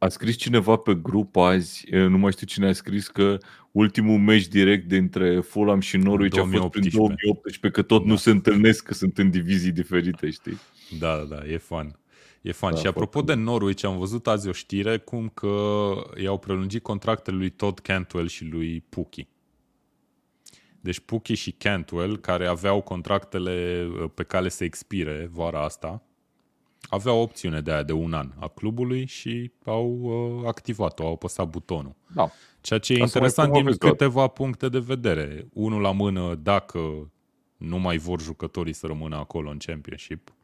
A 0.00 0.08
scris 0.08 0.36
cineva 0.36 0.76
pe 0.76 0.94
grup 0.94 1.36
azi, 1.36 1.84
nu 1.90 2.18
mai 2.18 2.32
știu 2.32 2.46
cine 2.46 2.68
a 2.68 2.72
scris, 2.72 3.08
că 3.08 3.38
ultimul 3.70 4.18
meci 4.18 4.46
direct 4.46 4.88
dintre 4.88 5.40
Fulham 5.40 5.80
și 5.80 5.96
Norwich 5.96 6.38
a 6.38 6.48
fost 6.52 6.68
prin 6.68 6.90
2018, 6.92 7.70
că 7.70 7.82
tot 7.82 8.02
da. 8.02 8.10
nu 8.10 8.16
se 8.16 8.30
întâlnesc, 8.30 8.84
că 8.84 8.94
sunt 8.94 9.18
în 9.18 9.30
divizii 9.30 9.72
diferite, 9.72 10.30
știi? 10.30 10.58
Da, 10.98 11.16
da, 11.16 11.36
da, 11.36 11.46
e 11.46 11.56
fan. 11.56 11.98
E 12.40 12.52
fan. 12.52 12.74
Da, 12.74 12.78
și 12.78 12.86
apropo 12.86 13.22
de 13.22 13.34
Norwich, 13.34 13.84
am 13.84 13.98
văzut 13.98 14.26
azi 14.26 14.48
o 14.48 14.52
știre 14.52 14.98
cum 14.98 15.28
că 15.28 15.92
i-au 16.22 16.38
prelungit 16.38 16.82
contractele 16.82 17.36
lui 17.36 17.50
Todd 17.50 17.78
Cantwell 17.78 18.28
și 18.28 18.44
lui 18.44 18.84
Puki. 18.88 19.28
Deci 20.80 21.00
Puki 21.00 21.34
și 21.34 21.50
Cantwell, 21.50 22.18
care 22.18 22.46
aveau 22.46 22.80
contractele 22.80 23.86
uh, 24.02 24.10
pe 24.14 24.22
cale 24.22 24.48
să 24.48 24.64
expire 24.64 25.30
vara 25.32 25.64
asta, 25.64 26.02
aveau 26.88 27.18
o 27.18 27.22
opțiune 27.22 27.60
de 27.60 27.72
aia 27.72 27.82
de 27.82 27.92
un 27.92 28.12
an 28.12 28.30
a 28.38 28.48
clubului 28.48 29.06
și 29.06 29.52
au 29.64 29.98
uh, 30.00 30.46
activat-o, 30.46 31.06
au 31.06 31.12
apăsat 31.12 31.48
butonul. 31.48 31.94
Da. 32.14 32.30
Ceea 32.60 32.78
ce 32.78 32.92
e 32.92 33.02
Asta 33.02 33.18
interesant 33.18 33.52
din 33.52 33.76
câteva 33.76 34.26
puncte 34.26 34.68
de 34.68 34.78
vedere. 34.78 35.48
Unul 35.52 35.80
la 35.80 35.90
mână, 35.90 36.34
dacă 36.34 37.10
nu 37.56 37.78
mai 37.78 37.96
vor 37.96 38.20
jucătorii 38.20 38.72
să 38.72 38.86
rămână 38.86 39.16
acolo 39.16 39.50
în 39.50 39.58
Championship, 39.58 40.34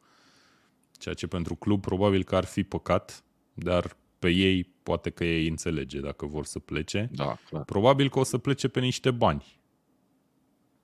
ceea 0.91 1.15
ce 1.15 1.27
pentru 1.27 1.55
club 1.55 1.81
probabil 1.81 2.23
că 2.23 2.35
ar 2.35 2.45
fi 2.45 2.63
păcat, 2.63 3.23
dar 3.53 3.97
pe 4.19 4.29
ei 4.29 4.73
poate 4.83 5.09
că 5.09 5.25
ei 5.25 5.47
înțelege 5.47 5.99
dacă 5.99 6.25
vor 6.25 6.45
să 6.45 6.59
plece. 6.59 7.09
Da, 7.11 7.37
clar. 7.49 7.63
Probabil 7.63 8.09
că 8.09 8.19
o 8.19 8.23
să 8.23 8.37
plece 8.37 8.67
pe 8.67 8.79
niște 8.79 9.11
bani 9.11 9.59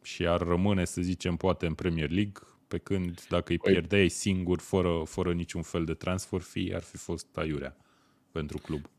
și 0.01 0.27
ar 0.27 0.41
rămâne, 0.41 0.85
să 0.85 1.01
zicem, 1.01 1.35
poate 1.35 1.65
în 1.65 1.73
Premier 1.73 2.09
League, 2.09 2.41
pe 2.73 2.79
când 2.79 3.25
dacă 3.29 3.51
îi 3.51 3.57
păi- 3.57 3.71
pierdeai 3.71 4.09
singur, 4.09 4.59
fără, 4.59 5.01
fără 5.05 5.33
niciun 5.33 5.61
fel 5.61 5.85
de 5.85 5.93
transfer 5.93 6.41
fee, 6.41 6.75
ar 6.75 6.81
fi 6.81 6.97
fost 6.97 7.27
aiurea 7.37 7.75
pentru 8.31 8.57
club. 8.57 8.89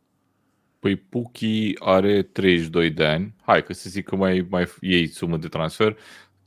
Păi 0.79 0.97
Puki 0.97 1.73
are 1.79 2.23
32 2.23 2.91
de 2.91 3.05
ani, 3.05 3.35
hai 3.43 3.63
că 3.63 3.73
să 3.73 3.91
zic 3.91 4.05
că 4.05 4.17
mai, 4.17 4.47
mai 4.51 4.67
iei 4.81 5.07
sumă 5.07 5.37
de 5.37 5.49
transfer. 5.49 5.97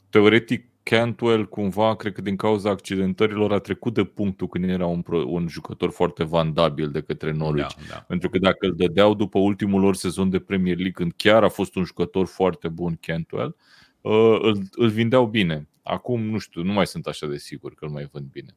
Teoretic, 0.10 0.66
Cantwell 0.84 1.48
cumva, 1.48 1.96
cred 1.96 2.14
că 2.14 2.22
din 2.22 2.36
cauza 2.36 2.70
accidentărilor 2.70 3.54
a 3.54 3.60
trecut 3.60 3.94
de 3.94 4.04
punctul 4.04 4.48
când 4.48 4.70
era 4.70 4.86
un, 4.86 5.04
un 5.26 5.48
jucător 5.48 5.92
foarte 5.92 6.24
vandabil 6.24 6.92
de 6.92 7.02
către 7.02 7.32
Norwich. 7.32 7.76
Da, 7.76 7.84
da. 7.90 7.96
Pentru 7.96 8.30
că 8.30 8.38
dacă 8.38 8.66
îl 8.66 8.76
dădeau 8.76 9.14
după 9.14 9.40
ultimul 9.40 9.82
lor 9.82 9.96
sezon 9.96 10.30
de 10.30 10.40
Premier 10.40 10.76
League, 10.76 10.94
când 10.94 11.14
chiar 11.16 11.44
a 11.44 11.50
fost 11.50 11.76
un 11.76 11.84
jucător 11.84 12.26
foarte 12.26 12.68
bun 12.68 12.98
Cantwell, 13.02 13.56
uh, 14.02 14.40
îl, 14.42 14.62
îl 14.72 14.90
vindeau 14.90 15.26
bine. 15.26 15.68
Acum, 15.88 16.22
nu 16.22 16.38
știu, 16.38 16.64
nu 16.64 16.74
mai 16.74 16.88
sunt 16.88 17.06
așa 17.06 17.28
de 17.28 17.38
sigur 17.38 17.74
că 17.74 17.86
îl 17.86 17.92
mai 17.92 18.10
vând 18.12 18.26
bine. 18.32 18.56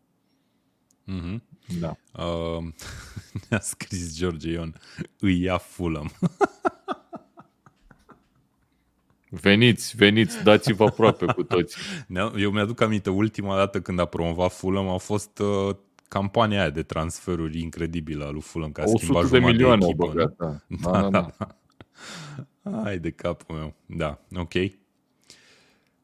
Mm-hmm. 1.06 1.40
Da. 1.80 1.96
Uh, 2.24 2.64
ne-a 3.48 3.60
scris 3.60 4.16
George 4.16 4.50
Ion, 4.50 4.74
îi 5.18 5.42
ia 5.42 5.58
Fulham. 5.58 6.12
Veniți, 9.28 9.96
veniți, 9.96 10.42
dați-vă 10.42 10.84
aproape 10.84 11.26
cu 11.26 11.42
toți. 11.42 11.76
Eu 12.36 12.50
mi-aduc 12.50 12.80
aminte, 12.80 13.10
ultima 13.10 13.56
dată 13.56 13.80
când 13.80 13.98
a 13.98 14.04
promovat 14.04 14.52
Fulham 14.52 14.88
a 14.88 14.96
fost 14.96 15.38
uh, 15.38 15.76
campania 16.08 16.60
aia 16.60 16.70
de 16.70 16.82
transferuri 16.82 17.60
incredibilă 17.60 18.24
a 18.24 18.30
lui 18.30 18.40
Fulham, 18.40 18.72
ca 18.72 18.86
schimba 18.86 19.24
de 19.24 19.38
milioane 19.38 19.80
de 19.80 19.86
echipă, 19.86 20.06
băgat, 20.06 20.36
da. 20.36 20.60
Da, 20.66 21.00
da, 21.00 21.10
da. 21.10 21.30
da. 22.62 22.82
Hai 22.82 22.98
de 22.98 23.10
capul 23.10 23.56
meu. 23.56 23.74
Da, 23.86 24.20
ok. 24.36 24.54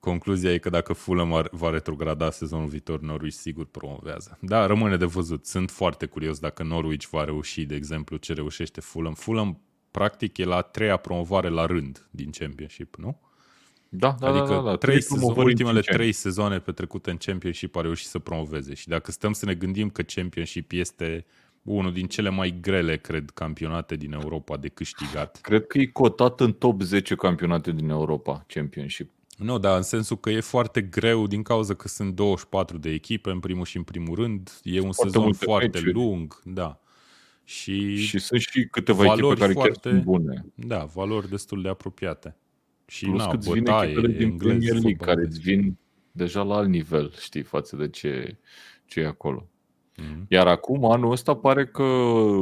Concluzia 0.06 0.52
e 0.52 0.58
că 0.58 0.70
dacă 0.70 0.92
Fulham 0.92 1.48
va 1.50 1.70
retrograda 1.70 2.30
sezonul 2.30 2.66
viitor, 2.66 3.00
Norwich 3.00 3.34
sigur 3.34 3.66
promovează. 3.66 4.38
Da, 4.40 4.66
rămâne 4.66 4.96
de 4.96 5.04
văzut. 5.04 5.46
Sunt 5.46 5.70
foarte 5.70 6.06
curios 6.06 6.38
dacă 6.38 6.62
Norwich 6.62 7.06
va 7.10 7.24
reuși, 7.24 7.64
de 7.64 7.74
exemplu, 7.74 8.16
ce 8.16 8.32
reușește 8.32 8.80
Fulham. 8.80 9.14
Fulham, 9.14 9.60
practic, 9.90 10.38
e 10.38 10.44
la 10.44 10.56
a 10.56 10.62
treia 10.62 10.96
promovare 10.96 11.48
la 11.48 11.66
rând 11.66 12.08
din 12.10 12.30
Championship, 12.30 12.96
nu? 12.96 13.20
Da, 13.88 14.16
da, 14.18 14.28
adică 14.28 14.46
da, 14.46 14.54
da, 14.54 14.60
da. 14.60 14.76
Trei 14.76 15.02
sezon, 15.02 15.36
ultimele 15.36 15.80
trei 15.80 16.12
sezoane 16.12 16.58
petrecute 16.58 17.10
în 17.10 17.16
Championship 17.16 17.76
a 17.76 17.80
reușit 17.80 18.08
să 18.08 18.18
promoveze. 18.18 18.74
Și 18.74 18.88
dacă 18.88 19.10
stăm 19.10 19.32
să 19.32 19.44
ne 19.44 19.54
gândim 19.54 19.88
că 19.88 20.02
Championship 20.02 20.72
este 20.72 21.26
unul 21.62 21.92
din 21.92 22.06
cele 22.06 22.28
mai 22.28 22.58
grele, 22.60 22.96
cred, 22.96 23.30
campionate 23.30 23.96
din 23.96 24.12
Europa 24.12 24.56
de 24.56 24.68
câștigat. 24.68 25.38
Cred 25.40 25.66
că 25.66 25.78
e 25.78 25.86
cotat 25.86 26.40
în 26.40 26.52
top 26.52 26.82
10 26.82 27.14
campionate 27.14 27.72
din 27.72 27.88
Europa, 27.88 28.44
Championship. 28.46 29.10
Nu, 29.36 29.58
dar 29.58 29.76
în 29.76 29.82
sensul 29.82 30.18
că 30.18 30.30
e 30.30 30.40
foarte 30.40 30.82
greu 30.82 31.26
din 31.26 31.42
cauza 31.42 31.74
că 31.74 31.88
sunt 31.88 32.14
24 32.14 32.78
de 32.78 32.90
echipe, 32.90 33.30
în 33.30 33.40
primul 33.40 33.64
și 33.64 33.76
în 33.76 33.82
primul 33.82 34.14
rând. 34.14 34.60
E 34.62 34.80
un 34.80 34.92
foarte 34.92 35.18
sezon 35.18 35.32
foarte 35.32 35.66
meciuri. 35.66 35.92
lung, 35.92 36.40
da. 36.44 36.80
Și, 37.44 37.96
și 37.96 38.18
sunt 38.18 38.40
și 38.40 38.66
câteva 38.70 39.04
echipe 39.04 39.34
care 39.34 39.52
foarte, 39.52 39.80
chiar 39.80 39.92
sunt 39.92 40.04
bune. 40.04 40.46
Da, 40.54 40.84
valori 40.84 41.28
destul 41.28 41.62
de 41.62 41.68
apropiate. 41.68 42.36
Și 42.86 43.04
Plus 43.04 43.18
na, 43.18 43.28
cât 43.28 43.44
bătaie, 43.44 43.94
din 44.16 44.36
Premier 44.36 44.72
League, 44.72 44.94
care 44.94 45.22
îți 45.24 45.40
vin 45.40 45.76
deja 46.12 46.42
la 46.42 46.54
alt 46.54 46.68
nivel, 46.68 47.12
știi, 47.18 47.42
față 47.42 47.76
de 47.76 47.88
ce, 47.88 48.36
ce 48.84 49.00
e 49.00 49.06
acolo. 49.06 49.48
Mm-hmm. 50.02 50.26
Iar 50.28 50.46
acum, 50.46 50.84
anul 50.84 51.10
ăsta, 51.10 51.36
pare 51.36 51.66
că 51.66 51.84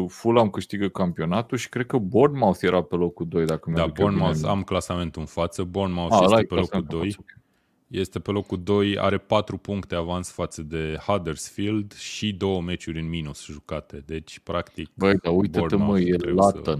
Fulham 0.09 0.51
câștigă 0.51 0.89
campionatul 0.89 1.59
și 1.59 1.69
cred 1.69 1.87
că 1.87 1.99
Bournemouth 1.99 2.63
era 2.63 2.83
pe 2.83 2.97
locul 2.97 3.27
2, 3.29 3.45
dacă 3.45 3.71
Da, 3.75 3.87
Bournemouth, 3.87 4.45
am 4.47 4.63
clasamentul 4.63 5.21
în 5.21 5.27
față. 5.27 5.63
Bournemouth 5.63 6.15
A, 6.15 6.25
este 6.25 6.45
pe 6.45 6.55
locul 6.55 6.85
2. 6.89 7.01
Față, 7.01 7.17
okay. 7.21 7.43
Este 7.89 8.19
pe 8.19 8.31
locul 8.31 8.63
2, 8.63 8.99
are 8.99 9.19
4 9.19 9.57
puncte 9.57 9.95
avans 9.95 10.31
față 10.31 10.63
de 10.63 10.97
Huddersfield 11.07 11.93
și 11.93 12.33
două 12.33 12.63
meciuri 12.63 13.01
în 13.01 13.09
minus 13.09 13.45
jucate. 13.45 14.03
Deci, 14.07 14.39
practic, 14.39 14.91
Băi, 14.95 15.17
dar 15.17 15.33
uite-te 15.37 15.77
mă, 15.77 16.01
e 16.01 16.17
Luton. 16.17 16.63
Să... 16.65 16.79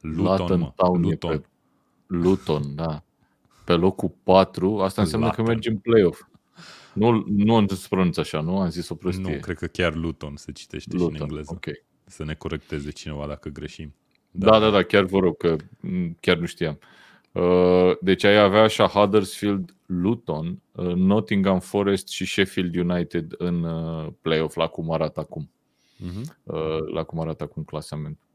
Luton, 0.00 0.36
Luton, 0.38 0.58
mă. 0.58 0.72
Town 0.76 1.00
Luton. 1.00 1.38
Pe... 1.38 1.46
Luton, 2.06 2.74
da. 2.74 3.02
Pe 3.64 3.72
locul 3.72 4.14
4, 4.22 4.78
asta 4.78 5.00
înseamnă 5.00 5.26
Luton. 5.26 5.44
că 5.44 5.50
mergi 5.50 5.68
în 5.68 5.76
play-off. 5.76 6.22
Nu, 6.94 7.24
nu 7.26 7.66
se 7.66 7.86
pronunță 7.88 8.20
așa, 8.20 8.40
nu? 8.40 8.60
Am 8.60 8.70
zis 8.70 8.88
o 8.88 8.94
prostie. 8.94 9.34
Nu, 9.34 9.40
cred 9.40 9.56
că 9.56 9.66
chiar 9.66 9.94
Luton 9.94 10.36
se 10.36 10.52
citește 10.52 10.90
Luton, 10.92 11.08
și 11.08 11.16
în 11.16 11.22
engleză. 11.22 11.52
Okay. 11.54 11.84
Să 12.04 12.24
ne 12.24 12.34
corecteze 12.34 12.90
cineva 12.90 13.26
dacă 13.26 13.48
greșim. 13.48 13.94
Da, 14.30 14.50
da, 14.50 14.58
da, 14.58 14.70
da 14.70 14.82
chiar 14.82 15.04
vă 15.04 15.18
rog, 15.18 15.36
că 15.36 15.56
chiar 16.20 16.36
nu 16.36 16.46
știam. 16.46 16.78
Uh, 17.32 17.98
deci 18.00 18.24
ai 18.24 18.38
avea 18.38 18.62
așa 18.62 18.86
Huddersfield, 18.86 19.76
Luton, 19.86 20.62
uh, 20.72 20.94
Nottingham 20.94 21.60
Forest 21.60 22.08
și 22.08 22.24
Sheffield 22.24 22.74
United 22.74 23.34
în 23.38 23.62
uh, 23.62 24.12
play-off 24.20 24.56
la 24.56 24.66
cum 24.66 24.92
arată 24.92 25.20
acum. 25.20 25.50
Uh-huh. 25.98 26.40
La 26.92 27.02
cum 27.02 27.20
arată 27.20 27.42
acum 27.42 27.62
clasamentul. 27.62 28.26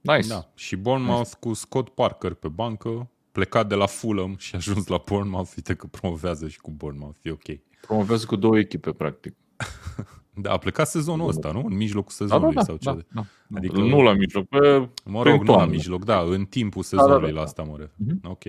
Nice. 0.00 0.28
Da. 0.28 0.50
Și 0.54 0.76
Bournemouth 0.76 1.26
nice. 1.26 1.36
cu 1.40 1.52
Scott 1.52 1.88
Parker 1.88 2.34
pe 2.34 2.48
bancă, 2.48 3.10
plecat 3.32 3.68
de 3.68 3.74
la 3.74 3.86
Fulham 3.86 4.36
și 4.36 4.54
ajuns 4.54 4.86
la 4.86 5.02
Bournemouth, 5.06 5.52
uite 5.56 5.74
că 5.74 5.86
promovează 5.86 6.48
și 6.48 6.60
cu 6.60 6.70
Bournemouth, 6.70 7.18
e 7.22 7.30
ok. 7.30 7.48
Promovează 7.80 8.26
cu 8.26 8.36
două 8.36 8.58
echipe, 8.58 8.92
practic. 8.92 9.34
da, 10.42 10.52
a 10.52 10.58
plecat 10.58 10.88
sezonul 10.88 11.28
ăsta, 11.28 11.52
nu? 11.52 11.64
În 11.66 11.76
mijlocul 11.76 12.12
sezonului 12.12 12.54
da, 12.54 12.62
da, 12.62 12.72
da, 12.72 12.78
sau 12.78 12.94
ce? 12.94 13.06
Da, 13.12 13.20
da. 13.20 13.56
Adică, 13.56 13.78
nu 13.78 14.02
la 14.02 14.12
mijloc, 14.12 14.48
pe 14.48 14.88
Mă 15.04 15.22
rog, 15.22 15.42
nu 15.42 15.56
la 15.56 15.66
mijloc, 15.66 16.04
da, 16.04 16.20
în 16.20 16.44
timpul 16.44 16.82
sezonului 16.82 17.20
da, 17.20 17.26
da, 17.26 17.32
da. 17.32 17.38
la 17.38 17.42
asta 17.42 17.62
mă 17.62 17.76
refer. 17.76 17.94
Uh-huh. 18.06 18.30
Ok. 18.30 18.42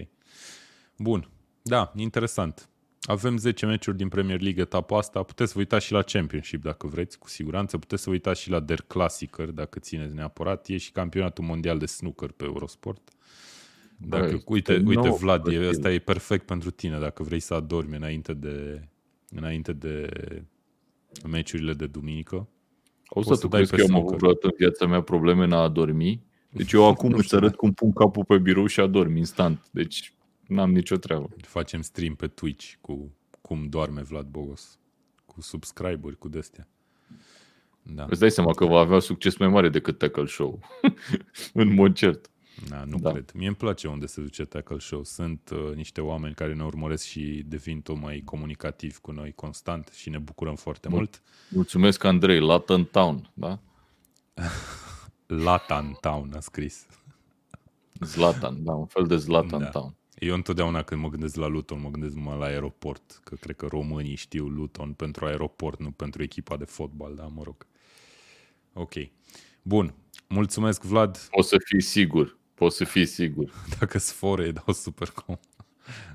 Bun. 0.98 1.30
Da, 1.62 1.92
interesant. 1.96 2.70
Avem 3.02 3.38
10 3.38 3.66
meciuri 3.66 3.98
din 3.98 4.08
Premier 4.08 4.42
League 4.42 4.62
etapa 4.62 4.98
asta. 4.98 5.24
Puteți 5.24 5.50
să 5.50 5.54
vă 5.56 5.60
uitați 5.60 5.86
și 5.86 5.92
la 5.92 6.02
Championship 6.02 6.64
dacă 6.64 6.88
vreți, 6.88 7.20
cu 7.20 7.30
siguranță. 7.30 7.78
Puteți 7.78 8.02
să 8.02 8.10
vă 8.10 8.16
uitați 8.16 8.41
și 8.41 8.49
la 8.49 8.60
Der 8.60 8.82
Classicer 8.82 9.49
dacă 9.49 9.80
țineți 9.80 10.14
neapărat. 10.14 10.68
E 10.68 10.78
și 10.78 10.91
campionatul 10.91 11.44
mondial 11.44 11.78
de 11.78 11.86
snooker 11.86 12.32
pe 12.32 12.44
Eurosport. 12.44 13.10
Dacă, 13.98 14.26
Băi, 14.26 14.44
uite, 14.45 14.84
uite 14.86 15.10
Vlad, 15.10 15.48
e, 15.48 15.68
ăsta 15.68 15.91
e 15.91 15.99
perfect 15.99 16.45
pentru 16.45 16.72
tine 16.72 16.99
dacă 16.99 17.24
vrei 17.24 17.40
să 17.40 17.53
adormi 17.53 17.95
înainte 17.95 18.34
de, 18.34 18.88
înainte 19.36 19.74
de 19.74 20.10
meciurile 21.28 21.74
de 21.74 21.86
duminică. 21.86 22.48
O 23.08 23.24
să 23.24 23.38
tu 23.38 23.48
crezi 23.48 23.72
că 23.72 23.82
eu 23.82 23.88
am 23.90 23.95
avut 23.95 24.18
vreodată 24.18 24.48
în 24.48 24.53
viața 24.58 24.86
mea 24.86 25.02
probleme 25.02 25.44
în 25.44 25.52
a 25.52 25.62
adormi? 25.62 26.24
Deci 26.49 26.72
eu 26.72 26.86
acum 26.86 27.14
îți 27.14 27.36
arăt 27.36 27.56
cum 27.56 27.74
pun 27.74 27.94
capul 27.94 28.26
pe 28.26 28.38
birou 28.38 28.66
și 28.66 28.80
adorm 28.80 29.16
instant. 29.16 29.68
Deci 29.72 30.14
n-am 30.48 30.72
nicio 30.72 30.95
treabă. 30.95 31.30
Facem 31.41 31.82
stream 31.82 32.16
pe 32.16 32.28
Twitch 32.28 32.74
cu 32.82 33.12
cum 33.41 33.68
doarme 33.70 34.02
Vlad 34.02 34.26
Bogos. 34.26 34.80
Cu 35.26 35.41
subscriberi, 35.41 36.18
cu 36.18 36.30
destea. 36.30 36.68
Da. 37.84 38.06
Îți 38.10 38.20
dai 38.20 38.32
seama 38.32 38.53
că 38.53 38.66
va 38.66 38.80
avea 38.80 38.99
succes 38.99 39.38
mai 39.38 39.48
mare 39.48 39.70
decât 39.70 39.98
Tackle 39.98 40.26
Show. 40.26 40.60
în 41.53 41.74
mod 41.74 41.94
cert. 41.94 42.31
Da, 42.69 42.84
nu 42.84 42.98
da. 42.98 43.11
cred. 43.11 43.32
Mie 43.34 43.48
îmi 43.48 43.56
place 43.56 43.88
unde 43.88 44.06
se 44.06 44.22
duce 44.22 44.45
Tackle 44.45 44.80
Show. 44.80 45.03
Sunt 45.03 45.49
uh, 45.49 45.76
niște 45.76 46.02
oameni 46.02 46.34
care 46.34 46.53
ne 46.53 46.64
urmăresc 46.64 47.06
și 47.06 47.44
devin 47.45 47.82
tot 47.82 47.99
mai 47.99 48.22
comunicativi 48.26 48.99
cu 48.99 49.11
noi 49.11 49.32
constant 49.32 49.91
și 49.94 50.10
ne 50.10 50.18
bucurăm 50.18 50.56
foarte 50.56 50.88
Mul- 50.88 50.98
mult. 50.98 51.22
Mulțumesc, 51.49 52.03
Andrei. 52.03 52.40
Latin 52.40 52.84
Town, 52.86 53.32
da? 53.34 53.60
Zlatan 55.28 55.98
Town 56.02 56.34
a 56.36 56.40
scris. 56.40 56.86
Zlatan, 57.99 58.64
da, 58.64 58.73
un 58.73 58.86
fel 58.86 59.07
de 59.07 59.18
Zlatan 59.18 59.60
da. 59.60 59.69
Town. 59.69 59.95
Eu 60.19 60.34
întotdeauna 60.34 60.84
când 60.84 61.02
mă 61.02 61.10
gândesc 61.10 61.36
la 61.36 61.48
Luton, 61.48 61.82
mă 61.82 61.90
gândesc 61.90 62.15
mă 62.15 62.34
la 62.34 62.45
aeroport, 62.45 63.22
că 63.23 63.36
cred 63.36 63.56
că 63.56 63.65
românii 63.65 64.15
știu 64.15 64.48
Luton 64.48 64.94
pentru 64.94 65.26
aeroport, 65.26 65.80
nu 65.80 65.91
pentru 65.91 66.23
echipa 66.23 66.57
de 66.57 66.65
fotbal, 66.65 67.15
da, 67.15 67.23
mă 67.23 67.41
rog. 67.44 67.68
Ok. 68.73 68.94
Bun. 69.61 69.94
Mulțumesc, 70.28 70.84
Vlad. 70.84 71.28
O 71.32 71.41
să 71.41 71.56
fii 71.65 71.82
sigur. 71.82 72.38
Poți 72.62 72.76
să 72.76 72.84
fii 72.84 73.06
sigur. 73.06 73.52
Dacă 73.80 73.98
sfore, 73.98 74.52
dau 74.52 74.74
super 74.74 75.10
com. 75.10 75.38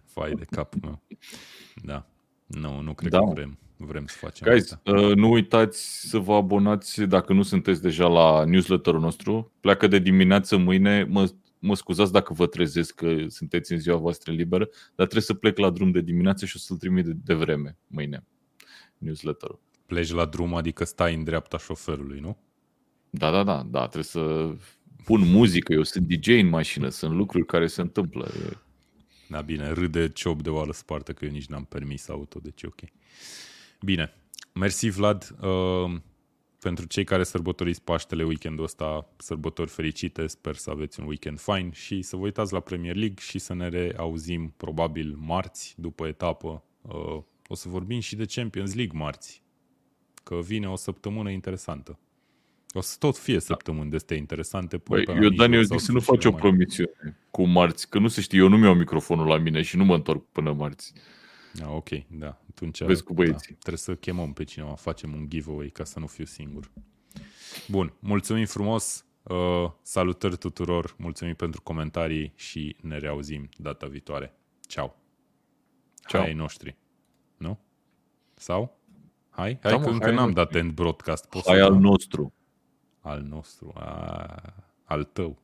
Fai 0.04 0.32
de 0.32 0.44
capul 0.44 0.80
meu. 0.82 1.02
Da. 1.82 2.06
Nu, 2.46 2.80
nu 2.80 2.94
cred 2.94 3.10
da. 3.10 3.18
că 3.18 3.24
vrem, 3.24 3.58
vrem 3.76 4.06
să 4.06 4.16
facem 4.18 4.46
Guys, 4.50 4.72
asta. 4.72 4.92
Uh, 4.92 5.14
nu 5.14 5.30
uitați 5.30 6.08
să 6.08 6.18
vă 6.18 6.34
abonați 6.34 7.02
dacă 7.02 7.32
nu 7.32 7.42
sunteți 7.42 7.82
deja 7.82 8.06
la 8.06 8.44
newsletterul 8.44 9.00
nostru. 9.00 9.52
Pleacă 9.60 9.86
de 9.86 9.98
dimineață 9.98 10.56
mâine. 10.56 11.04
Mă, 11.04 11.32
mă 11.58 11.74
scuzați 11.74 12.12
dacă 12.12 12.32
vă 12.32 12.46
trezesc 12.46 12.94
că 12.94 13.24
sunteți 13.28 13.72
în 13.72 13.78
ziua 13.78 13.96
voastră 13.96 14.32
liberă, 14.32 14.64
dar 14.68 15.06
trebuie 15.06 15.22
să 15.22 15.34
plec 15.34 15.58
la 15.58 15.70
drum 15.70 15.90
de 15.90 16.00
dimineață 16.00 16.46
și 16.46 16.56
o 16.56 16.58
să-l 16.58 16.76
trimit 16.76 17.04
de, 17.04 17.12
de 17.24 17.34
vreme 17.34 17.78
mâine. 17.86 18.24
Newsletterul. 18.98 19.60
Pleci 19.86 20.12
la 20.12 20.24
drum, 20.24 20.54
adică 20.54 20.84
stai 20.84 21.14
în 21.14 21.24
dreapta 21.24 21.58
șoferului, 21.58 22.20
nu? 22.20 22.36
Da, 23.10 23.30
da, 23.30 23.42
da, 23.42 23.66
da. 23.70 23.80
Trebuie 23.80 24.02
să 24.02 24.54
pun 25.06 25.30
muzică, 25.30 25.72
eu 25.72 25.82
sunt 25.82 26.06
DJ 26.06 26.26
în 26.26 26.48
mașină, 26.48 26.88
sunt 26.88 27.12
lucruri 27.12 27.46
care 27.46 27.66
se 27.66 27.80
întâmplă. 27.80 28.30
Da, 29.28 29.40
bine, 29.40 29.68
râde 29.68 30.08
ciop 30.08 30.42
de 30.42 30.50
oală 30.50 30.72
spartă 30.72 31.12
că 31.12 31.24
eu 31.24 31.30
nici 31.30 31.46
n-am 31.46 31.64
permis 31.64 32.08
auto, 32.08 32.38
deci 32.42 32.62
ok. 32.62 32.80
Bine, 33.80 34.14
mersi 34.52 34.88
Vlad. 34.88 35.36
Uh, 35.40 36.00
pentru 36.58 36.86
cei 36.86 37.04
care 37.04 37.24
sărbătoriți 37.24 37.82
Paștele 37.82 38.24
weekendul 38.24 38.64
ăsta, 38.64 39.08
sărbători 39.16 39.70
fericite, 39.70 40.26
sper 40.26 40.54
să 40.54 40.70
aveți 40.70 41.00
un 41.00 41.06
weekend 41.06 41.40
fain 41.40 41.70
și 41.72 42.02
să 42.02 42.16
vă 42.16 42.22
uitați 42.22 42.52
la 42.52 42.60
Premier 42.60 42.94
League 42.94 43.20
și 43.20 43.38
să 43.38 43.54
ne 43.54 43.68
reauzim 43.68 44.54
probabil 44.56 45.16
marți 45.18 45.74
după 45.78 46.06
etapă. 46.06 46.62
Uh, 46.82 47.22
o 47.48 47.54
să 47.54 47.68
vorbim 47.68 48.00
și 48.00 48.16
de 48.16 48.24
Champions 48.24 48.74
League 48.74 48.98
marți, 48.98 49.42
că 50.22 50.40
vine 50.40 50.68
o 50.68 50.76
săptămână 50.76 51.30
interesantă. 51.30 51.98
O 52.72 52.80
să 52.80 52.96
tot 52.98 53.18
fie 53.18 53.40
săptămâni 53.40 53.90
de 53.90 53.96
astea 53.96 54.16
interesante. 54.16 54.78
Păi, 54.78 55.04
eu, 55.22 55.28
Dani, 55.28 55.54
eu 55.54 55.62
zic 55.62 55.80
să 55.80 55.92
nu 55.92 56.00
faci 56.00 56.24
o 56.24 56.32
promisiune 56.32 57.18
cu 57.30 57.46
marți, 57.46 57.88
că 57.88 57.98
nu 57.98 58.08
se 58.08 58.20
știe, 58.20 58.38
eu 58.38 58.48
nu 58.48 58.56
mi-au 58.56 58.74
microfonul 58.74 59.26
la 59.26 59.38
mine 59.38 59.62
și 59.62 59.76
nu 59.76 59.84
mă 59.84 59.94
întorc 59.94 60.24
până 60.32 60.52
marți. 60.52 60.92
Ah, 61.60 61.68
ok, 61.68 61.88
da. 62.08 62.40
Atunci 62.50 62.82
Vezi 62.82 63.02
cu 63.02 63.14
băieții. 63.14 63.52
Da, 63.52 63.58
trebuie 63.58 63.78
să 63.78 63.94
chemăm 63.94 64.32
pe 64.32 64.44
cineva, 64.44 64.74
facem 64.74 65.12
un 65.12 65.28
giveaway 65.28 65.68
ca 65.68 65.84
să 65.84 65.98
nu 65.98 66.06
fiu 66.06 66.24
singur. 66.24 66.70
Bun, 67.68 67.92
mulțumim 67.98 68.46
frumos, 68.46 69.04
uh, 69.22 69.70
salutări 69.82 70.36
tuturor, 70.36 70.94
mulțumim 70.98 71.34
pentru 71.34 71.62
comentarii 71.62 72.32
și 72.34 72.76
ne 72.80 72.98
reauzim 72.98 73.48
data 73.56 73.86
viitoare. 73.86 74.34
Ceau! 74.60 74.98
Ciao. 76.08 76.20
Hai 76.20 76.28
ai 76.28 76.36
noștri, 76.36 76.76
nu? 77.36 77.58
Sau? 78.34 78.78
Hai, 79.30 79.58
hai 79.62 79.72
da, 79.72 79.80
că 79.80 79.88
încă 79.88 80.10
n-am 80.10 80.30
dat 80.30 80.54
end 80.54 80.72
broadcast. 80.72 81.26
Poți 81.26 81.48
hai 81.48 81.60
al 81.60 81.74
nostru 81.74 82.34
al 83.06 83.22
nostru, 83.22 83.72
a, 83.74 84.54
al 84.84 85.04
tău. 85.04 85.38